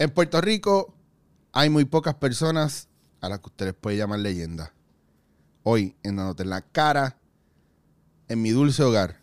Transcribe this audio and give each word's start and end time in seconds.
En 0.00 0.08
Puerto 0.08 0.40
Rico 0.40 0.94
hay 1.52 1.68
muy 1.68 1.84
pocas 1.84 2.14
personas 2.14 2.88
a 3.20 3.28
las 3.28 3.40
que 3.40 3.48
ustedes 3.48 3.74
pueden 3.74 3.98
llamar 3.98 4.20
leyenda. 4.20 4.72
Hoy, 5.62 5.94
en 6.02 6.16
Dándote 6.16 6.42
en 6.42 6.48
la 6.48 6.62
cara, 6.62 7.18
en 8.28 8.40
mi 8.40 8.48
dulce 8.48 8.82
hogar, 8.82 9.20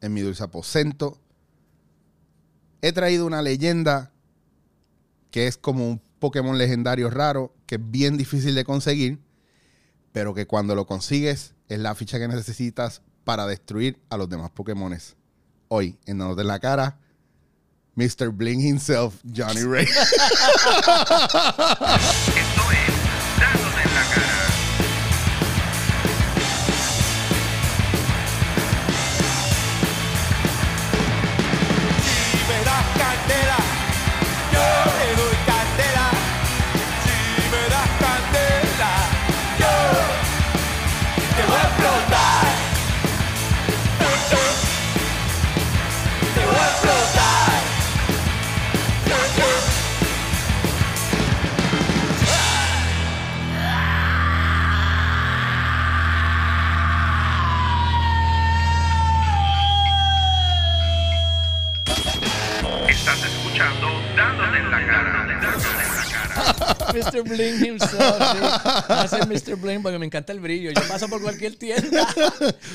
en 0.00 0.14
mi 0.14 0.20
dulce 0.20 0.44
aposento, 0.44 1.18
he 2.80 2.92
traído 2.92 3.26
una 3.26 3.42
leyenda 3.42 4.12
que 5.32 5.48
es 5.48 5.56
como 5.56 5.88
un 5.88 6.00
Pokémon 6.20 6.56
legendario 6.56 7.10
raro, 7.10 7.52
que 7.66 7.74
es 7.74 7.90
bien 7.90 8.16
difícil 8.16 8.54
de 8.54 8.64
conseguir, 8.64 9.18
pero 10.12 10.32
que 10.32 10.46
cuando 10.46 10.76
lo 10.76 10.86
consigues 10.86 11.54
es 11.68 11.80
la 11.80 11.96
ficha 11.96 12.20
que 12.20 12.28
necesitas 12.28 13.02
para 13.24 13.48
destruir 13.48 13.98
a 14.10 14.16
los 14.16 14.28
demás 14.28 14.52
Pokémones. 14.52 15.16
Hoy, 15.66 15.98
en 16.06 16.18
Dándote 16.18 16.42
en 16.42 16.48
la 16.48 16.60
cara, 16.60 17.00
Mr. 18.00 18.32
Bling 18.32 18.60
himself, 18.60 19.20
Johnny 19.30 19.64
Ray. 19.64 19.84
Mr. 67.12 67.28
Bling 67.28 67.64
himself. 67.64 68.20
Hace 68.88 69.26
Mr. 69.26 69.56
Bling 69.56 69.82
porque 69.82 69.98
me 69.98 70.06
encanta 70.06 70.32
el 70.32 70.40
brillo. 70.40 70.70
Yo 70.70 70.82
paso 70.88 71.08
por 71.08 71.20
cualquier 71.22 71.56
tienda 71.56 72.06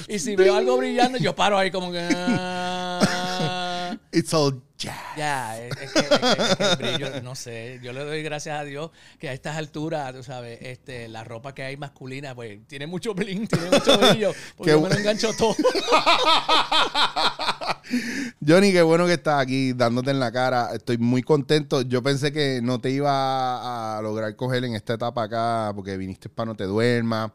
y 0.07 0.19
si 0.19 0.35
veo 0.35 0.55
algo 0.55 0.77
brillando, 0.77 1.17
yo 1.17 1.35
paro 1.35 1.57
ahí 1.57 1.71
como 1.71 1.91
que. 1.91 2.07
ah. 2.15 3.95
It's 4.11 4.33
all 4.33 4.61
jazz. 4.77 4.95
Ya, 5.17 5.57
es, 5.59 5.71
es 5.81 5.91
que, 5.91 5.99
es 5.99 6.07
que- 6.07 6.15
es 6.15 6.55
que 6.55 6.63
el 6.63 6.75
brillo, 6.97 7.21
no 7.21 7.35
sé. 7.35 7.79
Yo 7.83 7.93
le 7.93 8.03
doy 8.03 8.23
gracias 8.23 8.59
a 8.59 8.63
Dios 8.63 8.91
que 9.19 9.29
a 9.29 9.33
estas 9.33 9.55
alturas, 9.57 10.13
tú 10.13 10.23
sabes, 10.23 10.59
este, 10.61 11.07
la 11.07 11.23
ropa 11.23 11.53
que 11.55 11.63
hay 11.63 11.77
masculina, 11.77 12.35
pues 12.35 12.59
tiene 12.67 12.87
mucho 12.87 13.13
bling, 13.13 13.47
tiene 13.47 13.69
mucho 13.69 13.97
brillo. 13.99 14.33
Porque 14.57 14.71
yo 14.71 14.81
me 14.81 14.89
lo 14.89 14.95
engancho 14.95 15.31
todo. 15.37 15.55
Johnny, 18.45 18.71
qué 18.71 18.81
bueno 18.81 19.05
que 19.05 19.13
estás 19.13 19.41
aquí 19.41 19.73
dándote 19.73 20.11
en 20.11 20.19
la 20.19 20.31
cara. 20.31 20.69
Estoy 20.73 20.97
muy 20.97 21.21
contento. 21.23 21.81
Yo 21.81 22.01
pensé 22.03 22.31
que 22.31 22.59
no 22.63 22.79
te 22.79 22.89
iba 22.91 23.97
a 23.97 24.01
lograr 24.01 24.35
coger 24.35 24.63
en 24.65 24.75
esta 24.75 24.93
etapa 24.95 25.23
acá 25.23 25.71
porque 25.75 25.97
viniste 25.97 26.29
para 26.29 26.47
No 26.47 26.55
Te 26.55 26.65
Duermas. 26.65 27.31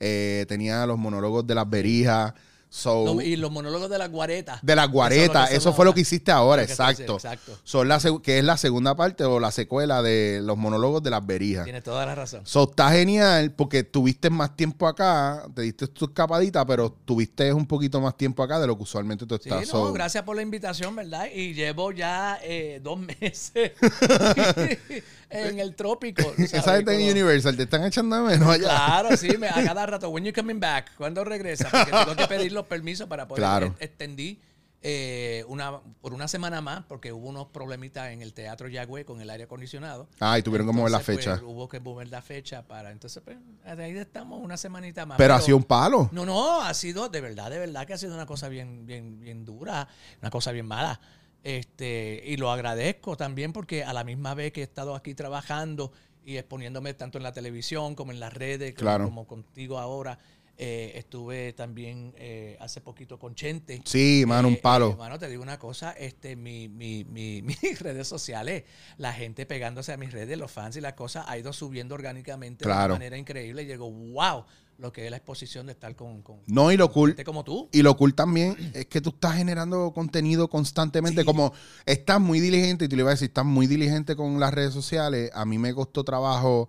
Eh, 0.00 0.44
tenía 0.48 0.84
los 0.86 0.98
monólogos 0.98 1.46
de 1.46 1.54
las 1.54 1.68
berijas. 1.68 2.32
So, 2.76 3.04
No, 3.04 3.20
y 3.22 3.36
los 3.36 3.52
monólogos 3.52 3.88
de 3.88 3.98
la 3.98 4.08
guareta. 4.08 4.58
de 4.60 4.74
las 4.74 4.90
guaretas. 4.90 5.52
Eso, 5.52 5.72
fue 5.72 5.84
lo 5.84 5.94
que 5.94 6.00
hiciste 6.00 6.32
ahora, 6.32 6.66
que 6.66 6.72
exacto. 6.72 7.14
exacto. 7.14 7.56
Son 7.62 7.86
la 7.86 8.00
que 8.20 8.40
es 8.40 8.44
la 8.44 8.56
segunda 8.56 8.96
parte 8.96 9.22
o 9.22 9.38
la 9.38 9.52
secuela 9.52 10.02
de 10.02 10.40
los 10.42 10.56
monólogos 10.56 11.00
de 11.00 11.10
las 11.10 11.24
berijas. 11.24 11.62
Tienes 11.62 11.84
toda 11.84 12.04
la 12.04 12.16
razón. 12.16 12.40
So, 12.44 12.64
está 12.68 12.90
genial 12.90 13.52
porque 13.52 13.84
tuviste 13.84 14.28
más 14.28 14.56
tiempo 14.56 14.88
acá, 14.88 15.46
te 15.54 15.62
diste 15.62 15.86
tu 15.86 16.06
escapadita, 16.06 16.66
pero 16.66 16.90
tuviste 17.04 17.52
un 17.52 17.64
poquito 17.64 18.00
más 18.00 18.16
tiempo 18.16 18.42
acá 18.42 18.58
de 18.58 18.66
lo 18.66 18.76
que 18.76 18.82
usualmente 18.82 19.24
tú 19.24 19.36
Sí, 19.36 19.48
estás. 19.48 19.60
no, 19.72 19.86
So, 19.86 19.92
gracias 19.92 20.24
por 20.24 20.34
la 20.34 20.42
invitación, 20.42 20.96
¿verdad? 20.96 21.28
Y 21.32 21.54
llevo 21.54 21.92
ya 21.92 22.40
eh, 22.42 22.80
dos 22.82 22.98
meses 23.20 23.70
en 25.34 25.58
el 25.60 25.74
trópico. 25.74 26.22
Esa 26.38 26.76
gente 26.76 26.94
en 26.94 27.10
Universal 27.10 27.56
te 27.56 27.64
están 27.64 27.84
echando 27.84 28.16
de 28.16 28.22
menos 28.22 28.48
allá. 28.48 28.64
Claro, 28.68 29.16
sí, 29.16 29.36
me, 29.38 29.48
a 29.48 29.54
cada 29.64 29.86
rato. 29.86 30.08
When 30.10 30.24
you 30.24 30.32
coming 30.32 30.60
back? 30.60 30.94
¿Cuándo 30.96 31.24
regresa? 31.24 31.68
Porque 31.70 31.90
tengo 31.90 32.16
que 32.16 32.26
pedir 32.26 32.52
los 32.52 32.66
permisos 32.66 33.08
para 33.08 33.26
poder. 33.28 33.40
Claro. 33.40 33.74
e- 33.78 33.84
Extendí 33.84 34.40
eh, 34.86 35.46
una, 35.48 35.80
por 36.02 36.12
una 36.12 36.28
semana 36.28 36.60
más 36.60 36.84
porque 36.86 37.10
hubo 37.10 37.26
unos 37.30 37.46
problemitas 37.46 38.10
en 38.12 38.20
el 38.20 38.34
Teatro 38.34 38.68
Yagüe 38.68 39.06
con 39.06 39.18
el 39.20 39.30
aire 39.30 39.44
acondicionado. 39.44 40.08
Ah, 40.20 40.38
y 40.38 40.42
tuvieron 40.42 40.66
que 40.66 40.74
mover 40.74 40.92
la 40.92 41.00
fecha. 41.00 41.36
pues, 41.38 41.42
hubo 41.42 41.68
que 41.70 41.80
mover 41.80 42.10
la 42.10 42.20
fecha 42.20 42.62
para. 42.66 42.90
Entonces, 42.90 43.22
pues, 43.24 43.38
ahí 43.64 43.96
estamos 43.96 44.42
una 44.42 44.58
semanita 44.58 45.06
más. 45.06 45.16
pero 45.16 45.32
ha 45.34 45.40
sido 45.40 45.56
un 45.56 45.64
palo. 45.64 46.10
No, 46.12 46.26
no, 46.26 46.60
ha 46.60 46.74
sido, 46.74 47.08
de 47.08 47.22
verdad, 47.22 47.50
de 47.50 47.58
verdad 47.60 47.86
que 47.86 47.94
ha 47.94 47.98
sido 47.98 48.14
una 48.14 48.26
cosa 48.26 48.48
bien, 48.50 48.84
bien, 48.84 49.18
bien 49.20 49.44
dura, 49.46 49.88
una 50.20 50.30
cosa 50.30 50.52
bien 50.52 50.66
mala. 50.66 51.00
Este, 51.44 52.22
y 52.26 52.38
lo 52.38 52.50
agradezco 52.50 53.16
también 53.18 53.52
porque 53.52 53.84
a 53.84 53.92
la 53.92 54.02
misma 54.02 54.34
vez 54.34 54.50
que 54.52 54.60
he 54.62 54.64
estado 54.64 54.94
aquí 54.94 55.14
trabajando 55.14 55.92
y 56.24 56.38
exponiéndome 56.38 56.94
tanto 56.94 57.18
en 57.18 57.22
la 57.22 57.32
televisión 57.32 57.94
como 57.94 58.12
en 58.12 58.18
las 58.18 58.32
redes, 58.32 58.72
como- 58.74 58.80
Claro. 58.80 59.04
como 59.04 59.26
contigo 59.26 59.78
ahora, 59.78 60.18
eh, 60.56 60.92
estuve 60.94 61.52
también 61.52 62.14
eh, 62.16 62.56
hace 62.60 62.80
poquito 62.80 63.18
con 63.18 63.34
Chente. 63.34 63.82
Sí, 63.84 64.24
mano, 64.26 64.48
un 64.48 64.54
Eh, 64.54 64.60
palo. 64.62 64.92
eh, 64.92 64.96
mano, 64.96 65.18
te 65.18 65.28
digo 65.28 65.42
una 65.42 65.58
cosa, 65.58 65.92
este, 65.92 66.34
mi, 66.34 66.68
mi, 66.68 67.04
mi- 67.04 67.42
mis 67.76 67.80
redes 67.80 68.08
sociales, 68.08 68.64
la 68.96 69.12
gente 69.12 69.44
pegándose 69.44 69.92
a 69.92 69.96
mis 69.98 70.12
redes, 70.12 70.38
los 70.38 70.50
fans 70.50 70.76
y 70.76 70.80
las 70.80 70.94
cosas, 70.94 71.26
ha 71.28 71.36
ido 71.36 71.52
subiendo 71.52 71.94
orgánicamente 71.94 72.64
de 72.64 72.70
una 72.70 72.88
manera 72.88 73.18
increíble. 73.18 73.62
Y 73.62 73.66
digo, 73.66 73.90
wow, 73.90 74.46
lo 74.78 74.92
que 74.92 75.04
es 75.04 75.10
la 75.10 75.16
exposición 75.18 75.66
de 75.66 75.72
estar 75.72 75.94
con, 75.94 76.22
con 76.22 76.36
No, 76.46 76.72
y 76.72 76.76
lo 76.76 76.90
cool. 76.90 77.10
gente 77.10 77.24
como 77.24 77.44
tú. 77.44 77.68
Y 77.72 77.82
lo 77.82 77.96
cool 77.96 78.14
también 78.14 78.56
es 78.74 78.86
que 78.86 79.00
tú 79.00 79.10
estás 79.10 79.36
generando 79.36 79.92
contenido 79.92 80.48
constantemente. 80.48 81.20
Sí. 81.22 81.24
Como 81.26 81.52
estás 81.86 82.20
muy 82.20 82.40
diligente, 82.40 82.86
y 82.86 82.88
te 82.88 82.96
lo 82.96 83.02
iba 83.02 83.10
a 83.10 83.14
decir, 83.14 83.28
estás 83.28 83.44
muy 83.44 83.66
diligente 83.66 84.16
con 84.16 84.40
las 84.40 84.52
redes 84.52 84.74
sociales. 84.74 85.30
A 85.34 85.44
mí 85.44 85.58
me 85.58 85.72
costó 85.72 86.02
trabajo 86.04 86.68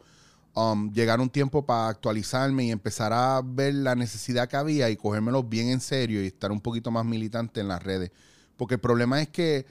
um, 0.53 0.93
llegar 0.93 1.19
un 1.19 1.29
tiempo 1.29 1.65
para 1.65 1.89
actualizarme 1.89 2.65
y 2.65 2.71
empezar 2.71 3.11
a 3.11 3.41
ver 3.43 3.73
la 3.73 3.95
necesidad 3.95 4.47
que 4.47 4.55
había 4.55 4.89
y 4.89 4.95
cogérmelo 4.95 5.43
bien 5.43 5.69
en 5.69 5.81
serio 5.81 6.23
y 6.23 6.27
estar 6.27 6.51
un 6.51 6.61
poquito 6.61 6.91
más 6.91 7.05
militante 7.05 7.59
en 7.61 7.67
las 7.67 7.81
redes. 7.83 8.11
Porque 8.55 8.75
el 8.75 8.79
problema 8.81 9.21
es 9.21 9.29
que, 9.29 9.65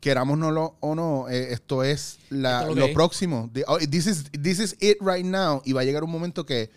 querámonos 0.00 0.72
o 0.80 0.94
no, 0.94 1.28
eh, 1.28 1.52
esto 1.52 1.82
es 1.84 2.18
la- 2.30 2.60
Esto 2.60 2.72
es 2.72 2.78
lo 2.78 2.92
próximo. 2.92 3.50
The- 3.52 3.64
oh, 3.66 3.78
this, 3.78 4.06
is, 4.06 4.24
this 4.32 4.58
is 4.58 4.76
it 4.80 4.98
right 5.00 5.24
now. 5.24 5.62
Y 5.64 5.72
va 5.72 5.80
a 5.82 5.84
llegar 5.84 6.04
un 6.04 6.10
momento 6.10 6.44
que, 6.44 6.70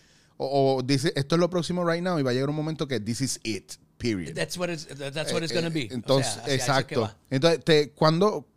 o, 0.43 0.75
o 0.77 0.81
dice, 0.81 1.13
esto 1.15 1.35
es 1.35 1.39
lo 1.39 1.49
próximo 1.49 1.85
right 1.89 2.01
now 2.03 2.17
y 2.19 2.23
va 2.23 2.31
a 2.31 2.33
llegar 2.33 2.49
un 2.49 2.55
momento 2.55 2.87
que 2.87 2.99
this 2.99 3.21
is 3.21 3.39
it, 3.43 3.73
period. 3.97 4.33
That's 4.33 4.57
what 4.57 4.69
it's, 4.69 4.87
that's 4.87 5.31
what 5.31 5.43
it's 5.43 5.51
Eh, 5.51 5.55
gonna 5.55 5.67
eh, 5.67 5.87
be. 5.87 5.87
O 5.91 5.95
Entonces, 5.95 6.33
sea, 6.33 6.53
exacto. 6.53 7.13
Entonces, 7.29 7.63
te, 7.63 7.91
cuando, 7.91 8.47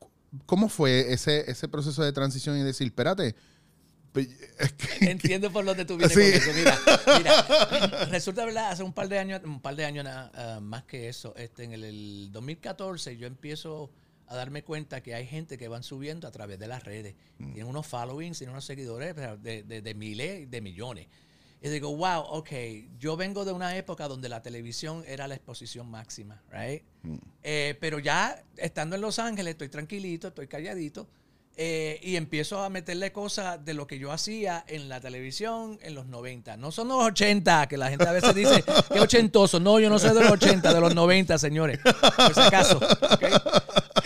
¿cómo 0.46 0.68
fue 0.68 1.12
ese, 1.12 1.50
ese 1.50 1.68
proceso 1.68 2.02
de 2.02 2.12
transición 2.12 2.56
y 2.58 2.62
decir, 2.62 2.86
espérate, 2.86 3.34
Entiendo 5.00 5.50
por 5.52 5.64
dónde 5.64 5.84
tú 5.84 5.96
vienes 5.96 6.12
Sí. 6.12 6.20
con 6.20 6.32
eso. 6.40 6.52
Mira, 6.54 6.78
mira, 7.18 8.04
resulta 8.06 8.44
verdad, 8.44 8.70
hace 8.70 8.84
un 8.84 8.92
par 8.92 9.08
de 9.08 9.18
años, 9.18 9.40
un 9.44 9.60
par 9.60 9.74
de 9.74 9.84
años 9.84 10.06
ah, 10.08 10.60
más 10.62 10.84
que 10.84 11.08
eso, 11.08 11.34
este, 11.36 11.64
en 11.64 11.72
el, 11.72 11.82
el 11.84 12.28
2014 12.30 13.16
yo 13.16 13.26
empiezo 13.26 13.90
a 14.28 14.36
darme 14.36 14.62
cuenta 14.62 15.02
que 15.02 15.14
hay 15.14 15.26
gente 15.26 15.58
que 15.58 15.66
van 15.68 15.82
subiendo 15.82 16.28
a 16.28 16.30
través 16.30 16.58
de 16.60 16.68
las 16.68 16.84
redes. 16.84 17.16
Mm. 17.38 17.52
Tienen 17.54 17.66
unos 17.66 17.86
followings, 17.86 18.38
tienen 18.38 18.52
unos 18.52 18.64
seguidores 18.64 19.14
de, 19.42 19.64
de, 19.64 19.82
de 19.82 19.94
miles, 19.94 20.48
de 20.50 20.60
millones. 20.60 21.08
Y 21.64 21.70
digo, 21.70 21.96
wow, 21.96 22.20
ok, 22.28 22.50
yo 22.98 23.16
vengo 23.16 23.46
de 23.46 23.52
una 23.52 23.74
época 23.74 24.06
donde 24.06 24.28
la 24.28 24.42
televisión 24.42 25.02
era 25.08 25.26
la 25.26 25.34
exposición 25.34 25.90
máxima, 25.90 26.42
right? 26.52 26.82
Mm. 27.02 27.16
Eh, 27.42 27.78
pero 27.80 27.98
ya 27.98 28.44
estando 28.58 28.96
en 28.96 29.00
Los 29.00 29.18
Ángeles, 29.18 29.52
estoy 29.52 29.70
tranquilito, 29.70 30.28
estoy 30.28 30.46
calladito. 30.46 31.08
eh, 31.56 32.00
y 32.02 32.16
empiezo 32.16 32.60
a 32.62 32.68
meterle 32.68 33.12
cosas 33.12 33.64
de 33.64 33.74
lo 33.74 33.86
que 33.86 33.98
yo 33.98 34.10
hacía 34.10 34.64
en 34.66 34.88
la 34.88 35.00
televisión 35.00 35.78
en 35.82 35.94
los 35.94 36.06
90. 36.06 36.56
No 36.56 36.72
son 36.72 36.88
los 36.88 37.00
80, 37.02 37.68
que 37.68 37.76
la 37.76 37.88
gente 37.90 38.08
a 38.08 38.12
veces 38.12 38.34
dice 38.34 38.64
que 38.92 38.98
ochentoso. 39.00 39.60
No, 39.60 39.78
yo 39.78 39.88
no 39.88 39.98
soy 40.00 40.14
de 40.14 40.20
los 40.22 40.32
80, 40.32 40.74
de 40.74 40.80
los 40.80 40.94
90, 40.94 41.38
señores. 41.38 41.78
Por 41.78 42.34
si 42.34 42.40
acaso. 42.40 42.80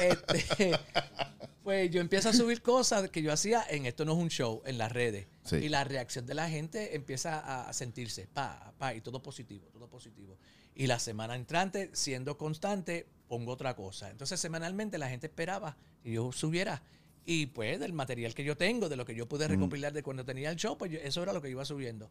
Este, 0.01 0.73
pues 1.65 1.91
yo 1.91 2.01
empiezo 2.01 2.29
a 2.29 2.33
subir 2.33 2.63
cosas 2.63 3.11
que 3.11 3.23
yo 3.23 3.33
hacía 3.33 3.65
en 3.69 3.87
Esto 3.87 4.05
no 4.05 4.13
es 4.13 4.19
un 4.19 4.29
show, 4.31 4.63
en 4.65 4.79
las 4.79 4.93
redes. 4.93 5.27
Sí. 5.45 5.57
Y 5.57 5.69
la 5.69 5.85
reacción 5.85 6.27
de 6.27 6.35
la 6.35 6.49
gente 6.49 6.95
empieza 6.97 7.69
a- 7.69 7.73
sentirse, 7.73 8.27
pa, 8.27 8.73
pa, 8.79 8.95
y 8.95 9.01
todo 9.01 9.23
positivo, 9.23 9.67
todo 9.73 9.89
positivo. 9.89 10.39
Y 10.75 10.87
la 10.87 10.99
semana 10.99 11.35
entrante, 11.35 11.91
siendo 11.93 12.39
constante, 12.39 13.07
pongo 13.27 13.53
otra 13.53 13.75
cosa. 13.75 14.11
Entonces, 14.11 14.39
semanalmente 14.41 14.97
la 14.99 15.09
gente 15.09 15.27
esperaba 15.27 15.77
que 16.03 16.13
yo 16.13 16.31
subiera. 16.33 16.83
Y 17.27 17.47
pues 17.47 17.79
del 17.79 17.93
material 17.93 18.33
que 18.35 18.43
yo 18.45 18.57
tengo, 18.57 18.89
de 18.89 18.97
lo 18.97 19.05
que 19.05 19.15
yo 19.15 19.29
pude 19.29 19.47
recopilar 19.49 19.93
de 19.93 20.03
cuando 20.03 20.25
tenía 20.25 20.51
el 20.51 20.57
show, 20.57 20.79
pues 20.79 20.91
yo- 20.93 20.99
eso 21.01 21.23
era 21.23 21.33
lo 21.33 21.43
que 21.43 21.51
iba 21.51 21.65
subiendo. 21.65 22.11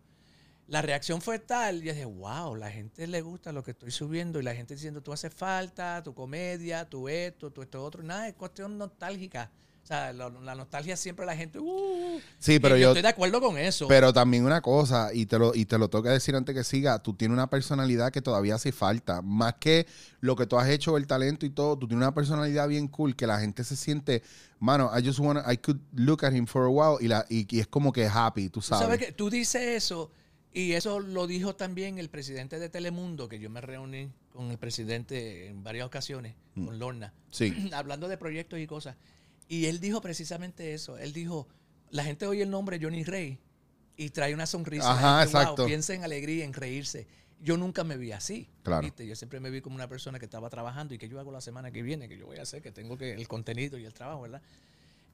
La 0.67 0.81
reacción 0.81 1.21
fue 1.21 1.39
tal, 1.39 1.77
y 1.77 1.85
yo 1.87 1.93
dije, 1.93 2.03
wow, 2.05 2.55
la 2.55 2.69
gente 2.69 3.07
le 3.07 3.21
gusta 3.21 3.53
lo 3.53 3.63
que 3.63 3.71
estoy 3.71 3.89
subiendo 3.91 4.39
y 4.39 4.43
la 4.43 4.53
gente 4.53 4.73
diciendo, 4.75 5.01
tú 5.01 5.13
haces 5.13 5.33
falta, 5.33 6.03
tu 6.03 6.13
comedia, 6.13 6.83
tu 6.89 7.07
esto, 7.07 7.51
tu 7.51 7.61
esto 7.61 7.81
otro. 7.83 8.03
Nada, 8.03 8.27
es 8.27 8.33
cuestión 8.33 8.77
nostálgica. 8.77 9.49
O 9.81 9.87
sea, 9.87 10.11
la 10.11 10.53
nostalgia 10.53 10.97
siempre 10.97 11.25
la 11.25 11.33
gente. 11.37 11.59
"Uh". 11.59 12.19
Sí, 12.39 12.59
pero 12.59 12.75
yo, 12.75 12.89
estoy 12.89 13.03
de 13.03 13.07
acuerdo 13.07 13.39
con 13.39 13.57
eso. 13.57 13.87
Pero 13.87 14.11
también 14.11 14.43
una 14.43 14.59
cosa, 14.59 15.13
y 15.13 15.25
te 15.25 15.39
lo, 15.39 15.55
y 15.55 15.63
te 15.63 15.77
lo 15.77 15.89
tengo 15.89 16.03
que 16.03 16.09
decir 16.09 16.35
antes 16.35 16.53
que 16.53 16.65
siga, 16.65 16.99
tú 17.01 17.13
tienes 17.13 17.33
una 17.33 17.49
personalidad 17.49 18.11
que 18.11 18.21
todavía 18.21 18.55
hace 18.55 18.73
falta. 18.73 19.21
Más 19.21 19.53
que 19.53 19.87
lo 20.19 20.35
que 20.35 20.45
tú 20.45 20.59
has 20.59 20.67
hecho, 20.67 20.97
el 20.97 21.07
talento 21.07 21.45
y 21.45 21.51
todo, 21.51 21.77
tú 21.79 21.87
tienes 21.87 22.03
una 22.05 22.13
personalidad 22.13 22.67
bien 22.67 22.89
cool 22.89 23.15
que 23.15 23.25
la 23.27 23.39
gente 23.39 23.63
se 23.63 23.77
siente, 23.77 24.23
mano, 24.59 24.91
I 24.93 25.01
just 25.07 25.19
wanna, 25.19 25.45
I 25.49 25.55
could 25.55 25.79
look 25.93 26.25
at 26.25 26.33
him 26.33 26.45
for 26.47 26.65
a 26.65 26.69
while 26.69 26.97
y, 26.99 27.07
la, 27.07 27.25
y, 27.29 27.47
y 27.55 27.61
es 27.61 27.67
como 27.67 27.93
que 27.93 28.05
happy, 28.07 28.49
tú 28.49 28.59
Tú 28.59 28.63
sabes. 28.63 28.83
sabes 28.87 28.99
que 28.99 29.13
tú 29.13 29.29
dices 29.29 29.61
eso 29.61 30.11
y 30.53 30.73
eso 30.73 30.99
lo 30.99 31.27
dijo 31.27 31.55
también 31.55 31.97
el 31.99 32.09
presidente 32.09 32.59
de 32.59 32.69
Telemundo, 32.69 33.27
que 33.29 33.39
yo 33.39 33.49
me 33.49 33.61
reuní 33.61 34.11
con 34.31 34.49
el 34.51 34.57
presidente 34.57 35.47
en 35.47 35.63
varias 35.63 35.85
ocasiones, 35.85 36.35
Mm. 36.55 36.65
con 36.65 36.79
Lorna, 36.79 37.13
Sí. 37.31 37.53
hablando 37.73 38.07
de 38.07 38.17
proyectos 38.17 38.59
y 38.59 38.67
cosas. 38.67 38.95
Y 39.47 39.65
él 39.65 39.79
dijo 39.79 40.01
precisamente 40.01 40.73
eso. 40.73 40.97
Él 40.97 41.13
dijo, 41.13 41.47
la 41.91 42.03
gente 42.03 42.25
oye 42.27 42.43
el 42.43 42.49
nombre 42.49 42.79
Johnny 42.81 43.03
Rey 43.03 43.37
y 43.95 44.09
trae 44.09 44.33
una 44.33 44.45
sonrisa. 44.45 44.91
Ajá, 44.91 45.19
gente, 45.21 45.33
"Wow", 45.33 45.41
exacto. 45.41 45.65
piensa 45.65 45.93
en 45.93 46.03
alegría, 46.03 46.43
en 46.45 46.53
reírse. 46.53 47.07
Yo 47.39 47.55
nunca 47.55 47.83
me 47.83 47.97
vi 47.97 48.11
así. 48.11 48.49
Claro. 48.63 48.81
¿viste? 48.81 49.05
Yo 49.07 49.15
siempre 49.15 49.39
me 49.39 49.49
vi 49.51 49.61
como 49.61 49.75
una 49.75 49.87
persona 49.87 50.17
que 50.19 50.25
estaba 50.25 50.49
trabajando 50.49 50.93
y 50.95 50.97
que 50.97 51.07
yo 51.07 51.19
hago 51.19 51.31
la 51.31 51.39
semana 51.41 51.71
que 51.71 51.81
viene, 51.83 52.09
que 52.09 52.17
yo 52.17 52.25
voy 52.25 52.37
a 52.37 52.41
hacer, 52.41 52.61
que 52.61 52.71
tengo 52.71 52.97
que 52.97 53.13
el 53.13 53.27
contenido 53.27 53.77
y 53.77 53.85
el 53.85 53.93
trabajo, 53.93 54.21
¿verdad? 54.23 54.41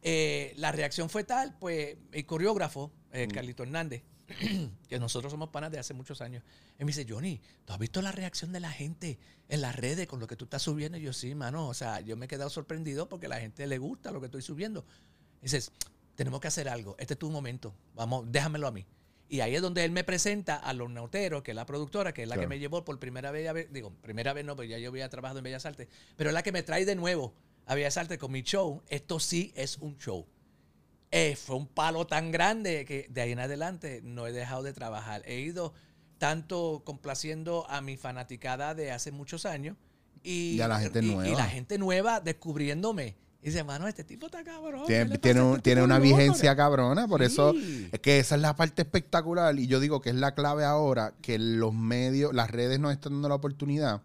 Eh, 0.01 0.53
la 0.57 0.71
reacción 0.71 1.09
fue 1.09 1.23
tal, 1.23 1.55
pues 1.59 1.95
el 2.11 2.25
coreógrafo, 2.25 2.91
eh, 3.11 3.27
Carlito 3.31 3.63
Hernández, 3.63 4.03
que 4.89 4.99
nosotros 4.99 5.31
somos 5.31 5.49
panas 5.49 5.71
de 5.71 5.79
hace 5.79 5.93
muchos 5.93 6.21
años, 6.21 6.43
él 6.77 6.85
me 6.85 6.91
dice, 6.91 7.05
Johnny, 7.07 7.41
¿tú 7.65 7.73
has 7.73 7.79
visto 7.79 8.01
la 8.01 8.11
reacción 8.11 8.51
de 8.51 8.59
la 8.59 8.71
gente 8.71 9.19
en 9.49 9.61
las 9.61 9.75
redes 9.75 10.07
con 10.07 10.19
lo 10.19 10.27
que 10.27 10.35
tú 10.35 10.45
estás 10.45 10.61
subiendo? 10.61 10.97
Y 10.97 11.01
yo, 11.01 11.13
sí, 11.13 11.35
mano, 11.35 11.67
o 11.67 11.73
sea, 11.73 11.99
yo 12.01 12.15
me 12.17 12.25
he 12.25 12.27
quedado 12.29 12.49
sorprendido 12.49 13.09
porque 13.09 13.25
a 13.25 13.29
la 13.29 13.39
gente 13.39 13.67
le 13.67 13.77
gusta 13.77 14.11
lo 14.11 14.19
que 14.19 14.27
estoy 14.27 14.41
subiendo. 14.41 14.85
Y 15.41 15.43
dices, 15.43 15.71
tenemos 16.15 16.39
que 16.39 16.47
hacer 16.47 16.69
algo, 16.69 16.95
este 16.99 17.13
es 17.15 17.19
tu 17.19 17.29
momento, 17.29 17.73
vamos, 17.95 18.31
déjamelo 18.31 18.67
a 18.67 18.71
mí. 18.71 18.85
Y 19.29 19.41
ahí 19.41 19.55
es 19.55 19.61
donde 19.61 19.83
él 19.83 19.91
me 19.91 20.03
presenta 20.03 20.57
a 20.57 20.73
Los 20.73 20.91
Nauteros, 20.91 21.41
que 21.41 21.51
es 21.51 21.55
la 21.55 21.65
productora, 21.65 22.13
que 22.13 22.23
es 22.23 22.27
la 22.27 22.35
Claro. 22.35 22.47
que 22.47 22.55
me 22.55 22.59
llevó 22.59 22.85
por 22.85 22.99
primera 22.99 23.31
vez, 23.31 23.67
digo, 23.71 23.91
primera 24.01 24.31
vez 24.33 24.45
no, 24.45 24.55
porque 24.55 24.69
ya 24.69 24.77
yo 24.77 24.89
había 24.89 25.09
trabajado 25.09 25.39
en 25.39 25.43
Bellas 25.45 25.65
Artes, 25.65 25.87
pero 26.15 26.29
es 26.29 26.33
la 26.33 26.43
que 26.43 26.51
me 26.51 26.61
trae 26.61 26.85
de 26.85 26.95
nuevo 26.95 27.33
a 27.65 27.73
Bellas 27.73 27.97
Artes 27.97 28.19
con 28.19 28.31
mi 28.31 28.43
show. 28.43 28.83
Esto 28.89 29.19
sí 29.19 29.51
es 29.55 29.77
un 29.77 29.97
show. 29.97 30.27
Eh, 31.15 31.35
fue 31.35 31.55
un 31.57 31.67
palo 31.67 32.07
tan 32.07 32.31
grande 32.31 32.85
que 32.85 33.05
de 33.11 33.21
ahí 33.21 33.31
en 33.33 33.39
adelante 33.39 34.01
no 34.03 34.25
he 34.25 34.31
dejado 34.31 34.63
de 34.63 34.73
trabajar. 34.73 35.21
He 35.25 35.41
ido 35.41 35.71
tanto 36.17 36.81
complaciendo 36.85 37.69
a 37.69 37.81
mi 37.81 37.97
fanaticada 37.97 38.73
de 38.73 38.91
hace 38.91 39.11
muchos 39.11 39.45
años 39.45 39.77
y, 40.23 40.55
Y 40.55 40.61
a 40.61 40.67
la 40.67 40.79
gente 40.79 40.99
y- 41.03 41.11
nueva. 41.13 41.27
y 41.29 41.35
la 41.35 41.45
gente 41.45 41.77
nueva 41.77 42.19
descubriéndome. 42.19 43.15
Y 43.43 43.47
dice, 43.47 43.63
mano, 43.63 43.87
este 43.87 44.03
tipo 44.05 44.25
está 44.27 44.43
cabrón. 44.43 44.85
¿qué 44.87 45.05
Tiene, 45.21 45.41
un- 45.41 45.49
este 45.57 45.61
tiene 45.63 45.83
una 45.83 45.99
loco?" 45.99 46.07
vigencia 46.07 46.55
cabrona, 46.55 47.07
por 47.07 47.21
eso 47.21 47.53
es 47.91 47.99
que 47.99 48.17
esa 48.19 48.35
es 48.35 48.41
la 48.41 48.55
parte 48.55 48.81
espectacular 48.81 49.59
y 49.59 49.67
yo 49.67 49.79
digo 49.81 50.01
que 50.01 50.09
es 50.09 50.15
la 50.15 50.33
clave 50.33 50.63
ahora 50.63 51.13
que 51.21 51.37
los 51.37 51.73
medios, 51.73 52.33
las 52.33 52.49
redes 52.49 52.79
nos 52.79 52.91
están 52.93 53.11
dando 53.13 53.29
la 53.29 53.35
oportunidad 53.35 54.01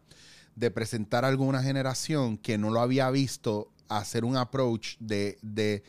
de 0.57 0.71
presentar 0.73 1.25
a 1.25 1.29
alguna 1.29 1.63
generación 1.63 2.37
que 2.37 2.59
no 2.59 2.71
lo 2.71 2.81
había 2.81 3.09
visto 3.11 3.71
hacer 3.89 4.25
un 4.25 4.37
approach 4.37 4.97
de, 4.99 5.39
de, 5.41 5.85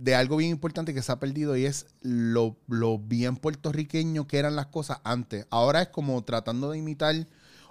de 0.00 0.14
algo 0.16 0.36
bien 0.36 0.50
importante 0.50 0.92
que 0.92 1.02
se 1.02 1.12
ha 1.12 1.20
perdido 1.20 1.56
y 1.56 1.66
es 1.66 1.86
lo, 2.00 2.56
lo 2.66 2.98
bien 2.98 3.36
puertorriqueño 3.36 4.26
que 4.26 4.38
eran 4.38 4.56
las 4.56 4.66
cosas 4.66 4.98
antes. 5.04 5.46
Ahora 5.50 5.82
es 5.82 5.88
como 5.88 6.22
tratando 6.24 6.70
de 6.70 6.78
imitar 6.78 7.14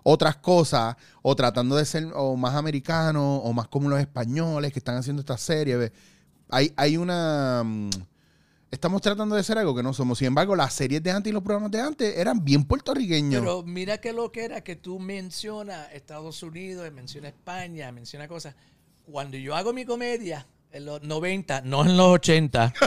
otras 0.03 0.37
cosas 0.37 0.95
o 1.21 1.35
tratando 1.35 1.75
de 1.75 1.85
ser 1.85 2.07
o 2.15 2.35
más 2.37 2.55
americano 2.55 3.37
o 3.37 3.51
más 3.53 3.67
como 3.67 3.89
los 3.89 3.99
españoles 3.99 4.71
que 4.71 4.79
están 4.79 4.95
haciendo 4.95 5.19
esta 5.19 5.37
serie. 5.37 5.91
Hay, 6.49 6.73
hay 6.77 6.97
una... 6.97 7.63
mm, 7.63 7.89
Estamos 8.71 9.03
tratando 9.03 9.35
de 9.35 9.43
ser 9.43 9.59
algo 9.59 9.75
que 9.75 9.83
no 9.83 9.93
somos. 9.93 10.17
Sin 10.17 10.27
embargo, 10.27 10.55
las 10.55 10.73
series 10.73 11.03
de 11.03 11.11
antes 11.11 11.29
y 11.29 11.33
los 11.33 11.43
programas 11.43 11.69
de 11.69 11.79
antes 11.79 12.17
eran 12.17 12.43
bien 12.43 12.63
puertorriqueños. 12.63 13.39
Pero 13.39 13.61
mira 13.61 13.99
que 13.99 14.13
lo 14.13 14.31
que 14.31 14.45
era 14.45 14.61
que 14.61 14.75
tú 14.75 14.97
mencionas 14.97 15.93
Estados 15.93 16.41
Unidos, 16.41 16.91
mencionas 16.91 17.33
España, 17.33 17.91
mencionas 17.91 18.27
cosas. 18.29 18.55
Cuando 19.05 19.37
yo 19.37 19.55
hago 19.55 19.73
mi 19.73 19.85
comedia 19.85 20.47
en 20.73 20.85
los 20.85 21.01
90, 21.03 21.61
no 21.61 21.85
en 21.85 21.95
los 21.95 22.07
80, 22.07 22.73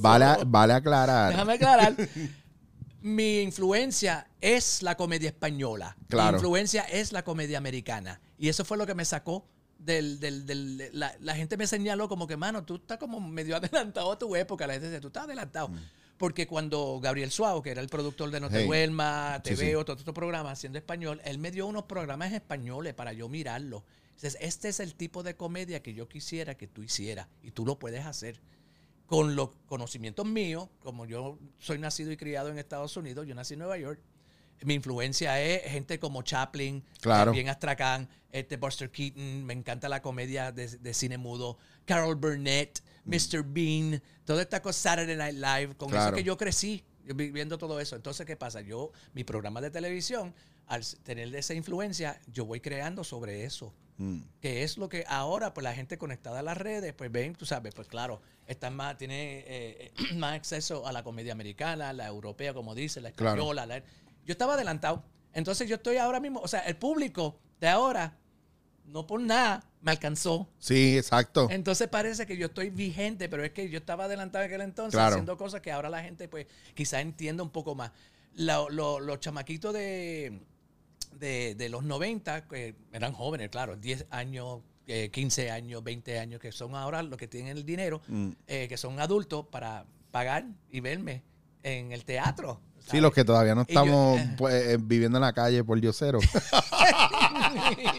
vale, 0.00 0.26
vale 0.46 0.72
aclarar. 0.74 1.30
déjame 1.30 1.52
aclarar. 1.54 1.94
Mi 3.02 3.40
influencia 3.40 4.26
es 4.40 4.82
la 4.82 4.96
comedia 4.96 5.28
española. 5.28 5.96
Claro. 6.08 6.32
Mi 6.32 6.36
influencia 6.38 6.82
es 6.82 7.12
la 7.12 7.22
comedia 7.22 7.58
americana. 7.58 8.20
Y 8.38 8.48
eso 8.48 8.64
fue 8.64 8.76
lo 8.76 8.86
que 8.86 8.94
me 8.94 9.04
sacó 9.04 9.46
del... 9.78 10.18
del- 10.18 10.44
del- 10.44 10.90
la, 10.92 11.14
la 11.20 11.36
gente 11.36 11.56
me 11.56 11.66
señaló 11.68 12.08
como 12.08 12.26
que, 12.26 12.36
mano, 12.36 12.64
tú 12.64 12.76
estás 12.76 12.98
como 12.98 13.20
medio 13.20 13.56
adelantado 13.56 14.10
a 14.12 14.18
tu 14.18 14.34
época. 14.34 14.66
La 14.66 14.72
gente 14.74 14.88
dice, 14.88 15.00
tú 15.00 15.08
estás 15.08 15.24
adelantado. 15.24 15.70
Porque 16.16 16.46
cuando 16.48 16.98
Gabriel 17.00 17.30
Suavo, 17.30 17.62
que 17.62 17.70
era 17.70 17.80
el 17.82 17.88
productor 17.88 18.30
de 18.30 18.40
No 18.40 18.48
te 18.48 18.56
Mm. 18.56 18.60
Hey. 18.60 18.66
duermas, 18.66 19.40
Sí, 19.44 19.54
TV 19.54 19.68
sí. 19.68 19.74
o 19.76 19.84
todos 19.84 20.00
estos 20.00 20.14
programas 20.14 20.54
haciendo 20.54 20.78
español, 20.78 21.20
él 21.24 21.38
me 21.38 21.50
dio 21.52 21.66
unos 21.66 21.84
programas 21.84 22.32
españoles 22.32 22.94
para 22.94 23.12
yo 23.12 23.28
mirarlo. 23.28 23.84
Entonces, 24.16 24.36
este 24.40 24.68
es 24.68 24.80
el 24.80 24.94
tipo 24.94 25.22
de 25.22 25.36
comedia 25.36 25.82
que 25.82 25.92
yo 25.94 26.08
quisiera 26.08 26.56
que 26.56 26.66
tú 26.66 26.82
hicieras 26.82 27.28
y 27.42 27.50
tú 27.50 27.66
lo 27.66 27.78
puedes 27.78 28.04
hacer 28.06 28.40
con 29.06 29.36
los 29.36 29.50
conocimientos 29.66 30.26
míos, 30.26 30.68
como 30.80 31.06
yo 31.06 31.38
soy 31.58 31.78
nacido 31.78 32.10
y 32.10 32.16
criado 32.16 32.48
en 32.48 32.58
Estados 32.58 32.96
Unidos, 32.96 33.26
yo 33.26 33.34
nací 33.34 33.54
en 33.54 33.60
Nueva 33.60 33.78
York. 33.78 34.00
Mi 34.62 34.72
influencia 34.74 35.40
es 35.42 35.70
gente 35.70 35.98
como 36.00 36.22
Chaplin, 36.22 36.82
Claro. 37.02 37.26
también 37.26 37.50
Astracán, 37.50 38.08
este 38.32 38.56
Buster 38.56 38.90
Keaton, 38.90 39.44
me 39.44 39.52
encanta 39.52 39.86
la 39.88 40.00
comedia 40.00 40.50
de, 40.50 40.66
de 40.66 40.94
cine 40.94 41.18
mudo, 41.18 41.58
Carol 41.84 42.16
Burnett, 42.16 42.82
Mr. 43.04 43.44
Bean, 43.44 44.02
toda 44.24 44.40
esta 44.42 44.62
cosa, 44.62 44.80
Saturday 44.96 45.14
Night 45.16 45.34
Live, 45.36 45.76
con 45.76 45.90
eso 45.90 45.98
Claro. 45.98 46.16
que 46.16 46.24
yo 46.24 46.36
crecí 46.38 46.82
viendo 47.04 47.58
todo 47.58 47.78
eso. 47.80 47.94
Entonces, 47.96 48.24
¿qué 48.26 48.34
pasa? 48.36 48.62
Yo, 48.62 48.90
mi 49.12 49.22
programa 49.24 49.60
de 49.60 49.70
televisión, 49.70 50.34
al 50.66 50.84
tener 51.04 51.34
esa 51.34 51.54
influencia, 51.54 52.20
yo 52.32 52.44
voy 52.44 52.60
creando 52.60 53.04
sobre 53.04 53.44
eso 53.44 53.72
Mm. 53.98 54.18
que 54.42 54.62
es 54.62 54.76
lo 54.76 54.90
que 54.90 55.06
ahora 55.08 55.54
pues 55.54 55.64
la 55.64 55.72
gente 55.72 55.96
conectada 55.96 56.40
a 56.40 56.42
las 56.42 56.58
redes 56.58 56.92
pues 56.92 57.10
ven 57.10 57.34
tú 57.34 57.46
sabes 57.46 57.74
pues 57.74 57.88
claro 57.88 58.20
están 58.46 58.76
más 58.76 58.98
tiene 58.98 59.38
eh, 59.38 59.44
eh, 59.46 59.92
más 60.16 60.34
acceso 60.34 60.86
a 60.86 60.92
la 60.92 61.02
comedia 61.02 61.32
americana 61.32 61.94
la 61.94 62.06
europea 62.06 62.52
como 62.52 62.74
dice 62.74 63.00
la 63.00 63.10
Claro. 63.12 63.36
española 63.36 63.64
la- 63.64 63.78
yo 63.78 64.32
estaba 64.32 64.52
adelantado 64.52 65.02
entonces 65.32 65.66
yo 65.66 65.76
estoy 65.76 65.96
ahora 65.96 66.20
mismo 66.20 66.40
o 66.40 66.46
sea 66.46 66.60
el 66.60 66.76
público 66.76 67.38
de 67.58 67.68
ahora 67.68 68.18
no 68.84 69.06
por 69.06 69.18
nada 69.22 69.64
me 69.80 69.92
alcanzó 69.92 70.46
Sí, 70.58 70.98
exacto. 70.98 71.48
entonces 71.50 71.88
parece 71.88 72.26
que 72.26 72.36
yo 72.36 72.48
estoy 72.48 72.68
vigente, 72.68 73.30
pero 73.30 73.44
es 73.44 73.52
que 73.52 73.70
yo 73.70 73.78
estaba 73.78 74.04
adelantado 74.04 74.44
en 74.44 74.50
aquel 74.50 74.60
entonces 74.60 74.92
Claro. 74.98 75.14
haciendo 75.14 75.38
cosas 75.38 75.62
que 75.62 75.72
ahora 75.72 75.88
la 75.88 76.02
gente 76.02 76.28
pues 76.28 76.46
quizá 76.74 77.00
entienda 77.00 77.42
un 77.42 77.48
poco 77.50 77.74
más. 77.74 77.92
Lo- 78.34 78.68
los 78.68 79.20
chamaquitos 79.20 79.72
de, 79.72 80.38
de, 81.18 81.54
de 81.54 81.68
los 81.68 81.84
90, 81.84 82.46
que 82.48 82.74
eran 82.92 83.12
jóvenes, 83.12 83.48
claro, 83.50 83.76
10 83.76 84.06
años, 84.10 84.60
eh, 84.86 85.10
15 85.12 85.50
años, 85.50 85.82
20 85.82 86.18
años, 86.18 86.40
que 86.40 86.52
son 86.52 86.74
ahora 86.74 87.02
los 87.02 87.18
que 87.18 87.28
tienen 87.28 87.56
el 87.56 87.64
dinero, 87.64 88.00
Mm. 88.08 88.30
eh, 88.46 88.66
que 88.68 88.76
son 88.76 89.00
adultos 89.00 89.46
para 89.50 89.84
pagar 90.10 90.46
y 90.70 90.80
verme 90.80 91.22
en 91.62 91.92
el 91.92 92.04
teatro. 92.04 92.60
Sí, 92.90 93.00
los 93.00 93.12
que 93.12 93.24
todavía 93.24 93.54
no 93.56 93.62
yo- 93.62 93.66
estamos 93.68 94.20
eh. 94.20 94.34
pues, 94.38 94.54
eh, 94.68 94.78
viviendo 94.80 95.18
en 95.18 95.22
la 95.22 95.32
calle 95.32 95.64
por 95.64 95.80
diosero. 95.80 96.20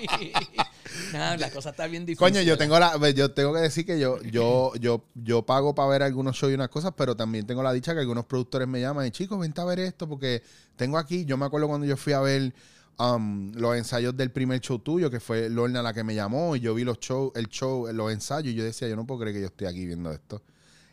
no, 1.14 1.38
la 1.38 1.50
cosa 1.52 1.70
está 1.72 1.88
bien 1.88 2.06
difícil. 2.06 2.20
Coño, 2.20 2.42
yo 2.42 2.58
tengo 2.58 2.80
la, 2.80 2.98
yo 3.12 3.32
tengo 3.32 3.54
que 3.54 3.60
decir 3.60 3.86
que 3.86 4.00
yo, 4.00 4.22
yo, 4.24 4.74
yo, 4.80 5.04
yo 5.16 5.46
pago 5.46 5.76
para 5.76 5.90
ver 5.90 6.04
algunos 6.04 6.36
shows 6.38 6.52
y 6.52 6.56
unas 6.56 6.70
cosas, 6.70 6.94
pero 6.96 7.16
también 7.16 7.46
tengo 7.46 7.64
la 7.64 7.74
dicha 7.74 7.94
que 7.94 8.00
algunos 8.00 8.26
productores 8.26 8.68
me 8.68 8.80
llaman 8.80 9.08
y 9.08 9.12
chicos, 9.12 9.40
vente 9.40 9.62
a 9.62 9.66
ver 9.66 9.80
esto, 9.80 10.08
porque 10.08 10.42
tengo 10.76 10.98
aquí, 10.98 11.26
yo 11.26 11.38
me 11.38 11.46
acuerdo 11.46 11.68
cuando 11.68 11.86
yo 11.86 11.98
fui 11.98 12.14
a 12.14 12.20
ver 12.22 12.54
um, 13.00 13.52
los 13.54 13.76
ensayos 13.76 14.16
del 14.16 14.32
primer 14.32 14.60
show 14.60 14.80
tuyo, 14.80 15.10
que 15.10 15.20
fue 15.20 15.50
Lorna 15.50 15.82
la 15.82 15.94
que 15.94 16.04
me 16.04 16.16
llamó, 16.16 16.56
y 16.56 16.60
yo 16.60 16.74
vi 16.74 16.84
los 16.84 17.00
shows, 17.00 17.32
el 17.36 17.48
show, 17.48 17.88
los 17.94 18.12
ensayos, 18.12 18.54
y 18.54 18.56
yo 18.56 18.64
decía, 18.64 18.88
yo 18.88 18.96
no 18.96 19.06
puedo 19.06 19.22
creer 19.22 19.36
que 19.36 19.42
yo 19.42 19.48
esté 19.48 19.68
aquí 19.68 19.86
viendo 19.86 20.12
esto. 20.12 20.42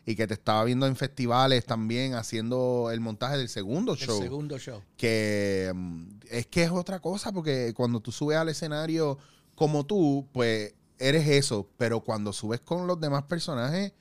Y 0.07 0.15
que 0.15 0.27
te 0.27 0.35
estaba 0.35 0.63
viendo 0.63 0.85
en 0.85 0.95
festivales 0.95 1.65
también 1.65 2.13
haciendo 2.13 2.89
el 2.91 2.99
montaje 2.99 3.37
del 3.37 3.49
segundo 3.49 3.93
El 3.93 3.99
show 3.99 4.21
segundo 4.21 4.59
show. 4.59 4.79
que 4.97 5.71
mm, 5.73 6.03
es 6.29 6.45
que 6.45 6.63
es 6.63 6.71
otra 6.71 6.99
cosa, 6.99 7.31
porque 7.31 7.73
cuando 7.75 7.99
tú 7.99 8.11
subes 8.11 8.37
al 8.37 8.49
escenario 8.49 9.17
como 9.55 9.83
tú, 9.85 10.27
pues 10.31 10.75
eres 10.99 11.27
eso, 11.27 11.67
pero 11.77 12.01
cuando 12.01 12.33
subes 12.33 12.61
con 12.61 12.85
los 12.85 12.99
demás 12.99 13.23
personajes, 13.23 13.93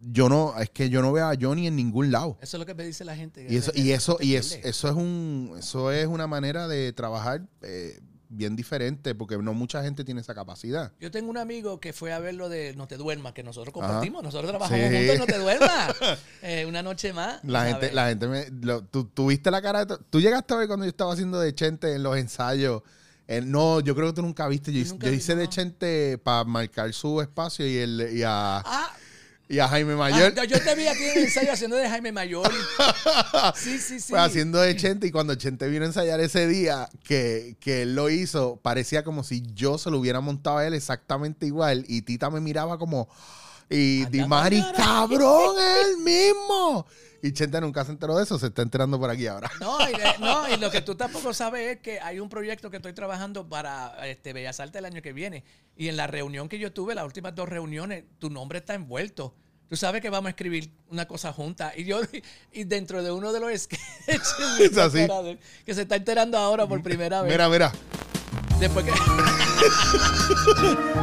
yo 0.00 0.28
no, 0.28 0.54
es 0.58 0.70
que 0.70 0.88
yo 0.90 1.02
no 1.02 1.12
veo 1.12 1.26
a 1.26 1.34
Johnny 1.40 1.66
en 1.66 1.76
ningún 1.76 2.10
lado. 2.10 2.38
Eso 2.40 2.56
es 2.56 2.60
lo 2.60 2.66
que 2.66 2.74
me 2.74 2.84
dice 2.84 3.04
la 3.04 3.16
gente. 3.16 3.46
Y 3.48 3.56
eso, 3.56 3.72
y 3.74 3.90
eso, 3.92 4.16
y 4.20 4.34
es, 4.36 4.54
pierde. 4.54 4.68
eso 4.68 4.88
es 4.88 4.94
un, 4.94 5.54
eso 5.58 5.90
es 5.92 6.06
una 6.06 6.26
manera 6.26 6.68
de 6.68 6.92
trabajar 6.92 7.42
eh, 7.62 8.00
bien 8.30 8.54
diferente, 8.56 9.14
porque 9.14 9.38
no 9.38 9.54
mucha 9.54 9.82
gente 9.82 10.04
tiene 10.04 10.20
esa 10.20 10.34
capacidad. 10.34 10.92
Yo 11.00 11.10
tengo 11.10 11.30
un 11.30 11.38
amigo 11.38 11.80
que 11.80 11.92
fue 11.92 12.12
a 12.12 12.18
ver 12.18 12.34
lo 12.34 12.48
de 12.48 12.74
No 12.76 12.86
te 12.86 12.96
duermas, 12.96 13.32
que 13.32 13.42
nosotros 13.42 13.74
Ajá. 13.74 13.86
compartimos. 13.86 14.22
Nosotros 14.22 14.50
trabajamos 14.50 14.86
Sí. 14.90 14.96
juntos 14.96 15.18
No 15.18 15.26
te 15.26 15.38
duermas. 15.38 15.94
Eh, 16.42 16.66
una 16.66 16.82
noche 16.82 17.12
más. 17.12 17.40
La 17.42 17.64
gente, 17.66 17.92
la 17.92 18.08
gente 18.08 18.28
me. 18.28 18.46
lo- 18.62 18.82
tú, 18.84 19.04
tú 19.04 19.26
viste 19.28 19.50
la 19.50 19.60
cara 19.62 19.84
de. 19.84 19.96
Tú 20.10 20.20
llegaste 20.20 20.54
a 20.54 20.58
ver 20.58 20.66
cuando 20.68 20.84
yo 20.84 20.90
estaba 20.90 21.12
haciendo 21.12 21.40
de 21.40 21.54
Chente 21.54 21.94
en 21.94 22.02
los 22.02 22.16
ensayos. 22.16 22.82
Eh, 23.26 23.40
no, 23.42 23.80
yo 23.80 23.94
creo 23.94 24.06
que 24.08 24.12
tú 24.14 24.22
nunca 24.22 24.46
viste. 24.48 24.72
Yo, 24.72 24.78
Yo 24.96 25.10
hice- 25.10 25.34
vi, 25.34 25.40
de 25.40 25.44
no. 25.46 25.50
Chente 25.50 26.18
para 26.18 26.44
marcar 26.44 26.92
su 26.92 27.20
espacio 27.20 27.66
y, 27.66 27.76
el, 27.76 28.10
y, 28.14 28.22
a, 28.22 28.58
Ah, 28.58 28.90
y 29.48 29.58
a 29.60 29.68
Jaime 29.68 29.96
Mayor. 29.96 30.34
ah, 30.38 30.44
yo 30.44 30.60
te 30.60 30.74
vi 30.74 30.86
aquí 30.86 31.04
en 31.04 31.18
el 31.18 31.24
ensayo 31.24 31.52
haciendo 31.52 31.76
de 31.76 31.88
Jaime 31.88 32.12
Mayor. 32.12 32.50
Sí, 33.54 33.78
sí, 33.78 34.00
sí. 34.00 34.10
Pues 34.10 34.22
haciendo 34.22 34.58
de 34.60 34.76
Chente 34.76 35.06
y 35.06 35.10
cuando 35.10 35.34
Chente 35.34 35.68
vino 35.68 35.84
a 35.84 35.86
ensayar 35.86 36.20
ese 36.20 36.46
día 36.46 36.88
que, 37.02 37.56
que 37.60 37.82
él 37.82 37.94
lo 37.94 38.10
hizo, 38.10 38.60
parecía 38.62 39.04
como 39.04 39.22
si 39.24 39.42
yo 39.54 39.78
se 39.78 39.90
lo 39.90 39.98
hubiera 39.98 40.20
montado 40.20 40.58
a 40.58 40.66
él 40.66 40.74
exactamente 40.74 41.46
igual 41.46 41.84
y 41.88 42.02
Tita 42.02 42.30
me 42.30 42.40
miraba 42.40 42.78
como 42.78 43.08
y 43.70 44.06
Di 44.06 44.24
Mari, 44.24 44.64
cabrón, 44.76 45.56
es 45.58 45.88
el 45.88 45.98
mismo. 45.98 46.86
Y 47.22 47.32
Chente 47.32 47.60
nunca 47.60 47.84
se 47.84 47.90
enteró 47.92 48.16
de 48.16 48.22
eso, 48.24 48.38
se 48.38 48.46
está 48.46 48.62
enterando 48.62 48.98
por 48.98 49.10
aquí 49.10 49.26
ahora. 49.26 49.50
No 49.60 49.78
y, 49.88 49.92
de- 49.92 50.18
no, 50.20 50.48
y 50.48 50.56
lo 50.56 50.70
que 50.70 50.80
tú 50.82 50.94
tampoco 50.94 51.34
sabes 51.34 51.76
es 51.76 51.82
que 51.82 52.00
hay 52.00 52.20
un 52.20 52.28
proyecto 52.28 52.70
que 52.70 52.76
estoy 52.76 52.92
trabajando 52.92 53.48
para 53.48 54.06
este, 54.06 54.32
Bellas 54.32 54.60
Artes 54.60 54.76
el 54.78 54.84
año 54.84 55.02
que 55.02 55.12
viene. 55.12 55.42
Y 55.76 55.88
en 55.88 55.96
la 55.96 56.06
reunión 56.06 56.48
que 56.48 56.58
yo 56.58 56.72
tuve, 56.72 56.94
las 56.94 57.04
últimas 57.04 57.34
dos 57.34 57.48
reuniones, 57.48 58.04
tu 58.18 58.30
nombre 58.30 58.58
está 58.60 58.74
envuelto. 58.74 59.34
Tú 59.68 59.76
sabes 59.76 60.00
que 60.00 60.08
vamos 60.10 60.28
a 60.28 60.30
escribir 60.30 60.70
una 60.90 61.06
cosa 61.06 61.32
junta. 61.32 61.72
Y 61.76 61.84
yo, 61.84 62.00
y 62.52 62.64
dentro 62.64 63.02
de 63.02 63.10
uno 63.10 63.32
de 63.32 63.40
los 63.40 63.50
sketches 63.60 64.34
Es 64.60 64.78
así. 64.78 65.06
que 65.66 65.74
se 65.74 65.82
está 65.82 65.96
enterando 65.96 66.38
ahora 66.38 66.66
por 66.66 66.82
primera 66.82 67.20
vez. 67.22 67.30
Mira, 67.32 67.48
mira, 67.48 67.72
Después 68.60 68.84
que. 68.84 68.90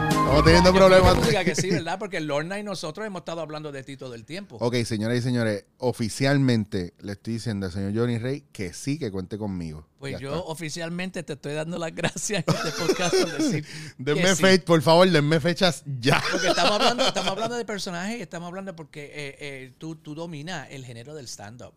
estamos 0.09 0.43
teniendo 0.43 0.73
problemas. 0.73 1.15
Tú 1.15 1.21
digas 1.29 1.45
que 1.45 1.55
sí, 1.55 1.69
¿verdad? 1.69 1.97
Porque 1.97 2.19
Lorna 2.19 2.59
y 2.59 2.63
nosotros 2.63 3.07
hemos 3.07 3.21
estado 3.21 3.39
hablando 3.41 3.71
de 3.71 3.83
ti 3.83 3.95
todo 3.95 4.13
el 4.13 4.25
tiempo. 4.25 4.57
Ok, 4.59 4.75
señoras 4.83 5.17
y 5.19 5.21
señores, 5.21 5.65
oficialmente 5.77 6.93
le 6.99 7.13
estoy 7.13 7.35
diciendo 7.35 7.67
al 7.67 7.71
señor 7.71 7.93
Johnny 7.95 8.17
Rey 8.17 8.43
que 8.51 8.73
sí, 8.73 8.99
que 8.99 9.09
cuente 9.09 9.37
conmigo. 9.37 9.87
Pues 9.99 10.13
Ya 10.13 10.19
yo 10.19 10.35
está. 10.35 10.41
oficialmente 10.47 11.23
te 11.23 11.33
estoy 11.33 11.53
dando 11.53 11.77
las 11.77 11.95
gracias 11.95 12.43
en 12.45 12.55
este 12.55 12.71
podcast 12.71 13.15
por 13.15 13.37
decir. 13.37 13.65
Denme 13.97 14.35
sí. 14.35 14.41
fecha, 14.41 14.65
por 14.65 14.81
favor, 14.81 15.09
denme 15.09 15.39
fechas 15.39 15.83
ya. 15.99 16.21
Porque 16.31 16.47
estamos 16.49 16.71
hablando, 16.79 17.07
estamos 17.07 17.31
hablando 17.31 17.55
de 17.55 17.63
personajes 17.65 18.19
y 18.19 18.21
estamos 18.21 18.47
hablando 18.47 18.75
porque 18.75 19.05
eh, 19.05 19.35
eh, 19.39 19.73
tú, 19.77 19.95
tú 19.95 20.13
dominas 20.13 20.67
el 20.71 20.83
género 20.85 21.15
del 21.15 21.27
stand-up. 21.27 21.73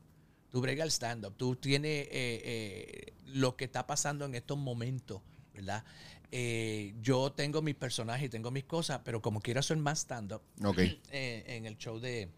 Tú 0.50 0.61
bregas 0.61 0.87
el 0.87 0.90
stand-up. 0.90 1.35
Tú 1.37 1.54
tienes 1.56 2.06
eh, 2.06 2.11
eh, 2.12 3.12
lo 3.26 3.54
que 3.56 3.66
está 3.66 3.87
pasando 3.87 4.25
en 4.25 4.35
estos 4.35 4.56
momentos, 4.58 5.20
¿verdad? 5.58 5.84
Eh, 6.30 6.94
yo 7.00 7.32
tengo 7.32 7.62
mis 7.62 7.74
personajes 7.74 8.26
y 8.26 8.28
tengo 8.28 8.50
mis 8.50 8.64
cosas, 8.64 9.00
pero 9.04 9.20
como 9.22 9.40
quiero 9.40 9.60
hacer 9.60 9.76
más 9.78 10.00
stand-up 10.00 10.42
eh, 11.10 11.44
en 11.46 11.66
el 11.66 11.76
show 11.78 11.98
de 11.98 12.28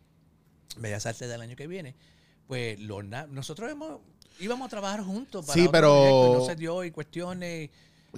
Bellas 0.77 1.07
Artes 1.07 1.29
del 1.29 1.41
año 1.41 1.57
que 1.57 1.67
viene, 1.67 1.95
pues 2.47 2.79
Lorna, 2.81 3.27
nosotros 3.27 3.71
hemos, 3.71 4.01
íbamos 4.39 4.67
a 4.67 4.71
trabajar 4.71 5.03
juntos 5.03 5.45
para 5.45 5.55
Sí, 5.55 5.61
otro 5.63 5.73
pero- 5.73 5.89
proyecto 5.93 6.29
y 6.29 6.39
no 6.39 6.47
se 6.47 6.57
dio 6.57 6.85
y 6.85 6.91
cuestiones. 6.91 7.71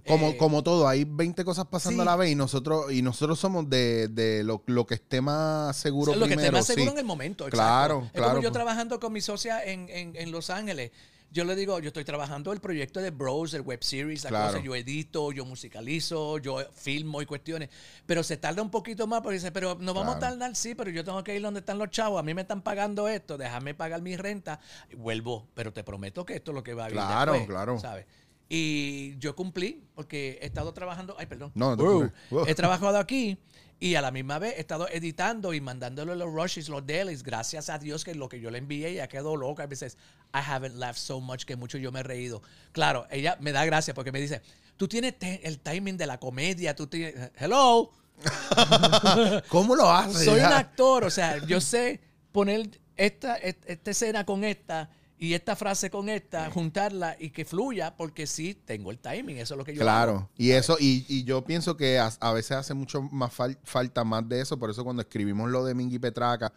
Como, 0.06 0.28
eh, 0.30 0.36
como 0.38 0.62
todo, 0.62 0.88
hay 0.88 1.04
20 1.04 1.44
cosas 1.44 1.66
pasando 1.66 2.02
sí. 2.02 2.08
a 2.08 2.10
la 2.12 2.16
vez 2.16 2.30
y 2.30 2.34
nosotros, 2.34 2.90
y 2.92 3.02
nosotros 3.02 3.38
somos 3.38 3.68
de, 3.68 4.08
de 4.08 4.42
lo, 4.42 4.62
lo 4.66 4.86
que 4.86 4.94
esté 4.94 5.20
más 5.20 5.76
seguro 5.76 6.12
O 6.12 6.14
sea, 6.14 6.20
lo 6.20 6.26
que 6.26 6.34
primero. 6.34 6.46
esté 6.56 6.58
más 6.58 6.66
seguro 6.66 6.86
sí. 6.86 6.92
en 6.92 6.98
el 6.98 7.04
momento. 7.04 7.46
Claro, 7.50 7.96
exacto. 7.96 8.06
Es 8.06 8.12
claro, 8.20 8.30
como 8.36 8.42
yo 8.42 8.52
trabajando 8.52 8.98
con 9.00 9.12
mi 9.12 9.20
socia 9.20 9.62
en, 9.62 9.88
en- 9.90 10.16
en 10.16 10.30
Los 10.30 10.48
Ángeles. 10.48 10.92
Yo 11.32 11.44
le 11.44 11.56
digo, 11.56 11.78
yo 11.78 11.86
estoy 11.88 12.04
trabajando 12.04 12.52
el 12.52 12.60
proyecto 12.60 13.00
de 13.00 13.10
Bros, 13.10 13.54
el 13.54 13.62
web 13.62 13.82
series, 13.82 14.24
la 14.24 14.28
Claro. 14.30 14.52
cosa. 14.52 14.62
Yo 14.64 14.74
edito, 14.76 15.32
yo 15.32 15.46
musicalizo, 15.46 16.36
yo 16.38 16.58
filmo 16.74 17.22
y 17.22 17.26
cuestiones. 17.26 17.70
Pero 18.04 18.22
se 18.22 18.36
tarda 18.36 18.60
un 18.62 18.70
poquito 18.70 19.06
más 19.06 19.22
porque 19.22 19.34
dice, 19.38 19.50
pero 19.50 19.76
no 19.80 19.94
vamos 19.94 20.16
Claro. 20.16 20.26
a 20.26 20.30
tardar, 20.38 20.54
sí, 20.56 20.74
pero 20.74 20.90
yo 20.90 21.02
tengo 21.04 21.24
que 21.24 21.34
ir 21.34 21.40
donde 21.40 21.60
están 21.60 21.78
los 21.78 21.90
chavos. 21.90 22.20
A 22.20 22.22
mí 22.22 22.34
me 22.34 22.42
están 22.42 22.60
pagando 22.60 23.08
esto, 23.08 23.38
déjame 23.38 23.72
pagar 23.74 24.02
mi 24.02 24.16
renta. 24.16 24.60
Vuelvo, 24.96 25.46
pero 25.54 25.72
te 25.72 25.82
prometo 25.82 26.26
que 26.26 26.34
esto 26.36 26.50
es 26.50 26.54
lo 26.54 26.62
que 26.62 26.74
va 26.74 26.84
a 26.84 26.88
vivir 26.88 27.02
Claro, 27.02 27.32
después, 27.32 27.48
claro. 27.50 27.78
¿sabes? 27.80 28.04
Y 28.50 29.16
yo 29.18 29.34
cumplí 29.34 29.82
porque 29.94 30.38
he 30.42 30.46
estado 30.46 30.74
trabajando, 30.74 31.16
ay, 31.18 31.24
perdón. 31.24 31.52
No, 31.54 31.70
no 31.70 31.76
preocupes. 31.78 32.12
Wow. 32.30 32.44
He 32.46 32.54
trabajado 32.54 32.98
aquí 32.98 33.38
y 33.84 33.96
a 33.96 34.00
la 34.00 34.12
misma 34.12 34.38
vez 34.38 34.54
he 34.56 34.60
estado 34.60 34.86
editando 34.88 35.52
y 35.52 35.60
mandándole 35.60 36.14
los 36.14 36.32
rushes, 36.32 36.68
los 36.68 36.86
dailies. 36.86 37.24
Gracias 37.24 37.68
a 37.68 37.78
Dios 37.78 38.04
que 38.04 38.14
lo 38.14 38.28
que 38.28 38.38
yo 38.38 38.48
le 38.50 38.58
envié 38.58 38.94
ya 38.94 39.08
quedó 39.08 39.36
loca. 39.36 39.64
A 39.64 39.66
veces, 39.66 39.96
I 40.32 40.38
haven't 40.38 40.76
laughed 40.76 40.98
so 40.98 41.20
much 41.20 41.44
que 41.44 41.56
mucho 41.56 41.78
yo 41.78 41.90
me 41.90 41.98
he 42.00 42.02
reído. 42.04 42.42
Claro, 42.70 43.08
ella 43.10 43.36
me 43.40 43.50
da 43.50 43.64
gracia 43.64 43.92
porque 43.92 44.12
me 44.12 44.20
dice, 44.20 44.40
tú 44.76 44.86
tienes 44.86 45.14
el 45.42 45.58
timing 45.58 45.96
de 45.96 46.06
la 46.06 46.18
comedia, 46.20 46.76
tú 46.76 46.86
tienes... 46.86 47.32
Hello, 47.36 47.90
¿Cómo 49.48 49.74
lo 49.74 49.90
haces? 49.90 50.26
soy 50.26 50.38
un 50.38 50.46
actor, 50.52 51.02
o 51.04 51.10
sea, 51.10 51.44
yo 51.46 51.60
sé 51.60 52.00
poner 52.30 52.78
esta, 52.96 53.36
et- 53.38 53.64
esta 53.66 53.90
escena 53.90 54.24
con 54.24 54.44
esta 54.44 54.90
y 55.22 55.34
esta 55.34 55.54
frase 55.54 55.88
con 55.88 56.08
esta, 56.08 56.50
juntarla 56.50 57.16
y 57.16 57.30
que 57.30 57.44
fluya 57.44 57.94
porque 57.96 58.26
sí, 58.26 58.56
tengo 58.64 58.90
el 58.90 58.98
timing, 58.98 59.36
eso 59.38 59.54
es 59.54 59.58
lo 59.58 59.64
que 59.64 59.72
yo 59.72 59.80
Claro, 59.80 60.12
hago. 60.12 60.30
y 60.36 60.50
eso, 60.50 60.76
y, 60.80 61.04
y 61.08 61.22
yo 61.22 61.44
pienso 61.44 61.76
que 61.76 62.00
a, 62.00 62.10
a 62.18 62.32
veces 62.32 62.52
hace 62.56 62.74
mucho 62.74 63.02
más 63.02 63.32
fal- 63.32 63.56
falta 63.62 64.02
más 64.02 64.28
de 64.28 64.40
eso, 64.40 64.58
por 64.58 64.68
eso 64.68 64.82
cuando 64.82 65.02
escribimos 65.02 65.48
lo 65.48 65.64
de 65.64 65.74
Mingy 65.74 66.00
Petraca, 66.00 66.52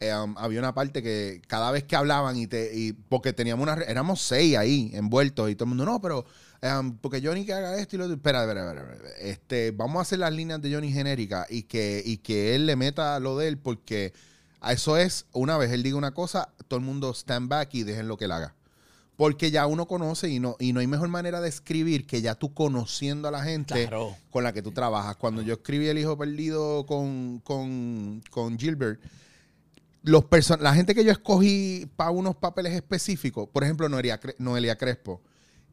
eh, 0.00 0.12
um, 0.14 0.36
había 0.36 0.58
una 0.58 0.74
parte 0.74 1.02
que 1.02 1.40
cada 1.46 1.70
vez 1.70 1.84
que 1.84 1.96
hablaban 1.96 2.36
y 2.36 2.46
te, 2.46 2.76
y 2.76 2.92
porque 2.92 3.32
teníamos 3.32 3.62
una, 3.62 3.82
éramos 3.84 4.20
seis 4.20 4.54
ahí 4.58 4.90
envueltos 4.92 5.48
y 5.50 5.54
todo 5.54 5.64
el 5.64 5.68
mundo, 5.70 5.86
no, 5.86 5.98
pero 6.02 6.26
um, 6.62 6.98
porque 6.98 7.22
Johnny 7.22 7.46
que 7.46 7.54
haga 7.54 7.78
esto 7.78 7.96
y 7.96 8.00
lo 8.00 8.04
otro, 8.04 8.16
espera, 8.16 8.42
espera, 8.42 8.68
espera, 8.70 8.92
espera, 8.92 9.10
este, 9.18 9.70
vamos 9.70 9.96
a 9.96 10.02
hacer 10.02 10.18
las 10.18 10.32
líneas 10.34 10.60
de 10.60 10.74
Johnny 10.74 10.92
genérica 10.92 11.46
y 11.48 11.62
que, 11.62 12.02
y 12.04 12.18
que 12.18 12.54
él 12.54 12.66
le 12.66 12.76
meta 12.76 13.18
lo 13.18 13.38
de 13.38 13.48
él 13.48 13.56
porque 13.56 14.12
eso 14.72 14.96
es, 14.96 15.26
una 15.32 15.56
vez 15.58 15.70
él 15.72 15.82
diga 15.82 15.96
una 15.96 16.14
cosa, 16.14 16.48
todo 16.68 16.78
el 16.78 16.84
mundo 16.86 17.10
stand 17.12 17.48
back 17.48 17.74
y 17.74 17.82
dejen 17.82 18.08
lo 18.08 18.16
que 18.16 18.24
él 18.24 18.32
haga. 18.32 18.54
Porque 19.16 19.50
ya 19.52 19.66
uno 19.66 19.86
conoce 19.86 20.28
y 20.28 20.40
no, 20.40 20.56
y 20.58 20.72
no 20.72 20.80
hay 20.80 20.88
mejor 20.88 21.08
manera 21.08 21.40
de 21.40 21.48
escribir 21.48 22.04
que 22.06 22.20
ya 22.20 22.34
tú 22.34 22.52
conociendo 22.52 23.28
a 23.28 23.30
la 23.30 23.44
gente 23.44 23.86
Claro. 23.86 24.16
con 24.30 24.42
la 24.42 24.52
que 24.52 24.60
tú 24.62 24.72
trabajas. 24.72 25.14
Cuando 25.16 25.40
yo 25.42 25.54
escribí 25.54 25.86
El 25.86 25.98
Hijo 25.98 26.18
Perdido 26.18 26.84
con, 26.84 27.38
con, 27.44 28.22
con 28.30 28.58
Gilbert, 28.58 29.00
los 30.02 30.24
person 30.24 30.62
la 30.62 30.74
gente 30.74 30.94
que 30.94 31.04
yo 31.04 31.12
escogí 31.12 31.88
para 31.96 32.10
unos 32.10 32.34
papeles 32.36 32.72
específicos, 32.74 33.48
por 33.48 33.62
ejemplo, 33.64 33.88
Noelia, 33.88 34.20
Cre- 34.20 34.34
Noelia 34.38 34.76
Crespo, 34.76 35.22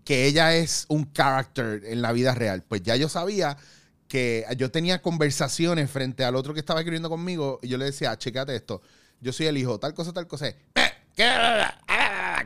que 0.05 0.25
ella 0.27 0.55
es 0.55 0.86
un 0.88 1.12
character 1.12 1.81
en 1.86 2.01
la 2.01 2.12
vida 2.12 2.33
real, 2.36 2.63
pues 2.67 2.81
ya 2.83 2.95
yo 2.95 3.10
sabía 3.10 3.57
que 4.11 4.45
yo 4.57 4.69
tenía 4.69 5.01
conversaciones 5.01 5.89
frente 5.89 6.25
al 6.25 6.35
otro 6.35 6.53
que 6.53 6.59
estaba 6.59 6.81
escribiendo 6.81 7.09
conmigo 7.09 7.59
y 7.61 7.69
yo 7.69 7.77
le 7.77 7.85
decía, 7.85 8.17
checate 8.17 8.53
esto, 8.53 8.81
yo 9.21 9.31
soy 9.31 9.45
el 9.45 9.57
hijo, 9.57 9.79
tal 9.79 9.93
cosa, 9.93 10.11
tal 10.11 10.27
cosa, 10.27 10.49
eh, 10.49 10.57
¿qué? 11.15 11.29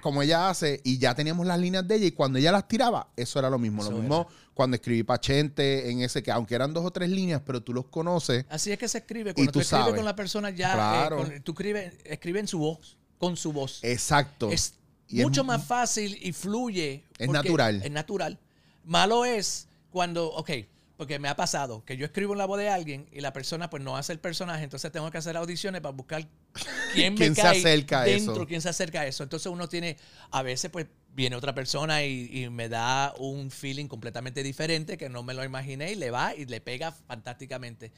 como 0.02 0.22
ella 0.22 0.50
hace 0.50 0.80
y 0.84 1.00
ya 1.00 1.16
teníamos 1.16 1.48
las 1.48 1.58
líneas 1.60 1.88
de 1.88 1.96
ella 1.96 2.06
y 2.06 2.12
cuando 2.12 2.38
ella 2.38 2.52
las 2.52 2.68
tiraba, 2.68 3.08
eso 3.16 3.40
era 3.40 3.50
lo 3.50 3.58
mismo, 3.58 3.82
Eso 3.82 3.92
lo 3.92 3.98
mismo 3.98 4.28
cuando 4.54 4.76
escribí 4.76 5.02
Pachente 5.02 5.90
en 5.90 6.02
ese 6.02 6.22
que 6.22 6.32
aunque 6.32 6.54
eran 6.54 6.72
dos 6.72 6.86
o 6.86 6.92
tres 6.92 7.10
líneas, 7.10 7.42
pero 7.44 7.64
tú 7.64 7.74
los 7.74 7.86
conoces, 7.88 8.46
Así 8.50 8.72
es 8.72 8.78
que 8.78 8.88
se 8.88 9.00
escribe. 9.00 9.34
Cuando 9.34 9.52
tú 9.52 9.60
tú, 9.60 9.62
escribes 9.62 9.86
sabes. 9.86 9.96
con 9.96 10.06
la 10.06 10.16
persona 10.16 10.52
ya, 10.52 10.70
eh, 10.72 10.76
Claro. 10.76 11.18
con- 11.18 11.42
tú 11.42 11.52
escribes 11.54 11.94
escribe 12.04 12.40
en 12.42 12.48
su 12.48 12.60
voz, 12.60 12.96
con 13.18 13.36
su 13.38 13.52
voz. 13.52 13.80
exacto. 13.84 14.52
es 14.52 14.76
Y 15.08 15.22
mucho 15.24 15.44
mu- 15.44 15.48
más 15.54 15.66
fácil 15.66 16.16
y 16.22 16.32
fluye. 16.32 17.04
Es 17.18 17.28
natural. 17.30 17.82
Es 17.84 17.92
natural. 17.92 18.38
Malo 18.84 19.26
es 19.26 19.68
cuando, 19.92 20.28
ok, 20.34 20.52
porque 20.98 21.20
me 21.20 21.28
ha 21.28 21.36
pasado 21.36 21.84
que 21.86 21.98
yo 21.98 22.06
escribo 22.06 22.34
en 22.34 22.40
la 22.40 22.46
voz 22.46 22.60
de 22.60 22.70
alguien 22.70 23.08
y 23.12 23.22
la 23.22 23.34
persona 23.34 23.70
pues 23.70 23.84
no 23.84 23.98
hace 23.98 24.14
el 24.14 24.20
personaje, 24.20 24.64
entonces 24.64 24.92
tengo 24.92 25.10
que 25.12 25.18
hacer 25.18 25.36
audiciones 25.38 25.82
para 25.82 25.94
buscar 25.94 26.28
quién 26.94 27.14
me 27.14 27.20
¿Quién 27.20 27.36
se 27.36 27.42
cae 27.42 27.60
acerca 27.60 28.02
a 28.02 28.04
dentro, 28.06 28.34
eso? 28.34 28.48
quién 28.48 28.62
se 28.62 28.70
acerca 28.70 29.02
a 29.02 29.08
eso. 29.08 29.24
Entonces 29.24 29.52
uno 29.52 29.68
tiene, 29.68 29.98
a 30.32 30.42
veces 30.42 30.72
pues 30.72 30.88
viene 31.14 31.36
otra 31.36 31.54
persona 31.54 32.04
y, 32.04 32.30
y 32.32 32.50
me 32.50 32.70
da 32.70 33.14
un 33.18 33.52
feeling 33.52 33.88
completamente 33.88 34.44
diferente 34.44 34.98
que 34.98 35.10
no 35.10 35.24
me 35.24 35.34
lo 35.34 35.44
imaginé 35.44 35.92
y 35.92 35.96
le 35.96 36.12
va 36.12 36.36
y 36.36 36.46
le 36.46 36.62
pega 36.62 36.92
fantásticamente. 36.92 37.92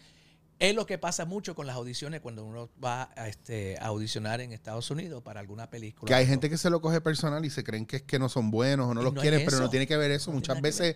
Es 0.59 0.73
lo 0.73 0.87
que 0.87 0.97
pasa 0.97 1.25
mucho 1.25 1.53
con 1.53 1.67
las 1.67 1.75
audiciones 1.75 2.19
cuando 2.19 2.43
uno 2.43 2.69
va 2.83 3.11
a, 3.15 3.27
este, 3.27 3.77
a 3.79 3.87
audicionar 3.87 4.41
en 4.41 4.53
Estados 4.53 4.89
Unidos 4.89 5.21
para 5.21 5.39
alguna 5.39 5.69
película. 5.69 6.07
Que 6.07 6.15
hay 6.15 6.25
gente 6.25 6.49
que 6.49 6.57
se 6.57 6.71
lo 6.71 6.81
coge 6.81 6.99
personal 6.99 7.45
y 7.45 7.51
se 7.51 7.63
creen 7.63 7.85
que 7.85 7.97
es 7.97 8.01
que 8.01 8.17
no 8.17 8.27
son 8.27 8.49
buenos 8.49 8.87
o 8.87 8.93
no 8.95 9.03
los 9.03 9.13
no 9.13 9.21
quieren, 9.21 9.43
pero 9.45 9.59
no 9.59 9.69
tiene 9.69 9.85
que 9.85 9.95
ver 9.97 10.09
eso. 10.09 10.31
No 10.31 10.37
Muchas 10.37 10.59
veces, 10.59 10.95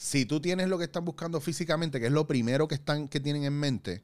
si 0.00 0.24
tú 0.24 0.40
tienes 0.40 0.66
lo 0.66 0.78
que 0.78 0.84
están 0.84 1.04
buscando 1.04 1.42
físicamente, 1.42 2.00
que 2.00 2.06
es 2.06 2.12
lo 2.12 2.26
primero 2.26 2.66
que 2.66 2.74
están, 2.74 3.06
que 3.06 3.20
tienen 3.20 3.44
en 3.44 3.52
mente, 3.52 4.02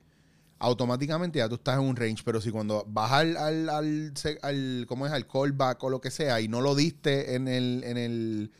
automáticamente 0.59 1.39
ya 1.39 1.49
tú 1.49 1.55
estás 1.55 1.79
en 1.79 1.87
un 1.87 1.97
range. 1.97 2.23
Pero 2.23 2.39
si 2.43 2.51
cuando 2.51 2.85
vas 2.87 3.13
al, 3.13 3.35
al, 3.39 4.13
al, 4.43 4.85
¿cómo 4.87 5.07
es? 5.07 5.13
Al 5.13 5.27
callback 5.27 5.83
o 5.83 5.89
lo 5.89 6.03
que 6.03 6.11
sea 6.11 6.43
y 6.43 6.49
no 6.49 6.61
lo 6.61 6.75
diste 6.75 7.35
en 7.35 7.49
el, 7.49 7.83
en 7.83 7.97
el 7.97 8.53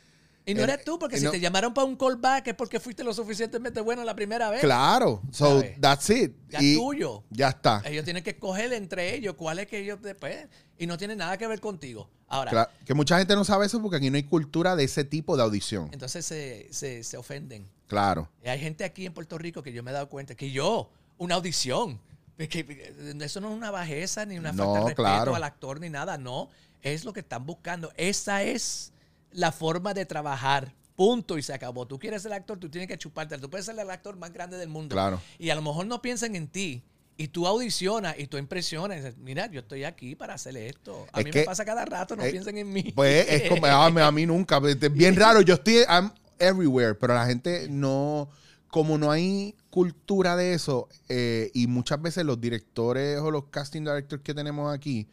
Y 0.49 0.55
no 0.55 0.63
eres 0.63 0.85
tú, 0.85 0.97
porque 0.99 1.19
si 1.19 1.25
no- 1.25 1.33
te 1.33 1.41
llamaron 1.41 1.75
para 1.75 1.87
un 1.87 1.97
callback 1.97 2.47
es 2.47 2.55
porque 2.55 2.79
fuiste 2.79 3.03
lo 3.03 3.13
suficientemente 3.13 3.81
bueno 3.81 4.05
la 4.05 4.15
primera 4.15 4.49
vez. 4.49 4.61
Claro. 4.61 5.21
So, 5.33 5.59
¿Sabes? 5.61 5.81
that's 5.81 6.09
it. 6.11 6.33
Ya 6.49 6.63
Y 6.63 6.73
es 6.73 6.79
tuyo. 6.79 7.25
Ya 7.31 7.49
está. 7.49 7.83
Ellos 7.85 8.05
tienen 8.05 8.23
que 8.23 8.31
escoger 8.31 8.73
entre 8.73 9.15
ellos 9.17 9.35
cuál 9.37 9.59
es 9.59 9.67
que 9.67 9.79
ellos 9.81 10.01
después. 10.01 10.47
Y 10.79 10.87
no 10.87 10.97
tiene 10.97 11.17
nada 11.17 11.37
que 11.37 11.47
ver 11.49 11.61
contigo. 11.61 12.09
Ahora, 12.29 12.51
Claro, 12.53 12.71
que 12.85 12.95
mucha 12.95 13.19
gente 13.19 13.35
no 13.35 13.45
sabe 13.45 13.67
eso 13.67 13.81
porque 13.83 13.97
aquí 13.97 14.09
no 14.11 14.17
hay 14.17 14.23
cultura 14.23 14.77
de 14.77 14.85
ese 14.85 15.03
tipo 15.05 15.37
de 15.37 15.43
audición. 15.43 15.91
entonces 15.93 16.25
se, 16.25 16.69
se, 16.73 17.03
se 17.03 17.17
ofenden. 17.17 17.69
Claro. 17.89 18.29
Y 18.45 18.49
hay 18.49 18.61
gente 18.61 18.85
aquí 18.85 19.05
en 19.07 19.15
Puerto 19.15 19.39
Rico 19.39 19.63
que 19.63 19.73
yo 19.73 19.83
me 19.83 19.91
he 19.91 19.95
dado 19.95 20.09
cuenta 20.09 20.35
que 20.37 20.51
yo, 20.51 20.91
una 21.19 21.37
audición, 21.37 22.01
que 22.37 22.93
eso 23.21 23.41
no 23.41 23.51
es 23.51 23.57
una 23.57 23.71
bajeza 23.71 24.27
ni 24.27 24.39
una 24.39 24.53
No, 24.53 24.65
falta 24.65 24.79
de 24.81 24.85
respeto 24.87 25.03
claro. 25.03 25.35
al 25.35 25.43
actor 25.45 25.81
ni 25.81 25.89
nada, 25.91 26.19
no. 26.19 26.51
Es 26.83 27.05
lo 27.05 27.13
que 27.13 27.21
están 27.21 27.47
buscando. 27.47 27.93
Esa 27.97 28.43
es 28.45 28.93
la 29.37 29.53
forma 29.53 29.95
de 29.95 30.05
trabajar 30.07 30.75
Punto 30.97 31.37
y 31.37 31.43
se 31.43 31.53
acabó. 31.53 31.87
Tú 31.87 31.99
quieres 31.99 32.23
ser 32.23 32.33
actor, 32.33 32.59
tú 32.59 32.71
tienes 32.71 32.89
que 32.89 32.97
chuparte. 32.97 33.37
Tú 33.37 33.51
puedes 33.51 33.67
ser 33.67 33.79
el 33.79 33.91
actor 33.91 34.17
más 34.17 34.33
grande 34.33 34.57
del 34.57 34.71
mundo. 34.71 34.95
Claro. 34.95 35.21
Y 35.39 35.51
a 35.51 35.55
lo 35.55 35.61
mejor 35.61 35.87
no 35.87 36.01
piensan 36.01 36.35
en 36.37 36.49
ti. 36.49 36.83
Y 37.19 37.29
tú 37.29 37.47
audicionas 37.47 38.15
y 38.19 38.29
tú 38.29 38.39
impresionas. 38.39 38.97
y 38.97 39.01
dices, 39.03 39.19
Mira, 39.19 39.47
yo 39.51 39.61
estoy 39.61 39.85
aquí 39.85 40.15
para 40.15 40.33
hacer 40.33 40.57
esto. 40.57 41.07
A 41.13 41.21
Es 41.21 41.27
mí 41.27 41.31
que- 41.31 41.41
me 41.41 41.45
pasa 41.45 41.67
cada 41.67 41.85
rato, 41.85 42.17
no 42.17 42.23
eh, 42.25 42.31
piensen 42.31 42.57
en 42.57 42.73
mí. 42.73 42.93
Pues 42.95 43.27
es 43.29 43.43
como, 43.51 43.67
a 43.67 43.91
mí, 43.91 44.01
a 44.01 44.11
mí 44.11 44.25
nunca. 44.25 44.59
Es 44.67 44.91
bien 44.95 45.15
raro. 45.17 45.43
Yo 45.43 45.53
estoy 45.57 45.81
I'm 45.87 46.11
everywhere, 46.39 46.95
pero 46.95 47.13
la 47.13 47.27
gente 47.27 47.67
no. 47.69 48.31
Como 48.69 48.97
no 48.97 49.11
hay 49.11 49.55
cultura 49.69 50.35
de 50.35 50.55
eso, 50.55 50.89
eh, 51.11 51.51
y 51.53 51.67
muchas 51.67 52.01
veces 52.01 52.25
los 52.25 52.41
directores 52.41 53.19
o 53.21 53.31
los 53.31 53.45
casting 53.51 53.83
directors 53.83 54.23
que 54.23 54.33
tenemos 54.33 54.75
aquí 54.75 55.07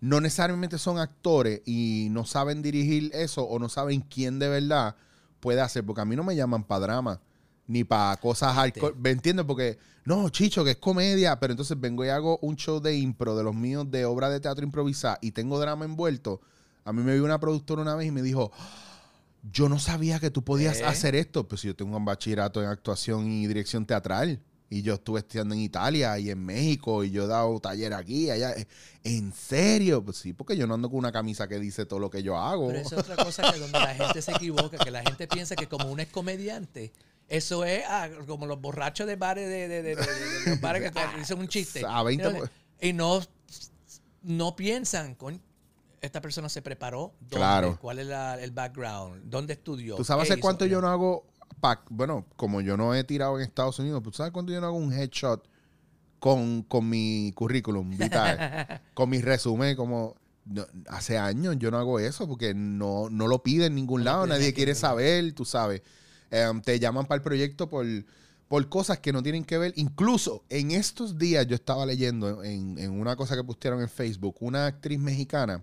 no 0.00 0.20
necesariamente 0.20 0.78
son 0.78 0.98
actores 0.98 1.62
y 1.66 2.08
no 2.10 2.24
saben 2.24 2.62
dirigir 2.62 3.10
eso 3.14 3.42
o 3.42 3.58
no 3.58 3.68
saben 3.68 4.00
quién 4.00 4.38
de 4.38 4.48
verdad 4.48 4.96
puede 5.40 5.60
hacer. 5.60 5.84
Porque 5.84 6.02
a 6.02 6.04
mí 6.04 6.16
no 6.16 6.24
me 6.24 6.36
llaman 6.36 6.64
para 6.64 6.80
drama 6.80 7.20
ni 7.66 7.84
para 7.84 8.16
cosas 8.16 8.54
hardcore. 8.54 8.94
¿Me 8.98 9.10
entiendes? 9.10 9.44
Porque, 9.44 9.78
no, 10.04 10.28
chicho, 10.30 10.64
que 10.64 10.72
es 10.72 10.76
comedia, 10.78 11.38
pero 11.38 11.52
entonces 11.52 11.78
vengo 11.78 12.04
y 12.04 12.08
hago 12.08 12.38
un 12.42 12.56
show 12.56 12.80
de 12.80 12.96
impro 12.96 13.36
de 13.36 13.44
los 13.44 13.54
míos 13.54 13.90
de 13.90 14.04
obra 14.04 14.30
de 14.30 14.40
teatro 14.40 14.64
improvisada 14.64 15.18
y 15.20 15.32
tengo 15.32 15.60
drama 15.60 15.84
envuelto. 15.84 16.40
A 16.84 16.92
mí 16.92 17.02
me 17.02 17.12
vio 17.12 17.24
una 17.24 17.38
productora 17.38 17.82
una 17.82 17.94
vez 17.94 18.08
y 18.08 18.10
me 18.10 18.22
dijo, 18.22 18.50
yo 19.52 19.68
no 19.68 19.78
sabía 19.78 20.18
que 20.18 20.30
tú 20.30 20.42
podías 20.42 20.80
¿Eh? 20.80 20.86
hacer 20.86 21.14
esto. 21.14 21.46
Pues 21.46 21.62
yo 21.62 21.76
tengo 21.76 21.96
un 21.96 22.04
bachillerato 22.04 22.62
en 22.62 22.68
actuación 22.68 23.30
y 23.30 23.46
dirección 23.46 23.84
teatral. 23.84 24.40
Y 24.70 24.82
yo 24.82 24.94
estuve 24.94 25.20
estudiando 25.20 25.54
en 25.54 25.62
Italia 25.62 26.18
y 26.18 26.28
en 26.30 26.44
México 26.44 27.02
y 27.02 27.10
yo 27.10 27.24
he 27.24 27.26
dado 27.26 27.58
taller 27.58 27.94
aquí 27.94 28.30
allá. 28.30 28.54
¿En 29.02 29.32
serio? 29.32 30.04
Pues 30.04 30.18
sí, 30.18 30.34
porque 30.34 30.56
yo 30.58 30.66
no 30.66 30.74
ando 30.74 30.90
con 30.90 30.98
una 30.98 31.10
camisa 31.10 31.48
que 31.48 31.58
dice 31.58 31.86
todo 31.86 31.98
lo 31.98 32.10
que 32.10 32.22
yo 32.22 32.36
hago. 32.36 32.68
Pero 32.68 32.80
eso 32.80 32.96
es 32.96 33.00
otra 33.08 33.16
cosa 33.24 33.50
que 33.50 33.58
donde 33.58 33.78
la 33.78 33.94
gente 33.94 34.20
se 34.20 34.30
equivoca, 34.32 34.76
que 34.76 34.90
la 34.90 35.02
gente 35.02 35.26
piensa 35.26 35.56
que 35.56 35.66
como 35.68 35.90
uno 35.90 36.02
es 36.02 36.08
comediante, 36.08 36.92
eso 37.28 37.64
es 37.64 37.82
ah, 37.88 38.08
como 38.26 38.44
los 38.46 38.60
borrachos 38.60 39.06
de 39.06 39.16
bares 39.16 39.48
de, 39.48 39.68
de- 39.68 39.82
de- 39.82 39.96
de- 39.96 40.50
los 40.50 40.60
bares 40.60 40.82
que 40.82 40.90
te 40.90 41.00
dicen 41.18 41.38
un 41.38 41.48
chiste. 41.48 41.82
A 41.86 42.02
20 42.02 42.30
por- 42.30 42.50
Y 42.82 42.92
no, 42.92 43.20
no 44.22 44.54
piensan, 44.56 45.14
con 45.14 45.40
esta 46.00 46.20
persona 46.20 46.48
se 46.48 46.62
preparó, 46.62 47.14
¿dónde? 47.20 47.36
Claro. 47.36 47.78
¿Cuál 47.80 48.00
es 48.00 48.06
la- 48.06 48.40
el 48.42 48.50
background? 48.50 49.22
¿Dónde 49.24 49.54
estudió? 49.54 49.96
¿Tú 49.96 50.04
sabes 50.04 50.26
¿Qué 50.28 50.34
hace 50.34 50.40
cuánto 50.40 50.66
yo 50.66 50.80
no 50.80 50.88
hago, 50.88 51.26
bueno, 51.90 52.26
como 52.36 52.60
yo 52.60 52.76
no 52.76 52.94
he 52.94 53.04
tirado 53.04 53.38
en 53.38 53.44
Estados 53.44 53.78
Unidos, 53.78 54.02
¿tú 54.02 54.12
sabes 54.12 54.32
cuánto 54.32 54.52
yo 54.52 54.60
no 54.60 54.68
hago 54.68 54.76
un 54.76 54.92
headshot 54.92 55.48
con, 56.18 56.62
con 56.62 56.88
mi 56.88 57.32
currículum 57.34 57.96
vital? 57.96 58.80
con 58.94 59.08
mi 59.10 59.20
resumen, 59.20 59.76
como 59.76 60.16
no, 60.44 60.66
hace 60.88 61.18
años 61.18 61.56
yo 61.58 61.70
no 61.70 61.78
hago 61.78 61.98
eso 61.98 62.26
porque 62.26 62.54
no, 62.54 63.08
no 63.10 63.26
lo 63.26 63.42
pide 63.42 63.66
en 63.66 63.74
ningún 63.74 64.04
lado, 64.04 64.26
nadie 64.26 64.48
aquí, 64.48 64.54
quiere 64.54 64.74
saber, 64.74 65.32
tú 65.32 65.44
sabes. 65.44 65.82
Em, 66.30 66.60
te 66.60 66.78
llaman 66.78 67.06
para 67.06 67.16
el 67.16 67.22
proyecto 67.22 67.68
por, 67.68 67.86
por 68.48 68.68
cosas 68.68 68.98
que 68.98 69.12
no 69.12 69.22
tienen 69.22 69.44
que 69.44 69.58
ver. 69.58 69.72
Incluso 69.76 70.44
en 70.48 70.70
estos 70.70 71.18
días 71.18 71.46
yo 71.46 71.54
estaba 71.54 71.86
leyendo 71.86 72.42
en, 72.42 72.78
en 72.78 72.98
una 72.98 73.16
cosa 73.16 73.36
que 73.36 73.44
postearon 73.44 73.80
en 73.80 73.88
Facebook, 73.88 74.36
una 74.40 74.66
actriz 74.66 74.98
mexicana 74.98 75.62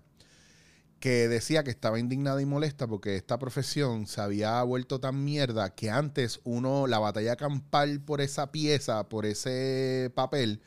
que 0.99 1.27
decía 1.27 1.63
que 1.63 1.69
estaba 1.69 1.99
indignada 1.99 2.41
y 2.41 2.45
molesta 2.45 2.87
porque 2.87 3.15
esta 3.15 3.37
profesión 3.37 4.07
se 4.07 4.21
había 4.21 4.61
vuelto 4.63 4.99
tan 4.99 5.23
mierda 5.23 5.75
que 5.75 5.91
antes 5.91 6.39
uno, 6.43 6.87
la 6.87 6.99
batalla 6.99 7.35
campal 7.35 8.01
por 8.01 8.21
esa 8.21 8.51
pieza, 8.51 9.07
por 9.07 9.25
ese 9.25 10.11
papel, 10.15 10.61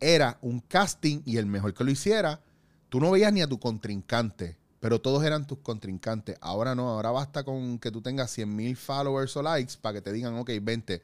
era 0.00 0.38
un 0.42 0.60
casting 0.60 1.22
y 1.24 1.36
el 1.36 1.46
mejor 1.46 1.74
que 1.74 1.84
lo 1.84 1.90
hiciera, 1.90 2.40
tú 2.88 3.00
no 3.00 3.10
veías 3.10 3.32
ni 3.32 3.40
a 3.40 3.46
tu 3.46 3.58
contrincante, 3.58 4.58
pero 4.80 5.00
todos 5.00 5.24
eran 5.24 5.46
tus 5.46 5.58
contrincantes. 5.58 6.36
Ahora 6.40 6.74
no, 6.74 6.88
ahora 6.90 7.10
basta 7.10 7.44
con 7.44 7.78
que 7.78 7.90
tú 7.90 8.02
tengas 8.02 8.30
100 8.32 8.54
mil 8.54 8.76
followers 8.76 9.36
o 9.36 9.42
likes 9.42 9.74
para 9.80 9.94
que 9.94 10.02
te 10.02 10.12
digan, 10.12 10.34
ok, 10.34 10.50
vente. 10.60 11.02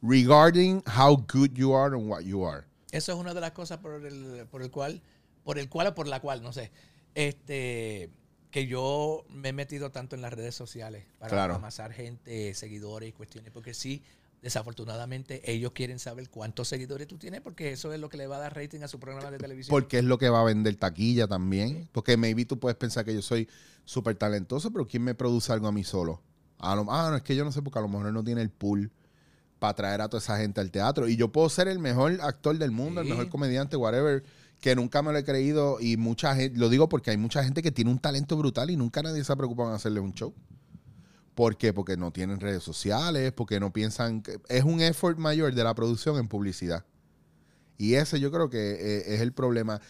Regarding 0.00 0.82
how 0.96 1.16
good 1.16 1.50
you 1.54 1.74
are 1.74 1.96
and 1.96 2.08
what 2.08 2.20
you 2.20 2.46
are. 2.46 2.64
Eso 2.92 3.12
es 3.12 3.18
una 3.18 3.34
de 3.34 3.40
las 3.40 3.50
cosas 3.50 3.78
por 3.78 4.06
el, 4.06 4.46
por 4.46 4.62
el 4.62 4.70
cual, 4.70 5.02
por 5.44 5.58
el 5.58 5.68
cual 5.68 5.88
o 5.88 5.94
por 5.94 6.06
la 6.06 6.20
cual, 6.20 6.42
no 6.42 6.52
sé, 6.52 6.70
este, 7.18 8.10
que 8.52 8.66
yo 8.68 9.24
me 9.28 9.48
he 9.48 9.52
metido 9.52 9.90
tanto 9.90 10.14
en 10.14 10.22
las 10.22 10.32
redes 10.32 10.54
sociales 10.54 11.04
para 11.18 11.32
Claro. 11.32 11.54
amasar 11.56 11.92
gente, 11.92 12.54
seguidores 12.54 13.08
y 13.08 13.12
cuestiones, 13.12 13.50
porque 13.50 13.74
sí, 13.74 14.02
desafortunadamente 14.40 15.42
ellos 15.50 15.72
quieren 15.72 15.98
saber 15.98 16.30
cuántos 16.30 16.68
seguidores 16.68 17.08
tú 17.08 17.18
tienes, 17.18 17.40
porque 17.40 17.72
eso 17.72 17.92
es 17.92 17.98
lo 17.98 18.08
que 18.08 18.16
le 18.18 18.28
va 18.28 18.36
a 18.36 18.40
dar 18.40 18.54
rating 18.54 18.82
a 18.82 18.88
su 18.88 19.00
programa 19.00 19.32
de 19.32 19.38
televisión. 19.38 19.72
Porque 19.74 19.98
es 19.98 20.04
lo 20.04 20.16
que 20.16 20.28
va 20.28 20.40
a 20.40 20.44
vender 20.44 20.76
taquilla 20.76 21.26
también. 21.26 21.88
Porque 21.92 22.16
maybe 22.16 22.44
tú 22.44 22.58
puedes 22.60 22.76
pensar 22.76 23.04
que 23.04 23.12
yo 23.12 23.20
soy 23.20 23.48
súper 23.84 24.14
talentoso, 24.16 24.70
pero 24.70 24.86
¿quién 24.86 25.02
me 25.02 25.14
produce 25.16 25.52
algo 25.52 25.66
a 25.66 25.72
mí 25.72 25.82
solo? 25.82 26.22
A 26.58 26.76
lo- 26.76 26.86
ah, 26.88 27.08
no, 27.10 27.16
es 27.16 27.22
que 27.22 27.34
yo 27.34 27.44
no 27.44 27.50
sé, 27.50 27.62
porque 27.62 27.80
a 27.80 27.82
lo 27.82 27.88
mejor 27.88 28.12
no 28.12 28.22
tiene 28.22 28.42
el 28.42 28.50
pool 28.50 28.92
para 29.58 29.74
traer 29.74 30.00
a 30.02 30.08
toda 30.08 30.20
esa 30.22 30.38
gente 30.38 30.60
al 30.60 30.70
teatro. 30.70 31.08
Y 31.08 31.16
yo 31.16 31.32
puedo 31.32 31.48
ser 31.48 31.66
el 31.66 31.80
mejor 31.80 32.16
actor 32.22 32.56
del 32.58 32.70
mundo, 32.70 33.00
el 33.00 33.08
mejor 33.08 33.28
comediante, 33.28 33.76
whatever, 33.76 34.22
que 34.60 34.74
nunca 34.74 35.02
me 35.02 35.12
lo 35.12 35.18
he 35.18 35.24
creído. 35.24 35.78
Y 35.80 35.96
mucha 35.96 36.34
gente, 36.34 36.58
lo 36.58 36.68
digo 36.68 36.88
porque 36.88 37.10
hay 37.10 37.16
mucha 37.16 37.44
gente 37.44 37.62
que 37.62 37.72
tiene 37.72 37.90
un 37.90 37.98
talento 37.98 38.36
brutal 38.36 38.70
y 38.70 38.76
nunca 38.76 39.02
nadie 39.02 39.24
se 39.24 39.32
ha 39.32 39.36
preocupado 39.36 39.70
en 39.70 39.76
hacerle 39.76 40.00
un 40.00 40.12
show. 40.12 40.34
¿Por 41.34 41.56
qué? 41.56 41.72
Porque 41.72 41.96
no 41.96 42.12
tienen 42.12 42.40
redes 42.40 42.64
sociales, 42.64 43.32
porque 43.32 43.60
no 43.60 43.72
piensan 43.72 44.22
que 44.22 44.40
es 44.48 44.64
un 44.64 44.80
effort 44.80 45.18
mayor 45.18 45.54
de 45.54 45.62
la 45.62 45.74
producción 45.74 46.18
en 46.18 46.26
publicidad. 46.26 46.84
Y 47.76 47.94
ese 47.94 48.18
yo 48.18 48.32
creo 48.32 48.50
que 48.50 48.72
eh, 48.72 49.14
es 49.14 49.20
el 49.20 49.32
problema. 49.32 49.80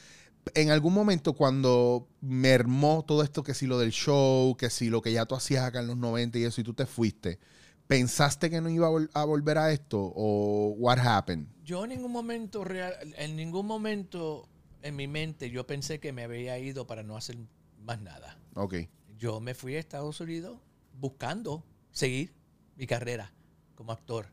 En 0.54 0.70
algún 0.70 0.92
momento 0.92 1.32
cuando 1.32 2.06
mermó 2.20 3.02
todo 3.06 3.22
esto, 3.22 3.42
que 3.42 3.54
si 3.54 3.66
lo 3.66 3.78
del 3.78 3.92
show, 3.92 4.56
que 4.58 4.68
si 4.68 4.90
lo 4.90 5.00
que 5.00 5.12
ya 5.12 5.24
tú 5.24 5.34
hacías 5.34 5.64
acá 5.64 5.80
en 5.80 5.86
los 5.86 5.96
90 5.96 6.38
y 6.38 6.44
eso, 6.44 6.60
y 6.60 6.64
tú 6.64 6.74
te 6.74 6.84
fuiste, 6.84 7.38
¿pensaste 7.86 8.50
que 8.50 8.60
no 8.60 8.68
iba 8.68 8.88
a, 8.88 9.20
a 9.20 9.24
volver 9.24 9.56
a 9.56 9.72
esto? 9.72 9.98
¿O 10.00 10.74
what 10.76 10.98
happened? 10.98 11.46
Yo 11.64 11.84
en 11.84 11.90
ningún 11.90 12.12
momento 12.12 12.62
real, 12.62 12.92
en 13.16 13.36
ningún 13.36 13.66
momento 13.66 14.48
en 14.82 14.96
mi 14.96 15.06
mente 15.08 15.50
yo 15.50 15.66
pensé 15.66 16.00
que 16.00 16.12
me 16.12 16.24
había 16.24 16.58
ido 16.58 16.86
para 16.86 17.02
no 17.02 17.16
hacer 17.16 17.36
más 17.80 18.00
nada. 18.00 18.38
Ok. 18.54 18.74
Yo 19.18 19.40
me 19.40 19.54
fui 19.54 19.74
a 19.76 19.78
Estados 19.80 20.20
Unidos 20.20 20.58
buscando 20.94 21.64
seguir 21.90 22.32
mi 22.76 22.86
carrera 22.86 23.32
como 23.74 23.92
actor. 23.92 24.26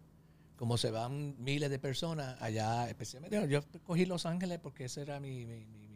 Como 0.57 0.77
se 0.77 0.89
van 0.91 1.35
miles 1.43 1.69
de 1.69 1.79
personas 1.79 2.41
allá, 2.41 2.87
especialmente 2.89 3.47
yo 3.49 3.61
cogí 3.83 4.05
Los 4.05 4.25
Ángeles 4.25 4.59
porque 4.59 4.85
ese 4.85 5.01
era 5.01 5.19
mi, 5.19 5.45
mi, 5.45 5.65
mi- 5.65 5.89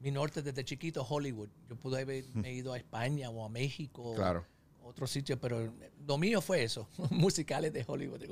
mi- 0.00 0.10
norte 0.10 0.42
desde 0.42 0.64
chiquito, 0.64 1.06
Hollywood. 1.08 1.48
Yo 1.68 1.76
pude 1.76 2.00
haberme 2.02 2.52
ido 2.52 2.72
a 2.72 2.76
España 2.78 3.30
o 3.30 3.44
a 3.44 3.48
México, 3.48 4.14
Claro. 4.16 4.44
Otro 4.84 5.06
sitio, 5.06 5.38
pero 5.40 5.72
lo 6.06 6.18
mío 6.18 6.40
fue 6.40 6.62
eso, 6.64 6.88
musicales 7.10 7.72
de 7.72 7.84
Hollywood. 7.86 8.22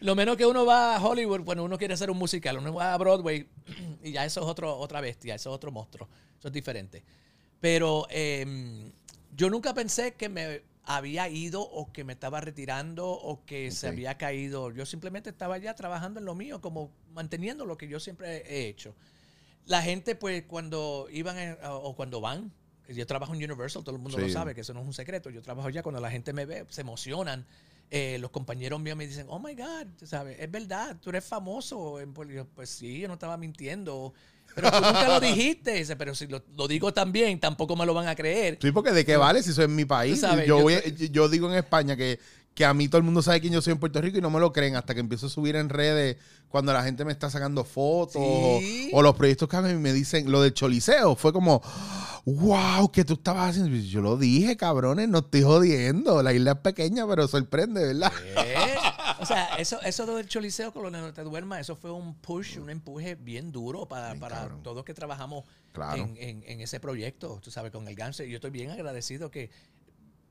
Lo 0.00 0.14
menos 0.14 0.36
que 0.36 0.46
uno 0.46 0.64
va 0.66 0.96
a 0.96 1.04
Hollywood, 1.04 1.40
bueno, 1.40 1.64
uno 1.64 1.78
quiere 1.78 1.94
hacer 1.94 2.10
un 2.10 2.18
musical, 2.18 2.58
uno 2.58 2.72
va 2.74 2.94
a 2.94 2.98
Broadway 2.98 3.48
y 4.02 4.12
ya 4.12 4.24
eso 4.24 4.40
es 4.40 4.46
otro, 4.46 4.76
otra 4.76 5.00
bestia, 5.00 5.34
eso 5.34 5.50
es 5.50 5.54
otro 5.54 5.72
monstruo, 5.72 6.08
eso 6.38 6.48
es 6.48 6.54
diferente. 6.54 7.02
Pero 7.60 8.06
eh, 8.10 8.90
yo 9.34 9.50
nunca 9.50 9.72
pensé 9.74 10.14
que 10.14 10.28
me 10.28 10.62
había 10.84 11.28
ido 11.30 11.62
o 11.62 11.90
que 11.92 12.04
me 12.04 12.12
estaba 12.12 12.40
retirando 12.42 13.08
o 13.10 13.44
que 13.46 13.70
se 13.70 13.88
había 13.88 14.18
caído. 14.18 14.70
Yo 14.70 14.84
simplemente 14.84 15.30
estaba 15.30 15.56
ya 15.58 15.74
trabajando 15.74 16.20
en 16.20 16.26
lo 16.26 16.34
mío, 16.34 16.60
como 16.60 16.90
manteniendo 17.12 17.64
lo 17.64 17.78
que 17.78 17.88
yo 17.88 17.98
siempre 18.00 18.42
he 18.46 18.68
hecho. 18.68 18.94
La 19.64 19.80
gente, 19.80 20.14
pues, 20.14 20.44
cuando 20.46 21.06
iban 21.10 21.38
en- 21.38 21.56
o 21.64 21.96
cuando 21.96 22.20
van, 22.20 22.52
yo 22.88 23.06
trabajo 23.06 23.32
en 23.34 23.38
Universal, 23.44 23.82
todo 23.84 23.96
el 23.96 24.02
mundo 24.02 24.18
lo 24.18 24.28
sabe, 24.28 24.54
que 24.54 24.60
eso 24.62 24.74
no 24.74 24.80
es 24.80 24.86
un 24.86 24.92
secreto. 24.92 25.30
Yo 25.30 25.42
trabajo 25.42 25.68
allá, 25.68 25.82
cuando 25.82 26.00
la 26.00 26.10
gente 26.10 26.32
me 26.32 26.44
ve, 26.46 26.66
se 26.68 26.80
emocionan. 26.82 27.46
Eh, 27.90 28.18
los 28.18 28.30
compañeros 28.30 28.80
míos 28.80 28.96
me 28.96 29.06
dicen, 29.06 29.26
oh 29.28 29.38
my 29.38 29.54
God, 29.54 29.86
sabes, 30.04 30.36
es 30.40 30.50
verdad, 30.50 30.96
tú 31.00 31.10
eres 31.10 31.24
famoso. 31.24 32.00
en 32.00 32.14
Rico". 32.14 32.46
Pues 32.54 32.70
sí, 32.70 33.00
yo 33.00 33.08
no 33.08 33.14
estaba 33.14 33.36
mintiendo. 33.36 34.12
Pero 34.54 34.70
tú 34.70 34.76
nunca 34.80 35.08
lo 35.08 35.20
dijiste. 35.20 35.72
Dice, 35.74 35.94
Pero 35.96 36.14
si 36.14 36.26
lo, 36.26 36.42
lo 36.56 36.66
digo 36.68 36.92
también, 36.92 37.38
tampoco 37.40 37.76
me 37.76 37.86
lo 37.86 37.94
van 37.94 38.08
a 38.08 38.14
creer. 38.14 38.58
Sí, 38.60 38.72
porque 38.72 38.90
de 38.92 39.04
qué 39.04 39.16
vale 39.16 39.42
si 39.42 39.50
eso 39.50 39.62
es 39.62 39.68
mi 39.68 39.84
país. 39.84 40.20
Sabes, 40.20 40.46
yo, 40.46 40.58
yo 40.58 40.62
voy- 40.62 40.74
soy- 40.80 41.10
yo 41.10 41.28
digo 41.28 41.48
en 41.50 41.56
España 41.56 41.96
que, 41.96 42.18
que 42.54 42.64
a 42.64 42.72
mí 42.74 42.88
todo 42.88 42.98
el 42.98 43.04
mundo 43.04 43.20
sabe 43.22 43.40
quién 43.40 43.52
yo 43.52 43.60
soy 43.62 43.72
en 43.72 43.78
Puerto 43.78 44.00
Rico 44.00 44.18
y 44.18 44.20
no 44.20 44.30
me 44.30 44.40
lo 44.40 44.52
creen 44.52 44.76
hasta 44.76 44.94
que 44.94 45.00
empiezo 45.00 45.26
a 45.26 45.30
subir 45.30 45.56
en 45.56 45.68
redes 45.68 46.16
cuando 46.48 46.72
la 46.72 46.84
gente 46.84 47.04
me 47.04 47.10
está 47.12 47.28
sacando 47.30 47.64
fotos 47.64 48.12
Sí. 48.62 48.90
o, 48.92 48.98
o 48.98 49.02
los 49.02 49.14
proyectos 49.16 49.48
que 49.48 49.56
hago 49.56 49.68
y 49.68 49.74
me 49.74 49.92
dicen 49.92 50.30
lo 50.30 50.40
del 50.40 50.54
choliseo. 50.54 51.16
Fue 51.16 51.32
como, 51.32 51.60
wow, 52.24 52.90
que 52.90 53.04
tú 53.04 53.14
estabas 53.14 53.50
haciendo. 53.50 53.76
Yo 53.76 54.00
lo 54.00 54.16
dije, 54.16 54.56
cabrones, 54.56 55.08
no 55.08 55.18
estoy 55.18 55.42
jodiendo. 55.42 56.22
La 56.22 56.32
isla 56.32 56.52
es 56.52 56.58
pequeña, 56.58 57.06
pero 57.06 57.28
sorprende, 57.28 57.84
¿verdad? 57.86 58.12
¿Eh? 58.36 58.74
O 59.20 59.26
sea, 59.26 59.54
eso, 59.56 59.80
eso 59.82 60.06
del 60.16 60.26
choliseo 60.26 60.72
con 60.72 60.82
los 60.82 60.92
no 60.92 61.12
te 61.12 61.22
duermas, 61.22 61.60
eso 61.60 61.76
fue 61.76 61.90
un 61.92 62.14
push, 62.14 62.58
un 62.58 62.68
empuje 62.70 63.14
bien 63.14 63.52
duro 63.52 63.86
para, 63.86 64.08
Bien 64.08 64.20
para 64.20 64.48
todos 64.62 64.84
que 64.84 64.94
trabajamos 64.94 65.44
Claro. 65.72 65.96
en, 66.02 66.16
en- 66.18 66.44
en 66.46 66.60
ese 66.60 66.78
proyecto, 66.80 67.40
tú 67.42 67.50
sabes, 67.50 67.72
con 67.72 67.86
el 67.88 67.94
Gánster. 67.94 68.26
Y 68.26 68.30
yo 68.30 68.36
estoy 68.36 68.50
bien 68.50 68.70
agradecido 68.70 69.30
que 69.30 69.50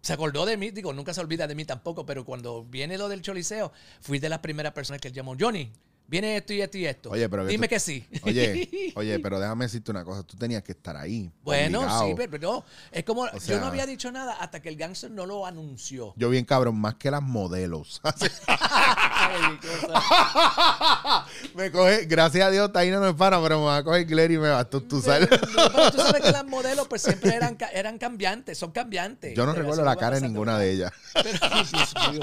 se 0.01 0.13
acordó 0.13 0.45
de 0.45 0.57
mí, 0.57 0.71
digo, 0.71 0.91
nunca 0.93 1.13
se 1.13 1.21
olvida 1.21 1.47
de 1.47 1.55
mí 1.55 1.63
tampoco, 1.65 2.05
pero 2.05 2.25
cuando 2.25 2.63
viene 2.65 2.97
lo 2.97 3.07
del 3.09 3.21
choliseo, 3.21 3.71
fui 4.01 4.19
de 4.19 4.29
las 4.29 4.39
primeras 4.39 4.73
personas 4.73 4.99
que 5.01 5.07
él 5.09 5.13
llamó, 5.13 5.35
Johnny, 5.39 5.71
Viene 6.05 6.37
esto 6.37 6.53
y 6.53 6.61
esto 6.61 6.77
y 6.77 6.85
esto. 6.85 7.09
Oye, 7.11 7.27
pero 7.27 7.43
que 7.45 7.49
Dime 7.51 7.67
tú- 7.67 7.71
que 7.71 7.79
sí. 7.79 8.05
Oye, 8.23 8.91
oye, 8.95 9.19
pero 9.19 9.39
déjame 9.39 9.65
decirte 9.65 9.89
una 9.89 10.03
cosa. 10.03 10.21
Tú 10.23 10.37
tenías 10.37 10.61
que 10.61 10.73
estar 10.73 10.95
ahí. 10.95 11.31
Bueno, 11.43 11.79
obligado. 11.79 12.05
sí, 12.07 12.13
pero, 12.15 12.31
pero 12.31 12.51
no. 12.51 12.63
Es 12.91 13.03
como, 13.03 13.31
yo 13.31 13.39
sea- 13.39 13.59
no 13.59 13.65
había 13.67 13.85
dicho 13.87 14.11
nada 14.11 14.33
hasta 14.33 14.61
que 14.61 14.69
el 14.69 14.75
gangster 14.75 15.09
no 15.09 15.25
lo 15.25 15.47
anunció. 15.47 16.13
Yo 16.17 16.29
bien 16.29 16.45
cabrón, 16.45 16.75
más 16.79 16.95
que 16.95 17.09
las 17.09 17.23
modelos. 17.23 17.99
Me 21.55 21.71
coge, 21.71 22.05
gracias 22.05 22.47
a 22.47 22.51
Dios, 22.51 22.71
Taina 22.71 22.99
no 22.99 23.07
es 23.09 23.15
pana, 23.15 23.41
pero 23.41 23.59
me 23.59 23.65
va 23.65 23.77
a 23.77 23.83
coger 23.83 24.05
Glenn 24.05 24.33
y 24.33 24.37
me 24.37 24.49
va. 24.49 24.63
Tú, 24.69 24.81
tú 24.81 25.01
sabes. 25.01 25.27
Pero 25.29 25.91
tú 25.91 25.97
sabes 25.97 26.21
que 26.21 26.31
las 26.31 26.45
modelos 26.45 26.87
pues 26.87 27.01
siempre 27.01 27.35
eran, 27.35 27.57
eran 27.73 27.97
cambiantes, 27.97 28.57
son 28.57 28.71
cambiantes. 28.71 29.35
Yo 29.35 29.45
no 29.45 29.53
recuerdo 29.53 29.83
la 29.83 29.95
cara 29.95 30.19
de 30.19 30.27
ninguna 30.27 30.57
de 30.57 30.71
ellas. 30.71 30.91
Pero, 31.13 31.39
Dios 31.71 31.93
mío. 32.11 32.21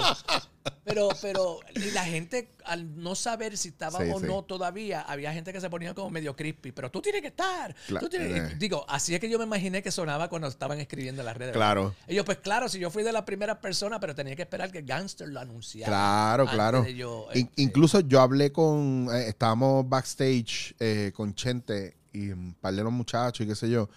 Pero, 0.85 1.09
pero 1.23 1.59
y 1.75 1.91
la 1.93 2.05
gente, 2.05 2.53
al 2.65 3.01
no 3.03 3.15
saber 3.15 3.57
si 3.57 3.69
estaba 3.69 3.99
Sí, 4.05 4.11
o 4.13 4.21
sí. 4.21 4.27
no 4.27 4.43
todavía, 4.45 5.01
había 5.03 5.33
gente 5.33 5.53
que 5.53 5.61
se 5.61 5.69
ponía 5.71 5.95
como 5.95 6.11
medio 6.11 6.35
crispy. 6.37 6.73
Pero 6.73 6.91
tú 6.91 7.01
tienes 7.03 7.23
que 7.23 7.29
estar. 7.29 7.75
Cla- 7.89 8.01
tú 8.01 8.09
tienes- 8.09 8.53
eh. 8.53 8.57
Digo, 8.59 8.85
así 8.89 9.15
es 9.15 9.21
que 9.21 9.29
yo 9.31 9.39
me 9.39 9.45
imaginé 9.45 9.83
que 9.83 9.91
sonaba 9.91 10.29
cuando 10.29 10.49
estaban 10.49 10.81
escribiendo 10.81 11.23
en 11.23 11.27
las 11.27 11.37
redes. 11.37 11.53
Claro. 11.53 11.95
Ellos, 12.07 12.25
pues 12.25 12.39
claro, 12.39 12.69
si 12.69 12.79
yo 12.79 12.91
fui 12.91 13.03
de 13.03 13.13
las 13.13 13.23
primeras 13.23 13.59
personas, 13.59 13.99
pero 14.01 14.15
tenía 14.15 14.37
que 14.37 14.43
esperar 14.43 14.71
que 14.73 14.83
Gangster 14.83 15.29
lo 15.29 15.41
anunciara. 15.41 15.91
Claro, 15.91 16.47
claro. 16.47 16.87
In- 16.89 17.27
este, 17.33 17.63
incluso 17.63 18.01
yo 18.01 18.21
hablé 18.21 18.53
con, 18.53 19.09
eh, 19.13 19.29
estábamos 19.29 19.89
backstage 19.89 20.75
eh, 20.81 21.13
con 21.15 21.35
Chente 21.35 21.97
y 22.13 22.31
un 22.31 22.55
par 22.55 22.75
de 22.75 22.83
los 22.83 22.93
muchachos 22.93 23.45
y 23.45 23.49
qué 23.49 23.55
sé 23.55 23.71
yo. 23.71 23.89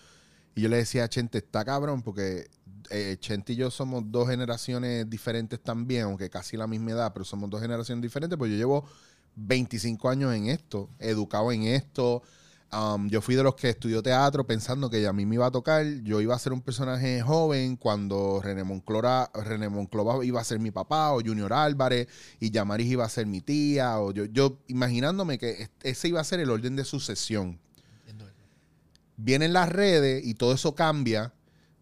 Y 0.55 0.61
yo 0.61 0.69
le 0.69 0.77
decía 0.77 1.05
a 1.05 1.09
Chente, 1.09 1.39
está 1.39 1.65
cabrón, 1.65 2.03
porque 2.03 2.47
eh, 2.89 3.17
Chente 3.19 3.53
y 3.53 3.55
yo 3.55 3.71
somos 3.71 4.03
dos 4.07 4.29
generaciones 4.29 5.09
diferentes 5.09 5.59
también, 5.61 6.03
aunque 6.03 6.29
casi 6.29 6.57
la 6.57 6.67
misma 6.67 6.91
edad, 6.91 7.11
pero 7.13 7.25
somos 7.25 7.49
dos 7.49 7.61
generaciones 7.61 8.01
diferentes, 8.01 8.37
pues 8.37 8.51
yo 8.51 8.57
llevo 8.57 8.85
25 9.35 10.09
años 10.09 10.33
en 10.33 10.47
esto, 10.47 10.89
educado 10.99 11.51
en 11.51 11.63
esto. 11.63 12.21
Um, 12.71 13.07
yo 13.07 13.21
fui 13.21 13.35
de 13.35 13.43
los 13.43 13.53
que 13.53 13.69
estudió 13.69 14.01
teatro 14.01 14.47
pensando 14.47 14.89
que 14.89 15.05
a 15.05 15.13
mí 15.13 15.27
me 15.27 15.35
iba 15.35 15.45
a 15.45 15.51
tocar. 15.51 15.85
Yo 16.03 16.21
iba 16.21 16.33
a 16.33 16.39
ser 16.39 16.53
un 16.53 16.61
personaje 16.61 17.21
joven 17.21 17.75
cuando 17.75 18.41
René 18.43 18.63
Monclora, 18.63 19.29
René 19.31 19.69
Monclova 19.69 20.25
iba 20.25 20.41
a 20.41 20.43
ser 20.43 20.57
mi 20.59 20.71
papá 20.71 21.11
o 21.13 21.21
Junior 21.21 21.53
Álvarez 21.53 22.07
y 22.39 22.49
Yamaris 22.49 22.87
iba 22.91 23.05
a 23.05 23.09
ser 23.09 23.27
mi 23.27 23.41
tía. 23.41 23.99
O 23.99 24.11
yo, 24.11 24.25
yo 24.25 24.57
imaginándome 24.67 25.37
que 25.37 25.51
es- 25.51 25.69
ese 25.83 26.07
iba 26.07 26.19
a 26.19 26.23
ser 26.23 26.39
el 26.39 26.49
orden 26.49 26.75
de 26.75 26.83
sucesión. 26.83 27.59
entiendo. 28.07 28.25
Vienen 29.17 29.53
las 29.53 29.69
redes 29.69 30.25
y 30.25 30.33
todo 30.33 30.53
eso 30.53 30.73
cambia. 30.73 31.31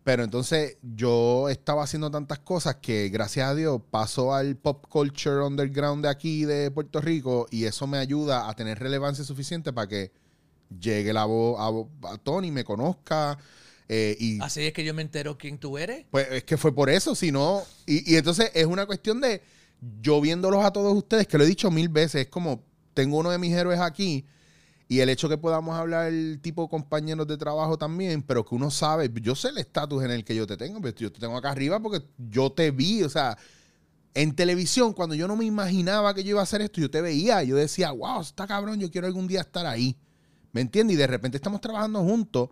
Pero 0.03 0.23
entonces 0.23 0.77
yo 0.81 1.47
estaba 1.49 1.83
haciendo 1.83 2.09
tantas 2.09 2.39
cosas 2.39 2.77
que 2.81 3.09
gracias 3.09 3.47
a 3.47 3.55
Dios 3.55 3.81
paso 3.91 4.33
al 4.33 4.55
pop 4.55 4.87
culture 4.89 5.45
underground 5.45 6.03
de 6.03 6.09
aquí 6.09 6.43
de 6.45 6.71
Puerto 6.71 7.01
Rico 7.01 7.47
y 7.51 7.65
eso 7.65 7.85
me 7.85 7.99
ayuda 7.99 8.49
a 8.49 8.55
tener 8.55 8.79
relevancia 8.79 9.23
suficiente 9.23 9.71
para 9.71 9.87
que 9.87 10.11
llegue 10.79 11.13
la 11.13 11.25
voz 11.25 11.59
a, 12.03 12.17
Tony, 12.17 12.49
me 12.49 12.63
conozca. 12.63 13.37
eh, 13.87 14.17
y 14.19 14.41
Así 14.41 14.61
es 14.63 14.73
que 14.73 14.83
yo 14.83 14.93
me 14.95 15.03
entero 15.03 15.37
quién 15.37 15.59
tú 15.59 15.77
eres. 15.77 16.05
pues 16.09 16.27
es 16.31 16.43
que 16.45 16.57
fue 16.57 16.73
por 16.73 16.89
eso, 16.89 17.13
si 17.13 17.31
no. 17.31 17.61
Y, 17.85 18.11
y 18.13 18.15
entonces 18.15 18.49
es 18.55 18.65
una 18.65 18.87
cuestión 18.87 19.21
de 19.21 19.43
yo 20.01 20.19
viéndolos 20.19 20.65
a 20.65 20.71
todos 20.71 20.95
ustedes, 20.95 21.27
que 21.27 21.37
lo 21.37 21.43
he 21.43 21.47
dicho 21.47 21.69
mil 21.69 21.89
veces, 21.89 22.21
es 22.21 22.27
como 22.27 22.63
tengo 22.95 23.17
uno 23.17 23.29
de 23.29 23.37
mis 23.37 23.53
héroes 23.53 23.79
aquí 23.79 24.25
y 24.91 24.99
el 24.99 25.07
hecho 25.07 25.29
que 25.29 25.37
podamos 25.37 25.77
hablar 25.77 26.11
tipo 26.41 26.67
compañeros 26.67 27.25
de 27.25 27.37
trabajo 27.37 27.77
también, 27.77 28.21
pero 28.21 28.43
que 28.43 28.53
uno 28.55 28.69
sabe, 28.69 29.09
yo 29.21 29.35
sé 29.35 29.47
el 29.47 29.57
estatus 29.57 30.03
en 30.03 30.11
el 30.11 30.25
que 30.25 30.35
yo 30.35 30.45
te 30.45 30.57
tengo, 30.57 30.81
pero 30.81 30.93
yo 30.97 31.09
te 31.09 31.21
tengo 31.21 31.37
acá 31.37 31.51
arriba 31.51 31.79
porque 31.79 32.05
yo 32.17 32.51
te 32.51 32.71
vi, 32.71 33.01
o 33.01 33.07
sea, 33.07 33.37
en 34.13 34.35
televisión, 34.35 34.91
cuando 34.91 35.15
yo 35.15 35.29
no 35.29 35.37
me 35.37 35.45
imaginaba 35.45 36.13
que 36.13 36.25
yo 36.25 36.31
iba 36.31 36.41
a 36.41 36.43
hacer 36.43 36.59
esto, 36.59 36.81
yo 36.81 36.91
te 36.91 36.99
veía, 36.99 37.41
yo 37.41 37.55
decía, 37.55 37.91
wow, 37.91 38.19
está 38.19 38.45
cabrón, 38.45 38.81
yo 38.81 38.91
quiero 38.91 39.07
algún 39.07 39.27
día 39.27 39.39
estar 39.39 39.65
ahí. 39.65 39.95
¿Me 40.51 40.59
entiendes? 40.59 40.95
Y 40.95 40.97
de 40.97 41.07
repente 41.07 41.37
estamos 41.37 41.61
trabajando 41.61 42.03
juntos. 42.03 42.49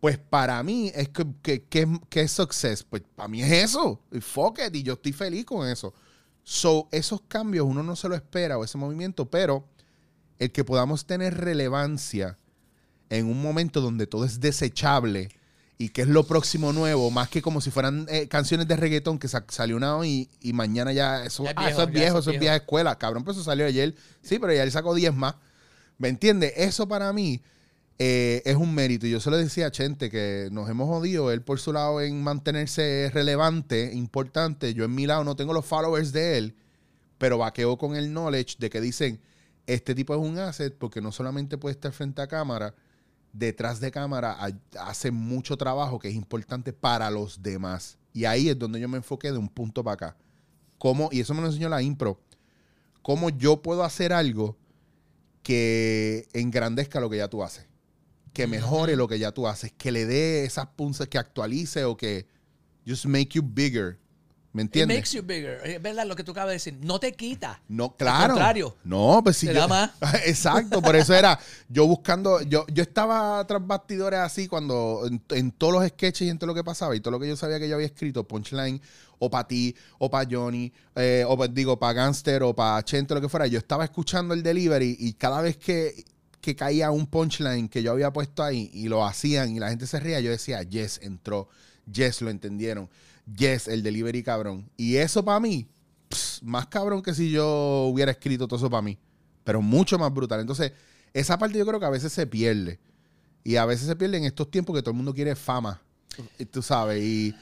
Pues 0.00 0.18
para 0.18 0.62
mí 0.62 0.92
es 0.94 1.08
que, 1.08 1.24
que, 1.40 1.64
que, 1.64 1.98
que 2.10 2.20
es 2.20 2.30
success. 2.30 2.82
Pues 2.82 3.04
para 3.16 3.26
mí 3.26 3.40
es 3.40 3.50
eso. 3.50 4.02
Y 4.12 4.20
fuck 4.20 4.58
it. 4.66 4.76
Y 4.76 4.82
yo 4.82 4.92
estoy 4.92 5.14
feliz 5.14 5.46
con 5.46 5.66
eso. 5.66 5.94
So, 6.42 6.88
esos 6.92 7.22
cambios 7.22 7.66
uno 7.66 7.82
no 7.82 7.96
se 7.96 8.06
lo 8.06 8.14
espera 8.14 8.58
o 8.58 8.64
ese 8.64 8.76
movimiento, 8.76 9.30
pero 9.30 9.66
el 10.44 10.52
que 10.52 10.64
podamos 10.64 11.06
tener 11.06 11.36
relevancia 11.38 12.38
en 13.10 13.26
un 13.26 13.40
momento 13.42 13.80
donde 13.80 14.06
todo 14.06 14.24
es 14.24 14.40
desechable 14.40 15.28
y 15.76 15.88
que 15.90 16.02
es 16.02 16.08
lo 16.08 16.24
próximo 16.24 16.72
nuevo, 16.72 17.10
más 17.10 17.28
que 17.28 17.42
como 17.42 17.60
si 17.60 17.70
fueran 17.70 18.06
eh, 18.08 18.28
canciones 18.28 18.68
de 18.68 18.76
reggaetón 18.76 19.18
que 19.18 19.26
sa- 19.28 19.44
salió 19.48 19.76
una 19.76 19.96
hoy 19.96 20.28
y 20.40 20.52
mañana 20.52 20.92
ya 20.92 21.24
eso, 21.24 21.44
Ya 21.44 21.50
es 21.50 21.56
ah, 21.56 21.62
viejo, 21.66 21.72
eso 21.72 21.82
es 21.82 21.86
ya 21.88 21.92
viejo, 21.92 22.08
eso 22.10 22.18
es 22.18 22.22
eso 22.22 22.30
es 22.30 22.32
viejo. 22.34 22.40
vieja 22.40 22.56
escuela. 22.56 22.96
Cabrón, 22.98 23.24
pues 23.24 23.36
eso 23.36 23.44
salió 23.44 23.66
ayer. 23.66 23.94
Sí, 24.22 24.38
pero 24.38 24.52
ya 24.54 24.62
él 24.62 24.70
sacó 24.70 24.94
10 24.94 25.14
más. 25.14 25.34
¿Me 25.98 26.08
entiendes? 26.08 26.52
Eso 26.56 26.86
para 26.88 27.12
mí 27.12 27.42
eh, 27.98 28.42
es 28.44 28.54
un 28.56 28.74
mérito. 28.74 29.06
Y 29.06 29.10
yo 29.10 29.20
se 29.20 29.30
lo 29.30 29.36
decía 29.36 29.66
a 29.66 29.70
Chente 29.72 30.10
que 30.10 30.48
nos 30.52 30.68
hemos 30.70 30.88
jodido, 30.88 31.30
él 31.32 31.42
por 31.42 31.58
su 31.60 31.72
lado 31.72 32.00
en 32.00 32.22
mantenerse 32.22 33.10
relevante, 33.12 33.90
importante. 33.94 34.74
Yo 34.74 34.84
en 34.84 34.94
mi 34.94 35.06
lado 35.06 35.24
no 35.24 35.34
tengo 35.36 35.52
los 35.52 35.64
followers 35.66 36.12
de 36.12 36.38
él, 36.38 36.54
pero 37.18 37.38
vaqueo 37.38 37.76
con 37.78 37.96
el 37.96 38.10
knowledge 38.12 38.56
de 38.58 38.70
que 38.70 38.80
dicen, 38.80 39.20
este 39.66 39.94
tipo 39.94 40.14
es 40.14 40.20
un 40.20 40.38
asset 40.38 40.76
porque 40.76 41.00
no 41.00 41.12
solamente 41.12 41.58
puede 41.58 41.72
estar 41.74 41.92
frente 41.92 42.22
a 42.22 42.26
cámara, 42.26 42.74
detrás 43.32 43.80
de 43.80 43.90
cámara 43.90 44.36
ha- 44.38 44.88
hace 44.88 45.10
mucho 45.10 45.56
trabajo 45.56 45.98
que 45.98 46.08
es 46.08 46.14
importante 46.14 46.72
para 46.72 47.10
los 47.10 47.42
demás. 47.42 47.98
Y 48.12 48.26
ahí 48.26 48.48
es 48.48 48.58
donde 48.58 48.80
yo 48.80 48.88
me 48.88 48.98
enfoqué 48.98 49.32
de 49.32 49.38
un 49.38 49.48
punto 49.48 49.82
para 49.82 49.94
acá. 49.94 50.16
Cómo, 50.78 51.08
y 51.12 51.20
eso 51.20 51.34
me 51.34 51.40
lo 51.40 51.48
enseñó 51.48 51.68
la 51.68 51.82
impro, 51.82 52.20
cómo 53.02 53.30
yo 53.30 53.62
puedo 53.62 53.84
hacer 53.84 54.12
algo 54.12 54.56
que 55.42 56.26
engrandezca 56.32 57.00
lo 57.00 57.10
que 57.10 57.18
ya 57.18 57.28
tú 57.28 57.42
haces, 57.42 57.66
que 58.32 58.46
mejore 58.46 58.96
lo 58.96 59.08
que 59.08 59.18
ya 59.18 59.32
tú 59.32 59.46
haces, 59.46 59.72
que 59.72 59.92
le 59.92 60.06
dé 60.06 60.44
esas 60.44 60.66
punzas, 60.68 61.08
que 61.08 61.18
actualice 61.18 61.84
o 61.84 61.96
que 61.96 62.26
just 62.86 63.06
make 63.06 63.28
you 63.30 63.42
bigger. 63.44 63.98
¿Me 64.54 64.62
It 64.62 64.66
entiendes? 64.66 64.96
makes 64.96 65.10
you 65.16 65.22
bigger. 65.22 65.60
Es 65.64 65.82
verdad 65.82 66.06
lo 66.06 66.14
que 66.14 66.22
tú 66.24 66.30
acabas 66.30 66.48
de 66.50 66.52
decir. 66.54 66.78
No 66.80 66.98
te 67.00 67.12
quita. 67.12 67.60
No, 67.68 67.96
claro. 67.96 68.34
contrario. 68.34 68.76
No, 68.84 69.20
pues 69.22 69.36
sí. 69.36 69.48
Te 69.48 69.54
yo- 69.54 69.60
da 69.60 69.68
más. 69.68 69.90
Exacto, 70.26 70.80
por 70.80 70.94
eso 70.94 71.12
era 71.12 71.38
yo 71.68 71.86
buscando, 71.88 72.40
yo, 72.40 72.64
yo 72.72 72.82
estaba 72.84 73.44
tras 73.48 73.66
bastidores 73.66 74.20
así 74.20 74.46
cuando 74.46 75.02
en, 75.06 75.20
en 75.30 75.50
todos 75.50 75.72
los 75.74 75.86
sketches 75.88 76.28
y 76.28 76.30
en 76.30 76.38
todo 76.38 76.46
lo 76.46 76.54
que 76.54 76.62
pasaba 76.64 76.94
y 76.94 77.00
todo 77.00 77.10
lo 77.10 77.18
que 77.20 77.26
yo 77.28 77.36
sabía 77.36 77.58
que 77.58 77.68
yo 77.68 77.74
había 77.74 77.88
escrito, 77.88 78.22
punchline, 78.28 78.80
o 79.18 79.28
para 79.28 79.48
ti, 79.48 79.74
o 79.98 80.08
para 80.08 80.28
Johnny, 80.30 80.72
eh, 80.94 81.24
o 81.26 81.36
pa- 81.36 81.48
digo, 81.48 81.76
para 81.76 81.92
Gangster, 81.92 82.44
o 82.44 82.54
para 82.54 82.80
Chente, 82.84 83.12
lo 83.12 83.20
que 83.20 83.28
fuera, 83.28 83.48
yo 83.48 83.58
estaba 83.58 83.82
escuchando 83.84 84.34
el 84.34 84.42
delivery 84.44 84.96
y 85.00 85.14
cada 85.14 85.40
vez 85.42 85.56
que, 85.56 86.04
que 86.40 86.54
caía 86.54 86.92
un 86.92 87.06
punchline 87.08 87.68
que 87.68 87.82
yo 87.82 87.90
había 87.90 88.12
puesto 88.12 88.44
ahí 88.44 88.70
y 88.72 88.86
lo 88.86 89.04
hacían 89.04 89.50
y 89.50 89.58
la 89.58 89.70
gente 89.70 89.88
se 89.88 89.98
ría, 89.98 90.20
yo 90.20 90.30
decía, 90.30 90.62
yes, 90.62 91.00
entró, 91.02 91.48
yes, 91.90 92.22
lo 92.22 92.30
entendieron, 92.30 92.88
yes, 93.36 93.68
el 93.68 93.82
delivery 93.82 94.22
cabrón. 94.22 94.70
Y 94.76 94.96
eso 94.96 95.24
para 95.24 95.40
mí, 95.40 95.68
pss, 96.08 96.42
más 96.42 96.66
cabrón 96.66 97.02
que 97.02 97.14
si 97.14 97.30
yo 97.30 97.88
hubiera 97.92 98.10
escrito 98.10 98.46
todo 98.46 98.58
eso 98.58 98.70
para 98.70 98.82
mí, 98.82 98.98
pero 99.44 99.62
mucho 99.62 99.98
más 99.98 100.12
brutal. 100.12 100.40
Entonces, 100.40 100.72
esa 101.12 101.38
parte 101.38 101.58
yo 101.58 101.66
creo 101.66 101.80
que 101.80 101.86
a 101.86 101.90
veces 101.90 102.12
se 102.12 102.26
pierde. 102.26 102.80
Y 103.44 103.56
a 103.56 103.66
veces 103.66 103.86
se 103.86 103.96
pierde 103.96 104.16
en 104.16 104.24
estos 104.24 104.50
tiempos 104.50 104.74
que 104.74 104.82
todo 104.82 104.90
el 104.90 104.96
mundo 104.96 105.14
quiere 105.14 105.36
fama, 105.36 105.82
y 106.38 106.46
tú 106.46 106.62
sabes, 106.62 107.02
y 107.02 107.34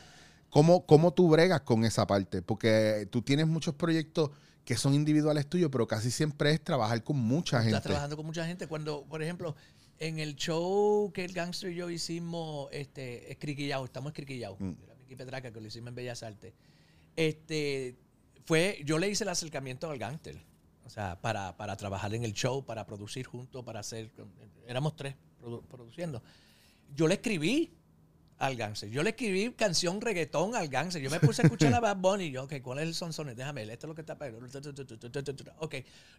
cómo, 0.51 0.85
cómo 0.85 1.13
tú 1.13 1.29
bregas 1.29 1.61
con 1.61 1.85
esa 1.85 2.07
parte, 2.07 2.43
porque 2.43 3.07
tú 3.11 3.23
tienes 3.23 3.47
muchos 3.47 3.75
proyectos 3.75 4.31
que 4.65 4.77
son 4.77 4.95
individuales 4.95 5.47
tuyos, 5.47 5.71
pero 5.71 5.87
casi 5.87 6.11
siempre 6.11 6.53
es 6.53 6.63
trabajar 6.63 7.03
con 7.03 7.17
mucha 7.17 7.59
gente. 7.59 7.77
Estás 7.77 7.85
trabajando 7.85 8.17
con 8.17 8.27
mucha 8.27 8.47
gente. 8.47 8.67
Cuando, 8.67 9.05
por 9.05 9.23
ejemplo, 9.23 9.57
en 9.99 10.19
el 10.19 10.37
show 10.37 11.11
que 11.13 11.25
el 11.25 11.33
Gangster 11.33 11.73
y 11.73 11.77
yo 11.77 11.91
hicimos, 11.91 12.69
este, 12.73 13.31
escriquillado, 13.31 13.85
estamos 13.85 14.11
escriquillados. 14.11 14.61
Mm. 14.61 14.73
Miki 15.13 15.17
Petraca 15.17 15.53
que 15.53 15.61
lo 15.61 15.67
hicimos 15.67 15.89
en 15.89 15.95
Bellas 15.95 16.23
Artes. 16.23 16.55
Este, 17.17 17.97
fue, 18.45 18.81
yo 18.85 18.99
le 18.99 19.09
hice 19.11 19.25
el 19.25 19.31
acercamiento 19.31 19.91
al 19.91 19.99
Gangster. 19.99 20.37
O 20.85 20.91
sea, 20.91 21.21
para, 21.21 21.57
para 21.57 21.77
trabajar 21.77 22.15
en 22.15 22.25
el 22.25 22.33
show, 22.33 22.65
para 22.65 22.87
producir 22.87 23.27
juntos, 23.27 23.65
para 23.65 23.81
hacer. 23.81 24.11
Éramos 24.67 24.97
tres 24.97 25.15
produ- 25.41 25.63
produciendo. 25.67 26.23
Yo 26.95 27.07
le 27.07 27.15
escribí 27.15 27.73
al 28.43 28.57
Gangster. 28.57 28.91
Yo 28.91 29.03
le 29.05 29.11
escribí 29.11 29.53
canción 29.53 30.01
reggaetón 30.01 30.57
al 30.57 30.67
Gangster. 30.69 31.01
Yo 31.01 31.11
me 31.11 31.21
puse 31.21 31.43
a 31.43 31.45
escuchar 31.45 31.73
a 31.75 31.79
Bad 31.81 31.97
Bunny. 31.99 32.25
y 32.25 32.31
Yo, 32.33 32.43
ok, 32.43 32.55
¿cuál 32.61 32.81
es 32.81 32.87
el 32.89 32.95
sonsones? 32.95 33.37
Déjame 33.37 33.63
esto 33.63 33.87
es 33.87 33.89
lo 33.89 33.95
que 33.95 34.01
está 34.01 34.19
pegando. 34.19 34.45
Ok, 35.59 35.75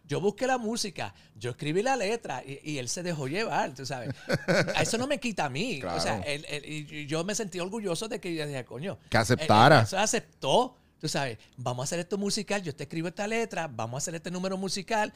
yo 0.06 0.20
busqué 0.20 0.46
la 0.46 0.56
música, 0.58 1.14
yo 1.36 1.50
escribí 1.50 1.82
la 1.82 1.96
letra 1.96 2.42
y, 2.44 2.58
y 2.72 2.78
él 2.78 2.88
se 2.88 3.02
dejó 3.02 3.28
llevar, 3.28 3.74
tú 3.74 3.84
sabes. 3.84 4.14
Eso 4.80 4.96
no 4.98 5.06
me 5.06 5.20
quita 5.20 5.44
a 5.44 5.50
mí. 5.50 5.82
O 5.84 6.00
sea, 6.00 6.16
Claro. 6.16 6.22
él- 6.26 6.46
él- 6.48 6.64
y 6.92 7.06
yo 7.06 7.24
me 7.24 7.34
sentí 7.34 7.60
orgulloso 7.60 8.08
de 8.08 8.18
que 8.20 8.34
yo 8.34 8.46
dije, 8.46 8.64
coño. 8.64 8.98
Que 9.10 9.18
aceptara. 9.18 9.80
él- 9.82 9.86
se 9.86 9.96
aceptó. 9.96 10.78
Tú 11.00 11.08
sabes, 11.08 11.36
vamos 11.58 11.82
a 11.82 11.84
hacer 11.84 11.98
esto 11.98 12.16
musical, 12.16 12.62
yo 12.62 12.74
te 12.74 12.84
escribo 12.84 13.08
esta 13.08 13.26
letra, 13.26 13.68
vamos 13.68 13.94
a 13.94 13.98
hacer 13.98 14.14
este 14.14 14.30
número 14.30 14.56
musical. 14.56 15.12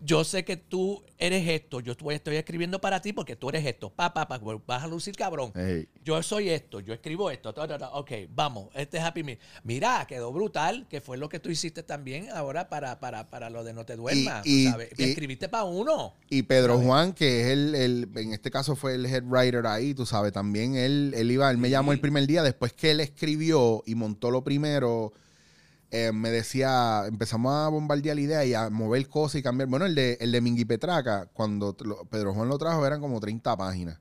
Yo 0.00 0.22
sé 0.24 0.44
que 0.44 0.56
tú 0.56 1.02
eres 1.18 1.48
esto, 1.48 1.80
yo 1.80 1.92
estoy, 1.92 2.36
escribiendo 2.36 2.80
para 2.80 3.00
ti 3.02 3.12
porque 3.12 3.34
tú 3.34 3.48
eres 3.48 3.66
esto, 3.66 3.90
pa, 3.90 4.14
pa, 4.14 4.28
pa, 4.28 4.38
vas 4.66 4.84
a 4.84 4.86
lucir 4.86 5.16
cabrón. 5.16 5.52
Yo 6.04 6.22
soy 6.22 6.50
esto, 6.50 6.80
yo 6.80 6.94
escribo 6.94 7.30
esto, 7.30 7.52
ta, 7.52 7.66
ta, 7.66 7.78
ta, 7.78 7.90
ok, 7.90 8.10
vamos, 8.30 8.68
este 8.74 8.98
es 8.98 9.02
Happy 9.02 9.24
Meal. 9.24 9.38
Mira, 9.64 10.06
quedó 10.06 10.32
brutal, 10.32 10.86
que 10.88 11.00
fue 11.00 11.18
lo 11.18 11.28
que 11.28 11.40
tú 11.40 11.50
hiciste 11.50 11.82
también 11.82 12.28
ahora 12.30 12.68
para, 12.68 13.00
para, 13.00 13.28
para 13.28 13.50
lo 13.50 13.64
de 13.64 13.72
No 13.72 13.84
Te 13.84 13.96
Duermas, 13.96 14.46
Y- 14.46 14.66
y- 14.66 14.70
¿sabes? 14.70 14.90
y- 14.96 15.04
Escribiste 15.04 15.48
para 15.48 15.64
uno. 15.64 16.14
Y 16.30 16.42
Pedro 16.42 16.74
¿Sabes? 16.74 16.86
Juan, 16.86 17.12
que 17.12 17.40
es 17.42 17.46
el, 17.48 17.74
el- 17.74 18.08
en 18.16 18.32
este 18.32 18.50
caso 18.50 18.76
fue 18.76 18.94
el 18.94 19.06
head 19.06 19.24
writer 19.24 19.66
ahí, 19.66 19.94
tú 19.94 20.06
sabes, 20.06 20.32
también 20.32 20.76
él, 20.76 21.12
él 21.16 21.30
iba, 21.30 21.50
él 21.50 21.58
me 21.58 21.70
llamó 21.70 21.92
el 21.92 22.00
primer 22.00 22.26
día, 22.26 22.42
después 22.42 22.72
que 22.72 22.92
él 22.92 23.00
escribió 23.00 23.82
y 23.86 23.94
montó 23.96 24.30
lo 24.30 24.44
primero, 24.44 25.12
eh, 25.90 26.12
me 26.12 26.30
decía, 26.30 27.04
empezamos 27.06 27.52
a 27.54 27.68
bombardear 27.68 28.16
la 28.16 28.22
idea 28.22 28.44
y 28.44 28.54
a 28.54 28.68
mover 28.70 29.08
cosas 29.08 29.36
y 29.36 29.42
cambiar. 29.42 29.68
Bueno, 29.68 29.86
el 29.86 29.94
de, 29.94 30.18
el 30.20 30.32
de 30.32 30.40
Mingui 30.40 30.64
Petraca, 30.64 31.26
cuando 31.32 31.76
lo- 31.80 32.04
Pedro 32.06 32.34
Juan 32.34 32.48
lo 32.48 32.58
trajo, 32.58 32.84
eran 32.86 33.00
como 33.00 33.20
30 33.20 33.56
páginas. 33.56 33.98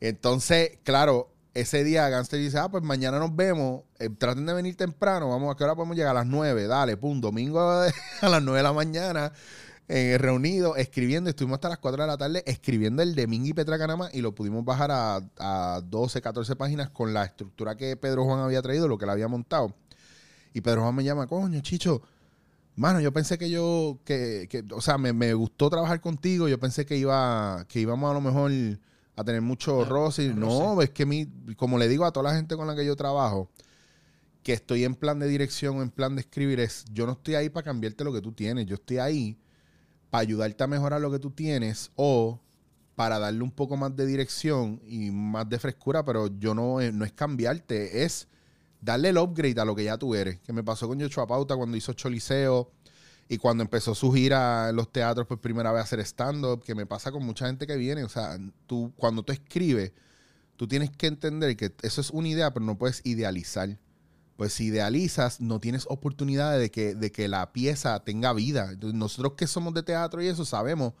Entonces, 0.00 0.78
claro, 0.84 1.30
ese 1.54 1.82
día 1.84 2.08
Gangster 2.10 2.38
dice, 2.38 2.58
ah, 2.58 2.68
pues 2.68 2.82
mañana 2.84 3.18
nos 3.18 3.34
vemos, 3.34 3.82
eh, 3.98 4.10
traten 4.10 4.44
de 4.46 4.52
venir 4.52 4.76
temprano, 4.76 5.30
vamos, 5.30 5.54
¿a 5.54 5.56
qué 5.56 5.64
hora 5.64 5.74
podemos 5.74 5.96
llegar? 5.96 6.10
A 6.10 6.20
las 6.20 6.26
9, 6.26 6.66
dale, 6.66 6.96
pum, 6.96 7.20
domingo 7.20 7.60
a 7.60 7.86
las 8.22 8.42
9 8.42 8.58
de 8.58 8.62
la 8.62 8.72
mañana, 8.74 9.32
eh, 9.88 10.18
reunidos, 10.18 10.76
escribiendo, 10.76 11.30
estuvimos 11.30 11.56
hasta 11.56 11.70
las 11.70 11.78
4 11.78 12.02
de 12.02 12.06
la 12.08 12.18
tarde 12.18 12.42
escribiendo 12.46 13.02
el 13.02 13.14
de 13.14 13.26
Mingy 13.26 13.54
Petraca 13.54 13.86
nada 13.86 13.96
más 13.96 14.14
y 14.14 14.20
lo 14.20 14.34
pudimos 14.34 14.64
bajar 14.64 14.90
a, 14.90 15.20
a 15.38 15.80
12, 15.82 16.20
14 16.20 16.56
páginas 16.56 16.90
con 16.90 17.14
la 17.14 17.24
estructura 17.24 17.74
que 17.76 17.96
Pedro 17.96 18.24
Juan 18.24 18.40
había 18.40 18.60
traído, 18.60 18.86
lo 18.88 18.98
que 18.98 19.06
le 19.06 19.12
había 19.12 19.28
montado. 19.28 19.72
Y 20.56 20.62
Pedro 20.62 20.80
Juan 20.80 20.94
me 20.94 21.04
llama, 21.04 21.26
coño, 21.26 21.60
Chicho, 21.60 22.00
mano, 22.76 22.98
yo 22.98 23.12
pensé 23.12 23.36
que 23.36 23.50
yo, 23.50 23.98
que, 24.06 24.46
que 24.48 24.64
o 24.72 24.80
sea, 24.80 24.96
me, 24.96 25.12
me 25.12 25.34
gustó 25.34 25.68
trabajar 25.68 26.00
contigo, 26.00 26.48
yo 26.48 26.58
pensé 26.58 26.86
que 26.86 26.96
iba, 26.96 27.66
que 27.68 27.78
íbamos 27.78 28.10
a 28.10 28.14
lo 28.14 28.22
mejor 28.22 28.50
a 29.16 29.22
tener 29.22 29.42
mucho 29.42 29.84
roce. 29.84 30.24
y 30.24 30.28
No, 30.32 30.80
es 30.80 30.88
que 30.88 31.04
mi, 31.04 31.26
como 31.56 31.76
le 31.76 31.88
digo 31.88 32.06
a 32.06 32.10
toda 32.10 32.30
la 32.30 32.36
gente 32.36 32.56
con 32.56 32.66
la 32.66 32.74
que 32.74 32.86
yo 32.86 32.96
trabajo, 32.96 33.50
que 34.42 34.54
estoy 34.54 34.84
en 34.84 34.94
plan 34.94 35.18
de 35.18 35.28
dirección 35.28 35.76
o 35.76 35.82
en 35.82 35.90
plan 35.90 36.14
de 36.14 36.22
escribir, 36.22 36.58
es, 36.58 36.86
yo 36.90 37.04
no 37.04 37.12
estoy 37.12 37.34
ahí 37.34 37.50
para 37.50 37.64
cambiarte 37.64 38.02
lo 38.02 38.10
que 38.14 38.22
tú 38.22 38.32
tienes, 38.32 38.64
yo 38.64 38.76
estoy 38.76 38.96
ahí 38.96 39.38
para 40.08 40.22
ayudarte 40.22 40.64
a 40.64 40.68
mejorar 40.68 41.02
lo 41.02 41.10
que 41.10 41.18
tú 41.18 41.32
tienes 41.32 41.90
o 41.96 42.40
para 42.94 43.18
darle 43.18 43.42
un 43.42 43.50
poco 43.50 43.76
más 43.76 43.94
de 43.94 44.06
dirección 44.06 44.80
y 44.86 45.10
más 45.10 45.46
de 45.50 45.58
frescura, 45.58 46.02
pero 46.02 46.28
yo 46.38 46.54
no, 46.54 46.80
eh, 46.80 46.92
no 46.92 47.04
es 47.04 47.12
cambiarte, 47.12 48.04
es 48.04 48.26
darle 48.86 49.08
el 49.08 49.18
upgrade 49.18 49.60
a 49.60 49.64
lo 49.64 49.74
que 49.74 49.84
ya 49.84 49.98
tú 49.98 50.14
eres. 50.14 50.38
Que 50.40 50.52
me 50.52 50.62
pasó 50.62 50.88
con 50.88 50.98
Joshua 50.98 51.26
Pauta 51.26 51.56
cuando 51.56 51.76
hizo 51.76 51.92
Choliseo 51.92 52.70
y 53.28 53.36
cuando 53.36 53.64
empezó 53.64 53.94
su 53.94 54.12
gira 54.12 54.70
en 54.70 54.76
los 54.76 54.90
teatros 54.92 55.26
por 55.26 55.40
primera 55.40 55.72
vez 55.72 55.80
a 55.80 55.84
hacer 55.84 56.00
stand-up, 56.00 56.62
que 56.62 56.74
me 56.74 56.86
pasa 56.86 57.10
con 57.10 57.26
mucha 57.26 57.46
gente 57.46 57.66
que 57.66 57.76
viene. 57.76 58.04
O 58.04 58.08
sea, 58.08 58.38
tú, 58.66 58.92
cuando 58.96 59.24
tú 59.24 59.32
escribes, 59.32 59.92
tú 60.54 60.68
tienes 60.68 60.90
que 60.90 61.08
entender 61.08 61.56
que 61.56 61.74
eso 61.82 62.00
es 62.00 62.10
una 62.10 62.28
idea, 62.28 62.54
pero 62.54 62.64
no 62.64 62.78
puedes 62.78 63.02
idealizar. 63.04 63.76
Pues 64.36 64.52
si 64.52 64.66
idealizas, 64.66 65.40
no 65.40 65.58
tienes 65.58 65.86
oportunidad 65.88 66.56
de 66.56 66.70
que, 66.70 66.94
de 66.94 67.10
que 67.10 67.26
la 67.26 67.52
pieza 67.52 67.98
tenga 68.04 68.32
vida. 68.32 68.76
Nosotros 68.80 69.32
que 69.36 69.48
somos 69.48 69.74
de 69.74 69.82
teatro 69.82 70.22
y 70.22 70.28
eso 70.28 70.44
sabemos 70.44 70.92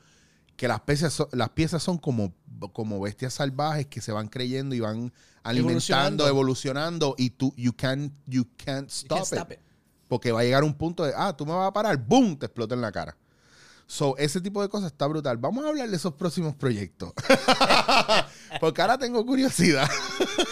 que 0.56 0.66
las 0.68 0.80
piezas 0.80 1.12
son, 1.12 1.28
las 1.32 1.50
piezas 1.50 1.82
son 1.82 1.98
como, 1.98 2.34
como 2.72 2.98
bestias 3.00 3.34
salvajes 3.34 3.86
que 3.86 4.00
se 4.00 4.10
van 4.10 4.28
creyendo 4.28 4.74
y 4.74 4.80
van 4.80 5.12
alimentando, 5.48 6.26
Evolucionando. 6.26 6.28
evolucionando 6.28 7.14
y 7.18 7.30
tú 7.30 7.52
you 7.56 7.72
can't 7.72 8.12
you 8.26 8.46
can't 8.56 8.90
You 8.90 9.16
stop, 9.22 9.52
it. 9.52 9.58
Porque 10.08 10.32
va 10.32 10.40
a 10.40 10.44
llegar 10.44 10.64
un 10.64 10.74
punto 10.74 11.04
de, 11.04 11.12
ah, 11.16 11.36
tú 11.36 11.44
me 11.46 11.52
vas 11.52 11.68
a 11.68 11.72
parar, 11.72 11.96
boom, 11.96 12.38
te 12.38 12.46
explota 12.46 12.74
en 12.74 12.80
la 12.80 12.92
cara. 12.92 13.16
So, 13.88 14.16
ese 14.18 14.40
tipo 14.40 14.62
de 14.62 14.68
cosas 14.68 14.90
está 14.90 15.06
brutal. 15.06 15.36
Vamos 15.36 15.64
a 15.64 15.68
hablar 15.68 15.88
de 15.88 15.96
esos 15.96 16.14
próximos 16.14 16.54
proyectos. 16.56 17.12
Porque 18.60 18.82
ahora 18.82 18.98
tengo 18.98 19.24
curiosidad. 19.24 19.88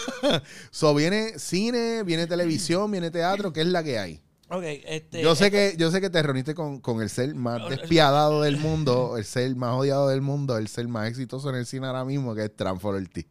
so, 0.71 0.95
viene 0.95 1.37
cine, 1.37 2.03
viene 2.03 2.27
televisión, 2.27 2.89
viene 2.91 3.11
teatro, 3.11 3.51
¿qué 3.51 3.61
es 3.61 3.67
la 3.67 3.83
que 3.83 3.99
hay? 3.99 4.21
Este. 4.63 5.21
Yo 5.21 5.35
sé 5.35 5.49
que, 5.51 5.75
yo 5.77 5.91
sé 5.91 5.99
que 5.99 6.09
te 6.09 6.21
reuniste 6.21 6.53
con, 6.53 6.79
con 6.79 7.01
el 7.01 7.09
ser 7.09 7.33
más 7.35 7.67
despiadado 7.67 8.41
del 8.43 8.57
mundo, 8.57 9.17
el 9.17 9.25
ser 9.25 9.53
más 9.55 9.73
odiado 9.73 10.07
del 10.07 10.21
mundo, 10.21 10.57
el 10.57 10.67
ser 10.67 10.87
más 10.87 11.09
exitoso 11.09 11.49
en 11.49 11.55
el 11.55 11.65
cine 11.65 11.87
ahora 11.87 12.05
mismo, 12.05 12.35
que 12.35 12.45
es 12.45 12.55
Transfor 12.55 12.95
Ortiz. 12.95 13.25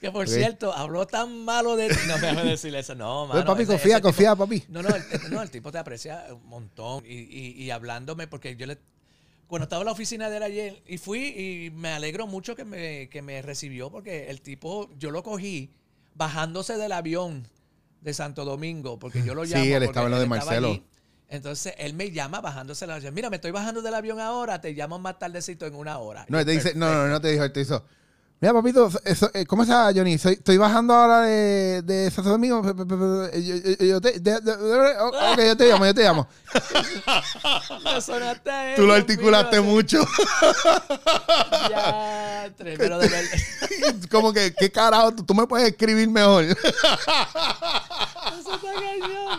Que 0.00 0.10
por 0.10 0.26
cierto, 0.28 0.72
habló 0.72 1.06
tan 1.06 1.44
malo 1.44 1.76
de 1.76 1.88
ti. 1.90 1.96
No 2.08 2.16
me 2.18 2.28
a 2.28 2.44
decirle 2.44 2.78
eso. 2.78 2.94
No, 2.94 3.26
mano. 3.26 3.32
Pues, 3.32 3.44
papi, 3.44 3.62
ese- 3.64 3.72
confía, 3.72 3.86
ese 3.92 3.96
tipo- 3.96 4.08
confía, 4.08 4.34
papi. 4.36 4.64
No, 4.68 4.82
no 4.82 4.88
el, 4.88 5.02
no, 5.30 5.42
el 5.42 5.50
tipo 5.50 5.70
te 5.70 5.78
aprecia 5.78 6.24
un 6.32 6.46
montón. 6.48 7.04
Y, 7.06 7.18
y- 7.18 7.62
y 7.62 7.70
hablándome, 7.70 8.26
porque 8.26 8.56
yo 8.56 8.66
le. 8.66 8.78
Cuando 9.46 9.64
estaba 9.64 9.82
en 9.82 9.86
la 9.86 9.92
oficina 9.92 10.30
de 10.30 10.36
él 10.38 10.42
ayer, 10.44 10.82
y 10.86 10.96
fui, 10.98 11.26
y 11.26 11.70
me 11.74 11.90
alegro 11.90 12.26
mucho 12.26 12.54
que 12.56 12.64
me, 12.64 13.08
que 13.08 13.20
me 13.20 13.42
recibió, 13.42 13.90
porque 13.90 14.30
el 14.30 14.40
tipo, 14.40 14.88
yo 14.98 15.10
lo 15.10 15.22
cogí 15.24 15.70
bajándose 16.14 16.76
del 16.76 16.92
avión 16.92 17.46
de 18.00 18.14
Santo 18.14 18.44
Domingo, 18.44 18.98
porque 18.98 19.22
yo 19.24 19.34
lo 19.34 19.44
Sí, 19.44 19.50
llamo. 19.52 19.64
él 19.64 19.72
porque 19.72 19.86
estaba 19.86 20.06
en 20.06 20.10
lo 20.12 20.20
de 20.20 20.26
Marcelo. 20.26 20.68
allí. 20.68 20.84
Entonces 21.28 21.74
él 21.78 21.94
me 21.94 22.10
llama 22.10 22.40
bajándose 22.40 22.86
del 22.86 22.94
avión. 22.96 23.12
Mira, 23.14 23.28
me 23.28 23.36
estoy 23.36 23.50
bajando 23.50 23.82
del 23.82 23.94
avión 23.94 24.18
ahora, 24.20 24.60
te 24.60 24.72
llamo 24.72 24.98
más 24.98 25.18
tardecito 25.18 25.66
en 25.66 25.74
una 25.74 25.98
hora. 25.98 26.26
No, 26.28 26.38
Yo, 26.38 26.46
te 26.46 26.52
dice, 26.52 26.72
no, 26.74 26.92
no, 26.92 27.06
no 27.08 27.20
te 27.20 27.28
dijo, 27.32 27.44
él 27.44 27.52
te 27.52 27.60
hizo. 27.60 27.84
Mira, 28.42 28.54
papito, 28.54 28.90
eso, 29.04 29.30
eh, 29.34 29.44
¿cómo 29.44 29.64
está, 29.64 29.92
Johnny? 29.94 30.16
Soy- 30.16 30.32
estoy 30.32 30.56
bajando 30.56 30.94
ahora 30.94 31.20
de, 31.22 31.82
de 31.82 32.10
Santo 32.10 32.30
Domingo. 32.30 32.62
Yo, 32.64 33.56
yo- 33.56 33.84
yo 33.84 34.00
te, 34.00 34.18
de- 34.18 34.40
de- 34.40 34.56
de- 34.56 34.98
ok, 34.98 35.38
yo 35.46 35.56
te 35.58 35.68
llamo, 35.68 35.84
yo 35.84 35.92
te 35.94 36.02
llamo. 36.02 36.26
Me 37.84 38.00
sonaste 38.00 38.50
a 38.50 38.70
él, 38.70 38.76
Tú 38.76 38.86
lo 38.86 38.94
articulaste 38.94 39.60
mío, 39.60 39.70
mucho. 39.70 39.98
Ya, 41.70 42.50
pero 42.56 42.98
de 42.98 43.08
verdad. 43.08 43.38
Como 44.10 44.32
que, 44.32 44.54
¿qué 44.54 44.70
carajo? 44.72 45.14
Tú, 45.14 45.22
tú 45.24 45.34
me 45.34 45.46
puedes 45.46 45.68
escribir 45.68 46.08
mejor. 46.08 46.44
Eso 46.44 46.56
está 48.54 48.72
cañón. 48.72 49.38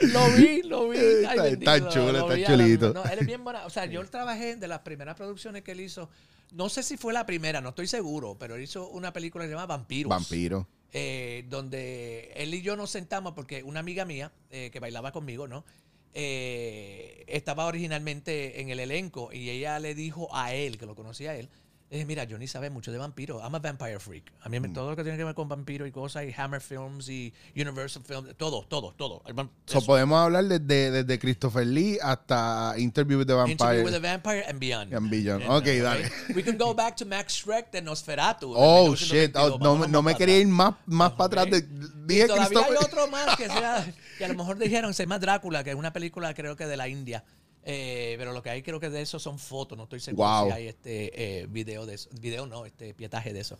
Lo 0.00 0.28
vi, 0.36 0.62
lo 0.62 0.88
vi. 0.90 0.98
Ay, 0.98 1.24
Está- 1.24 1.42
bendito, 1.44 1.72
está 1.74 1.88
chulo, 1.88 2.12
lo 2.12 2.18
está 2.20 2.34
vi 2.34 2.44
chulito. 2.44 2.88
la- 2.92 2.92
No, 3.02 3.04
él 3.10 3.18
es 3.20 3.26
bien 3.26 3.42
buena. 3.42 3.64
O 3.64 3.70
sea, 3.70 3.86
yo 3.86 4.04
trabajé 4.10 4.56
de 4.56 4.68
las 4.68 4.80
primeras 4.80 5.16
producciones 5.16 5.62
que 5.62 5.72
él 5.72 5.80
hizo. 5.80 6.10
No 6.52 6.68
sé 6.68 6.82
si 6.82 6.96
fue 6.96 7.12
la 7.12 7.26
primera, 7.26 7.60
no 7.60 7.70
estoy 7.70 7.86
seguro, 7.86 8.36
pero 8.38 8.58
hizo 8.58 8.88
una 8.90 9.12
película 9.12 9.44
que 9.44 9.48
se 9.48 9.54
llama 9.54 9.66
Vampiros. 9.66 10.08
Vampiro. 10.10 10.66
eh, 10.92 11.44
donde 11.48 12.32
él 12.36 12.54
y 12.54 12.62
yo 12.62 12.76
nos 12.76 12.90
sentamos 12.90 13.32
porque 13.32 13.64
una 13.64 13.80
amiga 13.80 14.04
mía 14.04 14.30
eh, 14.50 14.70
que 14.72 14.78
bailaba 14.78 15.10
conmigo, 15.10 15.48
¿no? 15.48 15.64
Eh, 16.16 17.24
estaba 17.26 17.66
originalmente 17.66 18.60
en 18.60 18.68
el 18.70 18.78
elenco 18.78 19.32
y 19.32 19.50
ella 19.50 19.80
le 19.80 19.96
dijo 19.96 20.28
a 20.32 20.54
él, 20.54 20.78
que 20.78 20.86
lo 20.86 20.94
conocía 20.94 21.32
a 21.32 21.36
él, 21.36 21.48
dije, 21.98 22.06
mira, 22.06 22.26
Johnny 22.28 22.46
sabe 22.46 22.70
mucho 22.70 22.92
de 22.92 22.98
vampiros. 22.98 23.42
I'm 23.42 23.54
a 23.54 23.58
vampire 23.58 23.98
freak. 23.98 24.32
A 24.42 24.48
mí 24.48 24.60
Mm. 24.60 24.72
todo 24.72 24.90
lo 24.90 24.96
que 24.96 25.02
tiene 25.02 25.18
que 25.18 25.24
ver 25.24 25.34
con 25.34 25.48
vampiros 25.48 25.88
y 25.88 25.90
cosas, 25.92 26.24
y 26.24 26.34
Hammer 26.40 26.60
Films 26.60 27.08
y 27.08 27.32
Universal 27.56 28.02
Films, 28.04 28.36
todo, 28.36 28.64
todo, 28.68 28.92
todo. 28.96 29.22
So, 29.66 29.80
podemos 29.82 30.18
hablar 30.18 30.44
desde, 30.44 30.90
desde 30.90 31.18
Christopher 31.18 31.66
Lee 31.66 31.98
hasta 32.02 32.74
Interview 32.78 33.18
with 33.18 33.26
the 33.26 33.34
Vampire. 33.34 33.52
Interview 33.80 33.84
with 33.86 33.94
a 33.94 33.98
Vampire 33.98 34.44
and 34.48 34.58
Beyond. 34.58 34.94
And 34.94 35.10
Beyond. 35.10 35.42
And, 35.42 35.52
Ok, 35.52 35.66
uh, 35.66 35.82
dale. 35.82 36.10
We 36.34 36.42
can 36.42 36.56
go 36.58 36.74
back 36.74 36.96
to 36.96 37.04
Max 37.06 37.34
Shrek 37.44 37.70
de 37.70 37.82
Nosferatu. 37.82 38.52
Oh, 38.56 38.86
en 38.86 38.92
1922. 38.92 38.98
shit. 38.98 39.36
Oh, 39.36 39.58
no, 39.58 39.86
no 39.86 40.02
me 40.02 40.14
quería 40.14 40.38
ir 40.38 40.46
más, 40.48 40.74
más 40.86 41.12
para 41.12 41.42
atrás. 41.42 41.50
De, 41.50 41.58
Y 41.58 42.06
dije 42.06 42.26
todavía 42.26 42.44
hay 42.46 42.64
Christopher- 42.66 42.84
otro 42.84 43.08
más 43.08 43.36
que 43.36 43.46
sea, 43.48 43.86
que 44.18 44.24
a 44.24 44.28
lo 44.28 44.34
mejor 44.34 44.58
dijeron, 44.58 44.92
se 44.94 45.04
llama 45.04 45.18
Drácula, 45.18 45.64
que 45.64 45.70
es 45.70 45.76
una 45.76 45.92
película 45.92 46.34
creo 46.34 46.54
que 46.56 46.66
de 46.66 46.76
la 46.76 46.88
India. 46.88 47.24
Eh, 47.66 48.14
pero 48.18 48.32
lo 48.32 48.42
que 48.42 48.50
hay 48.50 48.62
creo 48.62 48.78
que 48.78 48.90
de 48.90 49.00
eso 49.00 49.18
son 49.18 49.38
fotos, 49.38 49.76
no 49.78 49.84
estoy 49.84 49.98
seguro 50.00 50.28
Wow. 50.28 50.46
si 50.48 50.52
hay 50.52 50.68
este 50.68 51.40
eh, 51.40 51.46
video 51.46 51.86
de 51.86 51.94
eso. 51.94 52.10
Video 52.20 52.46
no, 52.46 52.66
este 52.66 52.92
pietaje 52.94 53.32
de 53.32 53.40
eso. 53.40 53.58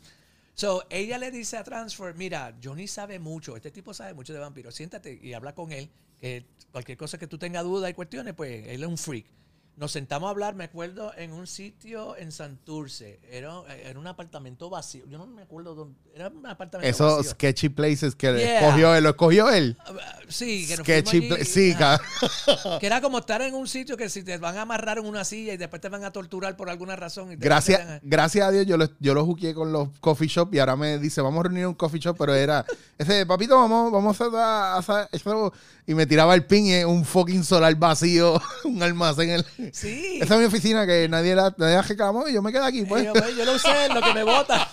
So, 0.55 0.85
ella 0.91 1.19
le 1.19 1.31
dice 1.31 1.57
a 1.57 1.65
Transfer, 1.65 2.15
mira, 2.15 2.55
Johnny 2.63 2.87
sabe 2.87 3.19
mucho, 3.19 3.57
este 3.57 3.71
tipo 3.71 3.93
sabe 3.93 4.15
mucho 4.15 4.33
de 4.33 4.39
vampiros, 4.39 4.75
siéntate 4.75 5.19
y 5.21 5.33
habla 5.33 5.55
con 5.55 5.73
él, 5.73 5.91
que 6.21 6.45
cualquier 6.71 6.97
cosa 6.97 7.19
que 7.19 7.27
tú 7.27 7.39
tengas 7.39 7.65
dudas 7.65 7.91
y 7.91 7.95
cuestiones, 7.95 8.35
pues 8.35 8.69
él 8.69 8.83
es 8.83 8.89
un 8.89 8.99
freak. 8.99 9.27
Nos 9.77 9.91
sentamos 9.91 10.29
a 10.29 10.31
hablar, 10.31 10.55
me 10.55 10.63
acuerdo, 10.65 11.13
en 11.17 11.33
un 11.33 11.49
sitio 11.49 12.17
en 12.17 12.31
Santurce. 12.31 13.19
Era, 13.29 13.55
era 13.85 13.99
un 13.99 14.07
apartamento 14.07 14.71
vacío. 14.71 15.05
Yo 15.09 15.19
no 15.19 15.27
me 15.27 15.43
acuerdo 15.43 15.75
dónde. 15.75 15.99
Era 16.15 16.29
un 16.29 16.47
apartamento 16.47 16.89
Esos 16.89 17.17
vacío. 17.17 17.31
sketchy 17.33 17.69
places 17.71 18.15
que 18.15 18.33
Yeah. 18.33 18.61
escogió 18.61 18.95
él. 18.95 19.03
¿Lo 19.03 19.11
escogió 19.11 19.51
él? 19.51 19.77
Ah, 19.85 19.93
Sí, 20.29 20.67
que 20.69 20.77
nos 20.77 20.85
Sketchy 20.87 21.17
allí, 21.33 21.45
Sí, 21.45 21.75
Que 22.81 22.87
era 22.87 23.01
como 23.01 23.19
estar 23.19 23.43
en 23.43 23.55
un 23.55 23.67
sitio 23.67 23.97
que 23.97 24.09
si 24.09 24.23
te 24.23 24.39
van 24.39 24.57
a 24.57 24.63
amarrar 24.63 24.99
en 24.99 25.07
una 25.07 25.25
silla 25.25 25.53
y 25.55 25.57
después 25.57 25.83
te 25.83 25.89
van 25.89 26.05
a 26.05 26.13
torturar 26.13 26.57
por 26.57 26.71
alguna 26.71 26.95
razón. 26.97 27.33
y 27.33 27.37
Gracias, 27.37 27.81
a- 27.81 28.01
gracias 28.03 28.47
a 28.47 28.51
Dios 28.53 28.67
yo 28.67 28.77
lo, 28.77 28.89
yo 29.01 29.13
lo 29.13 29.25
juqué 29.27 29.55
con 29.55 29.73
los 29.73 29.89
coffee 30.01 30.29
shop 30.29 30.55
y 30.55 30.61
ahora 30.61 30.77
me 30.77 30.99
dice, 30.99 31.21
vamos 31.21 31.41
a 31.41 31.49
reunir 31.49 31.67
un 31.67 31.75
coffee 31.75 31.99
shop, 32.01 32.17
pero 32.17 32.33
era 32.35 32.65
ese, 32.99 33.27
papito, 33.27 33.57
vamos, 33.57 33.91
vamos 33.91 34.21
a 34.21 34.77
hacer 34.79 35.09
eso", 35.13 35.53
y 35.87 35.95
me 35.95 36.07
tiraba 36.07 36.35
el 36.35 36.47
pin 36.47 36.67
y 36.67 36.85
un 36.85 37.05
fucking 37.05 37.43
solar 37.45 37.75
vacío, 37.75 38.41
un 38.65 38.83
almacén. 38.83 39.31
en 39.31 39.35
el- 39.59 39.64
Sí. 39.73 40.19
Esa 40.23 40.35
es 40.35 40.41
mi 40.41 40.47
oficina 40.47 40.87
que 40.87 41.09
nadie 41.09 41.35
la, 41.35 41.55
nadie 41.57 41.77
la 41.77 41.83
reclamó 41.83 42.29
y 42.29 42.35
yo 42.35 42.43
me 42.43 42.53
quedé 42.53 42.65
aquí, 42.65 42.85
pues. 42.85 43.05
Yo, 43.05 43.13
pues, 43.13 43.37
yo 43.37 43.45
lo 43.45 43.55
usé 43.55 43.89
lo 43.93 44.01
que 44.01 44.13
me 44.15 44.23
bota. 44.25 44.69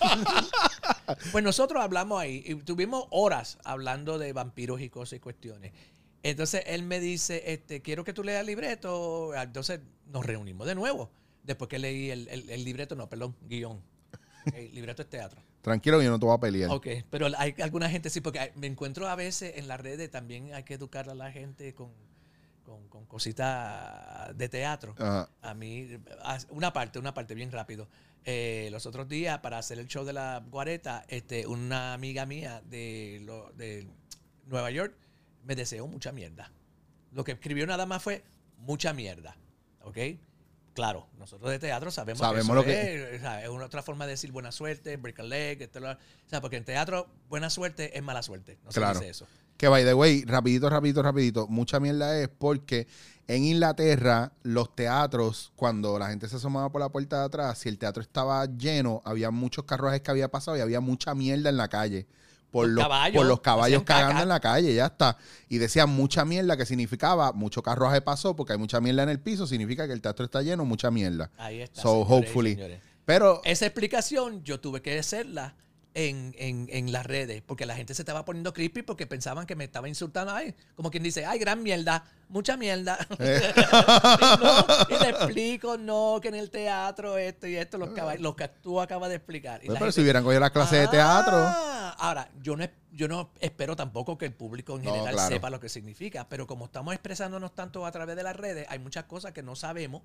pues 1.31 1.43
nosotros 1.43 1.81
hablamos 1.83 2.21
ahí 2.21 2.43
y 2.45 2.55
tuvimos 2.55 3.05
horas 3.11 3.57
hablando 3.63 4.17
de 4.17 4.33
vampiros 4.33 4.81
y 4.81 4.89
cosas 4.89 5.17
y 5.17 5.19
cuestiones. 5.19 5.71
Entonces 6.23 6.63
él 6.67 6.83
me 6.83 6.99
dice, 6.99 7.43
este, 7.47 7.81
quiero 7.81 8.03
que 8.03 8.13
tú 8.13 8.23
leas 8.23 8.41
el 8.41 8.47
libreto. 8.47 9.33
Entonces 9.35 9.79
nos 10.07 10.25
reunimos 10.25 10.67
de 10.67 10.75
nuevo. 10.75 11.11
Después 11.43 11.69
que 11.69 11.79
leí 11.79 12.11
el, 12.11 12.27
el- 12.27 12.49
el 12.49 12.63
libreto, 12.63 12.95
no, 12.95 13.09
perdón, 13.09 13.35
guion. 13.47 13.81
El 14.55 14.73
libreto 14.73 15.03
es 15.03 15.09
teatro. 15.09 15.39
Tranquilo, 15.61 16.01
yo 16.01 16.09
no 16.09 16.19
te 16.19 16.25
voy 16.25 16.33
a 16.35 16.39
pelear. 16.39 16.71
Ok, 16.71 16.87
pero 17.11 17.27
hay 17.37 17.53
alguna 17.61 17.87
gente 17.89 18.09
sí, 18.09 18.21
porque 18.21 18.51
me 18.55 18.65
encuentro 18.65 19.07
a 19.07 19.15
veces 19.15 19.53
en 19.57 19.67
las 19.67 19.79
redes, 19.79 20.09
también 20.09 20.51
hay 20.55 20.63
que 20.63 20.73
educar 20.73 21.07
a 21.11 21.13
la 21.13 21.31
gente 21.31 21.75
con, 21.75 21.91
con, 22.63 22.87
con 22.89 23.05
cositas 23.05 24.35
de 24.37 24.49
teatro. 24.49 24.93
Ajá. 24.97 25.29
A 25.41 25.53
mí, 25.53 25.87
a- 26.23 26.37
una 26.49 26.71
parte, 26.73 26.99
una 26.99 27.13
parte 27.13 27.33
bien 27.35 27.51
rápido. 27.51 27.87
Eh, 28.23 28.69
los 28.71 28.85
otros 28.85 29.07
días, 29.09 29.39
para 29.39 29.57
hacer 29.57 29.79
el 29.79 29.87
show 29.87 30.05
de 30.05 30.13
la 30.13 30.43
guareta, 30.49 31.03
este, 31.07 31.47
una 31.47 31.93
amiga 31.93 32.25
mía 32.25 32.61
de, 32.65 33.21
lo- 33.25 33.51
de 33.53 33.87
Nueva 34.45 34.69
York 34.71 34.95
me 35.43 35.55
deseó 35.55 35.87
mucha 35.87 36.11
mierda. 36.11 36.51
Lo 37.11 37.23
que 37.23 37.31
escribió 37.33 37.65
nada 37.65 37.85
más 37.85 38.03
fue 38.03 38.23
mucha 38.59 38.93
mierda. 38.93 39.35
¿Ok? 39.83 39.97
Claro, 40.73 41.07
nosotros 41.19 41.51
de 41.51 41.59
teatro 41.59 41.91
sabemos, 41.91 42.19
Sabemos 42.19 42.55
lo 42.55 42.63
que- 42.63 43.13
es, 43.15 43.19
o 43.19 43.21
sea, 43.21 43.43
es 43.43 43.49
una 43.49 43.65
otra 43.65 43.83
forma 43.83 44.05
de 44.05 44.11
decir 44.11 44.31
buena 44.31 44.51
suerte, 44.53 44.95
break 44.95 45.19
a 45.19 45.23
leg, 45.23 45.61
esto, 45.61 45.79
lo- 45.81 45.91
o 45.91 45.97
sea, 46.27 46.39
porque 46.39 46.55
en 46.57 46.63
teatro 46.63 47.07
buena 47.29 47.49
suerte 47.49 47.97
es 47.97 48.01
mala 48.03 48.23
suerte. 48.23 48.57
No 48.63 48.69
Claro. 48.71 48.93
se 48.99 49.05
dice 49.05 49.11
eso. 49.11 49.27
Que 49.57 49.67
by 49.67 49.83
the 49.83 49.93
way, 49.93 50.23
rapidito, 50.25 50.69
rapidito, 50.69 51.03
rapidito, 51.03 51.47
mucha 51.47 51.79
mierda 51.79 52.17
es 52.19 52.29
porque 52.29 52.87
en 53.27 53.43
Inglaterra 53.43 54.31
los 54.43 54.73
teatros, 54.75 55.51
cuando 55.55 55.99
la 55.99 56.07
gente 56.09 56.27
se 56.29 56.37
asomaba 56.37 56.71
por 56.71 56.81
la 56.81 56.89
puerta 56.89 57.19
de 57.19 57.25
atrás, 57.25 57.59
si 57.59 57.69
el 57.69 57.77
teatro 57.77 58.01
estaba 58.01 58.45
lleno, 58.45 59.01
había 59.05 59.29
muchos 59.29 59.65
carruajes 59.65 60.01
que 60.01 60.09
había 60.09 60.29
pasado 60.31 60.57
y 60.57 60.61
había 60.61 60.79
mucha 60.79 61.13
mierda 61.13 61.49
en 61.49 61.57
la 61.57 61.67
calle. 61.67 62.07
Por 62.51 62.67
Los 62.67 62.75
los, 62.75 62.83
caballos 62.83 63.15
por 63.15 63.25
los 63.25 63.39
caballos 63.39 63.83
cagando 63.83 64.23
en 64.23 64.29
la 64.29 64.39
calle, 64.39 64.73
ya 64.75 64.87
está. 64.87 65.17
Y 65.47 65.57
decían 65.57 65.89
mucha 65.89 66.25
mierda, 66.25 66.57
que 66.57 66.65
significaba 66.65 67.31
mucho 67.31 67.63
carruaje 67.63 68.01
pasó, 68.01 68.35
porque 68.35 68.53
hay 68.53 68.59
mucha 68.59 68.81
mierda 68.81 69.03
en 69.03 69.09
el 69.09 69.19
piso, 69.19 69.47
significa 69.47 69.87
que 69.87 69.93
el 69.93 70.01
teatro 70.01 70.25
está 70.25 70.41
lleno, 70.41 70.65
mucha 70.65 70.91
mierda. 70.91 71.31
Ahí 71.37 71.61
está. 71.61 71.81
So, 71.81 72.03
señores 72.03 72.11
hopefully. 72.11 72.55
señores. 72.55 72.81
Pero 73.05 73.41
Esa 73.45 73.65
explicación 73.65 74.43
yo 74.43 74.59
tuve 74.59 74.81
que 74.81 74.97
hacerla 74.99 75.55
en, 75.93 76.33
en, 76.37 76.67
en 76.71 76.91
las 76.91 77.05
redes, 77.05 77.41
porque 77.45 77.65
la 77.65 77.75
gente 77.75 77.93
se 77.93 78.01
estaba 78.01 78.23
poniendo 78.23 78.53
creepy 78.53 78.81
porque 78.81 79.05
pensaban 79.07 79.45
que 79.45 79.55
me 79.55 79.65
estaba 79.65 79.89
insultando. 79.89 80.33
Ay, 80.33 80.55
como 80.75 80.89
quien 80.89 81.03
dice, 81.03 81.25
ay, 81.25 81.37
gran 81.39 81.61
mierda, 81.63 82.03
mucha 82.29 82.55
mierda. 82.57 82.97
Eh. 83.19 83.53
y, 83.55 84.43
no, 84.43 84.95
y 84.95 84.99
te 84.99 85.09
explico, 85.09 85.77
no, 85.77 86.19
que 86.21 86.29
en 86.29 86.35
el 86.35 86.49
teatro 86.49 87.17
esto 87.17 87.45
y 87.47 87.55
esto, 87.57 87.77
los, 87.77 87.89
los 88.19 88.35
que 88.35 88.47
tú 88.47 88.79
acabas 88.79 89.09
de 89.09 89.15
explicar. 89.17 89.61
Y 89.63 89.67
la 89.67 89.73
pero 89.73 89.85
gente, 89.85 89.91
si 89.93 90.01
hubieran 90.01 90.23
cogido 90.23 90.39
la 90.39 90.49
clase 90.49 90.77
de 90.77 90.87
teatro. 90.87 91.35
"Ah". 91.35 91.95
Ahora, 91.99 92.29
yo 92.41 92.55
no, 92.55 92.65
yo 92.91 93.07
no 93.07 93.29
espero 93.39 93.75
tampoco 93.75 94.17
que 94.17 94.25
el 94.25 94.33
público 94.33 94.75
en 94.77 94.83
No, 94.85 94.91
general 94.91 95.13
claro. 95.13 95.35
sepa 95.35 95.49
lo 95.49 95.59
que 95.59 95.69
significa, 95.69 96.27
pero 96.29 96.47
como 96.47 96.65
estamos 96.65 96.93
expresándonos 96.93 97.53
tanto 97.53 97.85
a 97.85 97.91
través 97.91 98.15
de 98.15 98.23
las 98.23 98.35
redes, 98.35 98.65
hay 98.69 98.79
muchas 98.79 99.03
cosas 99.05 99.33
que 99.33 99.43
no 99.43 99.55
sabemos, 99.55 100.01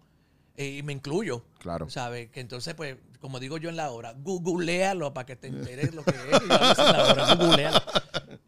y 0.57 0.83
me 0.83 0.93
incluyo. 0.93 1.45
Claro. 1.59 1.89
¿Sabes? 1.91 2.31
Que 2.31 2.41
entonces, 2.41 2.75
pues, 2.75 2.97
como 3.21 3.41
digo 3.41 3.59
yo 3.59 3.69
en 3.69 3.77
la 3.77 3.91
obra, 3.91 4.15
googlealo 4.17 5.13
para 5.15 5.27
que 5.27 5.37
te 5.37 5.49
enteres 5.49 5.95
lo 5.95 6.03
que 6.05 6.11
es. 6.13 6.43
y 6.45 6.49
la 6.49 7.13
obra, 7.13 7.35
googlealo. 7.35 7.83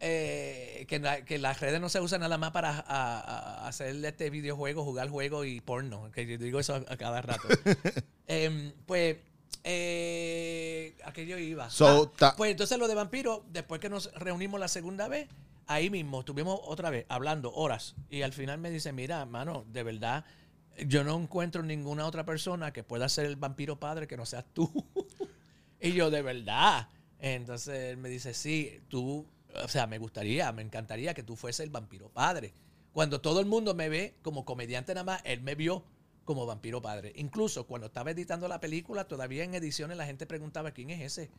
Eh, 0.01 0.85
que, 0.89 0.99
la- 1.01 1.25
que 1.25 1.39
las 1.39 1.61
redes 1.61 1.81
no 1.81 1.89
se 1.89 2.01
usan 2.01 2.21
nada 2.21 2.39
más 2.39 2.53
para 2.53 2.71
a- 2.71 2.83
a- 3.21 3.69
hacer 3.69 3.97
este 4.05 4.31
videojuego, 4.31 4.85
jugar 4.85 5.09
juegos 5.09 5.47
y 5.47 5.61
porno. 5.61 6.11
Que 6.13 6.27
yo 6.27 6.39
digo 6.39 6.61
eso 6.61 6.75
a, 6.75 6.79
a 6.93 6.97
cada 6.97 7.21
rato. 7.23 7.49
Em, 8.31 8.73
pues, 8.87 9.17
eh, 9.65 10.95
¿a 11.05 11.13
qué 11.13 11.27
yo 11.27 11.39
iba? 11.39 11.71
So, 11.71 12.13
Ah, 12.21 12.35
pues 12.37 12.51
entonces 12.51 12.79
lo 12.79 12.89
de 12.89 12.95
vampiro, 12.95 13.45
después 13.51 13.81
que 13.81 13.89
nos 13.89 14.13
reunimos 14.15 14.61
la 14.61 14.69
segunda 14.69 15.09
vez, 15.09 15.29
ahí 15.67 15.91
mismo 15.91 16.21
estuvimos 16.21 16.61
otra 16.65 16.91
vez 16.91 17.07
hablando 17.09 17.53
horas. 17.55 17.95
Y 18.11 18.23
al 18.23 18.33
final 18.33 18.59
me 18.59 18.71
dice, 18.71 18.93
mira, 18.93 19.25
mano, 19.27 19.65
de 19.73 19.83
verdad, 19.83 20.25
yo 20.87 21.05
no 21.05 21.19
encuentro 21.19 21.63
ninguna 21.63 22.07
otra 22.07 22.25
persona 22.25 22.73
que 22.73 22.85
pueda 22.85 23.09
ser 23.09 23.27
el 23.27 23.37
vampiro 23.37 23.79
padre 23.79 24.07
que 24.07 24.17
no 24.17 24.27
seas 24.27 24.45
tú. 24.53 24.71
y 25.81 25.93
yo, 25.93 26.11
de 26.11 26.23
verdad. 26.23 26.89
Entonces 27.19 27.91
él 27.91 27.97
me 27.97 28.09
dice, 28.09 28.35
sí, 28.35 28.81
tú, 28.89 29.27
o 29.65 29.69
sea, 29.69 29.87
me 29.87 29.99
gustaría, 29.99 30.53
me 30.53 30.63
encantaría 30.63 31.15
que 31.15 31.23
tú 31.23 31.37
fueses 31.37 31.65
el 31.65 31.71
vampiro 31.71 32.09
padre. 32.09 32.53
Cuando 32.93 33.21
todo 33.21 33.41
el 33.41 33.47
mundo 33.47 33.75
me 33.75 33.89
ve 33.89 34.15
como 34.23 34.45
comediante 34.45 34.95
nada 34.95 35.05
más, 35.05 35.21
él 35.25 35.41
me 35.43 35.55
vio 35.55 35.85
como 36.25 36.47
vampiro 36.47 36.83
padre. 36.83 37.13
Incluso 37.17 37.67
cuando 37.67 37.87
estaba 37.87 38.11
editando 38.11 38.49
la 38.49 38.61
película, 38.61 39.09
todavía 39.09 39.45
en 39.45 39.55
ediciones 39.55 39.97
la 39.97 40.07
gente 40.07 40.27
preguntaba 40.27 40.73
quién 40.73 40.91
es 40.91 41.01
ese. 41.01 41.31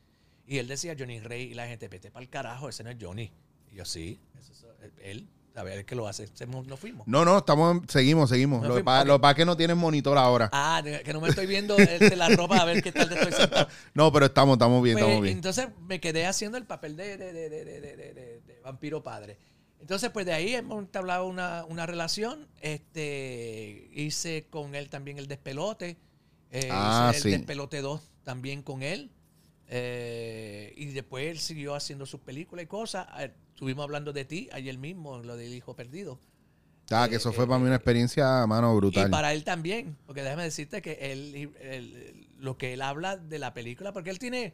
Y 0.47 0.57
él 0.57 0.67
decía 0.67 0.95
Johnny 0.97 1.19
Rey 1.19 1.43
y 1.43 1.53
la 1.53 1.67
gente, 1.67 1.87
vete 1.87 2.09
para 2.09 2.23
el 2.23 2.29
carajo, 2.29 2.69
ese 2.69 2.83
no 2.83 2.89
es 2.89 2.97
Johnny. 2.99 3.31
Y 3.71 3.75
yo, 3.75 3.85
sí, 3.85 4.19
ese 4.39 4.51
es 4.53 4.65
él, 5.01 5.29
a 5.55 5.63
ver, 5.63 5.85
que 5.85 5.95
lo 5.95 6.07
hace. 6.07 6.27
Nos 6.47 6.79
fuimos. 6.79 7.07
No, 7.07 7.25
no, 7.25 7.37
estamos, 7.39 7.81
seguimos, 7.87 8.29
seguimos. 8.29 8.61
No 8.61 8.67
Lo 8.69 8.75
que 8.75 9.05
lo 9.05 9.19
que 9.35 9.45
no 9.45 9.57
tienes 9.57 9.75
monitor 9.75 10.17
ahora. 10.17 10.49
Ah, 10.53 10.81
que 10.83 11.11
no 11.13 11.19
me 11.21 11.29
estoy 11.29 11.47
viendo 11.47 11.77
este, 11.77 12.15
la 12.15 12.29
ropa 12.29 12.57
a 12.57 12.65
ver 12.65 12.81
qué 12.83 12.91
tal 12.91 13.09
te 13.09 13.15
estoy 13.15 13.33
sentado. 13.33 13.67
No, 13.93 14.11
pero 14.11 14.27
estamos, 14.27 14.53
estamos 14.55 14.81
bien, 14.83 14.95
Pues, 14.95 15.03
estamos 15.05 15.23
bien. 15.23 15.37
Entonces 15.37 15.67
me 15.87 15.99
quedé 15.99 16.25
haciendo 16.25 16.57
el 16.57 16.65
papel 16.65 16.95
de, 16.95 17.17
de- 17.17 17.33
de- 17.33 17.49
de- 17.49 17.65
de- 17.65 17.81
de- 17.81 17.95
de- 17.97 18.13
de- 18.13 18.41
de 18.41 18.59
vampiro 18.63 19.03
padre. 19.03 19.37
Entonces, 19.81 20.09
pues 20.09 20.25
de 20.25 20.33
ahí 20.33 20.53
hemos 20.55 20.79
entablado 20.79 21.25
una, 21.27 21.65
una 21.65 21.85
relación. 21.85 22.47
Este, 22.61 23.89
hice 23.93 24.47
con 24.49 24.75
él 24.75 24.89
también 24.89 25.17
el 25.17 25.27
despelote. 25.27 25.97
eh, 26.51 26.69
Ah, 26.71 27.09
hice 27.11 27.21
sí. 27.21 27.27
el 27.33 27.37
despelote 27.39 27.81
2 27.81 28.01
también 28.23 28.61
con 28.61 28.83
él. 28.83 29.11
eh, 29.71 30.73
y 30.77 30.85
después 30.87 31.27
él 31.27 31.37
siguió 31.39 31.75
haciendo 31.75 32.05
sus 32.07 32.19
películas 32.21 32.63
y 32.63 32.67
cosas. 32.67 33.07
Eh, 33.59 33.65
Estuvimos 33.65 33.83
hablando 33.83 34.13
de 34.13 34.23
ti 34.23 34.47
ayer 34.53 34.77
mismo, 34.77 35.19
lo 35.19 35.35
del 35.35 35.53
hijo 35.53 35.75
perdido. 35.75 36.17
Ah, 36.91 37.07
que 37.09 37.17
eso 37.17 37.29
eh, 37.29 37.33
fue 37.33 37.45
para 37.45 37.59
mí 37.59 37.65
eh, 37.65 37.67
una 37.67 37.75
experiencia, 37.75 38.47
mano, 38.47 38.73
brutal. 38.75 39.07
Y 39.07 39.11
para 39.11 39.33
él 39.33 39.43
también, 39.43 39.97
porque 40.05 40.23
déjame 40.23 40.43
decirte 40.43 40.81
que 40.81 41.11
él, 41.11 41.51
él- 41.61 42.27
lo 42.39 42.57
que 42.57 42.73
él 42.73 42.81
habla 42.81 43.17
de 43.17 43.37
la 43.37 43.53
película, 43.53 43.91
porque 43.91 44.09
él 44.11 44.17
tiene 44.17 44.53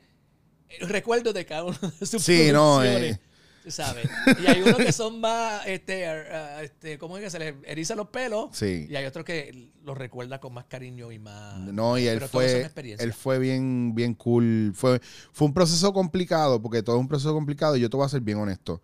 recuerdos 0.82 1.34
de 1.36 1.46
cada 1.46 1.66
uno 1.66 1.78
de 2.00 2.06
sus 2.06 2.24
Sí, 2.24 2.50
no, 2.52 2.84
eh. 2.84 3.20
¿sabes? 3.68 4.10
Y 4.44 4.48
hay 4.48 4.62
unos 4.62 4.78
que 4.78 4.92
son 4.92 5.22
más, 5.22 5.66
este, 5.68 6.08
ah, 6.08 6.64
este, 6.64 6.98
¿cómo 6.98 7.18
es 7.18 7.24
que 7.24 7.30
se 7.30 7.40
les 7.40 7.56
eriza 7.64 7.96
los 7.96 8.10
pelos? 8.10 8.50
Sí. 8.54 8.88
Y 8.90 8.96
hay 8.96 9.06
otros 9.06 9.24
que 9.24 9.70
los 9.84 9.98
recuerda 9.98 10.40
con 10.40 10.54
más 10.54 10.66
cariño 10.66 11.12
y 11.12 11.20
más... 11.20 11.60
No, 11.60 11.98
y 11.98 12.08
él 12.08 12.16
pero 12.18 12.28
fue, 12.28 12.72
él 13.00 13.14
fue 13.14 13.40
bien, 13.40 13.94
bien 13.96 14.16
cool. 14.16 14.74
Fue, 14.76 15.00
fue 15.32 15.48
un 15.48 15.54
proceso 15.54 15.94
complicado, 15.94 16.62
porque 16.62 16.82
todo 16.84 16.96
es 16.98 17.02
un 17.02 17.08
proceso 17.08 17.34
complicado. 17.34 17.78
Y 17.78 17.82
yo 17.82 17.90
te 17.90 17.98
voy 17.98 18.06
a 18.06 18.10
ser 18.10 18.22
bien 18.22 18.40
honesto. 18.40 18.82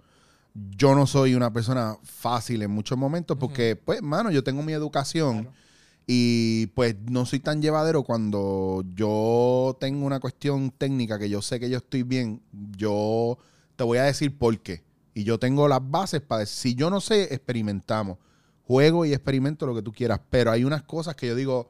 Yo 0.53 0.95
no 0.95 1.07
soy 1.07 1.35
una 1.35 1.53
persona 1.53 1.97
fácil 2.03 2.61
en 2.61 2.71
muchos 2.71 2.97
momentos, 2.97 3.37
porque, 3.37 3.75
pues, 3.75 4.01
mano, 4.01 4.31
yo 4.31 4.43
tengo 4.43 4.61
mi 4.63 4.73
educación. 4.73 5.43
Claro. 5.43 5.61
Y 6.07 6.67
pues 6.67 6.95
no 7.09 7.25
soy 7.25 7.39
tan 7.39 7.61
llevadero 7.61 8.03
cuando 8.03 8.83
yo 8.95 9.77
tengo 9.79 10.05
una 10.05 10.19
cuestión 10.19 10.71
técnica 10.71 11.17
que 11.19 11.29
yo 11.29 11.41
sé 11.41 11.59
que 11.59 11.69
yo 11.69 11.77
estoy 11.77 12.03
bien, 12.03 12.41
yo 12.75 13.37
te 13.75 13.83
voy 13.83 13.99
a 13.99 14.03
decir 14.03 14.37
por 14.37 14.59
qué. 14.59 14.83
Y 15.13 15.23
yo 15.23 15.39
tengo 15.39 15.67
las 15.67 15.79
bases 15.89 16.21
para 16.21 16.39
decir, 16.39 16.71
si 16.71 16.75
yo 16.75 16.89
no 16.89 17.01
sé, 17.01 17.33
experimentamos. 17.33 18.17
Juego 18.65 19.05
y 19.05 19.13
experimento 19.13 19.65
lo 19.65 19.75
que 19.75 19.81
tú 19.81 19.91
quieras, 19.91 20.19
pero 20.29 20.51
hay 20.51 20.63
unas 20.63 20.83
cosas 20.83 21.15
que 21.15 21.27
yo 21.27 21.35
digo, 21.35 21.69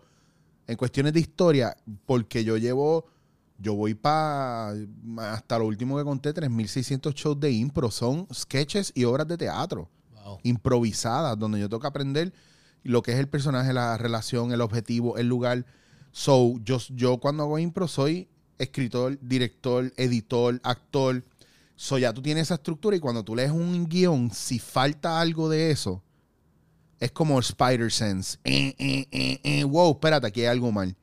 en 0.67 0.78
cuestiones 0.78 1.13
de 1.13 1.20
historia, 1.20 1.76
porque 2.06 2.44
yo 2.44 2.58
llevo, 2.58 3.06
yo 3.62 3.76
voy 3.76 3.93
para, 3.93 4.74
hasta 5.19 5.60
lo 5.60 5.65
último 5.65 5.97
que 5.97 6.04
conté, 6.04 6.34
3.600 6.34 7.13
shows 7.13 7.39
de 7.39 7.52
impro, 7.52 7.91
son 7.91 8.28
sketches 8.34 8.91
y 8.95 9.04
obras 9.06 9.28
de 9.28 9.38
teatro 9.38 9.89
Wow. 10.24 10.39
improvisadas, 10.43 11.38
donde 11.39 11.60
yo 11.60 11.67
tengo 11.67 11.80
que 11.82 11.88
aprender 11.88 12.32
lo 12.84 13.02
que 13.02 13.12
es 13.12 13.19
el 13.19 13.28
personaje, 13.28 13.74
la 13.74 13.97
relación, 13.97 14.52
el 14.52 14.62
objetivo, 14.62 15.17
el 15.17 15.28
lugar. 15.28 15.65
So, 16.12 16.60
yo, 16.63 16.78
yo 16.89 17.17
cuando 17.17 17.43
hago 17.43 17.58
impro 17.58 17.88
soy 17.88 18.28
escritor, 18.60 19.17
director, 19.21 19.91
editor, 19.97 20.60
actor. 20.63 21.24
So, 21.76 21.97
ya 21.97 22.13
tú 22.13 22.21
tienes 22.21 22.43
esa 22.43 22.56
estructura 22.56 22.95
y 22.95 23.00
cuando 23.00 23.24
tú 23.24 23.36
lees 23.36 23.50
un 23.52 23.88
guion, 23.88 24.30
si 24.32 24.60
falta 24.60 25.19
algo 25.19 25.50
de 25.50 25.71
eso, 25.71 26.04
es 27.00 27.12
como 27.12 27.39
Spider 27.39 27.91
Sense. 27.91 28.38
Eh, 28.43 28.76
eh, 28.78 29.08
eh, 29.12 29.39
eh, 29.43 29.63
wow, 29.63 29.91
espérate, 29.93 30.28
aquí 30.28 30.41
hay 30.41 30.47
algo 30.47 30.71
mal. 30.71 30.95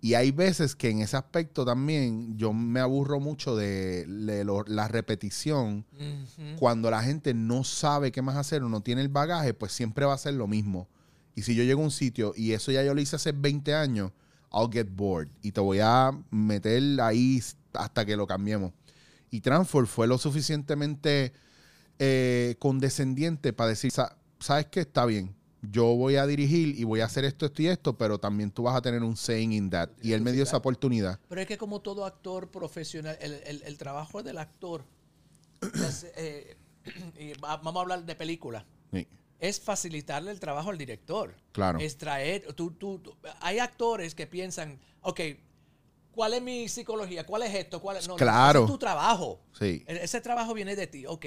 Y 0.00 0.14
hay 0.14 0.30
veces 0.30 0.76
que 0.76 0.90
en 0.90 1.00
ese 1.00 1.16
aspecto 1.16 1.64
también 1.64 2.36
yo 2.36 2.52
me 2.52 2.80
aburro 2.80 3.18
mucho 3.18 3.56
de, 3.56 4.06
de 4.06 4.44
lo- 4.44 4.64
la 4.66 4.88
repetición 4.88 5.84
cuando 6.58 6.90
la 6.90 7.02
gente 7.02 7.34
no 7.34 7.64
sabe 7.64 8.12
qué 8.12 8.22
más 8.22 8.36
hacer 8.36 8.62
o 8.62 8.68
no 8.68 8.82
tiene 8.82 9.00
el 9.02 9.08
bagaje, 9.08 9.54
pues 9.54 9.72
siempre 9.72 10.04
va 10.04 10.14
a 10.14 10.18
ser 10.18 10.34
lo 10.34 10.46
mismo. 10.46 10.86
Y 11.34 11.42
si 11.42 11.54
yo 11.54 11.64
llego 11.64 11.80
a 11.80 11.84
un 11.84 11.90
sitio 11.90 12.32
y 12.36 12.52
eso 12.52 12.72
ya 12.72 12.82
yo 12.82 12.94
lo 12.94 13.00
hice 13.00 13.16
hace 13.16 13.32
20 13.32 13.74
años, 13.74 14.12
I'll 14.52 14.70
get 14.72 14.88
bored. 14.94 15.28
Y 15.42 15.52
te 15.52 15.60
voy 15.60 15.80
a 15.82 16.12
meter 16.30 17.00
ahí 17.00 17.42
hasta 17.74 18.04
que 18.06 18.16
lo 18.16 18.26
cambiemos. 18.26 18.72
Y 19.30 19.40
Transform 19.40 19.86
fue 19.86 20.06
lo 20.06 20.18
suficientemente 20.18 21.32
eh, 21.98 22.56
condescendiente 22.58 23.52
para 23.52 23.70
decir, 23.70 23.90
"Sa- 23.90 24.16
¿sabes 24.38 24.66
qué? 24.66 24.80
Está 24.80 25.04
bien. 25.06 25.34
Yo 25.62 25.84
voy 25.96 26.16
a 26.16 26.26
dirigir 26.26 26.78
y 26.78 26.84
voy 26.84 27.00
a 27.00 27.06
hacer 27.06 27.24
esto, 27.24 27.46
esto 27.46 27.62
y 27.62 27.66
esto, 27.68 27.96
pero 27.96 28.18
también 28.18 28.50
tú 28.50 28.62
vas 28.64 28.76
a 28.76 28.82
tener 28.82 29.02
un 29.02 29.16
saying 29.16 29.52
in 29.52 29.70
that. 29.70 29.88
Y 30.02 30.12
él 30.12 30.20
me 30.20 30.32
dio 30.32 30.42
esa 30.42 30.58
oportunidad. 30.58 31.18
Pero 31.28 31.40
es 31.40 31.46
que 31.46 31.58
como 31.58 31.80
todo 31.80 32.04
actor 32.04 32.50
profesional, 32.50 33.16
el, 33.20 33.32
el- 33.44 33.62
el 33.62 33.78
trabajo 33.78 34.22
del 34.22 34.38
actor, 34.38 34.84
es, 35.88 36.06
eh, 36.16 36.56
y 37.18 37.32
vamos 37.40 37.74
a 37.76 37.80
hablar 37.80 38.04
de 38.04 38.14
películas, 38.14 38.64
Sí. 38.92 39.08
es 39.40 39.60
facilitarle 39.60 40.30
el 40.30 40.38
trabajo 40.40 40.70
al 40.70 40.78
director. 40.78 41.34
Claro. 41.52 41.78
Es 41.80 41.96
traer, 41.96 42.52
tú, 42.54 42.70
tú, 42.72 42.98
tú- 43.00 43.16
hay 43.40 43.58
actores 43.58 44.14
que 44.14 44.26
piensan, 44.26 44.78
ok, 45.00 45.20
¿cuál 46.12 46.34
es 46.34 46.42
mi 46.42 46.68
psicología? 46.68 47.24
¿Cuál 47.26 47.42
es 47.42 47.54
esto? 47.54 47.80
¿Cuál 47.80 47.96
es? 47.96 48.06
No, 48.06 48.12
no, 48.14 48.18
Claro. 48.18 48.60
ese 48.60 48.66
es 48.66 48.72
tu 48.72 48.78
trabajo. 48.78 49.40
Sí. 49.58 49.84
E- 49.86 50.00
Ese 50.04 50.20
trabajo 50.20 50.54
viene 50.54 50.76
de 50.76 50.86
ti, 50.86 51.06
ok. 51.06 51.26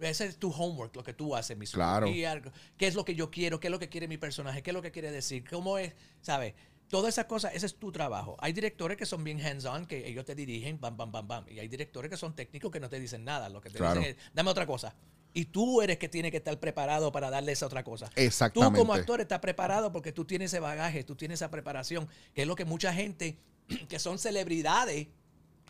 Ese 0.00 0.26
es 0.26 0.36
tu 0.38 0.50
homework, 0.50 0.94
lo 0.94 1.02
que 1.02 1.12
tú 1.12 1.34
haces, 1.34 1.56
mi 1.56 1.66
Claro. 1.66 2.06
qué 2.06 2.86
es 2.86 2.94
lo 2.94 3.04
que 3.04 3.14
yo 3.14 3.30
quiero, 3.30 3.58
qué 3.58 3.66
es 3.66 3.70
lo 3.70 3.78
que 3.78 3.88
quiere 3.88 4.06
mi 4.08 4.16
personaje, 4.18 4.62
qué 4.62 4.70
es 4.70 4.74
lo 4.74 4.82
que 4.82 4.92
quiere 4.92 5.10
decir, 5.10 5.44
cómo 5.48 5.78
es, 5.78 5.94
¿sabes? 6.20 6.54
Todas 6.88 7.14
esas 7.14 7.26
cosas, 7.26 7.54
ese 7.54 7.66
es 7.66 7.74
tu 7.76 7.92
trabajo. 7.92 8.36
Hay 8.40 8.52
directores 8.54 8.96
que 8.96 9.04
son 9.04 9.22
bien 9.22 9.40
hands-on, 9.44 9.86
que 9.86 10.08
ellos 10.08 10.24
te 10.24 10.34
dirigen, 10.34 10.80
bam, 10.80 10.96
bam, 10.96 11.12
bam, 11.12 11.28
bam. 11.28 11.44
Y 11.50 11.58
hay 11.58 11.68
directores 11.68 12.10
que 12.10 12.16
son 12.16 12.34
técnicos 12.34 12.70
que 12.70 12.80
no 12.80 12.88
te 12.88 12.98
dicen 12.98 13.24
nada. 13.24 13.48
Lo 13.50 13.60
que 13.60 13.68
te 13.68 13.76
Claro. 13.78 14.00
dicen 14.00 14.16
es, 14.16 14.24
dame 14.32 14.48
otra 14.50 14.66
cosa. 14.66 14.94
Y 15.34 15.44
tú 15.46 15.82
eres 15.82 15.98
que 15.98 16.08
tiene 16.08 16.30
que 16.30 16.38
estar 16.38 16.58
preparado 16.58 17.12
para 17.12 17.28
darle 17.28 17.52
esa 17.52 17.66
otra 17.66 17.84
cosa. 17.84 18.08
Exactamente. 18.16 18.74
Tú 18.74 18.80
como 18.80 18.94
actor 18.94 19.20
estás 19.20 19.40
preparado 19.40 19.92
porque 19.92 20.12
tú 20.12 20.24
tienes 20.24 20.50
ese 20.50 20.60
bagaje, 20.60 21.04
tú 21.04 21.14
tienes 21.14 21.40
esa 21.40 21.50
preparación, 21.50 22.08
que 22.32 22.42
es 22.42 22.48
lo 22.48 22.56
que 22.56 22.64
mucha 22.64 22.94
gente 22.94 23.36
que 23.88 23.98
son 23.98 24.18
celebridades, 24.18 25.08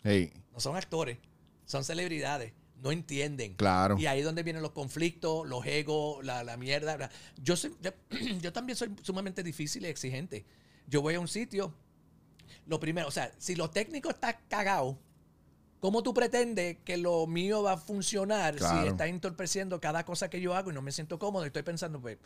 Ey, 0.05 0.31
no 0.53 0.61
son 0.61 0.77
actores, 0.77 1.17
son 1.65 1.83
celebridades, 1.83 2.53
no 2.81 2.91
entienden. 2.91 3.55
Claro. 3.55 3.97
Y 3.97 4.05
ahí 4.07 4.19
es 4.19 4.25
donde 4.25 4.43
vienen 4.43 4.61
los 4.61 4.71
conflictos, 4.71 5.47
los 5.47 5.65
egos, 5.65 6.23
la, 6.25 6.43
la 6.43 6.57
mierda. 6.57 7.09
Yo, 7.41 7.55
soy- 7.55 7.75
yo, 7.81 7.91
yo 8.41 8.53
también 8.53 8.75
soy 8.75 8.95
sumamente 9.03 9.43
difícil 9.43 9.83
y 9.83 9.87
exigente. 9.87 10.45
Yo 10.87 11.01
voy 11.01 11.15
a 11.15 11.19
un 11.19 11.27
sitio, 11.27 11.73
lo 12.65 12.79
primero, 12.79 13.07
o 13.07 13.11
sea, 13.11 13.31
si 13.37 13.55
lo 13.55 13.69
técnico 13.69 14.09
está 14.09 14.39
cagado, 14.47 14.97
¿cómo 15.79 16.01
tú 16.03 16.13
pretendes 16.13 16.77
que 16.83 16.97
lo 16.97 17.27
mío 17.27 17.63
va 17.63 17.73
a 17.73 17.77
funcionar 17.77 18.55
Claro. 18.55 18.81
si 18.83 18.87
está 18.89 19.07
entorpeciendo 19.07 19.79
cada 19.79 20.03
cosa 20.05 20.29
que 20.29 20.41
yo 20.41 20.55
hago 20.55 20.71
y 20.71 20.73
no 20.73 20.81
me 20.81 20.91
siento 20.91 21.19
cómodo? 21.19 21.43
Y 21.45 21.47
estoy 21.47 21.63
pensando, 21.63 21.99
pues, 22.01 22.17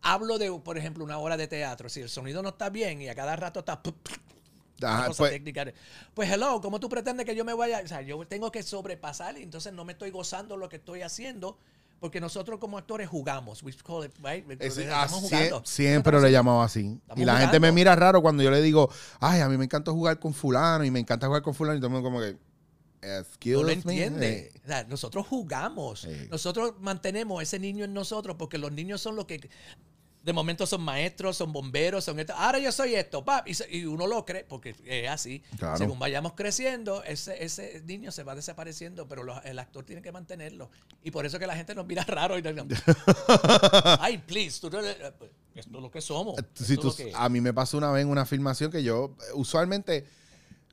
hablo 0.00 0.38
de, 0.38 0.50
por 0.60 0.76
ejemplo, 0.78 1.04
una 1.04 1.18
hora 1.18 1.36
de 1.36 1.46
teatro. 1.48 1.88
Si 1.88 2.00
el 2.00 2.08
sonido 2.08 2.42
no 2.42 2.48
está 2.50 2.70
bien 2.70 3.00
y 3.02 3.08
a 3.08 3.14
cada 3.14 3.36
rato 3.36 3.60
está... 3.60 3.80
ajá, 4.88 5.06
cosa 5.08 5.18
pues, 5.18 5.32
técnica. 5.32 5.66
Pues 6.14 6.30
hello, 6.30 6.60
¿cómo 6.60 6.80
tú 6.80 6.88
pretendes 6.88 7.26
que 7.26 7.34
yo 7.34 7.44
me 7.44 7.54
vaya? 7.54 7.80
O 7.84 7.88
sea, 7.88 8.02
yo 8.02 8.24
tengo 8.26 8.50
que 8.52 8.62
sobrepasar 8.62 9.38
y 9.38 9.42
entonces 9.42 9.72
no 9.72 9.84
me 9.84 9.92
estoy 9.92 10.10
gozando 10.10 10.56
lo 10.56 10.68
que 10.68 10.76
estoy 10.76 11.02
haciendo 11.02 11.58
porque 12.00 12.20
nosotros 12.20 12.58
como 12.58 12.78
actores 12.78 13.08
jugamos. 13.08 13.62
We 13.62 13.72
call 13.74 14.04
it, 14.04 14.12
right? 14.24 14.44
es- 14.60 14.76
Estamos 14.76 15.20
jugando. 15.20 15.62
sie- 15.62 15.66
siempre 15.66 16.20
lo 16.20 16.26
he 16.26 16.32
llamado 16.32 16.60
así. 16.62 16.98
Estamos 17.00 17.22
Y 17.22 17.24
la 17.24 17.36
gente 17.38 17.60
me 17.60 17.70
mira 17.70 17.94
raro 17.94 18.20
cuando 18.22 18.42
yo 18.42 18.50
le 18.50 18.60
digo, 18.60 18.90
ay, 19.20 19.40
a 19.40 19.48
mí 19.48 19.56
me 19.56 19.64
encanta 19.66 19.92
jugar 19.92 20.18
con 20.18 20.34
fulano 20.34 20.84
y 20.84 20.90
me 20.90 20.98
encanta 20.98 21.28
jugar 21.28 21.42
con 21.42 21.54
fulano 21.54 21.76
y 21.76 21.80
todo 21.80 21.86
el 21.88 21.92
mundo 21.92 22.08
como 22.08 22.20
que, 22.20 22.36
excuse 23.02 23.54
No 23.54 23.60
lo 23.62 23.66
me". 23.68 23.72
entiende. 23.74 24.52
O 24.64 24.66
sea, 24.66 24.84
nosotros 24.84 25.26
jugamos. 25.28 26.08
Nosotros 26.28 26.74
mantenemos 26.80 27.40
ese 27.40 27.60
niño 27.60 27.84
en 27.84 27.94
nosotros 27.94 28.34
porque 28.36 28.58
los 28.58 28.72
niños 28.72 29.00
son 29.00 29.14
los 29.14 29.26
que 29.26 29.48
de 30.22 30.32
momento 30.32 30.66
son 30.66 30.82
maestros, 30.82 31.36
son 31.36 31.52
bomberos, 31.52 32.04
son 32.04 32.18
esto. 32.20 32.32
Ahora 32.36 32.58
yo 32.60 32.70
soy 32.70 32.94
esto, 32.94 33.24
pap. 33.24 33.46
Y, 33.48 33.56
y 33.76 33.84
uno 33.86 34.06
lo 34.06 34.24
cree 34.24 34.44
porque 34.44 34.74
es 34.84 35.08
así. 35.10 35.42
Claro. 35.58 35.76
Según 35.76 35.98
vayamos 35.98 36.34
creciendo, 36.34 37.02
ese, 37.04 37.42
ese 37.44 37.82
niño 37.86 38.12
se 38.12 38.22
va 38.22 38.34
desapareciendo, 38.36 39.08
pero 39.08 39.24
los- 39.24 39.44
el 39.44 39.58
actor 39.58 39.84
tiene 39.84 40.00
que 40.00 40.12
mantenerlo. 40.12 40.70
Y 41.02 41.10
por 41.10 41.26
eso 41.26 41.38
que 41.38 41.46
la 41.46 41.56
gente 41.56 41.74
nos 41.74 41.86
mira 41.86 42.04
raro. 42.04 42.38
Y, 42.38 42.42
Ay, 44.00 44.18
please, 44.18 44.60
tú 44.60 44.70
no 44.70 44.78
eres- 44.80 44.96
esto 45.54 45.76
es 45.76 45.82
lo 45.82 45.90
que 45.90 46.00
somos. 46.00 46.38
esto 46.38 46.64
Si 46.64 46.76
tú- 46.76 46.88
lo 46.88 46.94
que- 46.94 47.12
a 47.14 47.28
mí 47.28 47.40
me 47.40 47.52
pasó 47.52 47.76
una 47.78 47.90
vez 47.90 48.02
en 48.02 48.08
una 48.08 48.24
filmación 48.24 48.70
que 48.70 48.82
yo, 48.82 49.14
eh, 49.20 49.24
usualmente, 49.34 50.06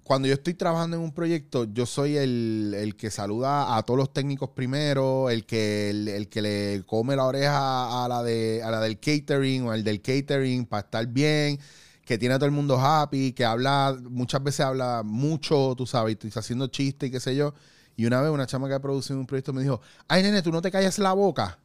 cuando 0.10 0.28
yo 0.28 0.34
estoy 0.34 0.55
trabajando 0.55 0.97
en 0.97 1.03
un 1.03 1.12
proyecto, 1.12 1.66
yo 1.66 1.86
soy 1.86 2.18
el, 2.18 2.74
el 2.76 2.95
que 2.95 3.12
saluda 3.12 3.78
a 3.78 3.84
todos 3.84 3.95
los 3.95 4.12
técnicos 4.12 4.49
primero, 4.49 5.30
el 5.30 5.45
que, 5.45 5.91
el, 5.91 6.28
que 6.30 6.41
le 6.41 6.84
come 6.88 7.16
la 7.16 7.26
oreja 7.26 8.03
a 8.03 8.07
la, 8.07 8.24
de, 8.24 8.64
a 8.64 8.72
la 8.72 8.80
del 8.82 8.99
catering 8.99 9.68
o 9.68 9.72
al 9.72 9.84
del 9.84 10.01
catering 10.01 10.66
para 10.66 10.82
estar 10.82 11.05
bien, 11.05 11.60
que 12.03 12.18
tiene 12.18 12.34
a 12.34 12.39
todo 12.39 12.47
el 12.47 12.53
mundo 12.53 12.80
happy, 12.80 13.34
que 13.34 13.45
habla, 13.45 13.99
muchas 14.10 14.41
veces 14.41 14.62
habla 14.62 15.03
mucho, 15.05 15.76
tú 15.78 15.86
sabes, 15.86 16.18
y 16.20 16.28
está 16.28 16.39
haciendo 16.39 16.66
chistes 16.66 17.10
y 17.10 17.12
qué 17.12 17.20
sé 17.20 17.36
yo. 17.36 17.53
Y 17.95 18.07
una 18.07 18.20
vez 18.20 18.32
una 18.32 18.47
chama 18.47 18.68
que 18.68 18.74
ha 18.74 18.82
producido 18.82 19.20
un 19.20 19.28
proyecto 19.28 19.53
me 19.53 19.62
dijo, 19.62 19.80
ay 20.07 20.24
nene, 20.24 20.41
tú 20.41 20.51
no 20.51 20.64
te 20.64 20.72
callas 20.72 20.97
la 20.97 21.14
boca. 21.14 21.60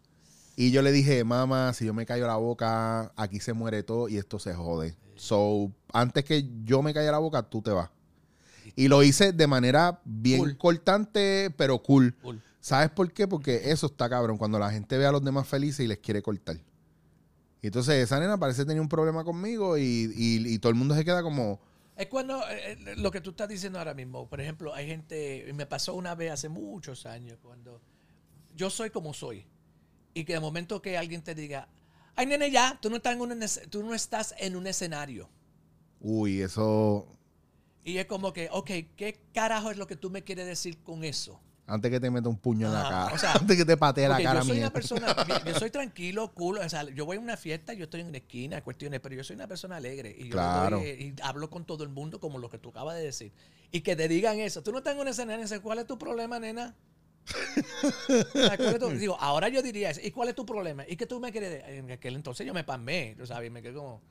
Y 0.55 0.71
yo 0.71 0.83
le 0.83 0.93
dije, 0.93 1.25
mamá, 1.25 1.73
si 1.73 1.87
yo 1.87 1.95
me 1.95 2.05
callo 2.05 2.27
la 2.27 2.37
boca, 2.37 3.11
aquí 3.17 3.41
se 3.41 3.55
muere 3.55 3.83
todo 3.85 4.07
y 4.11 4.19
esto 4.19 4.39
se 4.39 4.53
jode. 4.53 4.99
So, 5.17 5.73
antes 5.95 6.27
que 6.27 6.47
yo 6.65 6.83
me 6.83 6.93
calle 6.93 7.11
la 7.11 7.17
boca, 7.17 7.43
tú 7.43 7.63
te 7.63 7.71
vas. 7.71 7.89
Y 8.77 8.89
lo 8.89 9.03
hice 9.03 9.33
de 9.33 9.47
manera 9.47 10.01
bien 10.05 10.39
Cool. 10.41 10.59
cortante, 10.59 11.51
pero 11.57 11.81
cool. 11.83 12.15
Cool. 12.23 12.43
¿Sabes 12.61 12.91
por 12.91 13.13
qué? 13.13 13.29
Porque 13.29 13.71
eso 13.71 13.87
está 13.87 14.09
cabrón. 14.09 14.37
Cuando 14.39 14.59
la 14.59 14.71
gente 14.71 14.97
ve 14.99 15.07
a 15.07 15.13
los 15.13 15.23
demás 15.23 15.47
felices 15.47 15.85
y 15.85 15.89
les 15.89 15.99
quiere 15.99 16.23
cortar. 16.23 16.57
Y 17.63 17.67
entonces 17.69 17.95
esa 18.03 18.19
nena 18.21 18.37
parece 18.39 18.65
tener 18.65 18.81
un 18.81 18.89
problema 18.89 19.23
conmigo 19.25 19.79
y, 19.79 19.83
y- 20.17 20.55
y 20.55 20.59
todo 20.59 20.71
el 20.71 20.77
mundo 20.77 20.95
se 20.95 21.05
queda 21.05 21.23
como... 21.23 21.61
Es 21.97 22.09
cuando 22.09 22.41
eh, 22.51 22.73
eh, 22.73 22.95
lo 22.97 23.11
que 23.13 23.21
tú 23.21 23.31
estás 23.31 23.49
diciendo 23.49 23.79
ahora 23.79 23.95
mismo. 23.95 24.29
Por 24.29 24.41
ejemplo, 24.41 24.75
hay 24.75 24.87
gente, 24.89 25.49
me 25.55 25.65
pasó 25.67 25.95
una 25.95 26.15
vez 26.17 26.33
hace 26.33 26.49
muchos 26.49 27.07
años, 27.07 27.39
cuando 27.41 27.81
yo 28.57 28.69
soy 28.71 28.91
como 28.91 29.15
soy. 29.15 29.47
Y 30.13 30.25
que 30.25 30.33
de 30.35 30.41
momento 30.41 30.83
que 30.83 30.99
alguien 30.99 31.23
te 31.23 31.35
diga, 31.35 31.69
ay 32.17 32.27
nene, 32.27 32.51
ya, 32.51 32.79
tú 32.83 32.91
no 32.91 32.97
estás 32.97 33.15
en 33.15 33.21
un, 33.21 33.41
tú 33.71 33.83
no 33.85 33.95
estás 33.95 34.35
en 34.39 34.57
un 34.57 34.67
escenario. 34.67 35.29
Uy, 36.01 36.41
eso... 36.43 37.07
Y 37.85 37.99
es 37.99 38.07
como 38.07 38.33
que, 38.33 38.49
ok, 38.51 38.71
¿qué 38.97 39.21
carajo 39.33 39.71
es 39.71 39.77
lo 39.77 39.87
que 39.87 39.97
tú 39.97 40.11
me 40.11 40.23
quieres 40.23 40.47
decir 40.47 40.83
con 40.83 41.05
eso? 41.05 41.41
Antes 41.67 41.91
que 41.91 41.99
te 41.99 42.11
meta 42.11 42.29
un 42.29 42.37
puño 42.37 42.67
en 42.67 42.75
la 42.75 42.83
cara. 42.83 43.15
o 43.15 43.19
sea, 43.19 43.33
antes 43.41 43.57
que 43.57 43.65
te 43.65 43.77
patee 43.77 44.07
la 44.09 44.23
cara 44.23 44.41
yo 44.41 44.45
soy 44.47 44.57
mía. 44.57 44.67
una 44.67 44.73
persona, 44.73 45.17
yo 45.47 45.55
soy 45.59 45.71
tranquilo, 45.71 46.33
cool. 46.35 46.59
O 46.59 46.69
sea, 46.69 46.85
yo 46.91 47.07
voy 47.07 47.17
a 47.17 47.21
una 47.21 47.37
fiesta, 47.39 47.73
yo 47.73 47.85
estoy 47.85 48.01
en 48.03 48.09
una 48.09 48.19
esquina, 48.19 48.63
cuestiones, 48.63 49.01
pero 49.01 49.15
yo 49.15 49.25
soy 49.25 49.37
una 49.37 49.47
persona 49.49 49.77
alegre. 49.77 50.15
Y 50.19 50.25
yo 50.25 50.33
Claro. 50.33 50.79
doy, 50.79 50.87
eh, 50.89 51.15
y 51.19 51.23
hablo 51.23 51.49
con 51.51 51.65
todo 51.65 51.83
el 51.85 51.91
mundo 51.91 52.21
como 52.21 52.39
lo 52.39 52.51
que 52.51 52.59
tú 52.59 52.69
acabas 52.71 52.97
de 52.97 53.03
decir. 53.05 53.33
Y 53.71 53.81
que 53.81 53.97
te 53.97 54.09
digan 54.09 54.39
eso. 54.41 54.63
Tú 54.63 54.73
no 54.73 54.79
estás 54.79 54.95
en 54.95 55.01
una 55.01 55.11
y 55.39 55.43
dices, 55.43 55.61
¿cuál 55.61 55.79
es 55.79 55.87
tu 55.87 55.99
problema, 55.99 56.39
nena? 56.39 56.75
O 58.09 58.39
sea, 58.39 58.57
¿cuál 58.59 58.75
es 58.75 58.79
tu- 58.79 58.91
Digo, 58.91 59.17
ahora 59.19 59.49
yo 59.49 59.63
diría 59.63 59.91
eso. 59.91 60.01
¿Y 60.03 60.11
cuál 60.11 60.29
es 60.29 60.35
tu 60.35 60.45
problema? 60.45 60.85
¿Y 60.87 60.97
qué 60.97 61.07
tú 61.07 61.19
me 61.21 61.33
quieres? 61.33 61.51
de-?" 61.51 61.79
En 61.79 61.91
aquel 61.91 62.15
entonces 62.15 62.47
yo 62.47 62.53
me 62.55 62.65
pasmé, 62.65 63.17
sabes, 63.27 63.51
me 63.51 63.63
quedé 63.63 63.75
como... 63.75 64.03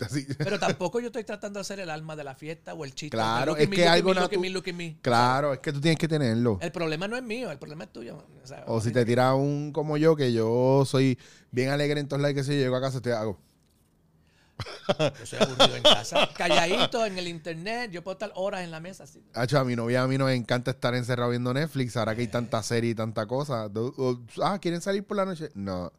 Así- 0.00 0.26
Pero 0.38 0.58
tampoco 0.58 1.00
yo 1.00 1.06
estoy 1.06 1.24
tratando 1.24 1.58
de 1.58 1.64
ser 1.64 1.80
el 1.80 1.90
alma 1.90 2.16
de 2.16 2.24
la 2.24 2.34
fiesta 2.34 2.74
o 2.74 2.84
el 2.84 2.94
chiste. 2.94 3.16
Claro, 3.16 3.56
es 3.56 3.68
me, 3.68 3.76
que 3.76 3.86
algo 3.86 4.14
me, 4.14 4.72
me. 4.72 4.98
Claro, 5.02 5.52
es 5.52 5.58
que 5.60 5.72
tú 5.72 5.80
tienes 5.80 5.98
que 5.98 6.08
tenerlo. 6.08 6.58
El 6.60 6.72
problema 6.72 7.08
no 7.08 7.16
es 7.16 7.22
mío, 7.22 7.50
el 7.50 7.58
problema 7.58 7.84
es 7.84 7.92
tuyo. 7.92 8.24
O, 8.42 8.46
sea, 8.46 8.64
O 8.66 8.80
si 8.80 8.92
te 8.92 9.04
tiras 9.04 9.34
un 9.34 9.72
como 9.72 9.96
yo, 9.96 10.16
que 10.16 10.32
yo 10.32 10.84
soy 10.86 11.18
bien 11.50 11.70
alegre 11.70 12.00
en 12.00 12.08
todos 12.08 12.22
lados, 12.22 12.34
que 12.34 12.44
si 12.44 12.52
yo 12.52 12.58
llego 12.58 12.76
a 12.76 12.80
casa 12.80 13.00
te 13.00 13.12
hago. 13.12 13.38
Yo 14.98 15.26
soy 15.26 15.38
aburrido 15.40 15.76
en 15.76 15.82
casa. 15.82 16.28
Calladito 16.36 17.06
en 17.06 17.18
el 17.18 17.28
internet. 17.28 17.90
Yo 17.90 18.02
puedo 18.02 18.12
estar 18.14 18.32
horas 18.34 18.62
en 18.62 18.70
la 18.70 18.80
mesa 18.80 19.04
así. 19.04 19.22
Hacho, 19.34 19.58
a 19.58 19.64
mi 19.64 19.74
novia 19.76 20.02
a 20.02 20.06
mí 20.06 20.18
nos 20.18 20.30
encanta 20.30 20.72
estar 20.72 20.94
encerrado 20.94 21.30
viendo 21.30 21.52
Netflix, 21.54 21.96
ahora 21.96 22.14
que 22.14 22.22
hay 22.22 22.28
tanta 22.28 22.62
serie 22.62 22.90
y 22.90 22.94
tanta 22.94 23.26
cosa. 23.26 23.70
Ah, 24.42 24.58
¿quieren 24.60 24.80
salir 24.80 25.04
por 25.04 25.16
la 25.16 25.24
noche? 25.24 25.50
No. 25.54 25.92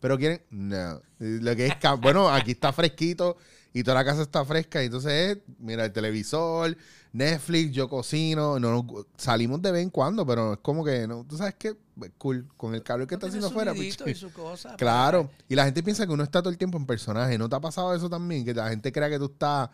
¿Pero 0.00 0.18
quieren? 0.18 0.42
No. 0.50 1.00
Lo 1.18 1.56
que 1.56 1.66
es 1.66 1.74
bueno, 2.00 2.28
aquí 2.28 2.52
está 2.52 2.72
fresquito 2.72 3.36
y 3.72 3.82
toda 3.82 3.96
la 3.96 4.04
casa 4.04 4.22
está 4.22 4.44
fresca. 4.44 4.82
Y 4.82 4.86
entonces 4.86 5.12
es, 5.36 5.38
mira, 5.58 5.84
el 5.84 5.92
televisor, 5.92 6.76
Netflix, 7.12 7.72
yo 7.72 7.88
cocino. 7.88 8.58
No, 8.58 8.82
nos- 8.82 9.06
salimos 9.16 9.60
de 9.62 9.72
vez 9.72 9.82
en 9.82 9.90
cuando, 9.90 10.26
pero 10.26 10.54
es 10.54 10.58
como 10.60 10.84
que, 10.84 11.06
no, 11.06 11.24
tú 11.28 11.36
sabes 11.36 11.54
qué, 11.58 11.74
cool. 12.18 12.46
Con 12.56 12.74
el 12.74 12.82
calor 12.82 13.06
que 13.06 13.14
está 13.14 13.26
haciendo 13.26 13.48
afuera. 13.48 13.74
pues, 13.74 13.98
y 14.06 14.14
su 14.14 14.30
cosa, 14.34 14.76
Claro. 14.76 15.30
Y 15.48 15.54
la 15.54 15.64
gente 15.64 15.82
piensa 15.82 16.06
que 16.06 16.12
uno 16.12 16.22
está 16.24 16.40
todo 16.40 16.50
el 16.50 16.58
tiempo 16.58 16.78
en 16.78 16.86
personaje. 16.86 17.36
¿No 17.38 17.48
te 17.48 17.56
ha 17.56 17.60
pasado 17.60 17.94
eso 17.94 18.08
también? 18.08 18.44
Que 18.44 18.54
la 18.54 18.68
gente 18.68 18.92
crea 18.92 19.08
que 19.08 19.18
tú 19.18 19.26
estás... 19.26 19.70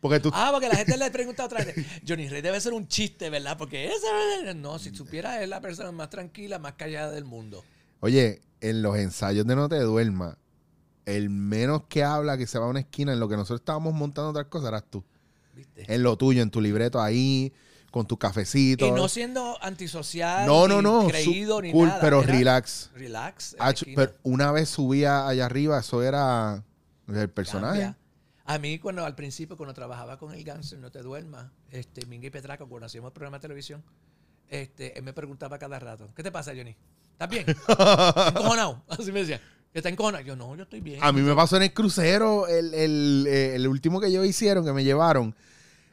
Porque 0.00 0.20
tú... 0.20 0.30
Ah, 0.32 0.50
porque 0.52 0.68
la 0.68 0.76
gente 0.76 0.96
le 0.98 1.10
pregunta 1.10 1.44
otra 1.44 1.64
vez. 1.64 1.74
Johnny 2.06 2.28
Rey 2.28 2.40
debe 2.40 2.60
ser 2.60 2.72
un 2.72 2.86
chiste, 2.86 3.30
¿verdad? 3.30 3.58
Porque 3.58 3.86
esa. 3.86 4.54
No, 4.54 4.78
si 4.78 4.94
supiera, 4.94 5.42
es 5.42 5.48
la 5.48 5.60
persona 5.60 5.90
más 5.90 6.08
tranquila, 6.08 6.58
más 6.60 6.74
callada 6.74 7.10
del 7.10 7.24
mundo. 7.24 7.64
Oye, 8.00 8.42
en 8.60 8.82
los 8.82 8.96
ensayos 8.96 9.46
de 9.46 9.56
No 9.56 9.68
Te 9.68 9.78
Duerma, 9.80 10.38
el 11.04 11.30
menos 11.30 11.84
que 11.88 12.04
habla 12.04 12.36
que 12.36 12.46
se 12.46 12.58
va 12.58 12.66
a 12.66 12.68
una 12.68 12.80
esquina 12.80 13.12
en 13.12 13.20
lo 13.20 13.28
que 13.28 13.36
nosotros 13.36 13.60
estábamos 13.60 13.94
montando 13.94 14.30
otras 14.30 14.46
cosas 14.46 14.68
eras 14.68 14.84
tú. 14.90 15.04
¿Viste? 15.54 15.92
En 15.92 16.02
lo 16.02 16.16
tuyo, 16.16 16.42
en 16.42 16.50
tu 16.50 16.60
libreto 16.60 17.00
ahí, 17.00 17.52
con 17.90 18.06
tu 18.06 18.18
cafecito. 18.18 18.86
Y 18.86 18.90
no 18.90 19.08
siendo 19.08 19.56
antisocial, 19.62 20.46
no, 20.46 20.68
no, 20.68 20.76
ni 20.76 20.82
no, 20.82 21.08
creído, 21.08 21.56
su- 21.56 21.62
ni 21.62 21.72
cool, 21.72 21.88
nada. 21.88 22.00
pero 22.00 22.22
Era 22.22 22.32
relax. 22.32 22.90
Relax. 22.94 23.56
pero 23.96 24.14
una 24.22 24.52
vez 24.52 24.68
subía 24.68 25.26
allá 25.26 25.46
arriba, 25.46 25.78
eso 25.78 26.02
era 26.02 26.62
el 27.08 27.30
personaje. 27.30 27.80
Cambia. 27.80 27.98
A 28.44 28.58
mí, 28.58 28.78
cuando 28.78 29.04
al 29.04 29.14
principio, 29.14 29.56
cuando 29.56 29.74
trabajaba 29.74 30.18
con 30.18 30.32
el 30.32 30.42
Ganser, 30.44 30.78
no 30.78 30.90
te 30.90 31.02
duermas, 31.02 31.50
este, 31.70 32.06
Minga 32.06 32.28
y 32.28 32.30
Petraco, 32.30 32.66
cuando 32.68 32.86
hacíamos 32.86 33.08
el 33.08 33.12
programa 33.12 33.38
de 33.38 33.42
televisión, 33.42 33.82
este, 34.48 34.96
él 34.98 35.04
me 35.04 35.12
preguntaba 35.12 35.58
cada 35.58 35.78
rato, 35.78 36.08
¿qué 36.14 36.22
te 36.22 36.30
pasa, 36.32 36.52
Johnny? 36.56 36.74
¿Estás 37.18 37.30
bien? 37.30 37.44
¿Estás 37.48 38.28
encojonado? 38.36 38.82
Así 38.88 39.10
me 39.10 39.20
decía. 39.20 39.40
¿Que 39.72 39.80
está 39.80 39.88
encojonado? 39.88 40.22
Yo, 40.22 40.36
no, 40.36 40.54
yo 40.54 40.62
estoy 40.62 40.80
bien. 40.80 41.00
A 41.02 41.10
mí 41.10 41.20
me 41.20 41.34
pasó 41.34 41.56
en 41.56 41.64
el 41.64 41.74
crucero, 41.74 42.46
el, 42.46 42.72
el, 42.74 43.26
eh, 43.28 43.56
el 43.56 43.66
último 43.66 44.00
que 44.00 44.06
ellos 44.06 44.24
hicieron, 44.24 44.64
que 44.64 44.72
me 44.72 44.84
llevaron. 44.84 45.34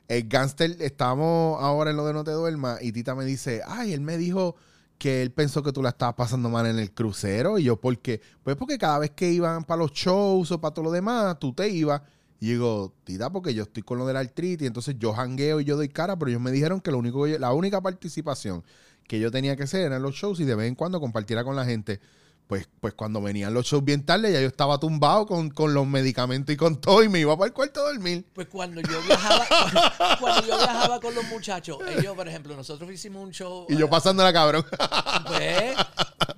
El 0.07 0.27
gangster, 0.27 0.77
estábamos 0.81 1.61
ahora 1.63 1.89
en 1.89 1.97
lo 1.97 2.05
de 2.05 2.13
No 2.13 2.23
Te 2.23 2.29
Duermas, 2.29 2.79
y 2.83 2.91
Tita 2.91 3.15
me 3.15 3.25
dice, 3.25 3.63
ay, 3.65 3.93
él 3.93 4.01
me 4.01 4.17
dijo 4.17 4.55
que 4.99 5.23
él 5.23 5.31
pensó 5.31 5.63
que 5.63 5.71
tú 5.71 5.81
la 5.81 5.89
estabas 5.89 6.13
pasando 6.13 6.47
mal 6.47 6.67
en 6.67 6.77
el 6.77 6.93
crucero. 6.93 7.57
Y 7.57 7.63
yo, 7.63 7.81
¿por 7.81 7.97
qué? 7.97 8.21
Pues 8.43 8.55
porque 8.55 8.77
cada 8.77 8.99
vez 8.99 9.09
que 9.11 9.31
iban 9.31 9.63
para 9.63 9.79
los 9.79 9.93
shows 9.93 10.51
o 10.51 10.61
para 10.61 10.75
todo 10.75 10.85
lo 10.85 10.91
demás, 10.91 11.39
tú 11.39 11.53
te 11.53 11.67
ibas. 11.67 12.03
Y 12.39 12.47
digo, 12.49 12.93
tita, 13.05 13.29
porque 13.31 13.53
yo 13.53 13.63
estoy 13.63 13.83
con 13.83 13.97
lo 13.97 14.05
del 14.05 14.17
artritis, 14.17 14.67
entonces 14.67 14.95
yo 14.99 15.13
jangueo 15.13 15.61
y 15.61 15.65
yo 15.65 15.77
doy 15.77 15.89
cara, 15.89 16.17
pero 16.17 16.29
ellos 16.29 16.41
me 16.41 16.51
dijeron 16.51 16.81
que 16.81 16.91
lo 16.91 16.97
único 16.97 17.23
que 17.23 17.31
yo- 17.31 17.39
la 17.39 17.53
única 17.53 17.81
participación 17.81 18.63
que 19.07 19.19
yo 19.19 19.31
tenía 19.31 19.55
que 19.55 19.63
hacer 19.63 19.81
era 19.81 19.95
en 19.97 20.01
los 20.03 20.15
shows 20.15 20.39
y 20.39 20.43
de 20.45 20.55
vez 20.55 20.67
en 20.67 20.75
cuando 20.75 20.99
compartiera 20.99 21.43
con 21.43 21.55
la 21.55 21.63
gente. 21.65 21.99
Pues, 22.47 22.67
pues 22.79 22.93
cuando 22.93 23.19
venían 23.23 23.55
los 23.55 23.65
shows 23.65 23.83
bien 23.83 24.05
tarde, 24.05 24.31
ya 24.31 24.39
yo 24.39 24.45
estaba 24.47 24.77
tumbado 24.79 25.25
con, 25.25 25.49
con 25.49 25.73
los 25.73 25.87
medicamentos 25.87 26.53
y 26.53 26.57
con 26.57 26.79
todo 26.79 27.03
y 27.03 27.09
me 27.09 27.19
iba 27.19 27.35
para 27.35 27.47
el 27.47 27.53
cuarto 27.53 27.79
a 27.79 27.91
dormir. 27.91 28.23
Pues 28.33 28.47
cuando 28.47 28.81
yo 28.81 29.01
viajaba, 29.07 29.47
cuando 30.19 30.41
yo 30.47 30.55
viajaba 30.55 30.99
con 30.99 31.15
los 31.15 31.25
muchachos, 31.25 31.79
ellos, 31.97 32.15
por 32.15 32.27
ejemplo, 32.27 32.55
nosotros 32.55 32.91
hicimos 32.91 33.23
un 33.23 33.31
show. 33.31 33.65
Y 33.67 33.75
yo 33.77 33.87
eh, 33.87 33.89
pasándola 33.89 34.31
cabrón. 34.31 34.63
Pues, 35.27 35.73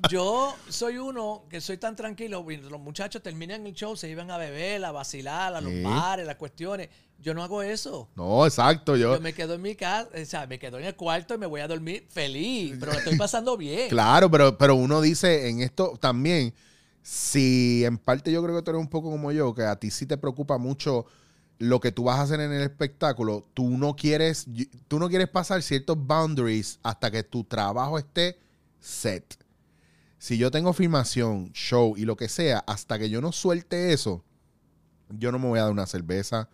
yo 0.10 0.56
soy 0.70 0.98
uno 0.98 1.44
que 1.50 1.62
soy 1.62 1.78
tan 1.78 1.96
tranquilo. 1.96 2.46
Los 2.70 2.80
muchachos 2.82 3.22
terminan 3.22 3.66
el 3.68 3.74
show, 3.74 3.96
se 3.96 4.10
iban 4.10 4.30
a 4.32 4.38
beber, 4.38 4.84
a 4.86 4.92
vacilar, 4.92 5.56
a 5.56 5.62
los 5.62 5.72
Sí. 5.72 5.82
bares, 5.84 6.26
las 6.26 6.36
cuestiones. 6.38 6.90
Yo 7.20 7.34
no 7.34 7.42
hago 7.44 7.64
eso. 7.64 8.08
no, 8.16 8.46
exacto, 8.46 8.96
yo. 8.96 9.16
Yo 9.16 9.22
me 9.22 9.34
quedo 9.34 9.56
en 9.56 9.62
mi 9.64 9.76
casa, 9.76 10.08
o 10.22 10.26
sea, 10.26 10.46
me 10.46 10.60
quedo 10.60 10.78
en 10.78 10.86
el 10.86 10.96
cuarto 10.96 11.34
y 11.34 11.38
me 11.40 11.48
voy 11.48 11.62
a 11.62 11.68
dormir 11.68 12.06
feliz, 12.10 12.76
pero 12.80 12.92
lo 12.94 13.00
estoy 13.00 13.18
pasando 13.18 13.58
bien. 13.58 13.90
Claro, 13.90 14.30
pero, 14.30 14.56
pero 14.58 14.76
uno 14.76 15.02
dice 15.02 15.50
en 15.50 15.62
esto 15.62 15.98
también, 16.00 16.54
si 17.02 17.84
en 17.86 17.98
parte 17.98 18.32
yo 18.32 18.44
creo 18.44 18.56
que 18.56 18.62
tú 18.62 18.72
eres 18.72 18.82
un 18.82 18.90
poco 18.90 19.10
como 19.10 19.32
yo, 19.32 19.54
que 19.56 19.64
a 19.64 19.76
ti 19.78 19.90
sí 19.90 20.06
te 20.06 20.18
preocupa 20.18 20.58
mucho 20.58 21.06
lo 21.58 21.80
que 21.80 21.92
tú 21.92 22.04
vas 22.04 22.20
a 22.20 22.24
hacer 22.24 22.40
en 22.40 22.52
el 22.52 22.62
espectáculo, 22.62 23.44
tú 23.56 23.68
no 23.78 23.96
quieres, 23.96 24.46
tú 24.88 25.00
no 25.00 25.10
quieres 25.10 25.28
pasar 25.28 25.64
ciertos 25.64 25.98
boundaries 26.00 26.80
hasta 26.84 27.10
que 27.10 27.24
tu 27.24 27.44
trabajo 27.46 27.98
esté 27.98 28.38
set. 28.80 29.38
Si 30.20 30.38
yo 30.38 30.50
tengo 30.52 30.74
filmación, 30.74 31.52
show 31.54 31.96
y 31.98 32.06
lo 32.06 32.16
que 32.16 32.28
sea, 32.30 32.60
hasta 32.68 32.98
que 32.98 33.10
yo 33.10 33.22
no 33.22 33.32
suelte 33.32 33.94
eso, 33.94 34.24
yo 35.10 35.32
no 35.32 35.40
me 35.40 35.48
voy 35.48 35.60
a 35.60 35.64
dar 35.64 35.72
una 35.72 35.86
cerveza. 35.86 36.50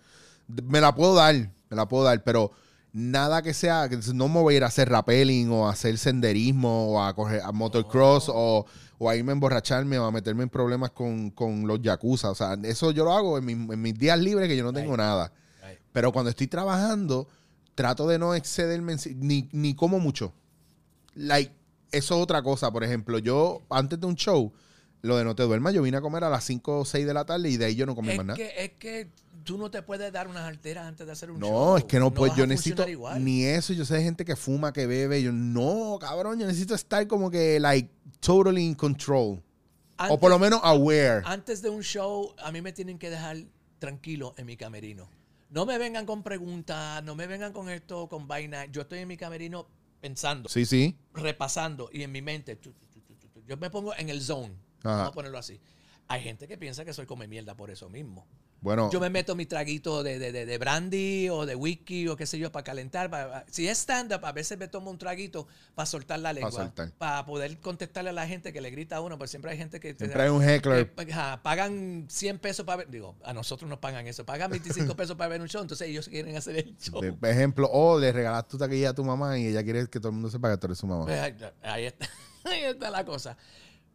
Me 0.47 0.82
la 0.82 0.93
puedo 0.93 1.16
dar, 1.16 1.34
me 1.36 1.76
la 1.78 1.88
puedo 1.88 2.03
dar, 2.03 2.24
pero 2.24 2.51
nada 2.91 3.41
que 3.41 3.53
sea, 3.53 3.89
no 4.14 4.28
me 4.28 4.41
voy 4.41 4.53
a 4.53 4.57
ir 4.57 4.64
a 4.64 4.68
hacer 4.68 4.89
rappelling 4.89 5.49
o 5.49 5.68
a 5.68 5.72
hacer 5.72 5.97
senderismo 5.97 6.89
o 6.91 7.01
a 7.03 7.16
correr 7.16 7.41
a 7.41 7.51
motocross 7.51 8.26
o, 8.28 8.66
o 8.99 9.09
a 9.09 9.16
irme 9.16 9.32
a 9.32 9.34
emborracharme 9.34 9.97
o 9.97 10.05
a 10.05 10.11
meterme 10.11 10.43
en 10.43 10.49
problemas 10.49 10.91
con, 10.91 11.32
con 11.32 11.66
los 11.66 11.82
yakuza. 11.82 12.30
O 12.32 12.36
sea, 12.36 12.57
eso 12.64 12.91
yo 12.91 13.05
lo 13.05 13.14
hago 13.14 13.38
en, 13.38 13.45
mi- 13.45 13.53
en 13.74 13.82
mis 13.82 13.97
días 13.97 14.20
libres 14.20 14.47
que 14.49 14.57
yo 14.57 14.64
no 14.64 14.74
tengo 14.74 14.91
Right. 14.91 14.99
nada. 14.99 15.32
Right. 15.66 15.80
Pero 15.93 16.11
cuando 16.11 16.30
estoy 16.30 16.47
trabajando, 16.47 17.28
trato 17.76 18.07
de 18.07 18.20
no 18.20 18.36
excederme 18.36 18.97
ni, 19.16 19.49
ni 19.53 19.74
como 19.74 19.99
mucho. 19.99 20.34
Like, 21.16 21.51
eso 21.93 22.15
es 22.15 22.21
otra 22.21 22.41
cosa. 22.43 22.71
Por 22.71 22.83
ejemplo, 22.83 23.19
yo 23.19 23.61
antes 23.69 23.99
de 23.99 24.05
un 24.05 24.15
show, 24.15 24.51
lo 25.01 25.17
de 25.17 25.23
no 25.23 25.35
te 25.35 25.43
duermas, 25.43 25.73
yo 25.73 25.81
vine 25.81 25.97
a 25.97 26.01
comer 26.01 26.23
a 26.23 26.29
las 26.29 26.43
5 26.43 26.79
o 26.79 26.85
6 26.85 27.05
de 27.05 27.13
la 27.13 27.25
tarde 27.25 27.49
y 27.49 27.57
de 27.57 27.65
ahí 27.65 27.75
yo 27.75 27.85
no 27.85 27.95
comí 27.95 28.11
Es 28.11 28.17
más 28.17 28.25
nada. 28.25 28.37
que, 28.37 28.53
es 28.57 28.71
que 28.79 29.09
tú 29.43 29.57
no 29.57 29.69
te 29.69 29.81
puedes 29.81 30.11
dar 30.11 30.27
unas 30.27 30.43
alteras 30.43 30.85
antes 30.85 31.05
de 31.05 31.11
hacer 31.11 31.29
un 31.31 31.39
show. 31.41 31.49
No, 31.51 31.77
es 31.77 31.83
que 31.83 31.99
no, 31.99 32.13
pues 32.13 32.31
vas 32.31 32.37
yo 32.37 32.47
necesito 32.47 32.87
igual. 32.87 33.23
ni 33.23 33.43
eso. 33.43 33.73
Yo 33.73 33.85
sé 33.85 33.95
de 33.95 34.03
gente 34.03 34.25
que 34.25 34.35
fuma, 34.35 34.71
que 34.73 34.87
bebe. 34.87 35.21
Yo 35.21 35.31
no, 35.31 35.97
cabrón, 35.99 36.39
yo 36.39 36.47
necesito 36.47 36.73
estar 36.75 37.05
como 37.07 37.29
que, 37.29 37.59
like, 37.59 37.89
totally 38.19 38.63
in 38.65 38.75
control. 38.75 39.41
o 40.09 40.19
por 40.19 40.29
lo 40.29 40.39
menos 40.39 40.59
aware. 40.63 41.21
Antes 41.25 41.61
de 41.61 41.69
un 41.69 41.81
show, 41.83 42.33
a 42.43 42.51
mí 42.51 42.61
me 42.61 42.71
tienen 42.71 42.97
que 42.97 43.09
dejar 43.09 43.37
tranquilo 43.79 44.33
en 44.37 44.45
mi 44.45 44.55
camerino. 44.57 45.09
No 45.49 45.65
me 45.67 45.77
vengan 45.77 46.05
con 46.05 46.23
preguntas, 46.23 47.03
no 47.03 47.13
me 47.15 47.27
vengan 47.27 47.53
con 47.53 47.69
esto, 47.69 48.07
con 48.07 48.27
vaina. 48.27 48.65
Yo 48.65 48.81
estoy 48.81 48.99
en 48.99 49.07
mi 49.07 49.17
camerino 49.17 49.67
pensando, 50.04 50.49
Sí, 50.49 50.66
sí. 50.66 50.97
repasando 51.14 51.89
y 51.93 52.04
en 52.04 52.12
mi 52.12 52.22
mente. 52.22 52.58
tu, 52.58 52.74
tu, 52.74 52.99
tu. 52.99 53.41
Yo 53.47 53.56
me 53.56 53.70
pongo 53.70 53.95
en 53.95 54.10
el 54.10 54.22
zone. 54.22 54.54
Ajá. 54.80 54.97
Vamos 54.97 55.08
a 55.08 55.12
ponerlo 55.14 55.38
así. 55.38 55.62
Hay 56.10 56.22
gente 56.22 56.45
que 56.45 56.58
piensa 56.58 56.84
que 56.84 56.93
soy 56.93 57.06
come 57.06 57.26
mierda 57.26 57.56
por 57.56 57.72
eso 57.72 57.89
mismo. 57.89 58.28
Bueno, 58.64 58.89
Yo 58.91 59.01
me 59.01 59.09
meto 59.09 59.36
mi 59.36 59.45
traguito 59.45 60.03
de, 60.03 60.18
de, 60.18 60.32
de, 60.32 60.45
de 60.45 60.57
brandy 60.57 61.28
o 61.30 61.45
de 61.45 61.53
whisky 61.53 62.07
o 62.07 62.16
qué 62.16 62.26
sé 62.26 62.39
yo 62.39 62.49
para 62.51 62.64
calentar. 62.64 63.09
para- 63.09 63.45
si 63.51 63.68
es 63.68 63.78
stand-up, 63.80 64.26
a 64.26 64.32
veces 64.32 64.57
me 64.57 64.70
tomo 64.70 64.89
un 64.89 64.97
traguito 64.97 65.47
para 65.76 65.86
soltar 65.86 66.20
la 66.20 66.32
lengua. 66.32 66.49
soltar. 66.49 66.91
Para 66.93 67.26
poder 67.26 67.59
contestarle 67.59 68.11
a 68.11 68.14
la 68.14 68.26
gente 68.26 68.53
que 68.53 68.61
le 68.61 68.72
grita 68.72 68.95
a 68.95 69.01
uno, 69.01 69.18
porque 69.18 69.28
siempre 69.28 69.51
hay 69.51 69.57
gente 69.57 69.82
que... 69.82 69.93
te- 69.93 70.05
siempre 70.05 70.24
hay 70.24 70.30
un 70.30 70.41
heckler. 70.41 70.89
que, 70.95 71.14
pagan 71.43 72.05
100 72.09 72.39
pesos 72.39 72.66
para 72.66 72.78
ver, 72.78 72.89
digo, 72.89 73.16
a 73.24 73.34
nosotros 73.34 73.70
nos 73.70 73.80
pagan 73.80 74.07
eso, 74.07 74.26
pagan 74.26 74.49
25 74.49 74.95
pesos 74.95 75.18
para 75.18 75.28
ver 75.28 75.41
un 75.41 75.49
show, 75.49 75.61
entonces 75.61 75.89
ellos 75.89 76.07
quieren 76.07 76.36
hacer 76.38 76.55
el 76.55 76.78
show. 76.78 77.01
Por 77.20 77.30
ejemplo, 77.30 77.70
o 77.70 77.99
le 77.99 78.14
regalas 78.14 78.47
tu 78.47 78.57
taquilla 78.57 78.91
a 78.91 78.93
tu 78.93 79.03
mamá 79.03 79.38
y 79.38 79.47
ella 79.47 79.61
quiere 79.64 79.88
que 79.88 79.99
todo 79.99 80.07
el 80.09 80.14
mundo 80.14 80.30
sepa 80.30 80.49
que 80.49 80.57
tú 80.57 80.68
eres 80.68 80.78
su 80.78 80.88
mamá. 80.88 81.03
Pues 81.05 81.20
ahí, 81.20 81.36
ahí 81.64 81.86
está, 81.88 82.07
ahí 82.45 82.61
está 82.64 82.89
la 82.89 83.03
cosa. 83.03 83.36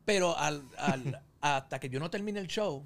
Pero 0.04 0.36
al- 0.36 0.68
al- 0.76 1.22
hasta 1.40 1.78
que 1.80 1.88
yo 1.88 2.00
no 2.00 2.10
termine 2.10 2.38
el 2.40 2.48
show, 2.48 2.84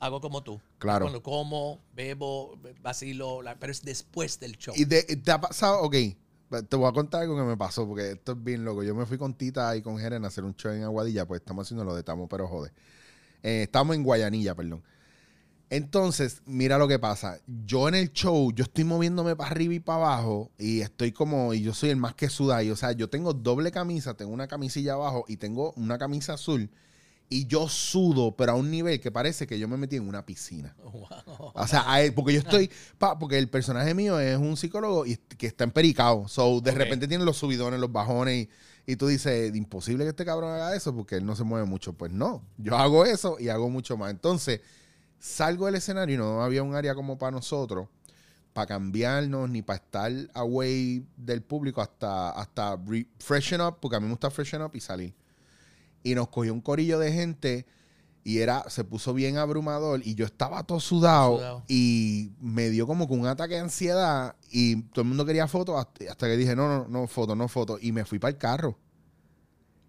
hago 0.00 0.20
como 0.20 0.42
tú. 0.42 0.60
Claro. 0.78 1.04
Cuando 1.06 1.22
como, 1.22 1.80
bebo, 1.94 2.58
vacilo, 2.82 3.42
la- 3.42 3.58
pero 3.58 3.72
es 3.72 3.82
después 3.82 4.38
del 4.40 4.56
show. 4.56 4.74
Y 4.76 4.84
de- 4.84 5.02
te 5.02 5.30
ha 5.30 5.40
pasado, 5.40 5.80
ok, 5.82 5.94
te 6.68 6.76
voy 6.76 6.88
a 6.88 6.92
contar 6.92 7.22
algo 7.22 7.36
que 7.36 7.42
me 7.42 7.56
pasó, 7.56 7.86
porque 7.86 8.12
esto 8.12 8.32
es 8.32 8.42
bien 8.42 8.64
loco. 8.64 8.82
Yo 8.82 8.94
me 8.94 9.06
fui 9.06 9.18
con 9.18 9.34
Tita 9.34 9.76
y 9.76 9.82
con 9.82 9.98
Jeren 9.98 10.24
a 10.24 10.28
hacer 10.28 10.44
un 10.44 10.54
show 10.56 10.72
en 10.72 10.82
Aguadilla, 10.84 11.26
pues 11.26 11.40
estamos 11.40 11.66
haciendo 11.66 11.84
lo 11.84 11.94
de 11.94 12.02
Tamo, 12.02 12.28
pero 12.28 12.46
jode. 12.48 12.72
Eh, 13.42 13.62
estamos 13.64 13.94
en 13.96 14.02
Guayanilla, 14.02 14.54
perdón. 14.54 14.82
Entonces, 15.70 16.40
mira 16.46 16.78
lo 16.78 16.88
que 16.88 16.98
pasa. 16.98 17.40
Yo 17.66 17.88
en 17.88 17.94
el 17.94 18.12
show, 18.12 18.50
yo 18.52 18.64
estoy 18.64 18.84
moviéndome 18.84 19.36
para 19.36 19.50
arriba 19.50 19.74
y 19.74 19.80
para 19.80 19.98
abajo 19.98 20.50
y 20.58 20.80
estoy 20.80 21.12
como, 21.12 21.52
y 21.52 21.60
yo 21.60 21.74
soy 21.74 21.90
el 21.90 21.96
más 21.98 22.14
que 22.14 22.30
suda. 22.30 22.62
Y, 22.62 22.70
o 22.70 22.76
sea, 22.76 22.92
yo 22.92 23.10
tengo 23.10 23.34
doble 23.34 23.70
camisa, 23.70 24.14
tengo 24.14 24.32
una 24.32 24.48
camisilla 24.48 24.94
abajo 24.94 25.26
y 25.28 25.36
tengo 25.36 25.72
una 25.76 25.98
camisa 25.98 26.34
azul. 26.34 26.70
Y 27.30 27.46
yo 27.46 27.68
sudo, 27.68 28.34
pero 28.36 28.52
a 28.52 28.54
un 28.54 28.70
nivel 28.70 29.00
que 29.00 29.10
parece 29.10 29.46
que 29.46 29.58
yo 29.58 29.68
me 29.68 29.76
metí 29.76 29.96
en 29.96 30.08
una 30.08 30.24
piscina. 30.24 30.74
Wow. 30.84 31.52
O 31.54 31.66
sea, 31.66 31.84
a 31.90 32.00
él- 32.02 32.14
porque 32.14 32.32
yo 32.32 32.38
estoy. 32.40 32.70
pa- 32.98 33.18
porque 33.18 33.36
el 33.38 33.48
personaje 33.50 33.92
mío 33.94 34.18
es 34.18 34.36
un 34.38 34.56
psicólogo 34.56 35.04
y 35.06 35.16
que 35.16 35.46
está 35.46 35.64
empericado. 35.64 36.26
So, 36.28 36.60
de 36.60 36.70
repente 36.72 37.06
tiene 37.08 37.24
los 37.24 37.36
subidones, 37.36 37.78
los 37.80 37.92
bajones. 37.92 38.48
Y, 38.86 38.92
y 38.92 38.96
tú 38.96 39.06
dices, 39.08 39.54
imposible 39.54 40.04
que 40.04 40.10
este 40.10 40.24
cabrón 40.24 40.54
haga 40.54 40.74
eso 40.74 40.94
porque 40.94 41.16
él 41.16 41.26
no 41.26 41.36
se 41.36 41.44
mueve 41.44 41.66
mucho. 41.66 41.92
Pues 41.92 42.10
no, 42.12 42.42
yo 42.56 42.76
hago 42.76 43.04
eso 43.04 43.36
y 43.38 43.48
hago 43.50 43.68
mucho 43.68 43.96
más. 43.98 44.10
Entonces, 44.10 44.60
salgo 45.18 45.66
del 45.66 45.74
escenario 45.74 46.14
y 46.14 46.18
no 46.18 46.42
había 46.42 46.62
un 46.62 46.74
área 46.74 46.94
como 46.94 47.18
para 47.18 47.32
nosotros, 47.32 47.88
para 48.54 48.66
cambiarnos 48.66 49.50
ni 49.50 49.60
para 49.62 49.76
estar 49.76 50.10
away 50.34 51.04
del 51.16 51.42
público 51.42 51.82
hasta, 51.82 52.30
hasta 52.30 52.76
re- 52.76 53.06
freshen 53.18 53.60
up, 53.60 53.76
porque 53.80 53.96
a 53.96 54.00
mí 54.00 54.06
me 54.06 54.12
gusta 54.12 54.30
freshen 54.30 54.62
up 54.62 54.70
y 54.74 54.80
salir. 54.80 55.14
Y 56.02 56.14
nos 56.14 56.28
cogió 56.28 56.52
un 56.52 56.60
corillo 56.60 56.98
de 56.98 57.12
gente 57.12 57.66
y 58.24 58.38
era, 58.40 58.68
se 58.68 58.84
puso 58.84 59.14
bien 59.14 59.38
abrumador 59.38 60.02
y 60.04 60.14
yo 60.14 60.26
estaba 60.26 60.62
todo 60.64 60.80
sudado, 60.80 61.36
Sudado. 61.38 61.64
y 61.66 62.32
me 62.40 62.68
dio 62.68 62.86
como 62.86 63.08
que 63.08 63.14
un 63.14 63.26
ataque 63.26 63.54
de 63.54 63.60
ansiedad 63.60 64.36
y 64.50 64.82
todo 64.82 65.02
el 65.02 65.08
mundo 65.08 65.24
quería 65.24 65.48
fotos 65.48 65.78
hasta, 65.78 66.10
hasta 66.12 66.26
que 66.26 66.36
dije, 66.36 66.54
no, 66.54 66.68
no, 66.68 66.88
no, 66.88 67.06
foto, 67.06 67.34
no 67.34 67.48
foto. 67.48 67.78
Y 67.80 67.92
me 67.92 68.04
fui 68.04 68.18
para 68.18 68.30
el 68.32 68.38
carro. 68.38 68.78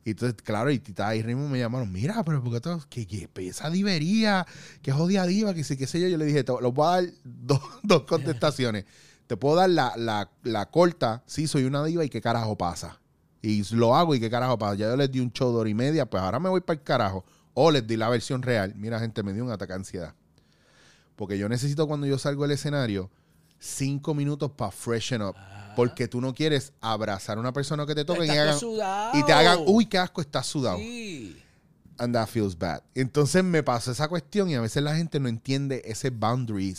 Y 0.06 0.12
entonces, 0.12 0.42
claro, 0.42 0.72
y 0.72 0.80
Tita 0.80 1.14
y 1.16 1.22
Rimo 1.22 1.50
me 1.50 1.60
llamaron, 1.60 1.92
mira, 1.92 2.24
pero 2.24 2.42
¿por 2.42 2.54
qué 2.54 2.62
todo? 2.62 2.82
¿Qué, 2.90 3.06
qué 3.06 3.30
esa 3.36 3.70
divería? 3.70 4.48
¿Qué 4.82 4.92
jodida 4.92 5.26
diva? 5.28 5.54
Que 5.54 5.64
sí, 5.66 5.76
qué 5.76 5.86
sé 5.88 6.00
yo. 6.00 6.08
Yo 6.08 6.18
le 6.18 6.26
dije, 6.26 6.44
te 6.44 6.54
los 6.62 6.74
voy 6.74 6.88
a 6.88 7.02
dar 7.02 7.14
dos, 7.24 7.62
dos 7.84 8.04
contestaciones. 8.04 8.86
Te 9.28 9.36
puedo 9.38 9.58
dar 9.58 9.70
la, 9.70 9.94
la, 9.98 10.32
la 10.44 10.72
corta, 10.72 11.24
sí, 11.28 11.46
soy 11.46 11.66
una 11.66 11.84
diva 11.84 12.06
y 12.06 12.10
qué 12.10 12.22
carajo 12.22 12.58
pasa. 12.58 12.99
Y 13.42 13.64
lo 13.76 13.96
hago 13.96 14.14
y 14.16 14.20
qué 14.20 14.30
carajo 14.30 14.58
pasa. 14.58 14.76
Ya 14.76 14.90
yo 14.90 14.98
les 14.98 15.12
di 15.12 15.20
un 15.20 15.32
show 15.32 15.52
de 15.54 15.58
hora 15.60 15.70
y 15.70 15.74
media, 15.74 16.10
pues 16.10 16.22
ahora 16.22 16.40
me 16.40 16.50
voy 16.50 16.62
para 16.62 16.78
el 16.80 16.84
carajo. 16.84 17.24
O 17.54 17.72
les 17.72 17.86
di 17.88 17.96
la 17.98 18.10
versión 18.10 18.42
real. 18.42 18.74
Mira, 18.76 19.00
gente, 19.00 19.24
me 19.24 19.34
dio 19.34 19.44
un 19.46 19.52
ataque 19.52 19.74
de 19.74 19.78
ansiedad. 19.80 20.14
Porque 21.16 21.38
yo 21.38 21.50
necesito 21.50 21.88
cuando 21.88 22.06
yo 22.08 22.18
salgo 22.18 22.44
del 22.44 22.52
escenario 22.52 23.10
cinco 23.60 24.14
minutos 24.14 24.52
para 24.52 24.72
freshen 24.72 25.22
up. 25.22 25.36
Porque 25.76 26.08
tú 26.08 26.20
no 26.22 26.34
quieres 26.34 26.74
abrazar 26.82 27.38
a 27.38 27.42
una 27.42 27.54
persona 27.54 27.86
que 27.86 27.96
te 27.96 28.04
toque 28.06 28.26
y, 28.26 28.30
hagan- 28.30 28.58
y 29.14 29.24
te 29.26 29.32
hagan, 29.34 29.60
uy, 29.66 29.86
qué 29.86 29.98
asco, 29.98 30.20
estás 30.22 30.46
sudado. 30.46 30.78
Sí. 30.78 31.42
And 31.98 32.14
that 32.14 32.28
feels 32.28 32.58
bad. 32.58 32.82
Entonces 32.96 33.44
me 33.44 33.62
pasó 33.62 33.92
esa 33.92 34.08
cuestión 34.08 34.50
y 34.50 34.56
a 34.56 34.62
veces 34.62 34.82
la 34.84 34.96
gente 34.96 35.20
no 35.20 35.28
entiende 35.28 35.82
ese 35.86 36.10
boundary. 36.10 36.74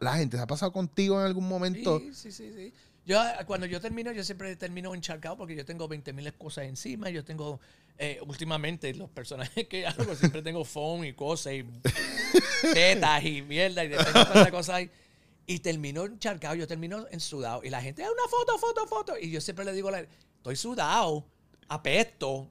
La 0.00 0.14
gente 0.16 0.36
se 0.36 0.42
ha 0.42 0.46
pasado 0.46 0.72
contigo 0.72 1.18
en 1.20 1.26
algún 1.26 1.46
momento. 1.48 2.00
Sí, 2.00 2.12
sí, 2.12 2.32
sí, 2.32 2.52
sí. 2.54 2.72
Yo, 3.06 3.22
eh, 3.24 3.32
cuando 3.46 3.66
yo 3.66 3.80
termino, 3.80 4.10
yo 4.12 4.24
siempre 4.24 4.56
termino 4.56 4.92
encharcado 4.94 5.36
porque 5.36 5.54
yo 5.54 5.64
tengo 5.64 5.86
20 5.86 6.12
mil 6.12 6.32
cosas 6.34 6.64
encima. 6.64 7.08
Yo 7.08 7.24
tengo, 7.24 7.60
eh, 7.98 8.18
últimamente, 8.26 8.92
los 8.94 9.08
personajes 9.08 9.68
que 9.68 9.86
hago, 9.86 10.14
siempre 10.16 10.42
tengo 10.42 10.64
phone 10.64 11.04
y 11.06 11.12
cosas 11.12 11.52
y 11.54 11.64
tetas 12.74 13.24
y 13.24 13.42
mierda 13.42 13.84
y 13.84 13.88
de 13.88 13.96
tantas 13.96 14.50
cosas 14.50 14.74
ahí. 14.76 14.90
Y 15.46 15.60
termino 15.60 16.04
encharcado, 16.04 16.56
yo 16.56 16.66
termino 16.66 17.06
ensudado. 17.12 17.62
Y 17.62 17.70
la 17.70 17.80
gente, 17.80 18.02
"Ah, 18.02 18.08
una 18.12 18.28
foto, 18.28 18.58
foto, 18.58 18.86
foto. 18.88 19.14
Y 19.18 19.30
yo 19.30 19.40
siempre 19.40 19.64
le 19.64 19.72
digo, 19.72 19.88
estoy 19.94 20.56
sudado, 20.56 21.24
apesto. 21.68 22.50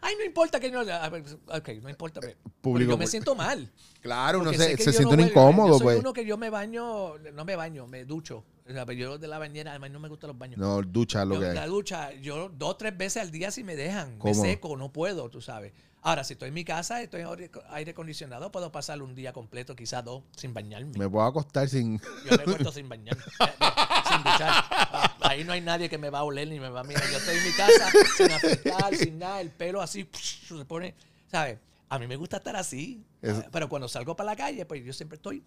Ay, 0.00 0.14
no 0.16 0.24
importa 0.24 0.60
que 0.60 0.70
no. 0.70 0.80
a 0.80 1.08
ver, 1.08 1.24
Ok, 1.48 1.68
no 1.82 1.88
importa. 1.90 2.20
Pero 2.20 2.36
Público, 2.60 2.90
yo 2.92 2.96
me 2.96 3.02
pues. 3.02 3.10
siento 3.10 3.34
mal. 3.34 3.68
Claro, 4.00 4.38
uno 4.40 4.52
se, 4.52 4.76
se 4.76 4.92
siente 4.92 5.16
no 5.16 5.22
incómodo, 5.26 5.72
Yo 5.72 5.78
soy 5.78 5.84
pues. 5.84 5.98
uno 5.98 6.12
que 6.12 6.24
yo 6.24 6.36
me 6.36 6.48
baño, 6.50 7.18
no 7.18 7.44
me 7.44 7.56
baño, 7.56 7.88
me 7.88 8.04
ducho. 8.04 8.44
O 8.68 8.72
sea, 8.72 8.84
pero 8.84 8.98
yo 8.98 9.18
de 9.18 9.28
la 9.28 9.38
bañera, 9.38 9.70
además 9.70 9.90
no 9.92 10.00
me 10.00 10.08
gustan 10.08 10.28
los 10.28 10.38
baños. 10.38 10.58
No, 10.58 10.82
ducha 10.82 11.22
es 11.22 11.28
lo 11.28 11.34
Yo, 11.36 11.40
que 11.40 11.52
la 11.54 11.62
hay. 11.62 11.68
ducha, 11.68 12.12
yo 12.14 12.48
dos, 12.48 12.76
tres 12.78 12.96
veces 12.96 13.22
al 13.22 13.30
día 13.30 13.50
si 13.50 13.62
me 13.62 13.76
dejan. 13.76 14.18
¿Cómo? 14.18 14.34
Me 14.34 14.40
seco, 14.40 14.76
no 14.76 14.92
puedo, 14.92 15.28
tú 15.30 15.40
sabes. 15.40 15.72
Ahora, 16.02 16.22
si 16.24 16.34
estoy 16.34 16.48
en 16.48 16.54
mi 16.54 16.64
casa, 16.64 17.02
estoy 17.02 17.22
en 17.22 17.28
aire- 17.70 17.90
acondicionado, 17.90 18.50
puedo 18.52 18.70
pasar 18.70 19.02
un 19.02 19.14
día 19.14 19.32
completo, 19.32 19.74
quizás 19.74 20.04
dos, 20.04 20.22
sin 20.36 20.52
bañarme. 20.54 20.96
Me 20.98 21.08
puedo 21.08 21.24
acostar 21.26 21.68
sin. 21.68 21.98
Yo 21.98 22.36
me 22.36 22.42
acuesto 22.42 22.70
sin 22.72 22.88
bañarme, 22.88 23.22
sin 24.08 24.18
duchar. 24.18 24.50
Ah, 24.70 25.16
Ahí 25.22 25.42
no 25.44 25.52
hay 25.52 25.60
nadie 25.60 25.88
que 25.88 25.98
me 25.98 26.10
va 26.10 26.20
a 26.20 26.24
oler 26.24 26.46
ni 26.48 26.60
me 26.60 26.68
va 26.68 26.80
a 26.80 26.84
mirar. 26.84 27.02
Yo 27.10 27.18
estoy 27.18 27.36
en 27.36 27.44
mi 27.44 27.52
casa 27.52 27.90
sin 28.16 28.30
afectar, 28.32 28.94
sin 28.96 29.18
nada, 29.18 29.40
el 29.40 29.50
pelo 29.50 29.80
así 29.82 30.08
se 30.12 30.64
pone, 30.64 30.94
¿sabes? 31.30 31.58
A 31.88 31.98
mí 31.98 32.06
me 32.06 32.16
gusta 32.16 32.38
estar 32.38 32.56
así, 32.56 33.04
¿sabes? 33.22 33.44
pero 33.52 33.68
cuando 33.68 33.88
salgo 33.88 34.14
para 34.16 34.30
la 34.30 34.36
calle, 34.36 34.64
pues 34.66 34.84
yo 34.84 34.92
siempre 34.92 35.16
estoy 35.16 35.42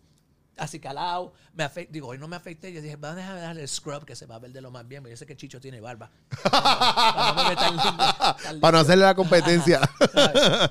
así 0.60 0.80
calado, 0.80 1.34
me 1.54 1.64
afe- 1.64 1.88
digo, 1.90 2.08
hoy 2.10 2.18
no 2.18 2.28
me 2.28 2.36
afeité, 2.36 2.72
yo 2.74 2.82
dije, 2.82 2.96
van 2.96 3.14
a 3.14 3.16
dejar 3.16 3.40
darle 3.40 3.62
el 3.62 3.68
scrub 3.68 4.06
que 4.06 4.16
se 4.16 4.26
va 4.26 4.36
a 4.36 4.40
ver 4.40 4.52
de 4.52 4.62
lo 4.62 4.72
más 4.72 4.88
bien, 4.88 5.02
porque 5.02 5.12
yo 5.14 5.18
sé 5.18 5.26
que 5.26 5.36
Chicho 5.36 5.60
tiene 5.60 5.80
barba. 5.82 6.10
Para 6.52 7.34
no 7.34 7.44
me 7.44 7.50
ver 7.50 7.58
tan 7.58 7.76
lindo, 7.78 7.98
tan 7.98 8.16
Para 8.18 8.52
no 8.52 8.54
lindo. 8.54 8.78
hacerle 8.80 9.06
la 9.06 9.16
competencia. 9.16 9.82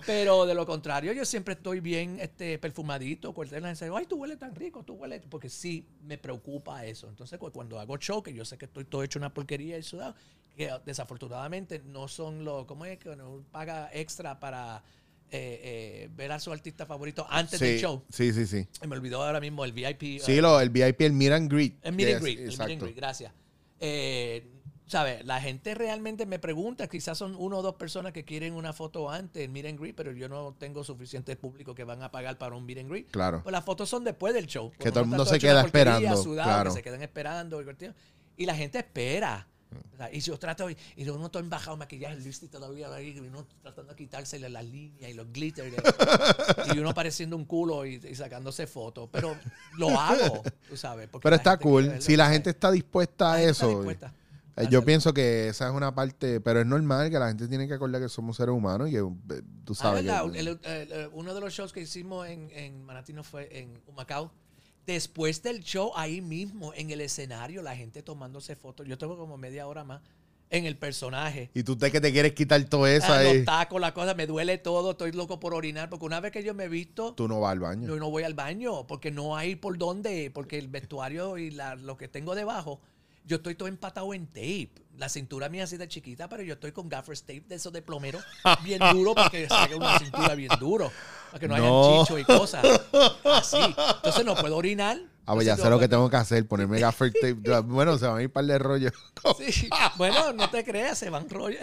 Pero 0.06 0.46
de 0.46 0.54
lo 0.54 0.66
contrario, 0.66 1.12
yo 1.12 1.24
siempre 1.24 1.54
estoy 1.54 1.80
bien 1.80 2.18
este, 2.20 2.58
perfumadito. 2.58 3.32
Dice, 3.32 3.90
ay, 3.94 4.06
tú 4.06 4.16
hueles 4.16 4.38
tan 4.38 4.54
rico, 4.54 4.82
tú 4.84 4.94
hueles. 4.94 5.22
Porque 5.28 5.48
sí 5.48 5.86
me 6.02 6.18
preocupa 6.18 6.84
eso. 6.84 7.08
Entonces, 7.08 7.38
cu- 7.38 7.50
cuando 7.52 7.78
hago 7.80 7.96
show, 7.98 8.22
que 8.22 8.32
yo 8.32 8.44
sé 8.44 8.58
que 8.58 8.66
estoy 8.66 8.84
todo 8.84 9.02
hecho 9.02 9.18
una 9.18 9.32
porquería 9.32 9.78
y 9.78 9.82
sudado, 9.82 10.14
que 10.56 10.70
desafortunadamente 10.84 11.80
no 11.84 12.08
son 12.08 12.44
los. 12.44 12.66
¿Cómo 12.66 12.84
es 12.84 12.98
que 12.98 13.10
uno 13.10 13.44
paga 13.50 13.90
extra 13.92 14.38
para 14.40 14.82
eh, 15.30 15.60
eh, 15.62 16.08
ver 16.14 16.32
a 16.32 16.40
su 16.40 16.52
artista 16.52 16.86
favorito 16.86 17.26
antes 17.28 17.60
del 17.60 17.78
show? 17.80 18.04
sí, 18.10 18.32
sí, 18.32 18.46
sí. 18.46 18.66
Y 18.82 18.86
me 18.86 18.96
olvidó 18.96 19.22
ahora 19.22 19.40
mismo 19.40 19.64
el 19.64 19.72
VIP. 19.72 20.20
Sí, 20.20 20.38
eh, 20.38 20.42
lo, 20.42 20.60
el 20.60 20.70
VIP, 20.70 21.02
el 21.02 21.12
meet 21.12 21.32
and 21.32 21.52
greet. 21.52 21.76
el 21.82 21.92
meet 21.94 22.14
and 22.14 22.22
greet, 22.22 22.38
el 22.38 22.44
meet 22.46 22.60
and 22.60 22.60
exacto. 22.60 22.84
greet, 22.84 22.96
gracias. 22.96 23.32
Eh, 23.80 24.54
¿Sabe? 24.88 25.22
La 25.22 25.38
gente 25.38 25.74
realmente 25.74 26.24
me 26.24 26.38
pregunta, 26.38 26.88
quizás 26.88 27.18
son 27.18 27.36
uno 27.36 27.58
o 27.58 27.62
dos 27.62 27.74
personas 27.74 28.12
que 28.12 28.24
quieren 28.24 28.54
una 28.54 28.72
foto 28.72 29.10
antes 29.10 29.42
del 29.42 29.50
meet 29.50 29.66
and 29.66 29.78
greet, 29.78 29.94
pero 29.94 30.12
yo 30.12 30.30
no 30.30 30.54
tengo 30.58 30.82
suficiente 30.82 31.36
público 31.36 31.74
que 31.74 31.84
van 31.84 32.02
a 32.02 32.10
pagar 32.10 32.38
para 32.38 32.56
un 32.56 32.64
meet 32.64 32.78
and 32.78 32.90
greet. 32.90 33.10
Claro. 33.10 33.42
Pues 33.42 33.52
las 33.52 33.64
fotos 33.64 33.88
son 33.88 34.02
después 34.02 34.32
del 34.32 34.46
show. 34.46 34.72
Que 34.78 34.90
todo 34.90 35.00
el 35.00 35.06
mundo 35.10 35.26
se 35.26 35.38
queda 35.38 35.60
esperando, 35.62 36.16
sudado, 36.16 36.48
claro. 36.48 36.70
que 36.70 36.76
se 36.76 36.82
quedan 36.82 37.02
esperando. 37.02 37.62
Y 38.38 38.46
la 38.46 38.54
gente 38.54 38.78
espera. 38.78 39.46
O 39.92 39.96
sea, 39.96 40.12
y 40.12 40.20
si 40.20 40.30
yo 40.30 40.38
trato, 40.38 40.70
y, 40.70 40.76
y 40.96 41.08
uno 41.08 41.26
está 41.26 41.38
embajado, 41.40 41.76
maquillaje, 41.76 42.14
el 42.14 42.22
lipstick 42.24 42.50
todavía 42.50 42.88
y 43.02 43.18
uno 43.18 43.46
tratando 43.62 43.92
de 43.92 43.96
quitársele 43.96 44.48
las 44.48 44.64
líneas 44.64 45.10
y 45.10 45.14
los 45.14 45.30
glitters, 45.32 45.72
y, 46.72 46.76
y 46.76 46.78
uno 46.78 46.94
pareciendo 46.94 47.36
un 47.36 47.44
culo 47.44 47.84
y, 47.84 47.94
y 47.96 48.14
sacándose 48.14 48.66
fotos. 48.66 49.08
Pero 49.12 49.36
lo 49.76 49.90
hago, 49.98 50.42
tú 50.68 50.76
sabes. 50.76 51.08
Pero 51.22 51.36
está 51.36 51.56
cool. 51.58 51.86
verlo, 51.88 52.00
Si 52.02 52.16
la 52.16 52.30
gente 52.30 52.50
está 52.50 52.70
dispuesta 52.70 53.32
a 53.34 53.42
eso. 53.42 53.68
dispuesta 53.68 54.12
a 54.56 54.62
eh, 54.62 54.68
Yo 54.70 54.84
pienso 54.84 55.12
que 55.12 55.48
esa 55.48 55.68
es 55.68 55.74
una 55.74 55.94
parte, 55.94 56.40
pero 56.40 56.60
es 56.60 56.66
normal 56.66 57.10
que 57.10 57.18
la 57.18 57.28
gente 57.28 57.46
tiene 57.48 57.68
que 57.68 57.74
acordar 57.74 58.00
que 58.00 58.08
somos 58.08 58.36
seres 58.36 58.54
humanos 58.54 58.88
y 58.88 58.92
que 58.92 58.98
eh, 58.98 59.42
tú 59.64 59.72
Ah, 59.74 59.76
sabes 59.76 60.04
verdad, 60.04 60.30
que... 60.32 60.38
el- 60.40 60.48
el- 60.48 60.92
el- 60.92 61.10
uno 61.12 61.34
de 61.34 61.40
los 61.40 61.52
shows 61.52 61.72
que 61.72 61.80
hicimos 61.80 62.26
en, 62.28 62.50
en 62.52 62.84
Manatino 62.84 63.22
fue 63.22 63.48
en 63.58 63.80
Humacao. 63.86 64.32
Después 64.92 65.42
del 65.42 65.60
show, 65.62 65.92
ahí 65.96 66.22
mismo, 66.22 66.72
en 66.74 66.90
el 66.90 67.02
escenario, 67.02 67.60
la 67.60 67.76
gente 67.76 68.02
tomándose 68.02 68.56
fotos. 68.56 68.86
Yo 68.88 68.96
tengo 68.96 69.18
como 69.18 69.36
media 69.36 69.66
hora 69.66 69.84
más 69.84 70.00
en 70.48 70.64
el 70.64 70.78
personaje. 70.78 71.50
Y 71.52 71.62
tú 71.62 71.76
te 71.76 71.92
que 71.92 72.00
te 72.00 72.10
quieres 72.10 72.32
quitar 72.32 72.64
todo 72.64 72.86
eso 72.86 73.12
Ah, 73.12 73.18
ahí. 73.18 73.36
los 73.36 73.44
tacos, 73.44 73.78
la 73.82 73.92
cosa, 73.92 74.14
me 74.14 74.26
duele 74.26 74.56
todo, 74.56 74.92
estoy 74.92 75.12
loco 75.12 75.38
por 75.38 75.52
orinar, 75.52 75.90
porque 75.90 76.06
una 76.06 76.20
vez 76.20 76.32
que 76.32 76.42
yo 76.42 76.54
me 76.54 76.64
he 76.64 76.68
visto, 76.68 77.12
Tú 77.12 77.28
no 77.28 77.38
vas 77.38 77.52
al 77.52 77.60
baño. 77.60 77.86
yo 77.86 77.96
no 77.96 78.10
voy 78.10 78.22
al 78.22 78.32
baño, 78.32 78.86
porque 78.86 79.10
no 79.10 79.36
hay 79.36 79.56
por 79.56 79.76
dónde, 79.76 80.30
porque 80.32 80.56
el 80.58 80.68
vestuario 80.68 81.36
y 81.36 81.50
la- 81.50 81.74
lo 81.76 81.98
que 81.98 82.08
tengo 82.08 82.34
debajo, 82.34 82.80
yo 83.28 83.36
estoy 83.36 83.54
todo 83.54 83.68
empatado 83.68 84.12
en 84.14 84.26
tape. 84.26 84.70
La 84.96 85.08
cintura 85.08 85.48
mía 85.48 85.62
así 85.64 85.76
de 85.76 85.86
chiquita, 85.86 86.28
pero 86.28 86.42
yo 86.42 86.54
estoy 86.54 86.72
con 86.72 86.88
gaffer's 86.88 87.20
tape 87.20 87.44
de 87.46 87.54
esos 87.54 87.72
de 87.72 87.82
plomero, 87.82 88.18
bien 88.64 88.80
duro, 88.92 89.14
porque 89.14 89.46
saque 89.48 89.76
una 89.76 89.96
cintura 89.96 90.34
bien 90.34 90.50
duro, 90.58 90.90
para 91.30 91.38
que 91.38 91.46
no, 91.46 91.56
No. 91.56 91.92
haya 91.92 92.02
chicho 92.04 92.18
y 92.18 92.24
cosas. 92.24 92.64
Así. 93.24 93.58
Entonces 93.58 94.24
no 94.24 94.34
puedo 94.34 94.56
orinar. 94.56 94.98
Ah, 95.24 95.34
pues 95.34 95.46
ya 95.46 95.56
sé 95.56 95.68
lo 95.70 95.78
que 95.78 95.86
tengo 95.88 96.08
que 96.10 96.16
hacer, 96.16 96.48
ponerme 96.48 96.80
gaffer 96.80 97.12
tape. 97.12 97.36
Bueno, 97.66 97.96
se 97.98 98.06
van 98.08 98.16
a 98.18 98.22
ir 98.22 98.32
par 98.32 98.44
de 98.46 98.58
rollos. 98.58 98.92
Sí. 99.38 99.68
Bueno, 99.96 100.32
no 100.32 100.48
te 100.50 100.64
creas, 100.64 100.98
se 100.98 101.10
van 101.10 101.28
rollos. 101.28 101.60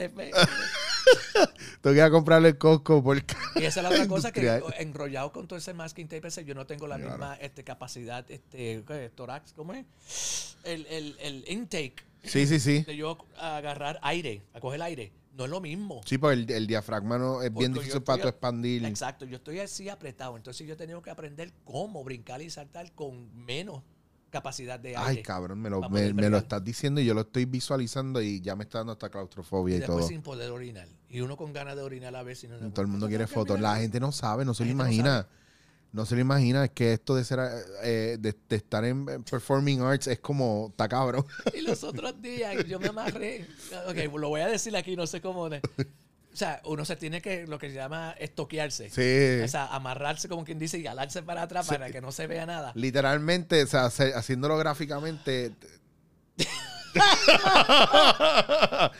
Tengo 1.81 1.93
que 1.93 1.99
ir 1.99 2.01
a 2.01 2.09
comprarle 2.09 2.49
el 2.49 2.57
Costco 2.57 3.03
por 3.03 3.17
Y 3.17 3.63
esa 3.63 3.79
es 3.79 3.83
la 3.83 3.89
otra 3.89 4.07
cosa 4.09 4.31
que 4.31 4.61
enrollado 4.79 5.31
con 5.31 5.47
todo 5.47 5.57
ese 5.57 5.73
masking 5.73 6.07
tape 6.07 6.27
ese, 6.27 6.45
yo 6.45 6.55
no 6.55 6.65
tengo 6.65 6.87
la 6.87 6.97
misma 6.97 7.35
este, 7.35 7.63
capacidad, 7.63 8.29
este, 8.29 8.83
¿qué? 8.87 9.11
Torax, 9.13 9.53
¿cómo 9.53 9.73
es? 9.73 10.57
El, 10.63 10.85
el, 10.87 11.17
el 11.19 11.45
intake 11.47 12.03
Sí, 12.27 12.47
sí, 12.47 12.59
sí. 12.59 12.83
de 12.83 12.95
yo 12.95 13.17
agarrar 13.37 13.99
aire, 14.01 14.41
a 14.53 14.59
coger 14.59 14.81
aire, 14.81 15.11
no 15.33 15.45
es 15.45 15.49
lo 15.49 15.61
mismo. 15.61 16.01
Sí, 16.05 16.17
porque 16.17 16.33
el, 16.35 16.51
el 16.51 16.67
diafragma 16.67 17.17
no, 17.17 17.41
es 17.41 17.53
bien 17.53 17.71
Porque 17.71 17.85
difícil 17.85 18.03
para 18.03 18.21
tu 18.21 18.27
expandir. 18.27 18.83
Exacto, 18.85 19.25
yo 19.25 19.37
estoy 19.37 19.59
así 19.59 19.89
apretado, 19.89 20.35
entonces 20.37 20.65
yo 20.67 20.73
he 20.73 20.77
tenido 20.77 21.01
que 21.01 21.09
aprender 21.09 21.51
cómo 21.63 22.03
brincar 22.03 22.41
y 22.41 22.49
saltar 22.49 22.91
con 22.93 23.45
menos 23.45 23.83
capacidad 24.35 24.77
de 24.77 24.97
aire. 24.97 25.01
Ay, 25.19 25.23
cabrón, 25.23 25.61
me 25.61 25.69
lo, 25.69 25.89
me, 25.89 26.11
lo 26.11 26.37
estás 26.37 26.61
diciendo 26.61 26.99
y 26.99 27.05
yo 27.05 27.13
lo 27.13 27.21
estoy 27.21 27.45
visualizando 27.45 28.21
y 28.21 28.41
ya 28.41 28.53
me 28.57 28.65
está 28.65 28.79
dando 28.79 28.91
hasta 28.91 29.09
claustrofobia 29.09 29.75
y 29.75 29.77
y, 29.77 29.79
después 29.79 29.99
todo. 29.99 30.07
sin 30.09 30.21
poder 30.21 30.51
orinar. 30.51 30.87
Y 31.09 31.21
uno 31.21 31.37
con 31.37 31.53
ganas 31.53 31.77
de 31.77 31.81
orinar 31.81 32.13
a 32.17 32.21
ver 32.23 32.35
si 32.35 32.49
no... 32.49 32.57
Todo 32.57 32.81
el 32.81 32.87
mundo 32.87 33.07
quiere 33.07 33.27
fotos. 33.27 33.61
La 33.61 33.77
gente 33.77 34.01
no 34.01 34.11
sabe, 34.11 34.43
no 34.43 34.53
se 34.53 34.63
lo 34.63 34.67
no 34.67 34.71
imagina. 34.73 35.25
No 35.93 36.05
se 36.05 36.15
lo 36.15 36.21
imagina. 36.21 36.65
Es 36.65 36.71
que 36.71 36.91
esto 36.91 37.15
de 37.15 37.23
ser 37.23 37.39
eh, 37.81 38.17
de, 38.19 38.35
de 38.49 38.55
estar 38.57 38.83
en 38.83 39.07
en 39.07 39.23
performing 39.23 39.79
arts 39.79 40.07
es 40.07 40.19
como 40.19 40.67
está 40.71 40.89
cabrón. 40.89 41.25
Y 41.53 41.61
los 41.61 41.85
otros 41.85 42.21
días 42.21 42.65
yo 42.65 42.77
me 42.77 42.87
amarré. 42.89 43.47
Ok, 43.87 44.13
lo 44.19 44.27
voy 44.27 44.41
a 44.41 44.47
decir 44.47 44.75
aquí, 44.75 44.97
no 44.97 45.07
sé 45.07 45.21
cómo. 45.21 45.47
de- 45.49 45.61
o 46.35 46.37
sea, 46.37 46.61
uno 46.65 46.83
se 46.83 46.97
tiene 46.97 47.21
que, 47.21 47.47
lo 47.47 47.57
que 47.57 47.69
se 47.69 47.75
llama 47.75 48.13
estoquearse. 48.19 48.89
Sí. 48.89 49.41
O 49.41 49.47
sea, 49.47 49.67
amarrarse, 49.67 50.27
como 50.27 50.43
quien 50.43 50.59
dice, 50.59 50.77
y 50.77 50.83
jalarse 50.83 51.23
para 51.23 51.43
atrás 51.43 51.65
para 51.65 51.89
que 51.89 52.01
no 52.01 52.11
se 52.11 52.27
vea 52.27 52.45
nada. 52.45 52.73
Literalmente, 52.75 53.63
o 53.63 53.67
sea, 53.67 53.85
haciéndolo 53.85 54.57
gráficamente. 54.57 55.53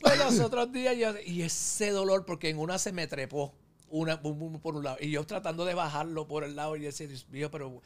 Pues 0.00 0.18
los 0.18 0.40
otros 0.40 0.72
días 0.72 0.96
yo, 0.96 1.12
y 1.26 1.42
ese 1.42 1.90
dolor, 1.90 2.24
porque 2.24 2.48
en 2.48 2.58
una 2.58 2.78
se 2.78 2.90
me 2.90 3.06
trepó, 3.06 3.54
una 3.90 4.22
por 4.22 4.74
un 4.74 4.82
lado, 4.82 4.96
y 4.98 5.10
yo 5.10 5.26
tratando 5.26 5.66
de 5.66 5.74
bajarlo 5.74 6.26
por 6.26 6.42
el 6.42 6.56
lado, 6.56 6.74
y 6.76 6.80
decía, 6.80 7.06
Dios 7.06 7.28
mío, 7.28 7.50
pero 7.50 7.82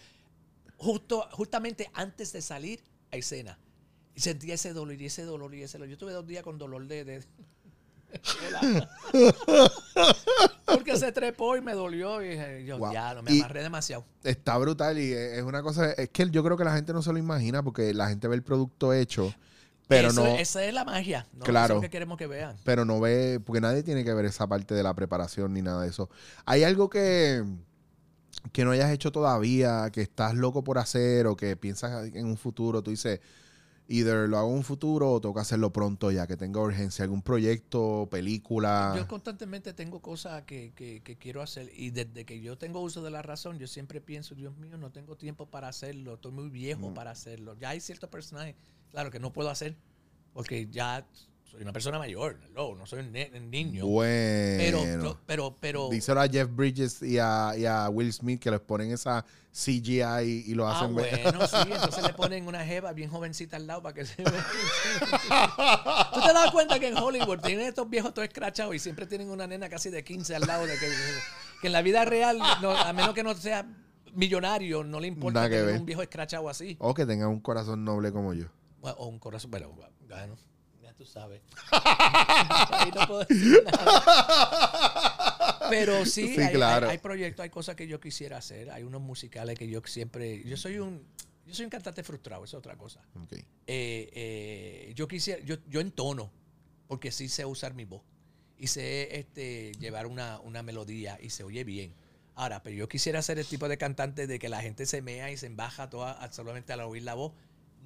justo, 0.76 1.26
justamente 1.32 1.90
antes 1.92 2.32
de 2.32 2.40
salir 2.40 2.84
a 3.11 3.16
escena, 3.16 3.59
y 4.14 4.20
sentía 4.20 4.55
ese 4.55 4.72
dolor, 4.72 4.94
y 4.94 5.07
ese 5.07 5.24
dolor, 5.24 5.52
y 5.57 5.64
ese 5.64 5.76
dolor. 5.76 5.90
Yo 5.90 5.98
tuve 5.98 6.12
dos 6.12 6.24
días 6.24 6.44
con 6.44 6.57
dolor 6.57 6.86
de... 6.86 7.24
porque 10.67 10.97
se 10.97 11.12
trepó 11.12 11.57
y 11.57 11.61
me 11.61 11.73
dolió, 11.75 12.23
y 12.23 12.31
dije, 12.31 12.65
yo, 12.65 12.79
Wow. 12.79 12.93
ya, 12.93 13.15
no 13.15 13.23
me 13.23 13.33
Y- 13.33 13.41
amarré 13.41 13.62
demasiado. 13.62 14.05
Está 14.23 14.57
brutal 14.59 14.99
y 14.99 15.12
es 15.12 15.43
una 15.43 15.62
cosa. 15.62 15.93
Es 15.93 16.09
que 16.11 16.29
yo 16.31 16.43
creo 16.45 16.57
que 16.57 16.65
la 16.65 16.75
gente 16.75 16.93
no 16.93 17.03
se 17.03 17.12
lo 17.12 17.19
imagina 17.19 17.62
porque 17.62 17.93
la 17.95 18.09
gente 18.09 18.29
ve 18.29 18.37
el 18.37 18.43
producto 18.43 18.93
hecho, 18.93 19.33
pero 19.89 20.09
Eso- 20.09 20.25
no. 20.25 20.35
Esa 20.37 20.65
es 20.65 20.75
la 20.75 20.85
magia, 20.85 21.27
¿no? 21.33 21.45
Eso 21.45 21.51
Claro. 21.51 21.75
es 21.75 21.79
lo 21.79 21.83
que 21.83 21.91
queremos 21.91 22.19
que 22.19 22.27
vean. 22.27 22.57
pero 22.65 22.85
no 22.85 23.01
ve, 23.01 23.41
porque 23.45 23.61
nadie 23.61 23.83
tiene 23.83 24.05
que 24.05 24.15
ver 24.15 24.25
esa 24.25 24.47
parte 24.47 24.75
de 24.75 24.83
la 24.83 24.95
preparación 24.95 25.53
ni 25.53 25.62
nada 25.62 25.83
de 25.83 25.89
eso. 25.89 26.09
¿Hay 26.47 26.65
algo 26.65 26.89
que, 26.89 27.45
que 28.53 28.65
no 28.65 28.71
hayas 28.73 28.91
hecho 28.91 29.12
todavía, 29.12 29.91
que 29.93 30.03
estás 30.03 30.35
loco 30.35 30.65
por 30.65 30.79
hacer 30.79 31.27
o 31.27 31.37
que 31.37 31.57
piensas 31.57 32.07
en 32.15 32.27
un 32.27 32.37
futuro? 32.37 32.83
Tú 32.83 32.91
dices, 32.91 33.21
either 33.87 34.28
lo 34.28 34.39
hago 34.39 34.49
en 34.51 34.57
un 34.57 34.64
futuro 34.64 35.12
o 35.12 35.20
tengo 35.20 35.35
que 35.35 35.41
hacerlo 35.43 35.72
pronto 35.72 36.11
ya, 36.11 36.26
que 36.26 36.37
tenga 36.37 36.61
urgencia, 36.61 37.03
algún 37.05 37.20
proyecto, 37.22 38.09
película. 38.11 38.95
Yo 38.97 39.07
constantemente 39.07 39.72
tengo 39.74 40.01
cosas 40.01 40.43
que, 40.45 40.72
que- 40.74 41.03
que 41.03 41.16
quiero 41.16 41.43
hacer 41.43 41.70
y 41.74 41.91
desde 41.91 42.24
que 42.24 42.41
yo 42.41 42.57
tengo 42.57 42.80
uso 42.80 43.03
de 43.03 43.11
la 43.11 43.20
razón, 43.22 43.59
yo 43.59 43.66
siempre 43.66 44.01
pienso, 44.01 44.35
Dios 44.35 44.57
mío, 44.57 44.78
no 44.78 44.91
tengo 44.91 45.16
tiempo 45.16 45.47
para 45.51 45.68
hacerlo, 45.68 46.14
estoy 46.14 46.32
muy 46.32 46.49
viejo 46.49 46.91
Mm. 46.91 46.95
para 46.95 47.11
hacerlo. 47.11 47.57
Ya 47.59 47.70
hay 47.70 47.80
ciertos 47.80 48.09
personajes, 48.09 48.55
claro, 48.91 49.11
que 49.11 49.20
no 49.20 49.32
puedo 49.32 49.51
hacer 49.51 49.76
porque 50.32 50.66
ya 50.70 51.07
soy 51.45 51.62
una 51.62 51.72
persona 51.72 51.99
mayor, 51.99 52.41
no, 52.55 52.74
no 52.74 52.87
soy 52.87 53.01
un 53.01 53.51
niño. 53.51 53.87
Bueno. 53.87 54.78
Pero, 54.82 55.18
pero, 55.26 55.57
pero, 55.61 55.89
Díselo 55.91 56.20
a 56.20 56.28
Jeff 56.28 56.49
Bridges 56.51 57.03
y 57.03 57.18
a, 57.18 57.53
y 57.57 57.66
a 57.66 57.89
Will 57.91 58.12
Smith 58.12 58.41
que 58.41 58.51
les 58.51 58.61
ponen 58.61 58.91
esa 58.91 59.24
CGI 59.55 60.42
y, 60.46 60.55
lo 60.55 60.66
Ah, 60.66 60.76
hacen 60.80 60.96
ver. 60.96 61.22
bueno, 61.22 61.46
sí, 61.46 61.57
entonces 61.70 62.02
le 62.02 62.12
ponen 62.12 62.48
una 62.48 62.64
jeva 62.64 62.92
bien 62.92 63.09
jovencita 63.09 63.57
al 63.57 63.68
lado 63.68 63.82
para 63.82 63.94
que 63.94 64.05
se 64.05 64.22
vea. 64.22 64.44
¿Tú 66.12 66.20
te 66.20 66.32
das 66.32 66.50
cuenta 66.50 66.80
que 66.80 66.88
en 66.88 66.98
Hollywood 66.98 67.38
tienen 67.40 67.68
estos 67.68 67.88
viejos 67.88 68.12
todos 68.12 68.26
escrachados 68.26 68.74
y 68.74 68.80
siempre 68.80 69.07
tienen 69.07 69.30
una 69.30 69.46
nena 69.46 69.68
casi 69.68 69.90
de 69.90 70.02
15 70.02 70.34
al 70.34 70.42
lado 70.42 70.66
de 70.66 70.74
que, 70.76 70.88
que 71.61 71.66
en 71.68 71.72
la 71.72 71.82
vida 71.82 72.05
real, 72.05 72.38
no, 72.61 72.72
a 72.72 72.92
menos 72.92 73.14
que 73.14 73.22
no 73.22 73.32
sea 73.34 73.64
millonario, 74.12 74.82
no 74.82 74.98
le 74.98 75.07
importa 75.07 75.40
Nada 75.40 75.50
tener 75.50 75.78
un 75.78 75.86
viejo 75.86 76.02
escrachado 76.02 76.48
así. 76.48 76.76
O 76.80 76.92
que 76.92 77.07
tengan 77.07 77.28
un 77.28 77.40
corazón 77.40 77.84
noble 77.84 78.11
como 78.11 78.34
yo. 78.34 78.46
O 78.80 79.07
un 79.07 79.20
corazón, 79.20 79.52
pero 79.52 79.70
bueno, 79.70 80.36
tú 80.97 81.05
sabes. 81.05 81.42
Ahí 81.70 82.90
no 82.95 83.07
puedo 83.07 83.24
decir 83.24 83.62
nada. 83.64 85.66
Pero 85.70 86.05
sí, 86.05 86.34
Sí, 86.34 86.40
hay, 86.40 86.53
claro. 86.55 86.86
hay- 86.86 86.92
hay 86.92 86.99
proyectos, 86.99 87.45
hay 87.45 87.51
cosas 87.51 87.76
que 87.76 87.86
yo 87.86 88.01
quisiera 88.01 88.38
hacer. 88.38 88.70
Hay 88.70 88.82
unos 88.82 89.01
musicales 89.01 89.59
que 89.59 89.68
yo 89.68 89.80
siempre. 89.84 90.42
Yo 90.45 90.57
soy 90.57 90.78
un. 90.78 91.07
Yo 91.47 91.55
soy 91.55 91.64
un 91.64 91.70
cantante 91.70 92.03
frustrado, 92.03 92.45
eso 92.45 92.57
es 92.57 92.59
otra 92.59 92.76
cosa. 92.76 93.01
Ok. 93.22 93.32
Eh, 93.34 93.45
eh, 93.66 94.92
yo 94.95 95.07
quisiera, 95.07 95.42
yo, 95.45 95.57
yo 95.68 95.80
entono, 95.80 96.30
porque 96.88 97.12
sí 97.12 97.28
sé 97.28 97.45
usar 97.45 97.74
mi 97.74 97.84
voz. 97.84 98.03
Y 98.57 98.68
sé 98.68 99.18
este, 99.18 99.72
llevar 99.78 100.07
una, 100.07 100.40
una 100.40 100.62
melodía 100.62 101.18
y 101.20 101.30
se 101.30 101.45
oye 101.45 101.64
bien. 101.64 101.92
Ahora, 102.34 102.62
pero 102.62 102.74
yo 102.76 102.88
quisiera 102.88 103.20
ser 103.20 103.38
el 103.38 103.47
tipo 103.47 103.68
de 103.68 103.76
cantante 103.76 104.26
de 104.26 104.38
que 104.38 104.49
la 104.49 104.62
gente 104.62 104.86
se 104.86 105.03
mea 105.03 105.30
y 105.30 105.36
se 105.36 105.47
embaja 105.47 105.90
toda, 105.90 106.32
solamente 106.32 106.72
al 106.72 106.80
oír 106.80 107.03
la 107.03 107.14
voz. 107.14 107.32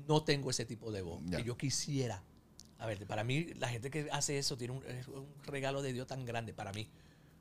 No 0.07 0.23
tengo 0.23 0.51
ese 0.51 0.65
tipo 0.65 0.93
de 0.93 1.03
voz. 1.03 1.21
Que 1.29 1.43
yo 1.43 1.57
quisiera. 1.57 2.23
A 2.79 2.87
ver, 2.87 3.05
para 3.07 3.25
mí, 3.25 3.49
la 3.59 3.69
gente 3.69 3.91
que 3.91 4.09
hace 4.13 4.39
eso 4.39 4.57
tiene 4.57 4.75
un, 4.75 4.83
regalo 5.47 5.83
de 5.83 5.93
Dios 5.93 6.07
tan 6.07 6.25
grande 6.25 6.55
para 6.55 6.73
mí. 6.73 6.89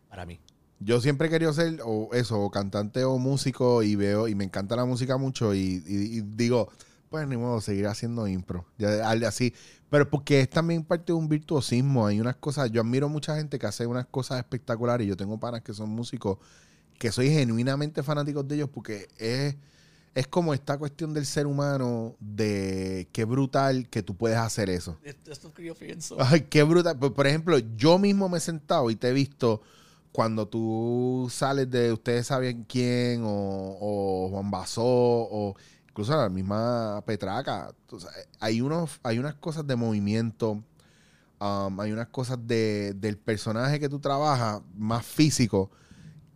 Para 0.09 0.25
mí. 0.25 0.39
Yo 0.79 1.01
siempre 1.01 1.27
he 1.27 1.31
querido 1.31 1.53
ser 1.53 1.79
o 1.83 2.09
eso, 2.13 2.39
o 2.39 2.51
cantante 2.51 3.03
o 3.03 3.17
músico 3.17 3.83
y 3.83 3.95
veo, 3.95 4.27
y 4.27 4.35
me 4.35 4.43
encanta 4.43 4.75
la 4.75 4.85
música 4.85 5.17
mucho 5.17 5.53
y, 5.55 5.79
digo, 6.35 6.69
pues 7.09 7.27
ni 7.27 7.37
modo, 7.37 7.61
seguir 7.61 7.87
haciendo 7.87 8.27
impro. 8.27 8.65
Ya, 8.77 9.09
así. 9.09 9.53
Pero 9.89 10.09
porque 10.09 10.41
es 10.41 10.49
también 10.49 10.83
parte 10.83 11.07
de 11.07 11.13
un 11.13 11.29
virtuosismo. 11.29 12.07
Hay 12.07 12.19
unas 12.19 12.35
cosas, 12.35 12.71
yo 12.71 12.81
admiro 12.81 13.09
mucha 13.09 13.35
gente 13.35 13.57
que 13.57 13.65
hace 13.65 13.85
unas 13.85 14.05
cosas 14.07 14.39
espectaculares. 14.39 15.05
y 15.05 15.09
Yo 15.09 15.17
tengo 15.17 15.39
panas 15.39 15.61
que 15.61 15.73
son 15.73 15.89
músicos 15.89 16.37
que 16.97 17.11
soy 17.11 17.29
genuinamente 17.29 18.03
fanáticos 18.03 18.47
de 18.47 18.55
ellos 18.55 18.69
porque 18.69 19.07
es, 19.17 19.55
es 20.17 20.27
como 20.27 20.55
esta 20.55 20.79
cuestión 20.79 21.13
del 21.13 21.27
ser 21.27 21.45
humano 21.45 22.15
de 22.19 23.07
qué 23.11 23.23
brutal 23.23 23.87
que 23.87 24.01
tú 24.01 24.15
puedes 24.15 24.39
hacer 24.39 24.67
eso. 24.67 24.97
Esto 25.03 25.31
es 25.31 25.43
lo 25.43 25.53
que 25.53 25.63
yo 25.63 25.75
pienso. 25.75 26.17
Ay, 26.19 26.41
qué 26.49 26.63
brutal. 26.63 26.97
Por, 26.97 27.27
ejemplo, 27.27 27.59
yo 27.59 27.99
mismo 27.99 28.27
me 28.27 28.39
he 28.39 28.41
sentado 28.41 28.89
y 28.89 28.95
te 28.95 29.09
he 29.09 29.13
visto 29.13 29.61
cuando 30.11 30.47
tú 30.47 31.27
sales 31.31 31.69
de 31.69 31.93
ustedes 31.93 32.25
saben 32.25 32.65
quién 32.67 33.21
o, 33.23 33.77
o 33.79 34.29
Juan 34.31 34.49
Basó 34.49 34.83
o 34.83 35.55
incluso 35.87 36.17
la 36.17 36.29
misma 36.29 37.03
Petraca. 37.05 37.71
Hay, 38.39 38.59
unos, 38.59 38.99
hay 39.03 39.19
unas 39.19 39.35
cosas 39.35 39.67
de 39.67 39.75
movimiento, 39.75 40.63
um, 41.39 41.79
hay 41.79 41.91
unas 41.91 42.07
cosas 42.07 42.39
de, 42.41 42.95
del 42.95 43.19
personaje 43.19 43.79
que 43.79 43.87
tú 43.87 43.99
trabajas 43.99 44.63
más 44.75 45.05
físico 45.05 45.69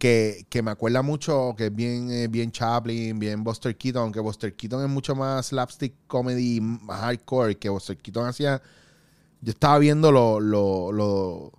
que, 0.02 0.48
que 0.50 0.64
me 0.64 0.72
acuerda 0.74 1.04
mucho 1.04 1.56
que 1.58 1.68
es 1.68 1.76
bien, 1.76 2.12
eh, 2.12 2.28
bien 2.28 2.52
Chaplin, 2.52 3.20
bien 3.20 3.46
Buster 3.46 3.78
Keaton, 3.78 4.04
aunque 4.04 4.20
Buster 4.22 4.56
Keaton 4.56 4.84
es 4.84 4.90
mucho 4.90 5.16
más 5.16 5.48
slapstick 5.48 5.94
comedy, 6.08 6.62
más 6.62 7.02
hardcore 7.02 7.58
que 7.60 7.70
Buster 7.70 7.98
Keaton 7.98 8.28
hacía. 8.28 8.62
Yo 9.42 9.52
estaba 9.52 9.80
viendo 9.80 10.12
lo, 10.12 10.40
lo, 10.42 10.92
lo- 10.94 11.54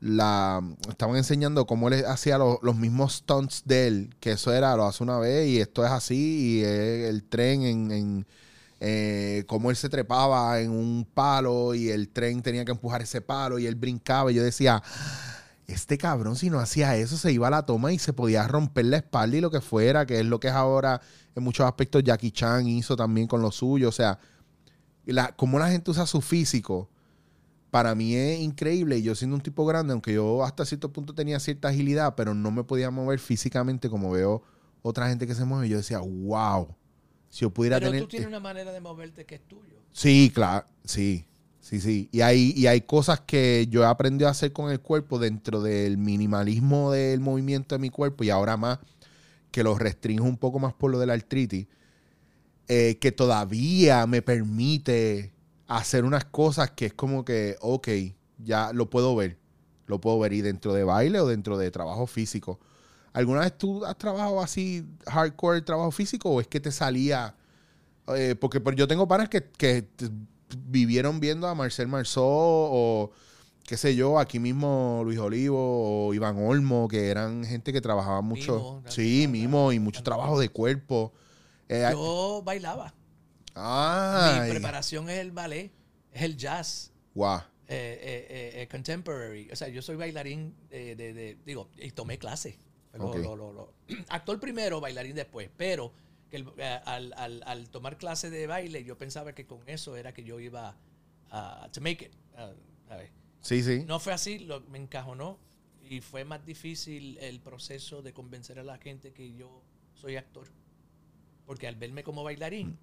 la 0.00 0.62
estaban 0.88 1.16
enseñando 1.16 1.66
cómo 1.66 1.88
él 1.88 2.04
hacía 2.06 2.38
lo- 2.38 2.58
los 2.62 2.76
mismos 2.76 3.14
stunts 3.16 3.62
de 3.64 3.86
él, 3.88 4.16
que 4.20 4.32
eso 4.32 4.52
era, 4.52 4.76
lo 4.76 4.84
hace 4.86 5.02
una 5.02 5.18
vez 5.18 5.48
y 5.48 5.60
esto 5.60 5.84
es 5.84 5.90
así, 5.90 6.58
y 6.60 6.64
es 6.64 7.08
el 7.08 7.24
tren 7.24 7.62
en, 7.62 7.92
en 7.92 8.26
eh, 8.80 9.44
cómo 9.48 9.70
él 9.70 9.76
se 9.76 9.88
trepaba 9.88 10.60
en 10.60 10.70
un 10.70 11.06
palo 11.14 11.74
y 11.74 11.90
el 11.90 12.10
tren 12.10 12.42
tenía 12.42 12.64
que 12.64 12.72
empujar 12.72 13.02
ese 13.02 13.22
palo 13.22 13.58
y 13.58 13.66
él 13.66 13.74
brincaba 13.76 14.32
y 14.32 14.36
yo 14.36 14.44
decía, 14.44 14.82
este 15.66 15.98
cabrón 15.98 16.36
si 16.36 16.48
no 16.48 16.60
hacía 16.60 16.96
eso 16.96 17.16
se 17.16 17.32
iba 17.32 17.48
a 17.48 17.50
la 17.50 17.66
toma 17.66 17.92
y 17.92 17.98
se 17.98 18.12
podía 18.12 18.46
romper 18.46 18.84
la 18.86 18.98
espalda 18.98 19.36
y 19.36 19.40
lo 19.40 19.50
que 19.50 19.60
fuera, 19.60 20.06
que 20.06 20.20
es 20.20 20.26
lo 20.26 20.38
que 20.38 20.48
es 20.48 20.54
ahora 20.54 21.00
en 21.34 21.42
muchos 21.42 21.66
aspectos 21.66 22.04
Jackie 22.04 22.30
Chan 22.30 22.66
hizo 22.66 22.96
también 22.96 23.26
con 23.26 23.42
lo 23.42 23.50
suyo, 23.50 23.88
o 23.88 23.92
sea, 23.92 24.18
la, 25.04 25.34
cómo 25.36 25.58
la 25.58 25.70
gente 25.70 25.90
usa 25.90 26.06
su 26.06 26.20
físico, 26.20 26.88
para 27.70 27.94
mí 27.94 28.14
es 28.14 28.40
increíble. 28.40 29.02
Yo 29.02 29.14
siendo 29.14 29.36
un 29.36 29.42
tipo 29.42 29.66
grande, 29.66 29.92
aunque 29.92 30.14
yo 30.14 30.44
hasta 30.44 30.64
cierto 30.64 30.92
punto 30.92 31.14
tenía 31.14 31.38
cierta 31.40 31.68
agilidad, 31.68 32.14
pero 32.14 32.34
no 32.34 32.50
me 32.50 32.64
podía 32.64 32.90
mover 32.90 33.18
físicamente 33.18 33.90
como 33.90 34.10
veo 34.10 34.42
otra 34.82 35.08
gente 35.08 35.26
que 35.26 35.34
se 35.34 35.44
mueve. 35.44 35.68
Yo 35.68 35.76
decía, 35.76 35.98
wow, 35.98 36.74
si 37.28 37.40
yo 37.40 37.50
pudiera 37.50 37.78
Pero 37.78 37.90
tener... 37.90 38.02
tú 38.02 38.08
tienes 38.08 38.28
una 38.28 38.40
manera 38.40 38.72
de 38.72 38.80
moverte 38.80 39.26
que 39.26 39.36
es 39.36 39.46
tuyo. 39.46 39.76
Sí, 39.92 40.30
claro, 40.34 40.66
sí, 40.84 41.26
sí, 41.66 41.80
sí. 41.80 42.08
Y 42.12 42.20
hay, 42.20 42.52
y 42.56 42.68
hay 42.68 42.82
cosas 42.82 43.20
que 43.20 43.66
yo 43.68 43.82
he 43.82 43.86
aprendido 43.86 44.28
a 44.28 44.30
hacer 44.30 44.52
con 44.52 44.70
el 44.70 44.80
cuerpo 44.80 45.18
dentro 45.18 45.60
del 45.60 45.98
minimalismo 45.98 46.92
del 46.92 47.18
movimiento 47.18 47.74
de 47.74 47.80
mi 47.80 47.90
cuerpo 47.90 48.22
y 48.22 48.30
ahora 48.30 48.56
más 48.56 48.78
que 49.50 49.64
lo 49.64 49.76
restringo 49.76 50.24
un 50.24 50.36
poco 50.36 50.60
más 50.60 50.74
por 50.74 50.92
lo 50.92 51.00
de 51.00 51.06
la 51.06 51.14
artritis, 51.14 51.66
eh, 52.68 52.98
que 53.00 53.10
todavía 53.10 54.06
me 54.06 54.22
permite 54.22 55.32
hacer 55.66 56.04
unas 56.04 56.24
cosas 56.26 56.70
que 56.70 56.86
es 56.86 56.94
como 56.94 57.24
que, 57.24 57.56
ok, 57.60 57.88
ya 58.38 58.72
lo 58.72 58.88
puedo 58.88 59.16
ver, 59.16 59.36
lo 59.86 60.00
puedo 60.00 60.20
ver 60.20 60.34
y 60.34 60.42
dentro 60.42 60.72
de 60.72 60.84
baile 60.84 61.18
o 61.18 61.26
dentro 61.26 61.58
de 61.58 61.72
trabajo 61.72 62.06
físico. 62.06 62.60
¿Alguna 63.12 63.40
vez 63.40 63.58
tú 63.58 63.84
has 63.84 63.98
trabajado 63.98 64.40
así 64.40 64.86
hardcore 65.06 65.62
trabajo 65.62 65.90
físico 65.90 66.30
o 66.30 66.40
es 66.40 66.46
que 66.46 66.60
te 66.60 66.70
salía... 66.70 67.34
Eh, 68.14 68.36
porque 68.38 68.60
pero 68.60 68.76
yo 68.76 68.86
tengo 68.86 69.08
panas 69.08 69.28
que, 69.28 69.88
vivieron 70.68 71.20
viendo 71.20 71.48
a 71.48 71.54
Marcel 71.54 71.88
Marceau 71.88 72.24
o 72.24 73.10
qué 73.66 73.76
sé 73.76 73.96
yo, 73.96 74.18
aquí 74.18 74.38
mismo 74.38 75.02
Luis 75.04 75.18
Olivo 75.18 76.06
o 76.08 76.14
Iván 76.14 76.36
Olmo, 76.38 76.86
que 76.88 77.08
eran 77.08 77.44
gente 77.44 77.72
que 77.72 77.80
trabajaba 77.80 78.20
mucho. 78.20 78.56
Mimo, 78.56 78.82
sí, 78.88 79.26
mimo 79.28 79.72
y 79.72 79.78
mucho 79.80 80.02
trabajo 80.02 80.38
de 80.38 80.48
cuerpo. 80.48 81.12
Eh, 81.68 81.88
Yo 81.90 82.42
bailaba. 82.44 82.94
ay, 83.54 84.42
Mi 84.42 84.50
preparación 84.50 85.08
es 85.10 85.18
el 85.18 85.32
ballet, 85.32 85.72
es 86.12 86.22
el 86.22 86.36
jazz, 86.36 86.92
guau. 87.14 87.40
eh, 87.68 88.52
eh, 88.54 88.68
contemporary. 88.70 89.50
O 89.50 89.56
sea, 89.56 89.68
yo 89.68 89.82
soy 89.82 89.96
bailarín 89.96 90.54
de, 90.70 90.94
de- 90.94 91.12
de- 91.12 91.36
digo, 91.44 91.68
y 91.78 91.90
tomé 91.90 92.18
clases. 92.18 92.56
Lo- 92.94 93.06
Ok. 93.08 93.16
lo- 93.16 93.36
lo- 93.36 93.52
lo- 93.52 93.72
Actor 94.08 94.38
primero, 94.40 94.80
bailarín 94.80 95.16
después. 95.16 95.50
Pero 95.56 95.92
que 96.30 96.36
el- 96.38 96.52
eh, 96.58 96.80
al, 96.84 97.12
al- 97.16 97.42
al 97.46 97.68
tomar 97.70 97.98
clases 97.98 98.30
de 98.30 98.46
baile, 98.46 98.84
yo 98.84 98.96
pensaba 98.98 99.34
que 99.34 99.46
con 99.46 99.60
eso 99.68 99.96
era 99.96 100.12
que 100.12 100.24
yo 100.24 100.40
iba 100.40 100.76
a 101.30 101.68
to 101.72 101.80
make 101.80 102.04
it. 102.06 102.12
ah, 102.36 102.52
¿sabes? 102.88 103.10
Sí, 103.40 103.62
sí. 103.62 103.84
No 103.86 104.00
fue 104.00 104.12
así, 104.12 104.38
lo- 104.40 104.60
me 104.62 104.78
encajonó 104.78 105.38
y 105.88 106.00
fue 106.00 106.24
más 106.24 106.44
difícil 106.44 107.16
el 107.18 107.40
proceso 107.40 108.02
de 108.02 108.12
convencer 108.12 108.58
a 108.58 108.64
la 108.64 108.78
gente 108.78 109.12
que 109.12 109.32
yo 109.34 109.62
soy 109.94 110.16
actor. 110.16 110.48
Porque 111.46 111.68
al 111.68 111.76
verme 111.76 112.02
como 112.02 112.24
bailarín, 112.24 112.76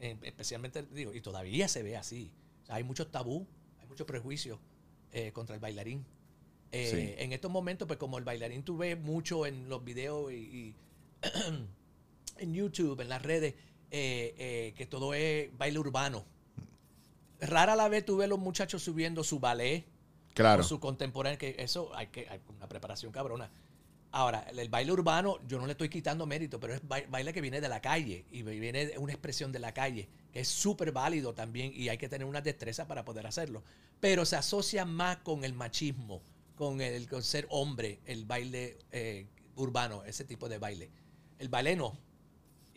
eh, 0.00 0.16
especialmente, 0.22 0.82
digo, 0.84 1.12
y 1.14 1.20
todavía 1.20 1.68
se 1.68 1.82
ve 1.82 1.96
así. 1.96 2.30
O 2.62 2.66
sea, 2.66 2.76
hay 2.76 2.84
muchos 2.84 3.10
tabú, 3.10 3.46
hay 3.80 3.86
muchos 3.86 4.06
prejuicios 4.06 4.58
eh, 5.12 5.32
contra 5.32 5.54
el 5.54 5.60
bailarín. 5.60 6.04
Eh, 6.72 6.90
Sí. 7.16 7.22
En 7.22 7.32
estos 7.32 7.50
momentos, 7.50 7.86
pues 7.86 7.98
como 7.98 8.18
el 8.18 8.24
bailarín 8.24 8.62
tú 8.62 8.76
ves 8.76 8.98
mucho 8.98 9.46
en 9.46 9.68
los 9.68 9.84
videos 9.84 10.32
y, 10.32 10.36
y 10.36 10.74
en 12.38 12.54
YouTube, 12.54 13.00
en 13.00 13.08
las 13.08 13.22
redes, 13.22 13.54
eh, 13.90 14.34
eh, 14.38 14.74
que 14.76 14.86
todo 14.86 15.14
es 15.14 15.56
baile 15.56 15.78
urbano. 15.78 16.24
Rara 17.40 17.76
la 17.76 17.88
vez 17.88 18.04
tú 18.04 18.16
ves 18.16 18.28
los 18.28 18.38
muchachos 18.38 18.82
subiendo 18.82 19.22
su 19.22 19.38
ballet 19.38 19.84
claro. 20.34 20.62
o 20.62 20.64
su 20.64 20.80
contemporáneo, 20.80 21.38
que 21.38 21.56
eso 21.58 21.94
hay 21.94 22.08
que 22.08 22.28
hay 22.28 22.40
una 22.56 22.68
preparación 22.68 23.12
cabrona. 23.12 23.50
Ahora, 24.12 24.46
el, 24.56 24.68
baile 24.70 24.92
urbano, 24.92 25.38
yo 25.46 25.58
no 25.58 25.66
le 25.66 25.72
estoy 25.72 25.90
quitando 25.90 26.24
mérito, 26.24 26.58
pero 26.58 26.72
es 26.72 26.82
bai- 26.82 27.06
baile 27.10 27.34
que 27.34 27.42
viene 27.42 27.60
de 27.60 27.68
la 27.68 27.82
calle 27.82 28.24
y 28.30 28.42
viene 28.42 28.96
una 28.98 29.12
expresión 29.12 29.52
de 29.52 29.58
la 29.58 29.74
calle, 29.74 30.08
que 30.32 30.40
es 30.40 30.48
súper 30.48 30.90
válido 30.92 31.34
también 31.34 31.70
y 31.74 31.90
hay 31.90 31.98
que 31.98 32.08
tener 32.08 32.26
una 32.26 32.40
destreza 32.40 32.86
para 32.86 33.04
poder 33.04 33.26
hacerlo. 33.26 33.62
Pero 34.00 34.24
se 34.24 34.36
asocia 34.36 34.86
más 34.86 35.18
con 35.18 35.44
el 35.44 35.52
machismo, 35.52 36.22
con 36.54 36.80
el 36.80 37.08
con 37.08 37.22
ser 37.22 37.46
hombre, 37.50 38.00
el 38.06 38.24
baile 38.24 38.78
eh, 38.90 39.26
urbano, 39.56 40.02
ese 40.04 40.24
tipo 40.24 40.48
de 40.48 40.58
baile. 40.58 40.90
El 41.38 41.50
baile 41.50 41.76
no. 41.76 41.98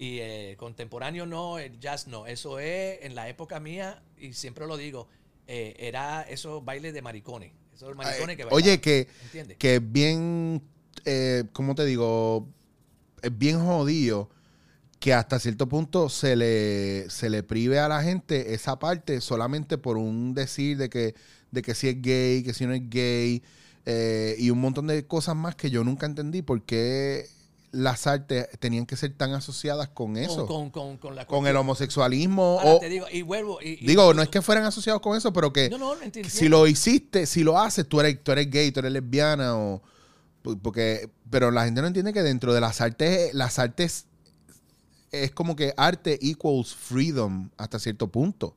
Y 0.02 0.20
eh, 0.20 0.56
contemporáneo 0.58 1.26
no, 1.26 1.60
el 1.60 1.78
jazz 1.78 2.08
no. 2.08 2.26
Eso 2.26 2.58
es 2.58 3.00
en 3.02 3.16
la 3.16 3.28
época 3.28 3.60
mía, 3.60 4.02
y 4.18 4.32
siempre 4.32 4.66
lo 4.66 4.78
digo, 4.78 5.10
eh, 5.46 5.76
era 5.78 6.22
esos 6.22 6.64
bailes 6.64 6.94
de 6.94 7.02
maricones. 7.02 7.52
Esos 7.76 7.94
maricones 7.98 8.38
que 8.38 8.44
Eh, 8.44 8.48
Oye, 8.50 8.78
bailaban, 8.78 8.80
que, 8.80 9.08
¿entiendes? 9.24 9.58
que 9.58 9.76
es 9.76 9.92
bien, 9.92 10.62
eh, 11.04 11.44
¿cómo 11.52 11.76
te 11.76 11.84
digo? 11.86 12.48
Es 13.22 13.38
bien 13.38 13.60
jodido 13.60 14.30
que 15.02 15.14
hasta 15.14 15.38
cierto 15.38 15.68
punto 15.68 16.08
se 16.08 16.38
le, 16.38 17.10
se 17.10 17.30
le 17.30 17.44
prive 17.44 17.80
a 17.80 17.90
la 17.90 18.02
gente 18.02 18.54
esa 18.54 18.80
parte 18.80 19.20
solamente 19.20 19.78
por 19.78 19.98
un 19.98 20.34
decir 20.34 20.78
de 20.78 20.90
que, 20.90 21.14
de 21.52 21.62
que 21.62 21.76
si 21.76 21.90
es 21.90 22.02
gay, 22.02 22.42
que 22.42 22.54
si 22.54 22.66
no 22.66 22.74
es 22.74 22.90
gay, 22.90 23.44
eh, 23.86 24.36
y 24.40 24.50
un 24.50 24.62
montón 24.62 24.88
de 24.88 25.06
cosas 25.06 25.36
más 25.36 25.56
que 25.56 25.70
yo 25.70 25.84
nunca 25.84 26.06
entendí 26.06 26.42
por 26.42 26.62
qué 26.64 27.28
las 27.72 28.08
artes 28.08 28.48
tenían 28.60 28.86
que 28.86 28.96
ser 28.96 29.14
tan 29.14 29.34
asociadas 29.34 29.90
con 29.90 30.18
eso, 30.18 30.48
con, 30.48 30.70
Con, 30.72 30.98
con, 30.98 31.48
el 31.48 31.56
homosexualismo. 31.56 32.58
Ahora 32.60 32.74
o, 32.76 32.80
te 32.80 32.90
digo, 32.90 33.06
y 33.12 33.22
vuelvo. 33.22 33.60
y- 33.62 33.78
y- 33.82 33.86
digo, 33.88 34.14
no 34.14 34.22
es 34.22 34.30
que 34.30 34.42
fueran 34.42 34.66
asociados 34.66 35.02
con 35.02 35.16
eso, 35.16 35.32
pero 35.34 35.54
que 35.54 35.70
No, 35.70 35.78
no, 35.78 35.94
que 36.12 36.30
si 36.30 36.50
lo 36.50 36.66
hiciste, 36.68 37.26
si 37.26 37.44
lo 37.44 37.60
haces, 37.60 37.88
tú 37.88 38.00
eres, 38.00 38.24
tú 38.24 38.32
eres 38.32 38.50
gay, 38.50 38.72
tú 38.72 38.80
eres 38.80 38.92
lesbiana 38.92 39.56
o 39.58 39.82
porque 40.64 41.10
pero 41.30 41.52
la 41.52 41.66
gente 41.66 41.82
no 41.82 41.88
entiende 41.88 42.14
que 42.14 42.24
dentro 42.24 42.54
de 42.54 42.62
las 42.62 42.82
artes 42.82 43.34
las 43.34 43.60
artes 43.60 44.06
es 45.12 45.32
como 45.32 45.56
que 45.56 45.74
arte 45.78 46.18
equals 46.22 46.74
freedom 46.76 47.50
hasta 47.58 47.80
cierto 47.80 48.08
punto. 48.08 48.56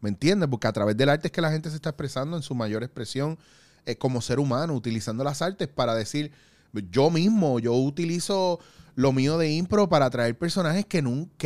¿Me 0.00 0.08
entiendes? 0.08 0.48
Porque 0.50 0.66
a 0.66 0.72
través 0.72 0.96
del 0.96 1.08
arte 1.08 1.28
es 1.28 1.32
que 1.32 1.40
la 1.40 1.50
gente 1.52 1.70
se 1.70 1.76
está 1.76 1.90
expresando 1.90 2.36
en 2.36 2.42
su 2.42 2.54
mayor 2.54 2.82
expresión 2.82 3.38
eh, 3.86 3.96
como 3.96 4.20
ser 4.20 4.38
humano, 4.40 4.74
utilizando 4.74 5.22
las 5.22 5.42
artes 5.42 5.68
para 5.68 5.94
decir, 5.94 6.32
yo 6.72 7.10
mismo, 7.10 7.58
yo 7.58 7.74
utilizo 7.74 8.58
lo 8.94 9.12
mío 9.12 9.38
de 9.38 9.50
impro 9.50 9.88
para 9.88 10.10
traer 10.10 10.36
personajes 10.36 10.86
que, 10.86 10.98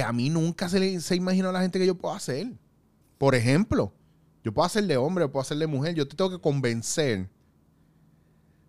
a 0.02 0.12
mí 0.12 0.30
nunca 0.30 0.68
se, 0.68 0.80
le, 0.80 1.00
se 1.00 1.16
imaginó 1.16 1.52
la 1.52 1.62
gente 1.62 1.78
que 1.78 1.86
yo 1.86 1.96
puedo 1.96 2.14
hacer. 2.14 2.52
Por 3.18 3.34
ejemplo, 3.34 3.92
yo 4.44 4.52
puedo 4.52 4.66
hacer 4.66 4.84
de 4.86 4.96
hombre, 4.96 5.28
puedo 5.28 5.42
hacer 5.42 5.58
de 5.58 5.66
mujer. 5.66 5.94
Yo 5.94 6.06
te 6.06 6.16
tengo 6.16 6.30
que 6.30 6.40
convencer 6.40 7.28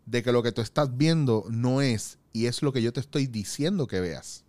de 0.06 0.24
que 0.24 0.32
lo 0.32 0.42
que 0.42 0.52
tú 0.52 0.62
estás 0.62 0.96
viendo 0.96 1.46
no 1.50 1.82
es, 1.82 2.18
y 2.34 2.46
es 2.46 2.62
lo 2.62 2.72
que 2.72 2.82
yo 2.82 2.94
te 2.94 3.00
estoy 3.00 3.28
diciendo 3.28 3.88
que 3.88 4.00
veas. 4.00 4.44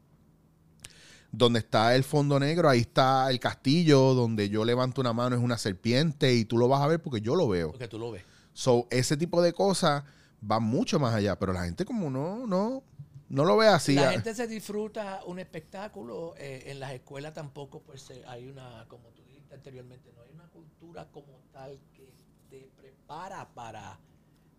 Donde 1.30 1.58
está 1.58 1.94
el 1.94 2.04
fondo 2.04 2.40
negro, 2.40 2.70
ahí 2.70 2.80
está 2.80 3.30
el 3.30 3.40
castillo, 3.40 4.14
donde 4.14 4.48
yo 4.48 4.64
levanto 4.64 5.00
una 5.00 5.12
mano 5.12 5.36
es 5.36 5.42
una 5.42 5.58
serpiente 5.58 6.32
y 6.34 6.44
tú 6.44 6.56
lo 6.56 6.68
vas 6.68 6.80
a 6.80 6.86
ver 6.86 7.02
porque 7.02 7.20
yo 7.20 7.34
lo 7.34 7.48
veo. 7.48 7.72
Porque 7.72 7.88
tú 7.88 7.98
lo 7.98 8.10
ves. 8.10 8.22
So, 8.54 8.86
ese 8.90 9.16
tipo 9.16 9.42
de 9.42 9.52
cosas 9.52 10.04
va 10.42 10.60
mucho 10.60 10.98
más 10.98 11.14
allá, 11.14 11.38
pero 11.38 11.52
la 11.52 11.64
gente 11.64 11.84
como 11.84 12.10
no, 12.10 12.46
no, 12.46 12.82
no 13.28 13.44
lo 13.44 13.56
ve 13.56 13.68
así. 13.68 13.94
la 13.94 14.08
Ah, 14.08 14.12
gente 14.12 14.34
se 14.34 14.46
disfruta 14.46 15.22
un 15.26 15.38
espectáculo. 15.38 16.34
eh, 16.38 16.64
en 16.66 16.80
las 16.80 16.92
escuelas 16.92 17.34
tampoco, 17.34 17.80
pues 17.82 18.08
eh, 18.10 18.22
hay 18.26 18.46
una, 18.48 18.86
como 18.88 19.08
tú 19.10 19.22
dijiste 19.24 19.54
anteriormente, 19.54 20.12
no 20.16 20.22
hay 20.22 20.30
una 20.32 20.48
cultura 20.48 21.08
como 21.10 21.40
tal 21.52 21.78
que 21.94 22.12
te 22.50 22.70
prepara 22.76 23.48
para 23.54 23.98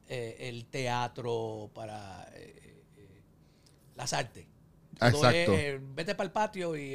eh, 0.07 0.35
el 0.49 0.65
teatro, 0.67 1.69
para 1.73 2.27
eh, 2.33 2.83
las 3.95 4.13
artes. 4.13 4.45
Exacto. 5.01 5.53
es, 5.53 5.79
vete 5.95 6.13
para 6.13 6.25
el 6.25 6.31
patio 6.31 6.75
y 6.75 6.93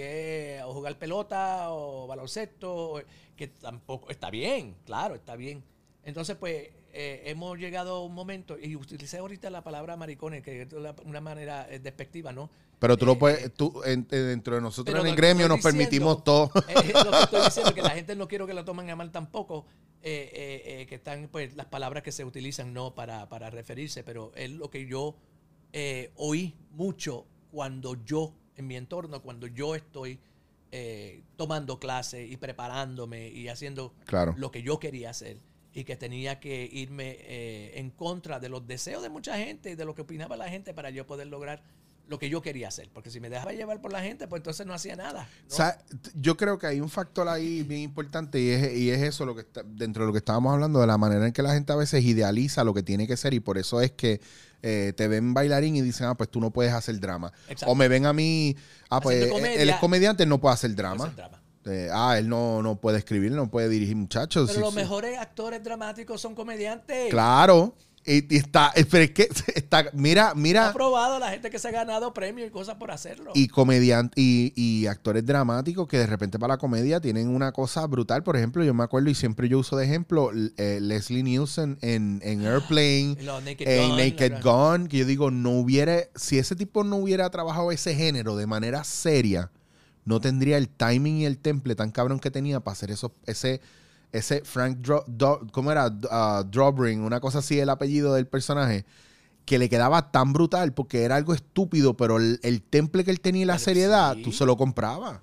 o 0.63 0.75
jugar 0.75 0.99
pelota 0.99 1.71
o 1.71 2.07
baloncesto, 2.07 3.03
que 3.35 3.49
tampoco 3.49 4.11
está 4.11 4.29
bien, 4.31 4.77
claro, 4.85 5.15
está 5.15 5.37
bien. 5.37 5.65
Entonces, 6.05 6.37
pues, 6.37 6.69
eh, 6.97 7.23
hemos 7.27 7.59
llegado 7.59 7.97
a 7.97 8.05
un 8.05 8.15
momento, 8.15 8.57
y 8.59 8.77
utilicé 8.77 9.19
ahorita 9.19 9.51
la 9.51 9.63
palabra 9.65 9.97
maricones, 9.97 10.43
que 10.43 10.63
es 10.63 10.73
la- 10.73 10.95
una 11.05 11.21
manera 11.21 11.67
eh, 11.69 11.79
despectiva, 11.81 12.33
¿no? 12.33 12.49
pero 12.79 12.97
tú 12.97 13.05
lo 13.07 13.13
eh, 13.13 13.17
puedes, 13.17 13.55
tú, 13.55 13.83
en- 13.85 14.07
dentro 14.09 14.55
de 14.57 14.61
nosotros 14.61 15.01
en 15.01 15.07
el 15.07 15.17
gremio 15.17 15.49
nos 15.49 15.61
permitimos 15.63 16.23
todo. 16.23 16.51
Lo 16.55 16.63
que 17.11 17.21
estoy 17.23 17.41
diciendo 17.45 17.75
que 17.75 17.83
la 17.83 17.91
gente 17.91 18.15
no 18.15 18.29
quiero 18.29 18.47
que 18.47 18.55
lo 18.55 18.65
tomen 18.65 18.91
a 18.91 18.97
mal 18.97 19.11
tampoco, 19.11 19.67
que 20.03 20.87
están 20.91 21.29
pues 21.33 21.57
las 21.57 21.67
palabras 21.67 22.03
que 22.03 22.13
se 22.13 22.25
utilizan 22.25 22.73
no 22.75 22.95
para, 22.95 23.29
para 23.29 23.49
referirse, 23.51 24.05
pero 24.05 24.33
es 24.37 24.51
lo 24.51 24.71
que 24.71 24.87
yo 24.87 25.17
oí 26.17 26.55
mucho 26.73 27.27
cuando 27.51 27.97
yo, 28.05 28.35
en 28.57 28.67
mi 28.67 28.77
entorno, 28.77 29.23
cuando 29.23 29.47
yo 29.47 29.75
estoy 29.75 30.19
eh, 30.73 31.23
tomando 31.37 31.79
clases 31.79 32.31
y 32.31 32.37
preparándome 32.37 33.29
y 33.29 33.49
haciendo 33.49 33.95
Claro. 34.07 34.35
lo 34.37 34.51
que 34.51 34.63
yo 34.63 34.79
quería 34.81 35.11
hacer 35.11 35.39
y 35.75 35.85
que 35.85 35.97
tenía 35.97 36.39
que 36.41 36.69
irme 36.73 37.17
eh, 37.21 37.73
en 37.75 37.91
contra 37.91 38.39
de 38.39 38.49
los 38.49 38.67
deseos 38.67 39.03
de 39.03 39.09
mucha 39.11 39.37
gente 39.37 39.73
y 39.73 39.75
de 39.75 39.85
lo 39.85 39.95
que 39.95 40.03
opinaba 40.03 40.37
la 40.37 40.49
gente 40.49 40.73
para 40.73 40.91
yo 40.91 41.05
poder 41.07 41.27
lograr 41.27 41.63
lo 42.07 42.19
que 42.19 42.29
yo 42.29 42.43
quería 42.43 42.69
hacer. 42.69 42.91
Porque 42.93 43.11
si 43.11 43.19
me 43.19 43.29
dejaba 43.31 43.53
llevar 43.53 43.81
por 43.81 43.91
la 43.91 44.03
gente, 44.03 44.29
pues 44.29 44.41
entonces 44.41 44.67
no 44.67 44.75
hacía 44.75 44.95
nada. 44.95 45.27
¿no? 45.49 45.55
O 45.55 45.57
sea, 45.57 45.79
yo 46.15 46.37
creo 46.37 46.59
que 46.59 46.67
hay 46.67 46.81
un 46.81 46.91
factor 46.91 47.27
ahí 47.29 47.63
bien 47.63 47.81
importante 47.81 48.41
y 48.41 48.51
es, 48.51 48.77
y 48.77 48.91
es 48.91 49.03
eso 49.03 49.25
lo 49.27 49.35
que 49.35 49.41
está, 49.41 49.63
dentro 49.65 50.03
de 50.05 50.09
lo 50.09 50.13
que 50.13 50.19
estábamos 50.19 50.53
hablando, 50.53 50.81
de 50.81 50.87
la 50.87 50.99
manera 50.99 51.27
en 51.27 51.33
que 51.33 51.43
la 51.43 51.55
gente 51.55 51.73
a 51.73 51.77
veces 51.77 52.05
idealiza 52.05 52.63
lo 52.63 52.75
que 52.75 52.83
tiene 52.83 53.07
que 53.09 53.17
ser 53.17 53.35
y 53.35 53.41
por 53.41 53.59
eso 53.59 53.81
es 53.81 53.91
que 53.93 54.21
eh, 54.63 54.93
te 54.97 55.09
ven 55.09 55.35
bailarín 55.35 55.77
y 55.77 55.83
dicen, 55.83 56.07
ah, 56.07 56.15
pues 56.15 56.31
tú 56.31 56.41
no 56.41 56.51
puedes 56.51 56.73
hacer 56.73 57.01
drama. 57.01 57.33
Exacto. 57.49 57.73
O 57.73 57.75
me 57.75 57.89
ven 57.89 58.07
a 58.07 58.13
mí, 58.13 58.55
ah, 58.91 59.01
pues 59.01 59.23
Haciendo 59.25 59.47
él- 59.47 59.71
es 59.71 59.77
comediante, 59.77 60.25
no 60.27 60.41
puede 60.41 60.55
hacer 60.55 60.75
drama. 60.75 61.13
Eh, 61.67 61.89
ah, 61.93 62.17
él 62.19 62.29
no, 62.29 62.63
no 62.63 62.77
puede 62.81 62.99
escribir, 62.99 63.33
no 63.33 63.51
puede 63.51 63.69
dirigir 63.69 63.97
muchachos. 63.97 64.49
Pero 64.49 64.55
Sí, 64.59 64.61
los 64.61 64.75
sí. 64.75 64.81
mejores 64.81 65.19
actores 65.19 65.63
dramáticos 65.63 66.21
son 66.21 66.35
comediantes. 66.35 67.09
Claro. 67.11 67.75
Y, 68.07 68.35
y 68.35 68.37
está, 68.37 68.71
eh, 68.77 68.85
pero 68.85 69.05
es 69.05 69.13
que 69.13 69.29
está, 69.55 69.87
mira, 69.95 70.29
Ha 70.33 70.35
mira, 70.35 70.75
probado 70.75 71.19
la 71.19 71.31
gente 71.31 71.49
que 71.49 71.59
se 71.59 71.69
ha 71.69 71.71
ganado 71.71 72.13
premios 72.13 72.49
y 72.49 72.51
cosas 72.51 72.75
por 72.75 72.91
hacerlo. 72.91 73.31
y 73.35 73.49
comediantes 73.49 74.23
y, 74.23 74.53
y 74.55 74.87
actores 74.89 75.25
dramáticos 75.25 75.89
que 75.89 75.97
de 75.97 76.07
repente 76.07 76.39
para 76.39 76.53
la 76.53 76.59
comedia 76.59 77.01
tienen 77.01 77.29
una 77.29 77.51
cosa 77.53 77.87
brutal. 77.87 78.23
Por 78.23 78.37
ejemplo, 78.37 78.63
yo 78.63 78.75
me 78.75 78.85
acuerdo 78.85 79.09
y 79.09 79.15
siempre 79.15 79.49
yo 79.49 79.59
uso 79.59 79.79
de 79.79 79.87
ejemplo 79.87 80.33
eh, 80.59 80.81
Leslie 80.83 81.23
Nielsen 81.23 81.79
en, 81.81 82.21
en 82.23 82.45
Airplane, 82.45 83.17
Naked 83.25 83.67
en 83.67 83.89
Gun, 83.89 83.97
Naked 83.97 84.43
Gun, 84.43 84.87
que 84.89 84.99
yo 84.99 85.07
digo, 85.07 85.31
no 85.31 85.53
hubiera, 85.53 86.01
si 86.15 86.37
ese 86.37 86.57
tipo 86.57 86.85
no 86.85 86.97
hubiera 86.97 87.31
trabajado 87.31 87.73
ese 87.73 87.95
género 87.95 88.37
de 88.37 88.47
manera 88.47 88.85
seria, 88.85 89.51
no 90.05 90.21
tendría 90.21 90.59
el 90.59 90.69
timing 90.69 91.19
y 91.19 91.27
el 91.27 91.39
temple 91.39 91.75
tan 91.75 91.91
cabrón 91.91 92.19
que 92.21 92.31
tenía 92.31 92.61
para 92.61 92.73
hacer 92.73 92.91
eso, 92.91 93.15
ese, 93.27 93.61
ese 94.13 94.43
Frank, 94.45 94.79
Dro, 94.79 95.05
Do- 95.07 95.47
¿cómo 95.53 95.73
era? 95.73 95.87
Uh, 95.89 96.45
Drobring, 96.45 97.01
una 97.01 97.21
cosa 97.21 97.39
así, 97.39 97.59
el 97.59 97.71
apellido 97.71 98.15
del 98.15 98.27
personaje, 98.27 98.85
que 99.45 99.59
le 99.59 99.69
quedaba 99.69 100.11
tan 100.11 100.33
brutal 100.33 100.73
porque 100.73 101.03
era 101.05 101.17
algo 101.17 101.35
estúpido, 101.35 101.97
pero 101.97 102.17
el, 102.19 102.41
el 102.43 102.63
temple 102.63 103.05
que 103.05 103.11
él 103.11 103.21
tenía 103.21 103.43
y 103.43 103.47
la 103.47 103.55
Pero 103.55 103.65
seriedad, 103.65 104.15
sí. 104.17 104.23
tú 104.23 104.33
se 104.33 104.47
lo 104.47 104.57
comprabas. 104.57 105.21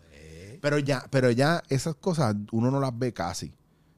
Pero 0.62 0.78
ya, 0.78 1.04
pero 1.10 1.32
ya 1.32 1.64
esas 1.70 1.96
cosas 1.96 2.36
uno 2.52 2.70
no 2.70 2.80
las 2.80 2.96
ve 2.98 3.14
casi. 3.14 3.48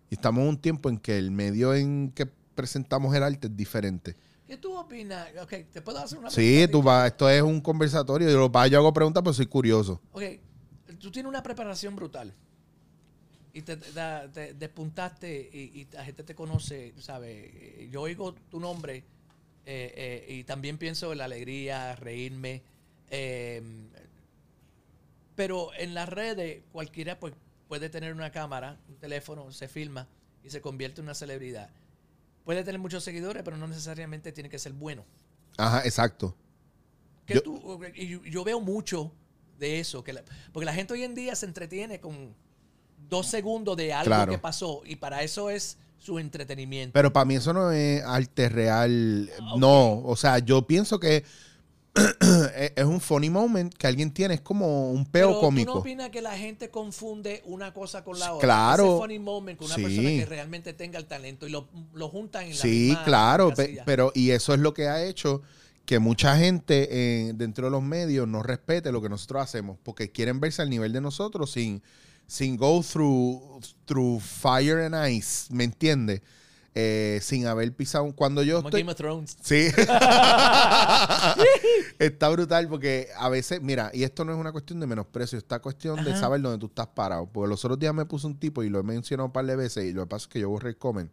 Y 0.10 0.14
estamos 0.16 0.44
en 0.44 0.48
un 0.50 0.58
tiempo 0.58 0.90
en 0.90 0.98
que 0.98 1.18
el 1.18 1.30
medio 1.32 1.74
en 1.74 2.12
que 2.16 2.26
presentamos 2.26 3.14
el 3.16 3.24
arte 3.24 3.48
es 3.48 3.56
diferente. 3.58 4.16
¿Qué 4.48 4.56
tú 4.58 4.74
opinas? 4.78 5.28
Ok, 5.42 5.54
¿te 5.74 5.82
puedo 5.82 5.98
hacer 6.00 6.20
una 6.20 6.30
Sí, 6.30 6.54
pregunta? 6.68 6.72
tú 6.72 6.84
vas, 6.84 7.08
esto 7.08 7.30
es 7.30 7.42
un 7.42 7.60
conversatorio. 7.60 8.30
Yo, 8.30 8.38
lo- 8.48 8.68
yo 8.68 8.78
hago 8.78 8.94
preguntas, 8.94 9.24
pero 9.24 9.34
soy 9.34 9.48
curioso. 9.48 10.00
Ok, 10.14 10.24
tú 11.04 11.12
tienes 11.12 11.30
una 11.30 11.44
preparación 11.44 11.96
brutal. 11.96 12.34
Y 13.54 13.62
te, 13.62 13.78
te- 13.78 13.92
te 14.34 14.54
despuntaste 14.56 15.50
y, 15.54 15.82
y 15.82 15.88
la 15.92 16.04
gente 16.04 16.24
te 16.24 16.34
conoce, 16.34 16.94
¿sabes? 17.00 17.52
Eh, 17.54 17.90
Yo 17.92 18.02
oigo 18.02 18.34
tu 18.50 18.60
nombre 18.60 19.04
eh, 19.66 20.24
eh, 20.28 20.34
y 20.34 20.44
también 20.44 20.78
pienso 20.80 21.12
en 21.12 21.20
la 21.20 21.26
alegría, 21.26 21.96
reírme. 21.96 22.64
eh, 23.12 23.62
pero 25.36 25.74
en 25.76 25.94
las 25.94 26.10
redes 26.10 26.64
cualquiera 26.72 27.20
pues, 27.20 27.34
puede 27.68 27.90
tener 27.90 28.14
una 28.14 28.32
cámara, 28.32 28.78
un 28.88 28.96
teléfono, 28.96 29.52
se 29.52 29.68
filma 29.68 30.08
y 30.44 30.50
se 30.50 30.62
convierte 30.62 31.02
en 31.02 31.06
una 31.06 31.16
celebridad. 31.16 31.70
Puede 32.46 32.64
tener 32.64 32.80
muchos 32.80 33.04
seguidores, 33.04 33.42
pero 33.44 33.58
no 33.58 33.68
necesariamente 33.68 34.32
tiene 34.32 34.50
que 34.50 34.60
ser 34.60 34.74
bueno. 34.74 35.06
Ajá, 35.58 35.84
exacto. 35.86 36.36
Que 37.26 37.36
Yo- 37.36 37.42
tú- 37.44 37.80
y 37.96 38.08
yo, 38.08 38.24
yo 38.26 38.44
veo 38.44 38.60
mucho 38.60 39.12
de 39.64 39.80
eso, 39.80 40.04
que 40.04 40.14
la- 40.14 40.24
porque 40.52 40.66
la 40.66 40.74
gente 40.74 40.94
hoy 40.94 41.04
en 41.04 41.16
día 41.16 41.36
se 41.36 41.46
entretiene 41.46 42.00
con 42.00 42.34
dos 43.10 43.28
segundos 43.28 43.76
de 43.78 43.94
algo 43.94 44.06
Claro. 44.08 44.32
que 44.32 44.38
pasó 44.38 44.82
y 44.86 44.96
para 44.98 45.24
eso 45.24 45.50
es 45.50 45.78
su 46.00 46.20
entretenimiento. 46.20 46.94
Pero 46.94 47.14
para 47.14 47.26
mí 47.26 47.36
eso 47.36 47.54
no 47.54 47.72
es 47.72 48.04
arte 48.04 48.50
real. 48.50 49.30
Ah, 49.40 49.56
No, 49.58 50.00
o 50.04 50.16
sea, 50.16 50.40
yo 50.40 50.68
pienso 50.68 51.00
que 51.00 51.18
es 51.18 51.24
es 52.76 52.86
un 52.86 53.00
funny 53.00 53.30
moment 53.30 53.72
que 53.74 53.86
alguien 53.88 54.12
tiene. 54.12 54.34
Es 54.34 54.42
como 54.42 54.92
un 54.92 55.06
peo 55.06 55.30
Pero 55.30 55.40
cómico. 55.40 55.72
¿tú 55.72 55.76
no 55.76 55.82
opinas 55.82 56.10
que 56.10 56.22
la 56.22 56.36
gente 56.38 56.70
confunde 56.72 57.44
una 57.46 57.72
cosa 57.74 58.04
con 58.04 58.18
la 58.20 58.34
otra? 58.34 58.48
Claro. 58.48 58.86
Ese 58.86 58.98
funny 58.98 59.20
moment 59.20 59.58
con 59.60 59.68
una 59.68 59.76
Sí. 59.76 59.84
persona 59.84 60.10
que 60.10 60.26
realmente 60.26 60.74
tenga 60.74 60.98
el 60.98 61.06
talento 61.06 61.48
y 61.48 61.52
lo, 61.52 61.68
lo 61.94 62.10
juntan 62.10 62.46
en 62.46 62.50
la 62.52 62.56
Sí, 62.56 62.68
misma 62.90 63.04
claro, 63.04 63.50
casilla. 63.50 63.84
pero 63.86 64.12
y 64.16 64.32
eso 64.32 64.54
es 64.56 64.60
lo 64.60 64.74
que 64.74 64.88
ha 64.88 65.04
hecho 65.04 65.42
que 65.86 66.00
mucha 66.00 66.38
gente 66.38 66.88
eh, 66.92 67.34
dentro 67.36 67.66
de 67.66 67.72
los 67.72 67.84
medios 67.84 68.28
no 68.28 68.42
respete 68.42 68.92
lo 68.92 69.02
que 69.02 69.10
nosotros 69.10 69.44
hacemos, 69.44 69.78
porque 69.84 70.12
quieren 70.12 70.40
verse 70.40 70.62
al 70.62 70.70
nivel 70.70 70.94
de 70.94 71.02
nosotros 71.02 71.52
sin, 71.52 71.84
sin 72.28 72.56
go 72.58 72.84
through, 72.84 73.62
through 73.86 74.22
fire 74.22 74.80
and 74.80 74.96
ice, 75.10 75.54
¿me 75.54 75.66
entiendes? 75.66 76.22
Eh, 76.76 77.20
sin 77.22 77.46
haber 77.46 77.72
pisado. 77.74 78.12
Cuando 78.14 78.42
yo 78.42 78.58
Como 78.58 78.70
estoy. 78.70 78.82
Game 78.82 78.92
of 78.92 78.98
Thrones. 78.98 79.38
Sí. 79.44 79.68
está 82.00 82.30
brutal 82.30 82.68
porque 82.68 83.10
a 83.16 83.30
veces, 83.30 83.62
mira, 83.62 83.92
y 83.94 84.04
esto 84.04 84.26
no 84.26 84.34
es 84.34 84.40
una 84.40 84.52
cuestión 84.52 84.80
de 84.80 84.88
menosprecio, 84.88 85.38
esta 85.38 85.60
cuestión 85.60 86.04
de 86.04 86.18
saber 86.18 86.42
dónde 86.42 86.58
tú 86.58 86.66
estás 86.66 86.88
parado. 86.88 87.28
Porque 87.28 87.50
los 87.50 87.64
otros 87.64 87.78
días 87.78 87.94
me 87.94 88.06
puso 88.06 88.28
un 88.28 88.40
tipo 88.40 88.64
y 88.64 88.70
lo 88.70 88.80
he 88.80 88.84
mencionado 88.84 89.28
un 89.28 89.34
par 89.34 89.46
de 89.46 89.56
veces 89.56 89.86
y 89.86 89.94
lo 89.94 90.04
que 90.04 90.08
pasa 90.08 90.24
es 90.24 90.30
que 90.30 90.40
yo 90.40 90.50
borré 90.50 90.70
el 90.70 90.78
comment. 90.78 91.12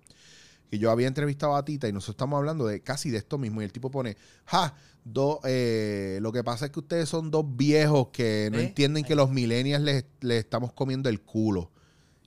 Que 0.71 0.79
yo 0.79 0.91
había 0.91 1.09
entrevistado 1.09 1.57
a 1.57 1.65
Tita 1.65 1.89
y 1.89 1.93
nosotros 1.93 2.15
estamos 2.15 2.39
hablando 2.39 2.67
de 2.67 2.81
casi 2.81 3.11
de 3.11 3.19
esto 3.19 3.39
mismo. 3.39 3.61
Y 3.61 3.65
el 3.65 3.73
tipo 3.73 3.91
pone, 3.91 4.17
ja, 4.45 4.75
dos, 5.05 5.41
eh, 5.45 6.19
lo 6.23 6.33
que 6.33 6.45
pasa 6.45 6.67
es 6.67 6.71
que 6.71 6.81
ustedes 6.81 7.09
son 7.09 7.31
dos 7.31 7.45
viejos 7.57 8.09
que 8.13 8.49
no 8.53 8.59
¿Eh? 8.59 8.67
entienden 8.67 9.05
que 9.05 9.15
los 9.15 9.31
millennials 9.31 9.83
les, 9.83 10.05
les 10.21 10.39
estamos 10.39 10.73
comiendo 10.73 11.09
el 11.09 11.21
culo. 11.21 11.71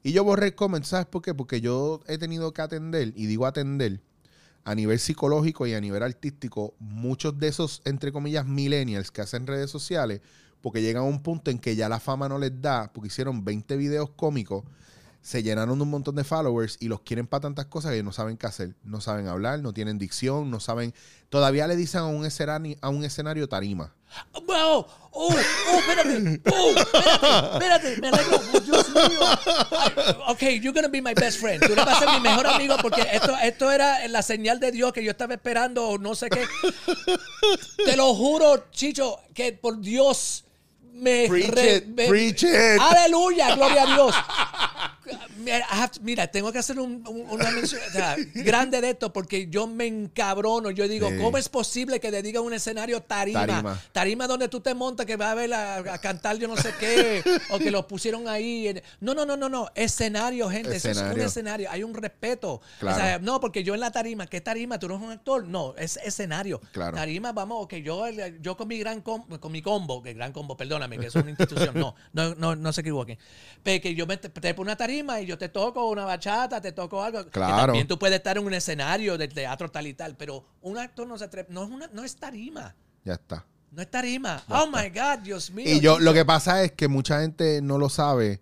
Y 0.03 0.11
yo 0.11 0.25
borré 0.25 0.47
el 0.47 0.55
comment, 0.55 0.83
¿sabes 0.83 1.05
por 1.05 1.21
qué? 1.21 1.33
Porque 1.33 1.61
yo 1.61 2.01
he 2.07 2.17
tenido 2.17 2.53
que 2.53 2.61
atender, 2.61 3.13
y 3.15 3.25
digo 3.25 3.45
atender, 3.45 4.01
a 4.65 4.75
nivel 4.75 4.99
psicológico 4.99 5.67
y 5.67 5.73
a 5.73 5.81
nivel 5.81 6.03
artístico, 6.03 6.73
muchos 6.79 7.37
de 7.39 7.47
esos, 7.47 7.81
entre 7.85 8.11
comillas, 8.11 8.45
millennials 8.45 9.11
que 9.11 9.21
hacen 9.21 9.47
redes 9.47 9.69
sociales, 9.69 10.21
porque 10.61 10.81
llegan 10.81 11.03
a 11.03 11.05
un 11.05 11.21
punto 11.21 11.51
en 11.51 11.59
que 11.59 11.75
ya 11.75 11.89
la 11.89 11.99
fama 11.99 12.29
no 12.29 12.37
les 12.37 12.61
da, 12.61 12.91
porque 12.93 13.07
hicieron 13.07 13.43
20 13.43 13.75
videos 13.77 14.09
cómicos, 14.11 14.63
se 15.24 15.41
llenaron 15.41 15.80
de 15.80 15.84
un 15.84 15.89
montón 15.89 16.15
de 16.15 16.26
followers 16.26 16.78
y 16.82 16.89
los 16.89 16.99
quieren 16.99 17.26
para 17.28 17.41
tantas 17.41 17.65
cosas 17.67 17.93
que 17.93 18.03
no 18.03 18.11
saben 18.11 18.36
qué 18.38 18.45
hacer. 18.45 18.76
No 18.84 18.99
saben 18.99 19.28
hablar, 19.28 19.59
no 19.59 19.74
tienen 19.74 19.97
dicción, 19.97 20.51
no 20.51 20.59
saben... 20.59 20.93
Todavía 21.30 21.65
le 21.65 21.76
dicen 21.76 22.01
a 22.01 22.05
un 22.05 22.26
escenario, 22.26 22.76
a 22.82 22.89
un 22.89 23.03
escenario 23.05 23.47
tarima. 23.49 23.95
¡Wow! 24.34 24.45
¡Oh! 24.45 24.86
¡Oh! 25.11 25.34
¡Espérate! 25.80 26.41
¡Oh! 26.51 26.74
¡Espérate! 26.76 27.93
¡Espérate! 27.93 28.01
¡Me! 28.01 28.11
¡Oh, 28.11 28.59
¡Dios 28.59 28.89
mío! 28.89 29.19
Ok, 30.28 30.41
you're 30.61 30.74
gonna 30.74 30.89
be 30.89 31.01
my 31.01 31.13
best 31.15 31.39
friend. 31.39 31.65
Tú 31.65 31.74
vas 31.74 31.88
a 31.88 31.99
ser 31.99 32.09
mi 32.09 32.19
mejor 32.19 32.45
amigo 32.45 32.76
porque 32.82 33.01
esto, 33.11 33.36
esto 33.41 33.71
era 33.71 34.05
la 34.09 34.21
señal 34.21 34.59
de 34.59 34.71
Dios 34.71 34.93
que 34.93 35.03
yo 35.03 35.09
estaba 35.11 35.34
esperando 35.34 35.88
o 35.88 35.97
no 35.97 36.13
sé 36.13 36.30
qué. 36.30 36.45
Te 37.86 37.95
lo 37.95 38.13
juro, 38.13 38.65
Chicho, 38.71 39.19
que 39.34 39.53
por 39.53 39.80
Dios 39.80 40.43
me... 40.91 41.28
Preach 41.30 41.49
re- 41.49 41.76
it, 41.78 41.86
me- 41.88 42.07
preach 42.09 42.43
it. 42.43 42.80
Aleluya, 42.80 43.55
gloria 43.55 43.84
a 43.84 43.86
Dios. 43.95 44.15
Mira, 45.38 45.66
to- 45.91 45.99
mira, 46.01 46.28
tengo 46.28 46.51
que 46.51 46.59
hacer 46.59 46.80
un, 46.80 47.03
un- 47.07 47.30
una 47.30 47.51
mención 47.51 47.82
o 47.88 47.91
sea, 47.91 48.16
grande 48.36 48.82
de 48.82 48.91
esto 48.91 49.11
porque 49.14 49.47
yo 49.49 49.68
me 49.68 49.86
encabrono. 49.88 50.72
Yo 50.72 50.88
digo, 50.88 51.09
Sí. 51.09 51.18
¿cómo 51.22 51.38
es 51.38 51.49
posible 51.49 51.99
que 51.99 52.11
le 52.11 52.22
diga 52.22 52.41
un 52.41 52.53
escenario 52.53 53.01
tarima? 53.01 53.45
Tarima. 53.45 53.82
Tarima 53.91 54.28
donde 54.28 54.47
tú 54.47 54.59
te 54.61 54.74
montas 54.74 55.05
que 55.05 55.16
va 55.18 55.32
a 55.32 55.36
ver 55.36 55.53
a, 55.53 55.78
a 55.78 55.97
cantar 55.99 56.38
yo 56.38 56.47
no 56.47 56.55
sé 56.57 56.74
qué 56.80 57.24
o 57.49 57.59
que 57.59 57.72
los 57.72 57.86
pusieron 57.86 58.28
ahí. 58.28 58.82
No, 58.99 59.14
no, 59.14 59.26
no, 59.26 59.36
no, 59.38 59.49
no. 59.49 59.70
Escenario, 59.76 60.49
gente. 60.49 60.76
Eso 60.76 60.89
es 60.89 60.97
un 60.97 61.03
Escenario. 61.03 61.26
escenario. 61.26 61.72
Hay 61.72 61.84
un 61.84 61.93
respeto. 61.93 62.61
Claro. 62.80 62.95
O 62.95 62.99
sea, 62.99 63.20
no, 63.20 63.39
porque 63.39 63.64
yo 63.64 63.74
en 63.74 63.80
la 63.82 63.91
tarima, 63.91 64.28
¿qué 64.28 64.39
tarima? 64.41 64.80
Tú 64.80 64.88
no 64.88 64.95
eres 64.95 65.05
un 65.07 65.11
actor. 65.11 65.45
No, 65.45 65.76
es 65.78 65.97
escenario. 66.03 66.61
Claro. 66.72 66.95
Tarima, 66.95 67.32
vamos, 67.34 67.68
que 67.68 67.82
yo, 67.82 68.05
yo 68.41 68.55
con 68.55 68.68
mi 68.68 68.78
gran 68.80 69.01
com- 69.01 69.26
con 69.39 69.51
mi 69.51 69.61
combo, 69.61 70.01
que 70.01 70.14
gran 70.14 70.32
combo, 70.32 70.55
perdóname, 70.55 70.97
que 70.97 71.07
es 71.07 71.16
una 71.16 71.30
institución. 71.30 71.74
No, 71.76 71.95
no, 72.14 72.36
no, 72.36 72.55
no 72.55 72.72
se 72.74 72.82
equivoquen. 72.82 73.18
Pero 73.64 73.82
que 73.82 73.93
yo 73.95 74.05
me 74.07 74.18
te, 74.18 74.30
te 74.30 74.53
pongo 74.53 74.64
una 74.64 74.76
tarima 74.78 75.02
y 75.21 75.25
yo 75.25 75.37
te 75.37 75.49
toco 75.49 75.89
una 75.89 76.05
bachata, 76.05 76.59
te 76.61 76.71
toco 76.71 77.03
algo. 77.03 77.23
que 77.25 77.29
Claro. 77.31 77.65
también 77.67 77.87
tú 77.87 77.97
puedes 77.99 78.17
estar 78.17 78.37
en 78.37 78.45
un 78.45 78.53
escenario 78.53 79.17
de 79.17 79.27
teatro 79.27 79.69
tal 79.69 79.87
y 79.87 79.93
tal, 79.93 80.15
pero 80.15 80.43
un 80.61 80.77
actor 80.77 81.07
no 81.07 81.17
se 81.17 81.25
atreve, 81.25 81.47
no 81.51 81.63
es 81.63 81.69
una, 81.69 81.87
no 81.93 82.03
es 82.03 82.15
tarima. 82.15 82.75
Ya 83.05 83.13
está. 83.13 83.45
No 83.71 83.81
es 83.81 83.89
tarima. 83.89 84.43
Oh 84.49 84.67
my 84.67 84.89
God, 84.89 85.19
Dios 85.23 85.51
mío. 85.51 85.65
Y 85.67 85.79
yo, 85.79 85.99
lo 85.99 86.13
que 86.13 86.23
pasa 86.25 86.63
es 86.63 86.71
que 86.73 86.87
mucha 86.87 87.21
gente 87.21 87.61
no 87.61 87.77
lo 87.77 87.89
sabe 87.89 88.39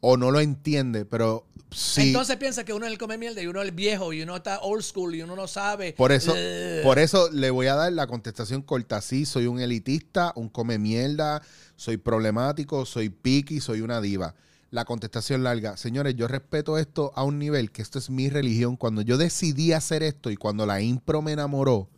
o 0.00 0.16
no 0.16 0.30
lo 0.30 0.40
entiende, 0.40 1.04
pero 1.04 1.46
sí. 1.70 2.08
Entonces 2.08 2.36
piensa 2.36 2.64
que 2.64 2.72
uno 2.72 2.86
es 2.86 2.92
el 2.92 2.98
come 2.98 3.16
mierda 3.18 3.40
y 3.42 3.46
uno 3.46 3.60
es 3.62 3.68
el 3.68 3.74
viejo 3.74 4.12
y 4.12 4.22
uno 4.22 4.36
está 4.36 4.60
old 4.60 4.82
school 4.82 5.14
y 5.14 5.22
uno 5.22 5.34
no 5.36 5.46
sabe. 5.48 5.92
Por 5.94 6.12
eso, 6.12 6.32
Ugh. 6.32 6.82
por 6.82 6.98
eso 6.98 7.30
le 7.30 7.50
voy 7.50 7.66
a 7.68 7.74
dar 7.74 7.92
la 7.92 8.06
contestación 8.06 8.62
corta. 8.62 9.00
Sí, 9.00 9.24
soy 9.26 9.46
un 9.46 9.60
elitista, 9.60 10.32
un 10.36 10.48
come 10.48 10.78
mierda, 10.78 11.42
soy 11.76 11.96
problemático, 11.96 12.84
soy 12.86 13.08
picky, 13.10 13.60
soy 13.60 13.80
una 13.82 14.00
diva. 14.00 14.34
La 14.74 14.84
contestación 14.84 15.44
larga. 15.44 15.76
Señores, 15.76 16.16
yo 16.16 16.26
respeto 16.26 16.78
esto 16.78 17.12
a 17.14 17.22
un 17.22 17.38
nivel 17.38 17.70
que 17.70 17.80
esto 17.80 18.00
es 18.00 18.10
mi 18.10 18.28
religión. 18.28 18.76
Cuando 18.76 19.02
yo 19.02 19.16
decidí 19.16 19.70
hacer 19.70 20.02
esto 20.02 20.32
y 20.32 20.36
cuando 20.36 20.66
la 20.66 20.80
impro 20.80 21.22
me 21.22 21.30
enamoró, 21.30 21.88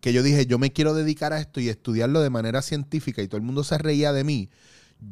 que 0.00 0.14
yo 0.14 0.22
dije, 0.22 0.46
yo 0.46 0.58
me 0.58 0.72
quiero 0.72 0.94
dedicar 0.94 1.34
a 1.34 1.40
esto 1.40 1.60
y 1.60 1.68
estudiarlo 1.68 2.22
de 2.22 2.30
manera 2.30 2.62
científica 2.62 3.20
y 3.20 3.28
todo 3.28 3.36
el 3.36 3.42
mundo 3.42 3.64
se 3.64 3.76
reía 3.76 4.14
de 4.14 4.24
mí, 4.24 4.48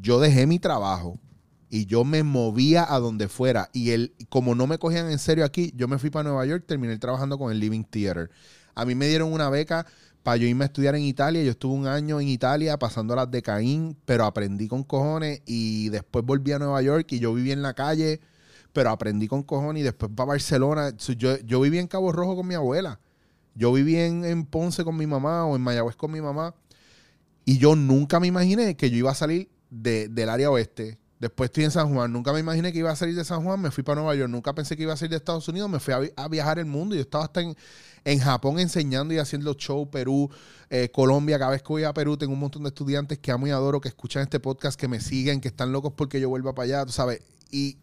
yo 0.01 0.19
dejé 0.19 0.47
mi 0.47 0.59
trabajo 0.59 1.21
y 1.69 1.85
yo 1.85 2.05
me 2.05 2.23
movía 2.23 2.91
a 2.91 2.99
donde 3.01 3.29
fuera. 3.29 3.69
Y 3.75 3.91
él, 3.91 4.15
como 4.31 4.55
no 4.55 4.67
me 4.67 4.79
cogían 4.79 5.11
en 5.11 5.19
serio 5.19 5.45
aquí, 5.45 5.75
yo 5.77 5.89
me 5.89 5.99
fui 5.99 6.09
para 6.09 6.31
Nueva 6.31 6.47
York, 6.47 6.65
terminé 6.67 6.97
trabajando 6.97 7.37
con 7.37 7.53
el 7.53 7.61
Living 7.61 7.85
Theater. 7.85 8.31
A 8.75 8.87
mí 8.87 8.95
me 8.95 9.09
dieron 9.09 9.31
una 9.31 9.51
beca 9.51 9.85
para 10.25 10.39
yo 10.39 10.49
irme 10.49 10.65
a 10.65 10.67
estudiar 10.67 10.97
en 10.97 11.03
Italia. 11.03 11.45
Yo 11.45 11.53
estuve 11.53 11.75
un 11.75 11.87
año 11.87 12.21
en 12.21 12.29
Italia 12.29 12.77
pasando 12.79 13.15
las 13.15 13.31
de 13.31 13.43
Caín, 13.43 13.97
pero 14.05 14.25
aprendí 14.25 14.67
con 14.67 14.83
cojones 14.83 15.43
y 15.47 15.91
después 15.91 16.25
volví 16.25 16.51
a 16.53 16.59
Nueva 16.59 16.83
York 16.83 17.13
y 17.13 17.21
yo 17.21 17.33
viví 17.35 17.53
en 17.53 17.63
la 17.63 17.75
calle, 17.75 18.21
pero 18.73 18.91
aprendí 18.91 19.29
con 19.29 19.45
cojones 19.45 19.83
y 19.83 19.85
después 19.85 20.11
para 20.17 20.29
Barcelona. 20.31 20.93
Yo, 20.97 21.39
yo 21.39 21.61
viví 21.61 21.79
en 21.79 21.87
Cabo 21.87 22.11
Rojo 22.11 22.35
con 22.37 22.49
mi 22.49 22.55
abuela. 22.55 22.99
Yo 23.55 23.73
viví 23.73 23.97
en, 23.97 24.25
en 24.25 24.47
Ponce 24.47 24.83
con 24.83 24.97
mi 24.97 25.07
mamá 25.07 25.45
o 25.47 25.55
en 25.55 25.63
Mayagüez 25.63 25.95
con 25.95 26.11
mi 26.11 26.21
mamá. 26.21 26.55
Y 27.45 27.59
yo 27.59 27.77
nunca 27.77 28.19
me 28.21 28.27
imaginé 28.27 28.77
que 28.77 28.91
yo 28.91 28.97
iba 28.97 29.11
a 29.11 29.15
salir 29.15 29.49
de- 29.71 30.09
del 30.09 30.29
área 30.31 30.51
oeste. 30.51 30.99
Después 31.21 31.49
estoy 31.49 31.65
en 31.65 31.71
San 31.71 31.93
Juan. 31.95 32.13
Nunca 32.13 32.33
me 32.33 32.41
imaginé 32.41 32.73
que 32.73 32.79
iba 32.81 32.91
a 32.91 32.97
salir 32.97 33.15
de 33.15 33.25
San 33.25 33.45
Juan. 33.45 33.61
Me 33.61 33.71
fui 33.71 33.85
para 33.85 33.97
Nueva 34.01 34.15
York. 34.17 34.31
Nunca 34.31 34.55
pensé 34.55 34.77
que 34.77 34.83
iba 34.83 34.93
a 34.93 34.97
salir 34.97 35.11
de 35.11 35.17
Estados 35.17 35.47
Unidos. 35.49 35.71
Me 35.71 35.79
fui 35.79 35.95
a, 35.95 36.01
a 36.17 36.29
viajar 36.29 36.59
el 36.59 36.67
mundo. 36.67 36.95
Yo 36.95 37.03
estaba 37.03 37.25
hasta 37.25 37.41
en, 37.43 37.55
en 38.05 38.19
Japón 38.19 38.59
enseñando 38.59 39.15
y 39.15 39.19
haciendo 39.19 39.55
show. 39.55 39.91
Perú, 39.91 40.31
eh, 40.71 40.91
Colombia. 40.91 41.39
Cada 41.39 41.53
vez 41.53 41.63
que 41.63 41.69
voy 41.69 41.85
a 41.85 41.95
Perú 41.95 42.17
tengo 42.17 42.33
un 42.33 42.41
montón 42.41 42.63
de 42.63 42.69
estudiantes 42.69 43.19
que 43.19 43.31
amo 43.33 43.47
y 43.47 43.51
adoro, 43.51 43.81
que 43.81 43.89
escuchan 43.89 44.23
este 44.23 44.41
podcast, 44.41 44.79
que 44.79 44.89
me 44.89 45.01
siguen, 45.01 45.41
que 45.41 45.49
están 45.49 45.73
locos 45.73 45.93
porque 45.97 46.21
yo 46.21 46.29
vuelva 46.29 46.55
para 46.55 46.65
allá. 46.65 46.87
Tú 46.87 46.93
sabes. 46.93 47.23
Y 47.51 47.79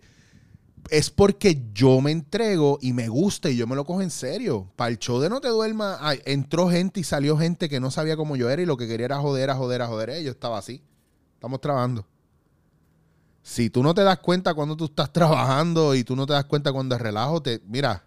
es 0.89 1.09
porque 1.09 1.63
yo 1.73 2.01
me 2.01 2.11
entrego 2.11 2.79
y 2.81 2.93
me 2.93 3.07
gusta 3.07 3.49
y 3.49 3.55
yo 3.55 3.67
me 3.67 3.75
lo 3.75 3.85
cojo 3.85 4.01
en 4.01 4.09
serio. 4.09 4.71
Para 4.75 4.89
el 4.91 4.99
show 4.99 5.19
de 5.19 5.29
No 5.29 5.41
Te 5.41 5.49
Duermas, 5.49 5.97
ay, 6.01 6.21
entró 6.25 6.69
gente 6.69 6.99
y 6.99 7.03
salió 7.03 7.37
gente 7.37 7.69
que 7.69 7.79
no 7.79 7.91
sabía 7.91 8.15
cómo 8.15 8.35
yo 8.35 8.49
era 8.49 8.61
y 8.61 8.65
lo 8.65 8.77
que 8.77 8.87
quería 8.87 9.05
era 9.05 9.19
joder, 9.19 9.49
a 9.49 9.55
joder, 9.55 9.81
a 9.81 9.87
joder. 9.87 10.09
Eh, 10.11 10.23
Yo 10.23 10.31
estaba 10.31 10.57
así. 10.57 10.83
Estamos 11.35 11.61
trabajando. 11.61 12.05
Si 13.43 13.71
tú 13.71 13.81
no 13.81 13.93
te 13.95 14.03
das 14.03 14.19
cuenta 14.19 14.53
cuando 14.53 14.75
tú 14.75 14.85
estás 14.85 15.11
trabajando 15.13 15.95
y 15.95 16.03
tú 16.03 16.15
no 16.15 16.25
te 16.25 16.33
das 16.33 16.45
cuenta 16.45 16.71
cuando 16.71 16.95
es 16.95 17.01
relajo, 17.01 17.41
te, 17.41 17.61
mira, 17.65 18.05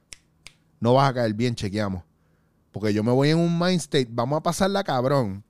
no 0.84 0.92
vas 0.92 1.08
a 1.10 1.14
caer 1.14 1.32
bien, 1.32 1.54
chequeamos. 1.54 2.02
Porque 2.70 2.92
yo 2.92 3.02
me 3.02 3.10
voy 3.10 3.30
en 3.30 3.38
un 3.38 3.58
mind 3.58 3.80
state, 3.80 4.08
vamos 4.10 4.36
a 4.38 4.42
pasarla 4.42 4.84
cabrón. 4.84 5.42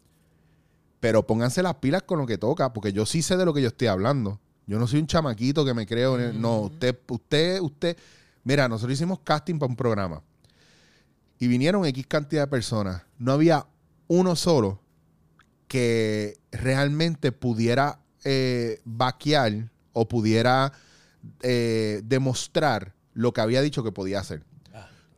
Pero 1.01 1.27
pónganse 1.27 1.61
las 1.61 1.75
pilas 1.75 2.05
con 2.05 2.21
lo 2.21 2.27
que 2.27 2.39
toca, 2.39 2.73
porque 2.73 2.93
yo 2.93 3.05
sí 3.05 3.21
sé 3.21 3.37
de 3.37 3.45
lo 3.45 3.53
que 3.53 3.61
yo 3.61 3.67
estoy 3.69 3.89
hablando. 3.89 4.39
Yo 4.67 4.79
no 4.79 4.87
soy 4.87 5.01
un 5.01 5.09
chamaquito 5.09 5.65
que 5.65 5.75
me 5.75 5.87
creo. 5.87 6.15
en 6.19 6.21
el- 6.37 6.41
No, 6.41 6.61
usted, 6.61 6.97
usted, 7.09 7.61
usted. 7.61 7.97
Mira, 8.45 8.69
nosotros 8.69 8.95
hicimos 8.97 9.19
casting 9.25 9.59
para 9.59 9.71
un 9.71 9.77
programa. 9.77 10.23
Y 11.41 11.49
vinieron 11.49 11.85
X 11.85 12.07
cantidad 12.07 12.43
de 12.43 12.47
personas. 12.47 13.03
No 13.19 13.33
había 13.33 13.67
uno 14.07 14.37
solo 14.37 14.81
que 15.67 16.39
realmente 16.53 17.33
pudiera 17.33 17.99
eh, 18.25 18.81
vaquear 18.85 19.71
o 19.93 20.07
pudiera 20.07 20.73
eh, 21.43 22.01
demostrar 22.05 22.95
lo 23.15 23.33
que 23.33 23.41
había 23.41 23.61
dicho 23.63 23.83
que 23.83 23.91
podía 23.93 24.21
hacer. 24.21 24.45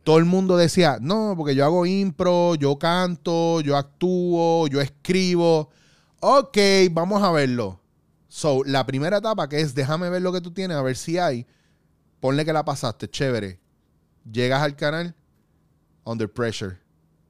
Todo 0.07 0.19
el 0.19 0.23
mundo 0.23 0.55
decía, 0.55 0.99
no, 1.01 1.33
porque 1.35 1.53
yo 1.53 1.65
hago 1.65 1.85
impro, 1.85 2.55
yo 2.55 2.79
canto, 2.79 3.59
yo 3.59 3.75
actúo, 3.75 4.65
yo 4.69 4.79
escribo. 4.79 5.69
Ok, 6.21 6.57
vamos 6.91 7.21
a 7.21 7.29
verlo. 7.33 7.81
So, 8.29 8.63
la 8.63 8.85
primera 8.85 9.17
etapa 9.17 9.49
que 9.49 9.59
es 9.59 9.75
déjame 9.75 10.09
ver 10.09 10.21
lo 10.21 10.31
que 10.31 10.39
tú 10.39 10.51
tienes, 10.51 10.77
a 10.77 10.81
ver 10.81 10.95
si 10.95 11.17
hay. 11.17 11.45
Ponle 12.21 12.45
que 12.45 12.53
la 12.53 12.63
pasaste, 12.63 13.09
chévere. 13.09 13.59
Llegas 14.31 14.61
al 14.61 14.77
canal, 14.77 15.13
under 16.05 16.31
pressure. 16.31 16.77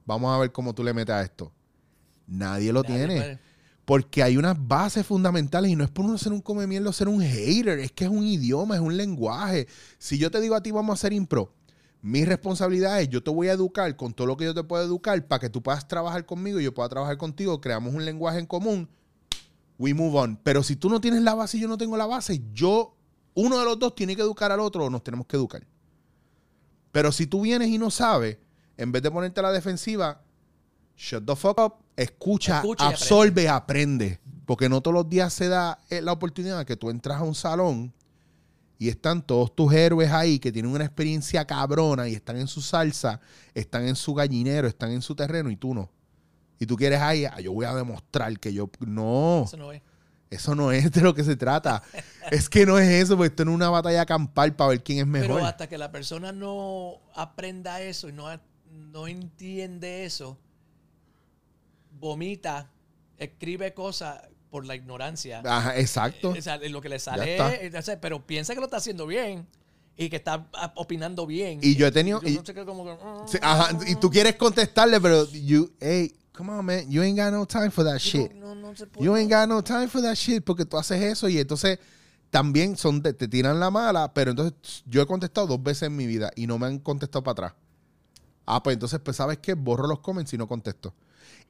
Vamos 0.04 0.32
a 0.32 0.38
ver 0.38 0.52
cómo 0.52 0.72
tú 0.72 0.84
le 0.84 0.94
metes 0.94 1.16
a 1.16 1.22
esto. 1.22 1.52
Nadie 2.28 2.72
lo 2.72 2.84
Nadie 2.84 2.96
tiene. 2.96 3.16
puede. 3.20 3.38
Porque 3.86 4.22
hay 4.22 4.36
unas 4.36 4.56
bases 4.56 5.04
fundamentales 5.04 5.68
y 5.68 5.74
no 5.74 5.82
es 5.82 5.90
por 5.90 6.04
uno 6.04 6.16
ser 6.16 6.32
un 6.32 6.40
come 6.40 6.64
mierda 6.68 6.90
o 6.90 6.92
ser 6.92 7.08
un 7.08 7.22
hater, 7.22 7.80
es 7.80 7.90
que 7.90 8.04
es 8.04 8.10
un 8.10 8.22
idioma, 8.24 8.76
es 8.76 8.80
un 8.80 8.96
lenguaje. 8.96 9.66
Si 9.98 10.16
yo 10.16 10.30
te 10.30 10.40
digo 10.40 10.54
a 10.54 10.62
ti 10.62 10.70
vamos 10.70 10.90
a 10.90 10.94
hacer 10.94 11.12
impro, 11.12 11.57
mi 12.00 12.24
responsabilidad 12.24 13.00
es 13.00 13.08
yo 13.08 13.22
te 13.22 13.30
voy 13.30 13.48
a 13.48 13.52
educar 13.52 13.94
con 13.96 14.12
todo 14.12 14.26
lo 14.26 14.36
que 14.36 14.44
yo 14.44 14.54
te 14.54 14.62
puedo 14.62 14.84
educar 14.84 15.26
para 15.26 15.40
que 15.40 15.50
tú 15.50 15.62
puedas 15.62 15.88
trabajar 15.88 16.24
conmigo 16.26 16.60
y 16.60 16.64
yo 16.64 16.72
pueda 16.74 16.88
trabajar 16.88 17.16
contigo, 17.16 17.60
creamos 17.60 17.94
un 17.94 18.04
lenguaje 18.04 18.38
en 18.38 18.46
común, 18.46 18.88
we 19.78 19.94
move 19.94 20.16
on. 20.18 20.36
Pero 20.42 20.62
si 20.62 20.76
tú 20.76 20.88
no 20.88 21.00
tienes 21.00 21.22
la 21.22 21.34
base 21.34 21.56
y 21.56 21.60
yo 21.60 21.68
no 21.68 21.78
tengo 21.78 21.96
la 21.96 22.06
base, 22.06 22.40
yo, 22.52 22.94
uno 23.34 23.58
de 23.58 23.64
los 23.64 23.78
dos 23.78 23.94
tiene 23.94 24.14
que 24.14 24.22
educar 24.22 24.52
al 24.52 24.60
otro 24.60 24.84
o 24.84 24.90
nos 24.90 25.02
tenemos 25.02 25.26
que 25.26 25.36
educar. 25.36 25.66
Pero 26.92 27.12
si 27.12 27.26
tú 27.26 27.42
vienes 27.42 27.68
y 27.68 27.78
no 27.78 27.90
sabes, 27.90 28.38
en 28.76 28.92
vez 28.92 29.02
de 29.02 29.10
ponerte 29.10 29.40
a 29.40 29.42
la 29.42 29.52
defensiva, 29.52 30.22
shut 30.96 31.24
the 31.26 31.36
fuck 31.36 31.58
up, 31.60 31.74
escucha, 31.96 32.62
absorbe, 32.78 33.48
aprende. 33.48 34.20
Porque 34.46 34.68
no 34.68 34.80
todos 34.80 34.94
los 34.94 35.08
días 35.08 35.32
se 35.32 35.48
da 35.48 35.78
eh, 35.90 36.00
la 36.00 36.12
oportunidad 36.12 36.64
que 36.64 36.76
tú 36.76 36.90
entras 36.90 37.20
a 37.20 37.24
un 37.24 37.34
salón 37.34 37.92
y 38.78 38.88
están 38.88 39.22
todos 39.22 39.54
tus 39.54 39.72
héroes 39.72 40.10
ahí 40.12 40.38
que 40.38 40.52
tienen 40.52 40.70
una 40.70 40.84
experiencia 40.84 41.44
cabrona 41.44 42.08
y 42.08 42.14
están 42.14 42.36
en 42.36 42.46
su 42.46 42.62
salsa, 42.62 43.20
están 43.54 43.86
en 43.88 43.96
su 43.96 44.14
gallinero, 44.14 44.68
están 44.68 44.92
en 44.92 45.02
su 45.02 45.14
terreno 45.16 45.50
y 45.50 45.56
tú 45.56 45.74
no. 45.74 45.90
Y 46.60 46.66
tú 46.66 46.76
quieres 46.76 47.00
ahí, 47.00 47.24
"Ah, 47.24 47.40
yo 47.40 47.52
voy 47.52 47.66
a 47.66 47.74
demostrar 47.74 48.38
que 48.38 48.52
yo. 48.52 48.70
No, 48.80 49.42
Eso 49.46 49.56
no 49.56 49.72
es. 49.72 49.82
eso 50.30 50.54
no 50.54 50.70
es 50.72 50.90
de 50.92 51.00
lo 51.00 51.14
que 51.14 51.24
se 51.24 51.36
trata. 51.36 51.82
es 52.30 52.48
que 52.48 52.66
no 52.66 52.78
es 52.78 52.88
eso, 52.88 53.16
porque 53.16 53.28
esto 53.30 53.44
no 53.44 53.52
es 53.52 53.56
una 53.56 53.70
batalla 53.70 54.04
campal 54.06 54.54
para 54.54 54.70
ver 54.70 54.82
quién 54.82 54.98
es 54.98 55.06
mejor. 55.06 55.36
Pero 55.36 55.46
hasta 55.46 55.68
que 55.68 55.78
la 55.78 55.90
persona 55.90 56.30
no 56.32 57.00
aprenda 57.14 57.80
eso 57.80 58.08
y 58.08 58.12
no, 58.12 58.26
no 58.70 59.06
entiende 59.08 60.04
eso, 60.04 60.38
vomita, 61.98 62.70
escribe 63.16 63.74
cosas 63.74 64.20
por 64.50 64.66
la 64.66 64.74
ignorancia. 64.74 65.42
Ajá, 65.44 65.78
exacto. 65.78 66.30
O 66.30 66.42
sea, 66.42 66.56
lo 66.56 66.80
que 66.80 66.88
le 66.88 66.98
sale, 66.98 67.36
eh, 67.36 67.98
pero 68.00 68.26
piensa 68.26 68.54
que 68.54 68.60
lo 68.60 68.66
está 68.66 68.78
haciendo 68.78 69.06
bien 69.06 69.46
y 69.96 70.08
que 70.08 70.16
está 70.16 70.46
ah, 70.54 70.72
opinando 70.76 71.26
bien. 71.26 71.58
Y 71.62 71.74
yo 71.74 71.86
he 71.86 71.92
tenido- 71.92 72.20
Yo 72.22 72.28
y- 72.28 72.34
no 72.36 72.44
sé 72.44 72.54
qué, 72.54 72.64
como 72.64 72.84
que, 72.84 72.92
mm, 72.92 73.28
Sí, 73.28 73.38
ajá, 73.42 73.76
y 73.86 73.96
tú 73.96 74.10
quieres 74.10 74.36
contestarle, 74.36 75.00
pero 75.00 75.28
you, 75.30 75.72
hey, 75.80 76.14
come 76.32 76.52
on, 76.52 76.64
man, 76.64 76.88
you 76.90 77.02
ain't 77.02 77.18
got 77.18 77.32
no 77.32 77.44
time 77.46 77.70
for 77.70 77.84
that 77.84 77.98
shit. 77.98 78.32
no, 78.32 78.54
no 78.54 78.74
se 78.76 78.86
puede. 78.86 79.04
You 79.04 79.14
ain't 79.16 79.30
got 79.30 79.48
no 79.48 79.62
time 79.62 79.88
for 79.88 80.00
that 80.00 80.14
shit 80.14 80.44
porque 80.44 80.64
tú 80.64 80.78
haces 80.78 81.02
eso 81.02 81.28
y 81.28 81.38
entonces 81.38 81.78
también 82.30 82.76
son 82.76 83.02
de- 83.02 83.12
te 83.12 83.26
tiran 83.26 83.58
la 83.58 83.70
mala, 83.70 84.12
pero 84.14 84.30
entonces 84.30 84.82
yo 84.86 85.02
he 85.02 85.06
contestado 85.06 85.46
dos 85.46 85.62
veces 85.62 85.84
en 85.84 85.96
mi 85.96 86.06
vida 86.06 86.30
y 86.36 86.46
no 86.46 86.58
me 86.58 86.66
han 86.66 86.78
contestado 86.78 87.22
para 87.24 87.32
atrás. 87.32 87.52
Ah, 88.46 88.62
pues 88.62 88.74
entonces, 88.74 88.98
pues, 89.04 89.16
¿sabes 89.16 89.38
qué? 89.38 89.52
Borro 89.54 89.86
los 89.86 89.98
comments 90.00 90.32
y 90.32 90.38
no 90.38 90.46
contesto. 90.48 90.94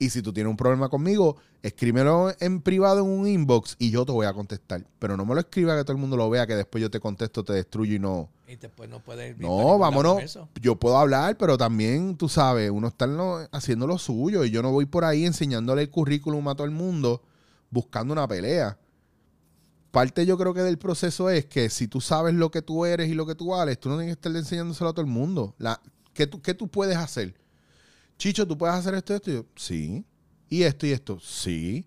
Y 0.00 0.10
si 0.10 0.22
tú 0.22 0.32
tienes 0.32 0.48
un 0.50 0.56
problema 0.56 0.88
conmigo, 0.88 1.36
escríbelo 1.60 2.32
en 2.38 2.60
privado 2.62 3.00
en 3.00 3.06
un 3.06 3.26
inbox 3.26 3.74
y 3.80 3.90
yo 3.90 4.06
te 4.06 4.12
voy 4.12 4.26
a 4.26 4.32
contestar. 4.32 4.86
Pero 5.00 5.16
no 5.16 5.24
me 5.26 5.34
lo 5.34 5.40
escriba 5.40 5.76
que 5.76 5.82
todo 5.82 5.92
el 5.92 5.98
mundo 5.98 6.16
lo 6.16 6.30
vea, 6.30 6.46
que 6.46 6.54
después 6.54 6.80
yo 6.80 6.88
te 6.88 7.00
contesto, 7.00 7.42
te 7.42 7.52
destruyo 7.52 7.96
y 7.96 7.98
no. 7.98 8.28
Y 8.46 8.54
después 8.54 8.88
no 8.88 9.00
puedes 9.00 9.30
ir 9.36 9.40
No, 9.42 9.76
vámonos. 9.76 10.38
Yo 10.62 10.76
puedo 10.76 10.96
hablar, 10.98 11.36
pero 11.36 11.58
también, 11.58 12.16
tú 12.16 12.28
sabes, 12.28 12.70
uno 12.70 12.86
está 12.88 13.08
lo- 13.08 13.48
haciendo 13.50 13.88
lo 13.88 13.98
suyo 13.98 14.44
y 14.44 14.50
yo 14.50 14.62
no 14.62 14.70
voy 14.70 14.86
por 14.86 15.04
ahí 15.04 15.24
enseñándole 15.26 15.82
el 15.82 15.90
currículum 15.90 16.46
a 16.46 16.54
todo 16.54 16.64
el 16.64 16.70
mundo 16.72 17.22
buscando 17.70 18.12
una 18.12 18.28
pelea. 18.28 18.78
Parte 19.90 20.26
yo 20.26 20.36
creo 20.38 20.54
que 20.54 20.60
del 20.62 20.78
proceso 20.78 21.30
es 21.30 21.46
que 21.46 21.70
si 21.70 21.88
tú 21.88 22.00
sabes 22.00 22.34
lo 22.34 22.50
que 22.50 22.62
tú 22.62 22.84
eres 22.84 23.08
y 23.08 23.14
lo 23.14 23.26
que 23.26 23.34
tú 23.34 23.48
vales, 23.48 23.80
tú 23.80 23.88
no 23.88 23.96
tienes 23.96 24.14
que 24.14 24.20
estar 24.28 24.36
enseñándoselo 24.36 24.90
a 24.90 24.92
todo 24.92 25.00
el 25.04 25.10
mundo. 25.10 25.54
La, 25.58 25.80
¿qué, 26.12 26.26
tú, 26.26 26.40
¿Qué 26.42 26.54
tú 26.54 26.68
puedes 26.68 26.96
hacer? 26.96 27.34
Chicho, 28.18 28.46
¿tú 28.46 28.58
puedes 28.58 28.74
hacer 28.74 28.94
esto 28.94 29.12
y 29.12 29.16
esto? 29.16 29.30
Y 29.30 29.34
yo, 29.34 29.44
sí. 29.56 30.04
¿Y 30.50 30.62
esto 30.64 30.86
y 30.86 30.92
esto? 30.92 31.20
Sí. 31.20 31.86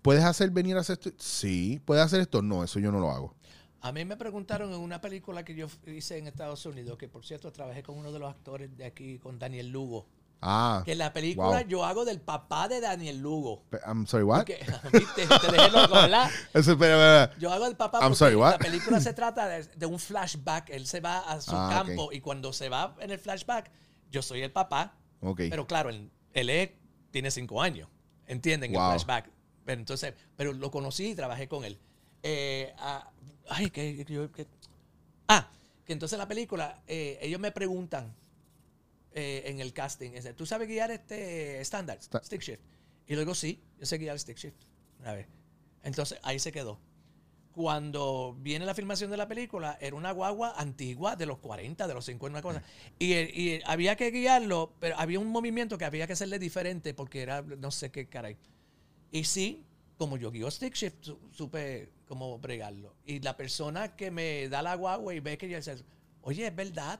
¿Puedes 0.00 0.24
hacer 0.24 0.50
venir 0.50 0.76
a 0.76 0.80
hacer 0.80 0.94
esto? 0.98 1.10
Sí. 1.18 1.80
¿Puedes 1.84 2.04
hacer 2.04 2.20
esto? 2.20 2.42
No, 2.42 2.64
eso 2.64 2.78
yo 2.80 2.90
no 2.90 2.98
lo 3.00 3.10
hago. 3.10 3.36
A 3.82 3.92
mí 3.92 4.04
me 4.04 4.16
preguntaron 4.16 4.72
en 4.72 4.78
una 4.80 5.00
película 5.00 5.44
que 5.44 5.54
yo 5.54 5.66
hice 5.86 6.16
en 6.16 6.26
Estados 6.28 6.64
Unidos, 6.66 6.96
que 6.96 7.08
por 7.08 7.24
cierto 7.24 7.50
trabajé 7.52 7.82
con 7.82 7.98
uno 7.98 8.12
de 8.12 8.18
los 8.18 8.30
actores 8.30 8.76
de 8.76 8.84
aquí, 8.84 9.18
con 9.18 9.38
Daniel 9.38 9.68
Lugo. 9.70 10.06
Ah, 10.40 10.82
Que 10.84 10.92
en 10.92 10.98
la 10.98 11.12
película 11.12 11.60
Wow. 11.60 11.68
yo 11.68 11.84
hago 11.84 12.04
del 12.04 12.20
papá 12.20 12.66
de 12.68 12.80
Daniel 12.80 13.18
Lugo. 13.20 13.64
I'm 13.86 14.06
sorry, 14.06 14.24
what? 14.24 14.44
Que, 14.44 14.58
¿Viste? 14.92 15.26
Te 15.40 15.52
dejé 15.52 15.70
loco, 15.70 15.94
¿verdad? 15.94 16.30
Eso, 16.54 16.72
espera, 16.72 17.26
espera. 17.26 17.38
Yo 17.38 17.52
hago 17.52 17.66
el 17.66 17.76
papá 17.76 17.98
I'm 17.98 18.08
porque 18.10 18.16
sorry, 18.18 18.34
what? 18.36 18.52
la 18.52 18.58
película 18.58 19.00
se 19.00 19.12
trata 19.14 19.46
de, 19.48 19.64
de 19.64 19.86
un 19.86 19.98
flashback. 20.00 20.70
Él 20.70 20.86
se 20.86 21.00
va 21.00 21.18
a 21.20 21.40
su 21.40 21.52
Ah, 21.54 21.68
campo 21.84 22.10
y 22.12 22.20
cuando 22.20 22.52
se 22.52 22.68
va 22.68 22.96
en 23.00 23.10
el 23.12 23.18
flashback, 23.20 23.70
yo 24.10 24.22
soy 24.22 24.42
el 24.42 24.50
papá. 24.50 24.96
Ok. 25.22 25.40
Pero 25.48 25.66
claro, 25.66 25.88
él, 25.90 26.10
él 26.34 26.50
es- 26.50 26.70
tiene 27.10 27.30
cinco 27.30 27.62
años. 27.62 27.88
¿Entienden? 28.26 28.72
Wow. 28.72 28.92
El 28.92 28.98
flashback. 29.00 29.30
Pero 29.64 29.80
entonces, 29.80 30.14
pero 30.36 30.52
lo 30.52 30.70
conocí 30.70 31.10
y 31.10 31.14
trabajé 31.14 31.48
con 31.48 31.64
él. 31.64 31.78
Eh, 32.22 32.72
ah, 32.78 33.10
ay, 33.48 33.70
que, 33.70 34.04
yo- 34.04 34.30
que- 34.32 34.46
ah, 35.28 35.48
que 35.84 35.92
entonces 35.92 36.18
la 36.18 36.28
película, 36.28 36.82
eh, 36.86 37.18
ellos 37.22 37.40
me 37.40 37.50
preguntan 37.52 38.14
eh, 39.14 39.42
en 39.46 39.60
el 39.60 39.72
casting, 39.72 40.10
¿tú 40.36 40.46
sabes 40.46 40.66
guiar 40.68 40.90
este 40.90 41.60
estándar, 41.60 41.98
stick 42.24 42.40
shift? 42.40 42.62
Y 43.06 43.14
luego 43.14 43.34
sí, 43.34 43.62
yo 43.78 43.84
sé 43.86 43.98
guiar 43.98 44.18
stick 44.18 44.36
shift. 44.38 44.56
A 45.04 45.12
ver. 45.12 45.26
Entonces 45.82 46.18
ahí 46.22 46.38
se 46.38 46.50
quedó. 46.52 46.78
Cuando 47.54 48.34
viene 48.40 48.64
la 48.64 48.74
filmación 48.74 49.10
de 49.10 49.16
la 49.16 49.28
película, 49.28 49.76
era 49.80 49.94
una 49.94 50.10
guagua 50.10 50.54
antigua 50.56 51.16
de 51.16 51.26
los 51.26 51.38
40, 51.38 51.86
de 51.86 51.94
los 51.94 52.04
50, 52.06 52.32
una 52.38 52.42
cosa. 52.42 52.62
Y, 52.98 53.12
y 53.14 53.60
había 53.66 53.94
que 53.96 54.10
guiarlo, 54.10 54.72
pero 54.80 54.98
había 54.98 55.18
un 55.20 55.28
movimiento 55.28 55.76
que 55.78 55.84
había 55.84 56.06
que 56.06 56.14
hacerle 56.14 56.38
diferente 56.38 56.94
porque 56.94 57.20
era 57.22 57.42
no 57.42 57.70
sé 57.70 57.90
qué 57.90 58.06
caray. 58.08 58.36
Y 59.10 59.24
sí, 59.24 59.64
como 59.98 60.16
yo 60.16 60.30
guío 60.30 60.50
stick 60.50 60.74
shift, 60.74 60.96
su- 61.04 61.18
supe 61.30 61.90
cómo 62.06 62.38
bregarlo. 62.38 62.94
Y 63.04 63.20
la 63.20 63.36
persona 63.36 63.94
que 63.94 64.10
me 64.10 64.48
da 64.48 64.62
la 64.62 64.74
guagua 64.74 65.14
y 65.14 65.20
ve 65.20 65.36
que 65.36 65.48
yo 65.48 65.56
dice, 65.58 65.76
oye, 66.22 66.46
es 66.46 66.56
verdad, 66.56 66.98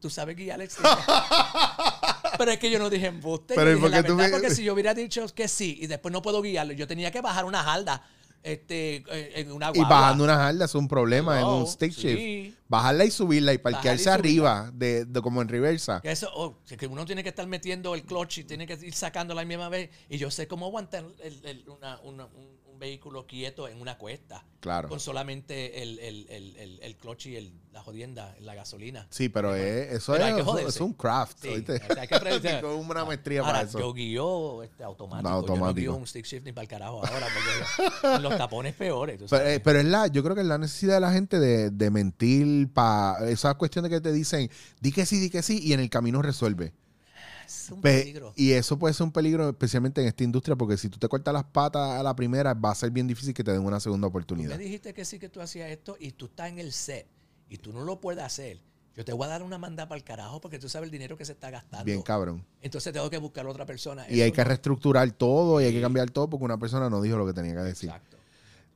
tú 0.00 0.08
sabes 0.08 0.34
guiar 0.34 0.60
el 0.62 0.70
stick. 0.70 0.86
Pero 2.38 2.50
es 2.52 2.58
que 2.58 2.70
yo 2.70 2.78
no 2.78 2.88
dije 2.88 3.06
embuste. 3.06 3.54
Pero 3.54 3.70
yo 3.72 3.76
¿y 3.76 3.80
dije 3.80 3.82
por 3.82 3.90
la 3.90 4.02
tú 4.02 4.16
verdad, 4.16 4.30
me- 4.30 4.32
porque 4.38 4.50
si 4.54 4.64
yo 4.64 4.72
hubiera 4.72 4.94
dicho 4.94 5.26
que 5.34 5.46
sí 5.48 5.78
y 5.80 5.86
después 5.86 6.10
no 6.12 6.22
puedo 6.22 6.40
guiarlo, 6.40 6.72
yo 6.72 6.86
tenía 6.86 7.10
que 7.10 7.20
bajar 7.20 7.44
una 7.44 7.62
jalda 7.62 8.02
este, 8.42 8.96
eh, 9.10 9.32
en 9.36 9.52
una 9.52 9.70
Y 9.74 9.78
guagua. 9.78 9.88
bajando 10.00 10.24
una 10.24 10.36
jarda 10.36 10.64
es 10.64 10.74
un 10.74 10.88
problema 10.88 11.34
en 11.40 11.46
Hello, 11.46 11.58
un 11.58 11.66
stick 11.66 11.92
sí. 11.92 12.00
shift. 12.08 12.56
Bajarla 12.68 13.04
y 13.04 13.10
subirla 13.10 13.52
y 13.52 13.58
parquearse 13.58 14.08
y 14.08 14.12
arriba, 14.12 14.70
de, 14.72 15.04
de 15.04 15.20
como 15.22 15.42
en 15.42 15.48
reversa. 15.48 16.00
Que 16.00 16.12
eso, 16.12 16.30
oh, 16.32 16.58
que 16.78 16.86
uno 16.86 17.04
tiene 17.04 17.22
que 17.24 17.30
estar 17.30 17.46
metiendo 17.46 17.94
el 17.96 18.04
clutch 18.04 18.38
y 18.38 18.44
tiene 18.44 18.66
que 18.66 18.74
ir 18.80 18.94
sacando 18.94 19.32
a 19.32 19.36
la 19.36 19.44
misma 19.44 19.68
vez. 19.68 19.90
Y 20.08 20.18
yo 20.18 20.30
sé 20.30 20.46
cómo 20.46 20.66
aguantar 20.66 21.04
el- 21.22 21.44
el- 21.44 21.68
una- 21.68 21.98
una- 22.02 22.26
un, 22.26 22.44
un 22.44 22.59
vehículo 22.80 23.26
quieto 23.26 23.68
en 23.68 23.80
una 23.80 23.96
cuesta. 23.98 24.44
Claro. 24.58 24.88
Con 24.90 25.00
solamente 25.00 25.82
el, 25.82 25.98
el, 26.00 26.26
el, 26.28 26.56
el, 26.56 26.80
el 26.82 26.96
clutch 26.96 27.26
y 27.26 27.36
el, 27.36 27.52
la 27.72 27.80
jodienda, 27.82 28.34
la 28.40 28.54
gasolina. 28.54 29.06
Sí, 29.10 29.28
pero 29.30 29.54
es- 29.54 29.92
eso, 29.92 30.12
Pero 30.12 30.26
es, 30.26 30.44
que 30.44 30.68
es 30.68 30.80
un 30.80 30.92
craft. 30.92 31.38
Sí, 31.40 31.48
hay 31.48 32.08
que 32.08 32.14
aprender. 32.14 32.60
Con 32.62 32.72
una 32.72 33.04
maestría 33.06 33.40
Ahora, 33.40 33.52
para 33.52 33.68
eso. 33.68 33.78
yo 33.78 33.94
guío 33.94 34.62
este, 34.62 34.82
automático. 34.84 35.28
No, 35.30 35.36
Yo 35.40 35.46
no 35.46 35.52
automático. 35.54 35.80
guío 35.92 35.94
un 35.96 36.06
stick 36.06 36.26
shift 36.26 36.44
ni 36.44 36.52
para 36.52 36.62
el 36.64 36.68
carajo 36.68 37.06
ahora. 37.06 37.26
Porque 38.02 38.18
los 38.22 38.36
tapones 38.36 38.74
peores. 38.74 39.18
tú 39.18 39.26
Pero, 39.30 39.38
sabes. 39.42 39.56
eh, 39.56 39.60
pero 39.60 39.78
es 39.78 39.84
la, 39.86 40.08
yo 40.08 40.22
creo 40.22 40.34
que 40.34 40.42
es 40.42 40.46
la 40.48 40.58
necesidad 40.58 40.94
de 40.94 41.00
la 41.00 41.12
gente 41.12 41.38
de, 41.38 41.70
de 41.70 41.90
mentir 41.90 42.70
para 42.72 43.30
esa 43.30 43.54
cuestión 43.54 43.84
de 43.84 43.88
que 43.90 44.00
te 44.02 44.12
dicen, 44.12 44.50
di 44.80 44.92
que 44.92 45.06
sí, 45.06 45.20
di 45.20 45.30
que 45.30 45.42
sí, 45.42 45.58
y 45.62 45.72
en 45.72 45.80
el 45.80 45.88
camino 45.88 46.20
resuelve. 46.20 46.72
Es 47.50 47.70
un 47.70 47.80
Pe- 47.80 48.00
peligro. 48.00 48.32
y 48.36 48.52
eso 48.52 48.78
puede 48.78 48.94
ser 48.94 49.04
un 49.04 49.12
peligro, 49.12 49.48
especialmente 49.48 50.00
en 50.00 50.06
esta 50.08 50.24
industria, 50.24 50.56
porque 50.56 50.76
si 50.76 50.88
tú 50.88 50.98
te 50.98 51.08
cortas 51.08 51.34
las 51.34 51.44
patas 51.44 51.98
a 51.98 52.02
la 52.02 52.14
primera, 52.16 52.54
va 52.54 52.70
a 52.70 52.74
ser 52.74 52.90
bien 52.90 53.06
difícil 53.06 53.34
que 53.34 53.44
te 53.44 53.52
den 53.52 53.64
una 53.64 53.80
segunda 53.80 54.06
Tú 54.06 54.10
oportunidad. 54.10 54.56
me 54.56 54.62
dijiste 54.62 54.94
que 54.94 55.04
sí 55.04 55.18
que 55.18 55.28
tú 55.28 55.40
hacías 55.40 55.70
esto 55.70 55.96
y 55.98 56.12
tú 56.12 56.26
estás 56.26 56.48
en 56.50 56.58
el 56.58 56.72
set 56.72 57.06
y 57.48 57.56
tú 57.58 57.72
no 57.72 57.84
lo 57.84 58.00
puedes 58.00 58.22
hacer. 58.24 58.60
Yo 58.96 59.04
te 59.04 59.12
voy 59.12 59.24
a 59.26 59.28
dar 59.28 59.42
una 59.42 59.56
manda 59.56 59.88
para 59.88 59.98
el 59.98 60.04
carajo 60.04 60.40
porque 60.40 60.58
tú 60.58 60.68
sabes 60.68 60.86
el 60.86 60.90
dinero 60.90 61.16
que 61.16 61.24
se 61.24 61.32
está 61.32 61.48
gastando. 61.50 61.84
Bien 61.84 62.02
cabrón. 62.02 62.44
Entonces 62.60 62.92
tengo 62.92 63.08
que 63.08 63.18
buscar 63.18 63.46
otra 63.46 63.64
persona. 63.64 64.04
Y 64.10 64.14
Eso 64.14 64.24
hay 64.24 64.32
que 64.32 64.44
reestructurar 64.44 65.10
todo 65.12 65.60
y 65.60 65.64
hay 65.64 65.72
que 65.72 65.80
cambiar 65.80 66.10
todo 66.10 66.28
porque 66.28 66.44
una 66.44 66.58
persona 66.58 66.90
no 66.90 67.00
dijo 67.00 67.16
lo 67.16 67.24
que 67.26 67.32
tenía 67.32 67.54
que 67.54 67.60
decir. 67.60 67.88
Exacto. 67.88 68.16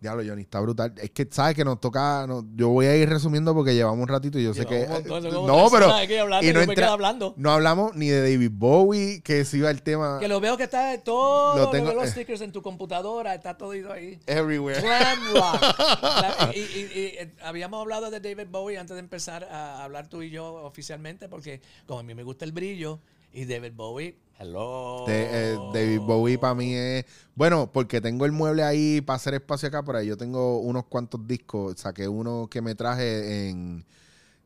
Diablo, 0.04 0.22
Johnny, 0.26 0.42
está 0.42 0.60
brutal. 0.60 0.92
Es 0.98 1.12
que, 1.12 1.26
¿sabes? 1.30 1.56
Que 1.56 1.64
nos 1.64 1.80
toca. 1.80 2.26
no- 2.26 2.44
yo 2.54 2.68
voy 2.68 2.84
a 2.84 2.94
ir 2.94 3.08
resumiendo 3.08 3.54
porque 3.54 3.74
llevamos 3.74 4.00
un 4.02 4.08
ratito 4.08 4.38
y 4.38 4.44
yo 4.44 4.52
sé 4.52 4.66
que. 4.66 4.86
Montón, 4.86 5.24
eh, 5.24 5.30
no, 5.32 5.66
pero. 5.72 5.86
hablando 5.86 6.46
y 6.46 6.52
no, 6.52 6.60
entra- 6.60 6.92
hablando. 6.92 7.32
no 7.38 7.50
hablamos 7.50 7.94
ni 7.96 8.08
de 8.08 8.20
David 8.20 8.50
Bowie, 8.52 9.22
que 9.22 9.46
se 9.46 9.56
iba 9.56 9.70
el 9.70 9.80
tema. 9.80 10.18
Que 10.20 10.28
lo 10.28 10.40
veo 10.40 10.58
que 10.58 10.64
está 10.64 10.98
todo 11.02 11.56
Lo 11.56 11.62
lo 11.64 11.70
tengo- 11.70 11.94
los 11.94 12.04
eh. 12.04 12.10
stickers 12.10 12.42
en 12.42 12.52
tu 12.52 12.60
computadora, 12.60 13.34
está 13.34 13.56
todo 13.56 13.74
ido 13.74 13.90
ahí. 13.94 14.20
Everywhere. 14.26 14.78
Glam 14.82 15.18
rock. 15.32 15.62
La- 16.02 16.50
y, 16.54 16.58
y- 16.58 16.90
y, 16.94 17.04
eh, 17.18 17.32
habíamos 17.42 17.80
hablado 17.80 18.10
de 18.10 18.20
David 18.20 18.48
Bowie 18.50 18.76
antes 18.76 18.94
de 18.96 19.00
empezar 19.00 19.44
a 19.44 19.82
hablar 19.84 20.08
tú 20.08 20.20
y 20.22 20.28
yo 20.28 20.52
oficialmente, 20.64 21.30
porque 21.30 21.62
como 21.86 22.00
a 22.00 22.02
mí 22.02 22.14
me 22.14 22.24
gusta 22.24 22.44
el 22.44 22.52
brillo, 22.52 23.00
y 23.32 23.46
David 23.46 23.72
Bowie, 23.74 24.16
hello. 24.38 25.04
De- 25.06 25.52
eh, 25.54 25.58
David 25.72 26.00
Bowie 26.00 26.38
para 26.38 26.54
mí 26.54 26.74
es. 26.74 27.04
Bueno, 27.34 27.70
porque 27.72 28.00
tengo 28.00 28.24
el 28.26 28.32
mueble 28.32 28.62
ahí 28.62 29.00
para 29.00 29.16
hacer 29.16 29.34
espacio 29.34 29.68
acá, 29.68 29.82
por 29.82 29.96
ahí 29.96 30.06
yo 30.06 30.16
tengo 30.16 30.58
unos 30.60 30.84
cuantos 30.86 31.26
discos. 31.26 31.80
Saqué 31.80 32.08
uno 32.08 32.48
que 32.50 32.60
me 32.62 32.74
traje 32.74 33.48
en. 33.48 33.84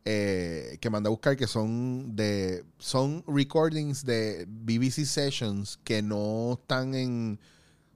eh, 0.04 0.78
que 0.80 0.88
mandé 0.90 1.08
a 1.08 1.10
buscar 1.10 1.36
que 1.36 1.46
son 1.46 2.16
de. 2.16 2.64
Son 2.78 3.22
recordings 3.26 4.04
de 4.04 4.46
BBC 4.48 5.04
Sessions 5.04 5.78
que 5.84 6.02
no 6.02 6.54
están 6.60 6.94
en. 6.94 7.38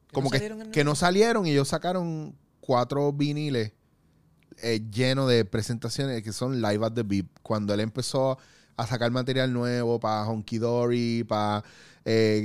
¿Que 0.09 0.15
Como 0.15 0.27
no 0.27 0.31
que, 0.31 0.39
salieron 0.39 0.63
en 0.63 0.71
que 0.73 0.85
no 0.85 0.95
salieron 0.95 1.47
y 1.47 1.53
ellos 1.53 1.69
sacaron 1.69 2.37
cuatro 2.61 3.13
viniles 3.15 3.73
eh, 4.63 4.81
llenos 4.93 5.27
de 5.29 5.45
presentaciones 5.47 6.23
que 6.23 6.33
son 6.35 6.61
live 6.61 6.85
at 6.85 6.93
the 6.93 7.03
Beep. 7.03 7.29
Cuando 7.43 7.73
él 7.73 7.81
empezó 7.81 8.33
a 8.33 8.39
sacar 8.87 9.11
material 9.11 9.53
nuevo 9.53 9.99
para 10.01 10.25
Honky 10.27 10.59
Dory, 10.59 11.25
para 11.25 11.63
eh, 12.05 12.43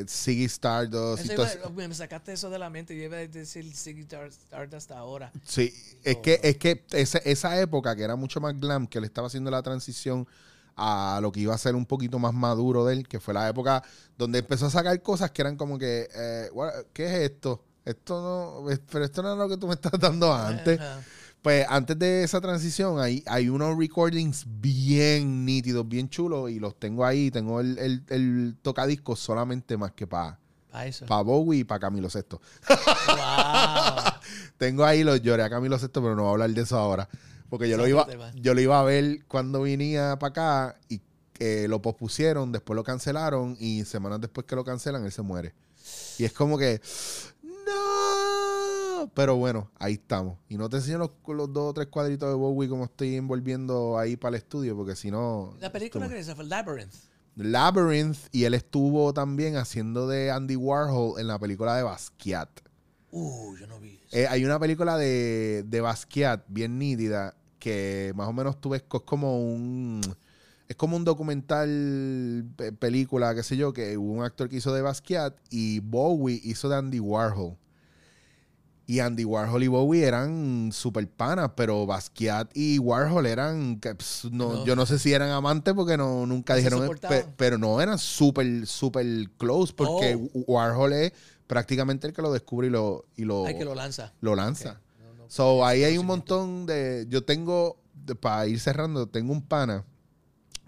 eh, 0.00 0.04
Ziggy 0.08 0.44
Stardust. 0.46 1.24
Eso 1.24 1.32
iba- 1.34 1.46
eso. 1.46 1.70
me 1.70 1.94
sacaste 1.94 2.32
eso 2.32 2.50
de 2.50 2.58
la 2.58 2.70
mente 2.70 2.94
y 2.94 3.02
iba 3.02 3.16
a 3.16 3.26
decir 3.26 3.64
Ziggy 3.74 4.02
Star- 4.02 4.28
Stardust 4.28 4.90
ahora. 4.92 5.30
Sí, 5.44 5.72
es 6.02 6.16
Oh, 6.16 6.22
que, 6.22 6.40
es 6.42 6.56
que 6.56 6.84
esa, 6.92 7.18
esa 7.18 7.60
época 7.60 7.94
que 7.94 8.02
era 8.02 8.16
mucho 8.16 8.40
más 8.40 8.58
glam, 8.58 8.86
que 8.86 8.98
él 8.98 9.04
estaba 9.04 9.26
haciendo 9.28 9.50
la 9.50 9.62
transición 9.62 10.26
a 10.80 11.18
lo 11.22 11.32
que 11.32 11.40
iba 11.40 11.54
a 11.54 11.58
ser 11.58 11.74
un 11.74 11.86
poquito 11.86 12.18
más 12.18 12.32
maduro 12.32 12.84
de 12.84 12.94
él, 12.94 13.08
que 13.08 13.18
fue 13.20 13.34
la 13.34 13.48
época 13.48 13.82
donde 14.16 14.38
empezó 14.40 14.66
a 14.66 14.70
sacar 14.70 15.00
cosas 15.02 15.30
que 15.32 15.42
eran 15.42 15.56
como 15.56 15.76
que, 15.78 16.08
eh, 16.14 16.50
¿qué 16.92 17.06
es 17.06 17.30
esto? 17.32 17.64
Esto 17.84 18.60
no, 18.62 18.76
pero 18.92 19.04
esto 19.04 19.22
no 19.22 19.32
es 19.32 19.38
lo 19.38 19.48
que 19.48 19.56
tú 19.56 19.66
me 19.66 19.74
estás 19.74 19.92
dando 19.98 20.32
antes. 20.32 20.78
Pues 21.48 21.64
antes 21.66 21.98
de 21.98 22.24
esa 22.24 22.42
transición 22.42 23.00
hay, 23.00 23.24
hay 23.26 23.48
unos 23.48 23.74
recordings 23.78 24.44
bien 24.46 25.46
nítidos, 25.46 25.88
bien 25.88 26.10
chulos 26.10 26.50
y 26.50 26.60
los 26.60 26.78
tengo 26.78 27.06
ahí. 27.06 27.30
Tengo 27.30 27.60
el, 27.60 27.78
el, 27.78 28.02
el 28.10 28.56
tocadiscos 28.60 29.18
solamente 29.18 29.78
más 29.78 29.92
que 29.92 30.06
para 30.06 30.38
Pa' 31.06 31.22
Bowie 31.22 31.60
y 31.60 31.64
para 31.64 31.80
Camilo 31.80 32.10
Sesto. 32.10 32.42
Wow. 32.68 34.12
Tengo 34.58 34.84
ahí 34.84 35.02
los 35.02 35.22
lloré 35.22 35.42
a 35.42 35.48
Camilo 35.48 35.78
Sesto, 35.78 36.02
pero 36.02 36.14
no 36.14 36.24
voy 36.24 36.28
a 36.28 36.32
hablar 36.32 36.50
de 36.50 36.60
eso 36.60 36.76
ahora. 36.76 37.08
Porque 37.48 37.66
yo 37.66 37.78
lo, 37.78 37.88
iba, 37.88 38.06
yo 38.34 38.52
lo 38.52 38.60
iba 38.60 38.78
a 38.78 38.82
ver 38.82 39.24
cuando 39.24 39.62
venía 39.62 40.18
para 40.18 40.30
acá 40.30 40.80
y 40.90 41.00
eh, 41.38 41.64
lo 41.66 41.80
pospusieron, 41.80 42.52
después 42.52 42.76
lo 42.76 42.84
cancelaron 42.84 43.56
y 43.58 43.86
semanas 43.86 44.20
después 44.20 44.46
que 44.46 44.54
lo 44.54 44.64
cancelan, 44.64 45.02
él 45.02 45.12
se 45.12 45.22
muere. 45.22 45.54
Y 46.18 46.26
es 46.26 46.32
como 46.34 46.58
que, 46.58 46.82
no. 47.42 48.47
Pero 49.14 49.36
bueno, 49.36 49.70
ahí 49.78 49.94
estamos. 49.94 50.38
Y 50.48 50.56
no 50.56 50.68
te 50.68 50.76
enseño 50.78 50.98
los, 50.98 51.10
los 51.28 51.52
dos 51.52 51.70
o 51.70 51.74
tres 51.74 51.88
cuadritos 51.88 52.28
de 52.28 52.34
Bowie 52.34 52.68
como 52.68 52.84
estoy 52.84 53.16
envolviendo 53.16 53.98
ahí 53.98 54.16
para 54.16 54.36
el 54.36 54.42
estudio, 54.42 54.76
porque 54.76 54.96
si 54.96 55.10
no... 55.10 55.54
La 55.60 55.70
película 55.72 56.08
que 56.08 56.18
es 56.18 56.34
fue 56.34 56.44
Labyrinth. 56.44 56.94
Labyrinth 57.36 58.18
y 58.32 58.44
él 58.44 58.54
estuvo 58.54 59.12
también 59.14 59.56
haciendo 59.56 60.08
de 60.08 60.30
Andy 60.30 60.56
Warhol 60.56 61.20
en 61.20 61.28
la 61.28 61.38
película 61.38 61.76
de 61.76 61.82
Basquiat. 61.84 62.48
Uh, 63.10 63.56
yo 63.56 63.66
no 63.66 63.78
vi. 63.80 64.00
eso. 64.08 64.16
Eh, 64.16 64.26
hay 64.28 64.44
una 64.44 64.58
película 64.58 64.96
de, 64.98 65.64
de 65.66 65.80
Basquiat 65.80 66.44
bien 66.48 66.78
nítida 66.78 67.34
que 67.58 68.12
más 68.16 68.28
o 68.28 68.32
menos 68.32 68.60
tú 68.60 68.70
ves 68.70 68.82
es 68.82 69.02
como 69.02 69.40
un 69.40 70.00
Es 70.68 70.76
como 70.76 70.96
un 70.96 71.04
documental, 71.04 72.44
pe- 72.56 72.72
película, 72.72 73.34
qué 73.34 73.42
sé 73.42 73.56
yo, 73.56 73.72
que 73.72 73.96
hubo 73.96 74.12
un 74.12 74.24
actor 74.24 74.48
que 74.48 74.56
hizo 74.56 74.74
de 74.74 74.82
Basquiat 74.82 75.34
y 75.50 75.80
Bowie 75.80 76.40
hizo 76.44 76.68
de 76.68 76.76
Andy 76.76 77.00
Warhol. 77.00 77.56
Y 78.90 79.00
Andy 79.00 79.22
Warhol 79.26 79.62
y 79.62 79.68
Bowie 79.68 80.02
eran 80.06 80.70
super 80.72 81.06
panas, 81.06 81.50
pero 81.54 81.84
Basquiat 81.84 82.50
y 82.56 82.78
Warhol 82.78 83.26
eran, 83.26 83.78
no, 84.30 84.52
No. 84.54 84.64
yo 84.64 84.74
no 84.74 84.86
sé 84.86 84.98
si 84.98 85.12
eran 85.12 85.28
amantes 85.28 85.74
porque 85.74 85.98
no, 85.98 86.24
nunca 86.24 86.54
No 86.54 86.56
dijeron, 86.56 86.80
soportaban. 86.80 87.20
pe- 87.20 87.28
pero 87.36 87.58
no 87.58 87.82
eran 87.82 87.98
súper, 87.98 88.66
súper 88.66 89.04
close 89.36 89.74
porque 89.76 90.14
Oh. 90.16 90.44
Warhol 90.52 90.94
es 90.94 91.12
prácticamente 91.46 92.06
el 92.06 92.14
que 92.14 92.22
lo 92.22 92.32
descubre 92.32 92.68
y 92.68 92.70
lo, 92.70 93.04
y 93.14 93.24
lo, 93.26 93.44
Hay 93.44 93.58
que 93.58 93.64
lo 93.66 93.74
lanza. 93.74 94.14
lo 94.22 94.34
lanza. 94.34 94.70
Ok. 94.70 94.78
No, 95.02 95.14
no, 95.24 95.30
So, 95.30 95.66
ahí 95.66 95.84
hay 95.84 95.98
un 95.98 96.06
montón 96.06 96.64
de. 96.64 97.04
Yo 97.10 97.22
tengo, 97.24 97.76
de- 97.92 98.14
para 98.14 98.46
ir 98.46 98.58
cerrando, 98.58 99.06
tengo 99.06 99.34
un 99.34 99.42
pana 99.42 99.84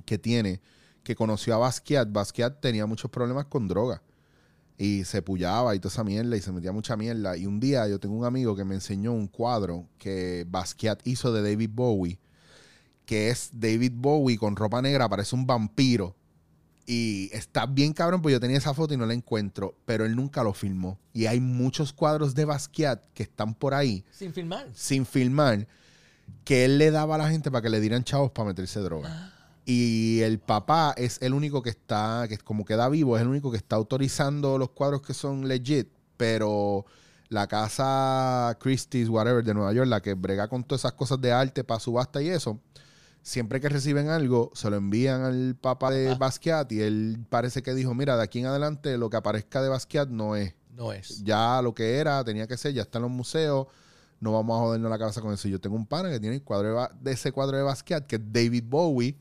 que 0.05 0.19
tiene, 0.19 0.61
que 1.03 1.15
conoció 1.17 1.55
a 1.55 1.59
Basquiat. 1.59 2.13
Basquiat 2.13 2.61
tenía 2.61 2.85
muchos 2.85 3.11
problemas 3.11 3.47
con 3.47 3.67
droga. 3.67 4.03
Y 4.83 5.05
se 5.05 5.21
pullaba 5.21 5.75
y 5.75 5.79
toda 5.79 5.93
esa 5.93 6.05
mierda 6.05 6.39
y 6.39 6.41
se 6.41 6.51
metía 6.53 6.73
mucha 6.73 6.97
mierda. 6.97 7.37
Y 7.37 7.45
un 7.45 7.61
día 7.61 7.87
yo 7.87 8.01
tengo 8.01 8.15
un 8.17 8.25
amigo 8.25 8.57
que 8.57 8.65
me 8.65 8.75
enseñó 8.75 9.13
un 9.13 9.27
cuadro 9.27 9.87
que 9.99 10.47
Basquiat 10.49 11.07
hizo 11.07 11.35
de 11.35 11.43
David 11.43 11.69
Bowie, 11.75 12.19
que 13.05 13.29
es 13.29 13.51
David 13.53 13.93
Bowie 13.97 14.39
con 14.39 14.57
ropa 14.57 14.81
negra, 14.81 15.07
parece 15.07 15.37
un 15.37 15.47
vampiro. 15.47 16.17
Y 16.87 17.29
está 17.35 17.67
bien 17.67 17.93
cabrón, 17.93 18.23
pues 18.23 18.33
yo 18.33 18.41
tenía 18.41 18.57
esa 18.57 18.73
foto 18.73 18.95
y 18.95 18.97
no 18.97 19.05
la 19.05 19.13
encuentro, 19.13 19.77
pero 19.85 20.07
él 20.07 20.17
nunca 20.17 20.43
lo 20.43 20.55
filmó. 20.55 20.99
Y 21.13 21.27
hay 21.27 21.41
muchos 21.41 21.93
cuadros 21.93 22.35
de 22.35 22.47
Basquiat 22.47 23.03
que 23.13 23.23
están 23.23 23.55
por 23.55 23.75
ahí 23.75 24.03
Sin 24.11 24.33
filmar. 24.33 24.67
sin 24.75 25.05
filmar 25.05 25.69
que 26.43 26.65
él 26.65 26.79
le 26.79 26.91
daba 26.91 27.17
a 27.17 27.19
la 27.19 27.29
gente 27.29 27.51
para 27.51 27.61
que 27.61 27.69
le 27.69 27.81
dieran 27.81 28.03
chavos 28.03 28.31
para 28.31 28.49
meterse 28.49 28.81
droga. 28.81 29.31
Y 29.65 30.21
el 30.23 30.39
papá 30.39 30.95
es 30.97 31.19
el 31.21 31.35
único 31.35 31.63
que 31.63 31.71
está, 31.71 32.27
que 32.29 32.39
como 32.39 32.65
queda 32.65 32.89
vivo, 32.89 33.17
es 33.17 33.23
el 33.23 33.29
único 33.29 33.51
que 33.51 33.57
está 33.57 33.77
autorizando 33.77 34.59
los 34.59 34.71
cuadros 34.71 35.03
que 35.03 35.15
son 35.15 35.47
legit, 35.47 35.89
pero 36.17 36.87
la 37.29 37.47
casa 37.47 38.57
Christie's, 38.61 39.09
whatever, 39.09 39.45
de 39.45 39.55
Nueva 39.55 39.73
York, 39.73 39.89
la 39.89 40.01
que 40.01 40.15
brega 40.15 40.49
con 40.49 40.65
todas 40.65 40.83
esas 40.83 40.93
cosas 40.95 41.21
de 41.21 41.33
arte 41.33 41.63
para 41.63 41.79
subasta 41.79 42.21
y 42.21 42.29
eso, 42.29 42.59
siempre 43.23 43.61
que 43.61 43.69
reciben 43.69 44.09
algo, 44.09 44.51
se 44.55 44.69
lo 44.71 44.77
envían 44.77 45.23
al 45.23 45.57
papá 45.57 45.91
de. 45.91 46.15
Basquiat 46.15 46.73
y 46.73 46.81
él 46.81 47.25
parece 47.29 47.63
que 47.63 47.75
dijo, 47.75 47.95
mira, 47.95 48.17
de 48.17 48.25
aquí 48.25 48.41
en 48.41 48.47
adelante 48.47 48.99
lo 48.99 49.11
que 49.11 49.17
aparezca 49.17 49.63
de 49.63 49.69
Basquiat 49.69 50.09
no 50.09 50.37
es 50.37 50.55
No 50.75 50.93
es. 50.93 51.23
ya 51.23 51.63
lo 51.63 51.75
que 51.75 51.99
era, 51.99 52.25
tenía 52.25 52.47
que 52.47 52.57
ser, 52.57 52.73
ya 52.73 52.83
está 52.83 52.99
en 52.99 53.03
los 53.03 53.11
museos, 53.11 53.67
no 54.19 54.33
vamos 54.33 54.57
a 54.57 54.61
jodernos 54.61 54.91
la 54.91 54.99
cabeza 54.99 55.21
con 55.21 55.33
eso. 55.33 55.49
Yo 55.49 55.61
tengo 55.61 55.77
un 55.77 55.87
pana 55.87 56.11
que 56.11 56.19
tiene 56.19 56.37
el 56.37 56.43
cuadro 56.43 56.81
de, 56.81 56.89
de 57.01 57.13
ese 57.13 57.31
cuadro 57.31 57.57
de 57.57 57.63
Basquiat, 57.63 58.07
que 58.07 58.17
es 58.17 58.23
David 58.25 58.65
Bowie, 58.67 59.17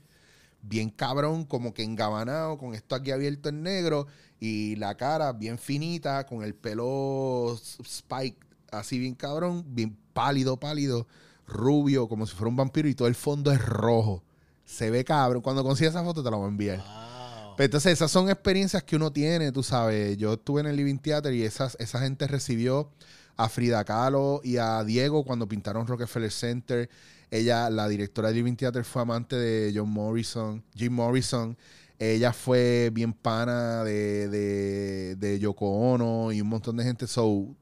bien 0.61 0.89
cabrón, 0.89 1.45
como 1.45 1.73
que 1.73 1.83
engabanado, 1.83 2.57
con 2.57 2.73
esto 2.73 2.95
aquí 2.95 3.11
abierto 3.11 3.49
en 3.49 3.63
negro, 3.63 4.07
y 4.39 4.75
la 4.77 4.95
cara 4.95 5.33
bien 5.33 5.57
finita, 5.57 6.25
con 6.25 6.43
el 6.43 6.55
pelo 6.55 7.59
spike, 7.83 8.37
así 8.71 8.99
bien 8.99 9.15
cabrón, 9.15 9.63
bien 9.67 9.97
pálido, 10.13 10.57
pálido, 10.57 11.07
rubio, 11.47 12.07
como 12.07 12.25
si 12.25 12.35
fuera 12.35 12.49
un 12.49 12.55
vampiro, 12.55 12.87
y 12.87 12.95
todo 12.95 13.07
el 13.07 13.15
fondo 13.15 13.51
es 13.51 13.63
rojo. 13.63 14.23
Se 14.65 14.91
ve 14.91 15.03
cabrón. 15.03 15.41
Cuando 15.41 15.63
consiga 15.63 15.89
esa 15.89 16.03
foto 16.03 16.23
te 16.23 16.29
la 16.29 16.37
voy 16.37 16.45
a 16.45 16.49
enviar. 16.49 16.77
Wow. 16.77 17.55
Pero 17.57 17.65
entonces 17.65 17.93
esas 17.93 18.11
son 18.11 18.29
experiencias 18.29 18.83
que 18.83 18.95
uno 18.95 19.11
tiene, 19.11 19.51
tú 19.51 19.63
sabes. 19.63 20.15
Yo 20.17 20.33
estuve 20.33 20.61
en 20.61 20.67
el 20.67 20.75
Living 20.75 20.97
Theater 20.97 21.33
y 21.33 21.43
esas, 21.43 21.75
esa 21.79 21.99
gente 21.99 22.27
recibió 22.27 22.89
a 23.35 23.49
Frida 23.49 23.83
Kahlo 23.83 24.41
y 24.43 24.57
a 24.57 24.83
Diego 24.83 25.25
cuando 25.25 25.47
pintaron 25.47 25.87
Rockefeller 25.87 26.31
Center. 26.31 26.89
Ella, 27.31 27.69
la 27.69 27.87
directora 27.87 28.29
de 28.29 28.35
Living 28.35 28.55
Theater, 28.55 28.83
fue 28.83 29.01
amante 29.01 29.35
de 29.35 29.71
John 29.75 29.89
Morrison, 29.89 30.63
Jim 30.75 30.93
Morrison. 30.93 31.55
Ella 31.97 32.33
fue 32.33 32.89
bien 32.93 33.13
pana 33.13 33.83
de, 33.83 34.29
de, 34.29 35.15
de 35.15 35.39
Yoko 35.39 35.67
Ono 35.67 36.31
y 36.31 36.41
un 36.41 36.47
montón 36.47 36.77
de 36.77 36.83
gente. 36.83 37.07
So, 37.07 37.55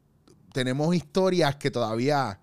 tenemos 0.53 0.95
historias 0.95 1.55
que 1.55 1.71
todavía 1.71 2.39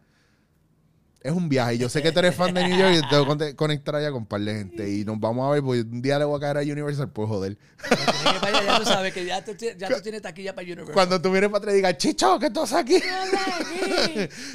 es 1.25 1.33
un 1.33 1.49
viaje. 1.49 1.79
Yo 1.79 1.89
sé 1.89 2.03
que 2.03 2.13
tú 2.13 2.19
eres 2.19 2.35
fan 2.35 2.53
de 2.53 2.69
New 2.69 2.79
York 2.79 2.97
y 2.99 3.01
te 3.01 3.09
tengo 3.09 3.39
que 3.39 3.57
conectar 3.57 3.97
allá 3.97 4.11
con 4.11 4.23
un 4.23 4.27
par 4.27 4.43
de 4.43 4.55
gente. 4.55 4.91
Y 4.91 5.07
nos 5.07 5.19
vamos 5.19 5.49
a 5.49 5.53
ver, 5.53 5.63
porque 5.63 5.81
un 5.81 6.03
día 6.03 6.19
le 6.19 6.27
voy 6.27 6.37
a 6.37 6.41
caer 6.41 6.59
a 6.59 6.61
Universal 6.61 7.11
por 7.11 7.27
joder. 7.27 7.57
Cuando 7.79 8.13
tienes 8.13 8.35
que 8.35 8.41
para 8.41 8.59
allá, 8.59 8.67
ya 8.67 8.79
tú 8.79 8.85
sabes 8.85 9.15
que 9.15 9.25
ya 9.25 9.43
tú, 9.43 9.53
ya 9.57 9.89
tú 9.89 10.03
tienes 10.03 10.21
taquilla 10.21 10.55
para 10.55 10.67
Universal. 10.67 10.93
Cuando 10.93 11.23
tú 11.23 11.31
vienes 11.31 11.49
para 11.49 11.59
atrás 11.61 11.73
y 11.73 11.77
digas, 11.77 11.97
Chicho, 11.97 12.39
¿qué 12.39 12.51
tú 12.51 12.61
haces 12.61 12.77
aquí? 12.77 13.03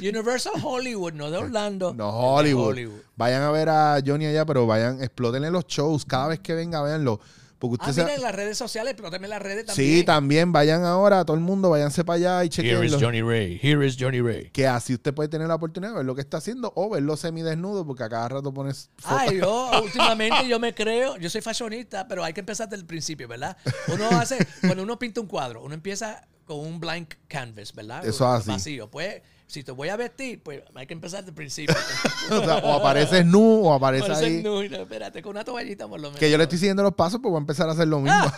Universal 0.00 0.52
Hollywood, 0.62 1.12
no 1.12 1.28
de 1.32 1.38
Orlando. 1.38 1.92
No, 1.92 2.40
de 2.40 2.54
Hollywood. 2.54 3.00
Vayan 3.16 3.42
a 3.42 3.50
ver 3.50 3.68
a 3.68 4.00
Johnny 4.06 4.26
allá, 4.26 4.46
pero 4.46 4.64
vayan, 4.68 5.02
explótenle 5.02 5.50
los 5.50 5.66
shows. 5.66 6.04
Cada 6.04 6.28
vez 6.28 6.38
que 6.38 6.54
venga, 6.54 6.82
véanlo. 6.82 7.18
Porque 7.60 7.76
Ah, 7.86 7.90
usted 7.90 8.02
mira, 8.02 8.14
se- 8.14 8.16
en 8.16 8.22
las 8.22 8.34
redes 8.34 8.58
sociales, 8.58 8.94
pero 8.96 9.10
también 9.10 9.30
las 9.30 9.40
redes 9.42 9.66
también. 9.66 9.98
Sí, 9.98 10.02
también 10.04 10.50
vayan 10.50 10.82
ahora, 10.84 11.24
todo 11.24 11.36
el 11.36 11.42
mundo, 11.42 11.70
váyanse 11.70 12.02
para 12.04 12.16
allá 12.16 12.44
y 12.44 12.50
Here 12.66 12.84
is. 12.86 12.96
Johnny 12.98 13.22
Ray. 13.22 13.60
Here 13.62 13.86
is 13.86 13.96
Johnny 14.00 14.20
Ray. 14.20 14.50
Que 14.50 14.66
así 14.66 14.94
usted 14.94 15.14
puede 15.14 15.28
tener 15.28 15.46
la 15.46 15.54
oportunidad 15.56 15.92
de 15.92 15.96
ver 15.98 16.06
lo 16.06 16.14
que 16.14 16.22
está 16.22 16.38
haciendo 16.38 16.72
o 16.74 16.88
verlo 16.90 17.16
semidesnudo, 17.16 17.86
porque 17.86 18.02
a 18.02 18.08
cada 18.08 18.28
rato 18.28 18.52
pones 18.52 18.90
fotos. 18.96 19.18
Ay, 19.20 19.38
yo 19.38 19.70
últimamente 19.84 20.48
yo 20.48 20.58
me 20.58 20.74
creo, 20.74 21.16
yo 21.18 21.28
soy 21.30 21.42
fashionista, 21.42 22.08
pero 22.08 22.24
hay 22.24 22.32
que 22.32 22.40
empezar 22.40 22.68
desde 22.68 22.80
el 22.80 22.86
principio, 22.86 23.28
¿verdad? 23.28 23.56
Uno 23.88 24.08
hace, 24.18 24.38
cuando 24.62 24.82
uno 24.82 24.98
pinta 24.98 25.20
un 25.20 25.26
cuadro, 25.26 25.62
uno 25.62 25.74
empieza 25.74 26.26
con 26.46 26.58
un 26.60 26.80
blank 26.80 27.14
canvas, 27.28 27.72
¿verdad? 27.74 28.04
Eso 28.04 28.24
es 28.24 28.40
así. 28.40 28.50
Vacío. 28.50 28.90
Pues, 28.90 29.22
si 29.50 29.64
te 29.64 29.72
voy 29.72 29.88
a 29.88 29.96
vestir, 29.96 30.40
pues 30.44 30.62
hay 30.76 30.86
que 30.86 30.94
empezar 30.94 31.20
desde 31.20 31.30
el 31.30 31.34
principio. 31.34 31.74
o, 32.30 32.44
sea, 32.44 32.58
o 32.58 32.72
apareces 32.72 33.26
nu 33.26 33.66
o 33.66 33.74
aparece 33.74 34.06
Parece 34.06 34.26
ahí. 34.26 34.42
nu, 34.44 34.62
no, 34.62 34.76
espérate, 34.76 35.22
con 35.22 35.30
una 35.30 35.44
toallita 35.44 35.88
por 35.88 36.00
lo 36.00 36.08
menos. 36.08 36.20
Que 36.20 36.30
yo 36.30 36.38
le 36.38 36.44
estoy 36.44 36.58
siguiendo 36.58 36.84
los 36.84 36.94
pasos, 36.94 37.18
pues 37.20 37.30
voy 37.30 37.38
a 37.38 37.40
empezar 37.40 37.68
a 37.68 37.72
hacer 37.72 37.88
lo 37.88 38.00
mismo. 38.00 38.20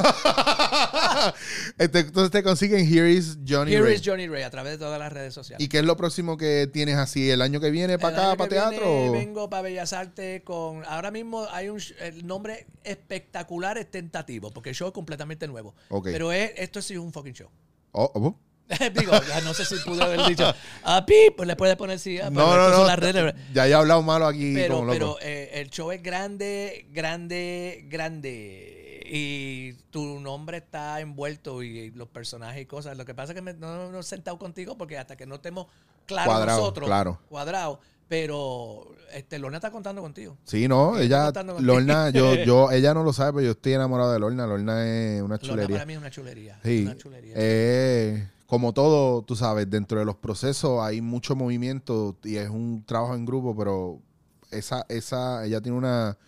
Este, 1.78 2.00
entonces 2.00 2.30
te 2.30 2.42
consiguen 2.42 2.80
Here 2.80 3.10
is 3.10 3.38
Johnny 3.46 3.72
Here 3.72 3.84
Ray. 3.84 3.94
is 3.94 4.02
Johnny 4.04 4.26
Ray 4.26 4.42
a 4.42 4.50
través 4.50 4.72
de 4.72 4.78
todas 4.78 4.98
las 4.98 5.12
redes 5.12 5.32
sociales. 5.32 5.64
¿Y 5.64 5.68
qué 5.68 5.78
es 5.78 5.84
lo 5.84 5.96
próximo 5.96 6.36
que 6.36 6.68
tienes 6.72 6.96
así 6.96 7.30
el 7.30 7.42
año 7.42 7.60
que 7.60 7.70
viene 7.70 7.98
para 7.98 8.30
acá, 8.30 8.36
para 8.36 8.48
teatro? 8.48 9.02
viene 9.02 9.10
Vengo 9.18 9.48
para 9.48 9.62
Bellas 9.62 9.92
Artes 9.92 10.42
con. 10.42 10.84
Ahora 10.86 11.10
mismo 11.10 11.46
hay 11.52 11.68
un. 11.68 11.80
El 12.00 12.26
nombre 12.26 12.66
espectacular 12.82 13.78
es 13.78 13.90
tentativo, 13.90 14.50
porque 14.50 14.70
el 14.70 14.74
show 14.74 14.88
es 14.88 14.94
completamente 14.94 15.46
nuevo. 15.46 15.74
Ok. 15.90 16.08
Pero 16.10 16.32
es, 16.32 16.52
esto 16.56 16.82
sí 16.82 16.94
es 16.94 17.00
un 17.00 17.12
fucking 17.12 17.34
show. 17.34 17.48
Oh, 17.92 18.10
oh. 18.14 18.36
Digo, 18.98 19.12
ya 19.28 19.40
no 19.42 19.54
sé 19.54 19.64
si 19.64 19.76
pude 19.84 20.02
haber 20.02 20.26
dicho. 20.26 20.52
A 20.84 21.04
pi, 21.06 21.30
pues 21.36 21.46
le 21.46 21.56
puede 21.56 21.76
poner 21.76 21.98
sí. 21.98 22.18
ah, 22.20 22.30
No, 22.30 22.50
pero 22.50 22.70
no, 22.70 22.78
no. 22.78 22.84
las 22.86 22.98
redes. 22.98 23.34
Ya 23.52 23.66
he 23.68 23.74
hablado 23.74 24.02
malo 24.02 24.26
aquí 24.26 24.54
Pero, 24.54 24.74
como 24.76 24.86
loco. 24.86 24.94
pero 24.98 25.16
eh, 25.22 25.50
el 25.60 25.70
show 25.70 25.90
es 25.92 26.02
grande, 26.02 26.86
grande, 26.92 27.84
grande. 27.88 29.02
Y 29.14 29.74
tu 29.90 30.20
nombre 30.20 30.58
está 30.58 31.00
envuelto 31.00 31.62
y 31.62 31.90
los 31.90 32.08
personajes 32.08 32.62
y 32.62 32.66
cosas. 32.66 32.96
Lo 32.96 33.04
que 33.04 33.14
pasa 33.14 33.32
es 33.32 33.36
que 33.36 33.42
me- 33.42 33.52
no 33.54 33.90
no 33.90 34.00
he 34.00 34.02
sentado 34.02 34.38
contigo 34.38 34.76
porque 34.78 34.96
hasta 34.96 35.16
que 35.16 35.26
no 35.26 35.34
estemos 35.36 35.66
claros 36.06 36.32
Cuadrado, 36.32 36.60
nosotros, 36.60 36.86
claro. 36.88 37.20
cuadrados. 37.28 37.78
Pero 38.08 38.94
este, 39.12 39.38
Lorna 39.38 39.56
está 39.58 39.70
contando 39.70 40.02
contigo. 40.02 40.36
Sí, 40.44 40.68
no, 40.68 40.98
ella. 40.98 41.32
Lorna, 41.60 42.10
yo, 42.10 42.34
yo, 42.44 42.70
ella 42.70 42.92
no 42.94 43.04
lo 43.04 43.12
sabe, 43.12 43.32
pero 43.34 43.44
yo 43.46 43.50
estoy 43.52 43.72
enamorado 43.74 44.12
de 44.12 44.18
Lorna. 44.18 44.46
Lorna 44.46 44.84
es 44.86 45.20
una 45.22 45.36
Lorna 45.36 45.38
chulería. 45.38 45.76
para 45.76 45.86
mí 45.86 45.92
es 45.94 45.98
una 45.98 46.10
chulería. 46.10 46.58
Sí. 46.62 46.82
Una 46.84 46.96
chulería. 46.96 47.34
Eh, 47.36 48.28
como 48.52 48.74
todo, 48.74 49.22
tú 49.22 49.34
sabes, 49.34 49.70
dentro 49.70 49.98
de 49.98 50.04
los 50.04 50.16
procesos 50.16 50.82
hay 50.82 51.00
mucho 51.00 51.34
movimiento 51.34 52.18
y 52.22 52.36
es 52.36 52.50
un 52.50 52.84
trabajo 52.84 53.14
en 53.14 53.24
grupo, 53.24 53.56
pero 53.56 54.02
esa, 54.50 54.84
esa, 54.90 55.46
ella 55.46 55.62
tiene 55.62 55.78
una, 55.78 56.18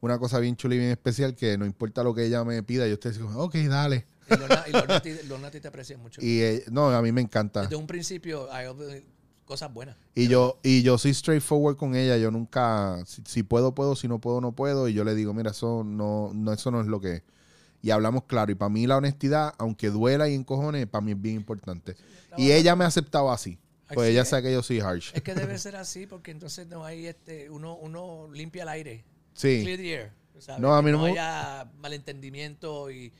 una 0.00 0.18
cosa 0.18 0.40
bien 0.40 0.56
chula 0.56 0.74
y 0.74 0.78
bien 0.78 0.90
especial 0.90 1.36
que 1.36 1.56
no 1.56 1.64
importa 1.64 2.02
lo 2.02 2.12
que 2.12 2.26
ella 2.26 2.42
me 2.42 2.60
pida, 2.64 2.88
yo 2.88 2.94
estoy 2.94 3.12
diciendo, 3.12 3.38
ok, 3.38 3.54
dale. 3.68 4.04
Y 4.28 4.36
Lorna, 4.36 4.64
y 4.66 5.50
ti 5.52 5.60
te 5.60 5.68
aprecia 5.68 5.96
mucho. 5.96 6.20
Y 6.20 6.40
eh, 6.40 6.64
no, 6.72 6.90
a 6.90 7.00
mí 7.02 7.12
me 7.12 7.20
encanta. 7.20 7.62
Desde 7.62 7.76
un 7.76 7.86
principio 7.86 8.52
hay 8.52 8.66
cosas 9.44 9.72
buenas. 9.72 9.94
Y 10.16 10.26
yo, 10.26 10.58
y 10.64 10.82
yo 10.82 10.98
soy 10.98 11.14
straightforward 11.14 11.76
con 11.76 11.94
ella, 11.94 12.16
yo 12.16 12.32
nunca, 12.32 13.00
si, 13.06 13.22
si 13.24 13.42
puedo, 13.44 13.76
puedo, 13.76 13.94
si 13.94 14.08
no 14.08 14.18
puedo, 14.18 14.40
no 14.40 14.50
puedo, 14.50 14.88
y 14.88 14.92
yo 14.92 15.04
le 15.04 15.14
digo, 15.14 15.32
mira, 15.34 15.52
eso 15.52 15.84
no, 15.84 16.32
no, 16.34 16.52
eso 16.52 16.72
no 16.72 16.80
es 16.80 16.88
lo 16.88 17.00
que 17.00 17.12
es. 17.12 17.22
Y 17.82 17.90
hablamos 17.90 18.24
claro, 18.24 18.52
y 18.52 18.54
para 18.54 18.68
mí 18.68 18.86
la 18.86 18.96
honestidad, 18.98 19.54
aunque 19.58 19.88
duela 19.88 20.28
y 20.28 20.34
encojone, 20.34 20.86
para 20.86 21.00
mí 21.02 21.12
es 21.12 21.20
bien 21.20 21.36
importante. 21.36 21.96
Y 22.36 22.52
ella 22.52 22.76
me 22.76 22.84
ha 22.84 22.88
aceptado 22.88 23.30
así, 23.32 23.58
pues 23.88 24.00
Así 24.00 24.10
ella 24.12 24.22
es. 24.22 24.28
sabe 24.28 24.42
que 24.44 24.52
yo 24.52 24.62
soy 24.62 24.80
harsh. 24.80 25.10
Es 25.14 25.22
que 25.22 25.34
debe 25.34 25.56
ser 25.58 25.76
así 25.76 26.06
porque 26.06 26.30
entonces 26.30 26.66
no 26.68 26.84
hay 26.84 27.06
este 27.06 27.48
uno 27.50 27.74
uno 27.76 28.28
limpia 28.32 28.62
el 28.64 28.68
aire. 28.68 29.04
Sí. 29.32 29.60
Clear 29.62 29.78
the 29.78 29.92
air. 29.94 30.12
¿sabes? 30.38 30.60
No, 30.60 30.74
a 30.74 30.82
mí 30.82 30.90
no 30.90 31.02
me- 31.02 31.10
haya 31.10 31.70
malentendimiento 31.80 32.90
y 32.90 33.12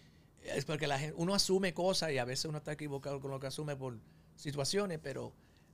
es 0.42 0.64
porque 0.64 0.86
la 0.86 0.98
gente, 0.98 1.14
uno 1.18 1.34
asume 1.34 1.74
cosas 1.74 2.12
y 2.12 2.18
a 2.18 2.24
veces 2.24 2.46
uno 2.46 2.58
está 2.58 2.72
equivocado 2.72 3.20
con 3.20 3.30
lo 3.30 3.38
que 3.40 3.46
asume 3.46 3.76
por 3.76 3.98
situaciones, 4.36 4.98
pero 5.02 5.32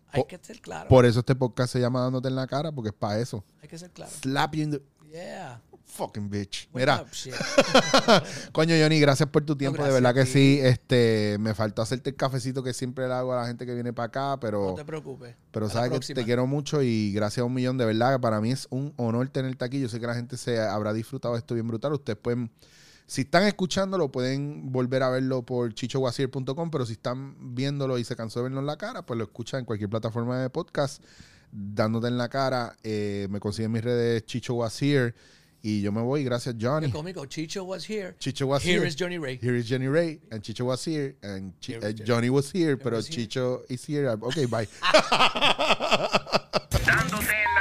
hay 0.09 0.23
Po- 0.23 0.27
que 0.29 0.39
ser 0.43 0.61
claro. 0.61 0.89
Por 0.89 1.05
eso 1.07 1.21
este 1.21 1.35
podcast 1.35 1.73
se 1.73 1.81
llama 1.81 2.01
Dándote 2.01 2.29
en 2.29 2.37
la 2.37 2.47
cara, 2.47 2.73
porque 2.73 2.89
es 2.91 2.95
para 2.95 3.19
eso. 3.21 3.45
hay 3.63 3.69
que 3.69 3.79
ser 3.79 3.91
claro. 3.91 4.11
Slap 4.13 4.55
you 4.55 4.63
in 4.63 4.71
the- 4.73 4.83
Yeah. 5.13 5.63
Fucking 5.87 6.29
bitch. 6.29 6.69
Mira, 6.75 7.05
coño, 8.53 8.75
Johnny, 8.79 9.01
gracias 9.01 9.29
por 9.31 9.45
tu 9.45 9.57
tiempo. 9.57 9.83
de 9.83 9.91
verdad 9.93 10.13
que 10.13 10.27
sí. 10.27 10.59
Este, 10.61 11.37
me 11.41 11.55
faltó 11.55 11.81
hacerte 11.81 12.11
el 12.11 12.17
cafecito 12.17 12.63
que 12.63 12.75
siempre 12.75 13.07
le 13.07 13.15
hago 13.15 13.33
a 13.33 13.37
la 13.43 13.47
gente 13.47 13.65
que 13.65 13.73
viene 13.73 13.93
para 13.93 14.07
acá, 14.09 14.41
pero. 14.41 14.67
No 14.67 14.75
te 14.75 14.85
preocupes. 14.85 15.37
Pero 15.53 15.67
A 15.67 15.71
sabes 15.71 16.07
que 16.07 16.15
te 16.15 16.25
quiero 16.25 16.47
mucho 16.47 16.83
y 16.83 17.13
gracias 17.13 17.43
a 17.43 17.45
un 17.45 17.55
millón 17.55 17.79
de 17.79 17.87
verdad. 17.87 18.21
Para 18.21 18.41
mí 18.41 18.51
es 18.51 18.67
un 18.71 18.93
honor 18.97 19.29
tenerte 19.29 19.65
aquí. 19.65 19.81
Yo 19.81 19.89
sé 19.89 20.01
que 20.01 20.07
la 20.07 20.15
gente 20.15 20.37
se 20.37 20.59
habrá 20.61 20.93
disfrutado 20.93 21.35
de 21.35 21.39
esto 21.39 21.55
bien 21.55 21.69
brutal. 21.69 21.93
Ustedes 21.95 22.19
pueden, 22.19 22.51
si 23.07 23.23
están 23.23 23.45
escuchándolo, 23.45 24.11
pueden 24.11 24.73
volver 24.73 25.03
a 25.03 25.09
verlo 25.09 25.45
por 25.45 25.73
chichowasier.com. 25.73 26.71
Pero 26.71 26.85
si 26.85 26.95
están 26.95 27.55
viéndolo 27.55 27.97
y 27.97 28.05
se 28.05 28.17
cansó 28.17 28.41
de 28.41 28.45
verlo 28.45 28.61
en 28.61 28.67
la 28.67 28.77
cara, 28.77 29.07
pues 29.07 29.17
lo 29.17 29.25
escuchan 29.25 29.61
en 29.61 29.67
cualquier 29.67 29.89
plataforma 29.89 30.43
de 30.43 30.51
podcast. 30.51 31.03
Dándote 31.53 32.09
en 32.09 32.19
la 32.19 32.29
cara. 32.29 32.77
Eh, 32.83 33.29
me 33.31 33.41
consiguen 33.41 33.73
mis 33.73 33.85
redes 33.85 34.27
Chicho. 34.27 34.57
Y 35.66 35.80
yo 35.80 35.90
me 35.90 36.01
voy. 36.01 36.22
Gracias, 36.22 36.55
Johnny. 36.56 36.93
Cómico 36.93 37.26
Chicho 37.26 37.64
was 37.64 37.84
here. 37.84 38.14
Chicho 38.20 38.47
was 38.47 38.62
here. 38.62 38.78
Here 38.78 38.86
is 38.86 38.94
Johnny 38.94 39.18
Ray. 39.18 39.34
Here 39.34 39.56
is 39.56 39.66
Johnny 39.66 39.88
Ray. 39.88 40.20
And 40.30 40.40
Chicho 40.40 40.66
was 40.66 40.84
here. 40.84 41.16
And 41.24 41.55
Here 41.60 41.80
eh, 41.82 41.90
Johnny. 41.90 42.30
Was 42.30 42.52
here. 42.52 42.76
Pero 42.76 42.98
was 42.98 43.09
here. 43.09 43.26
Chicho 43.26 43.62
is 43.68 43.84
here. 43.84 44.09
Ok, 44.10 44.48
bye. 44.48 44.68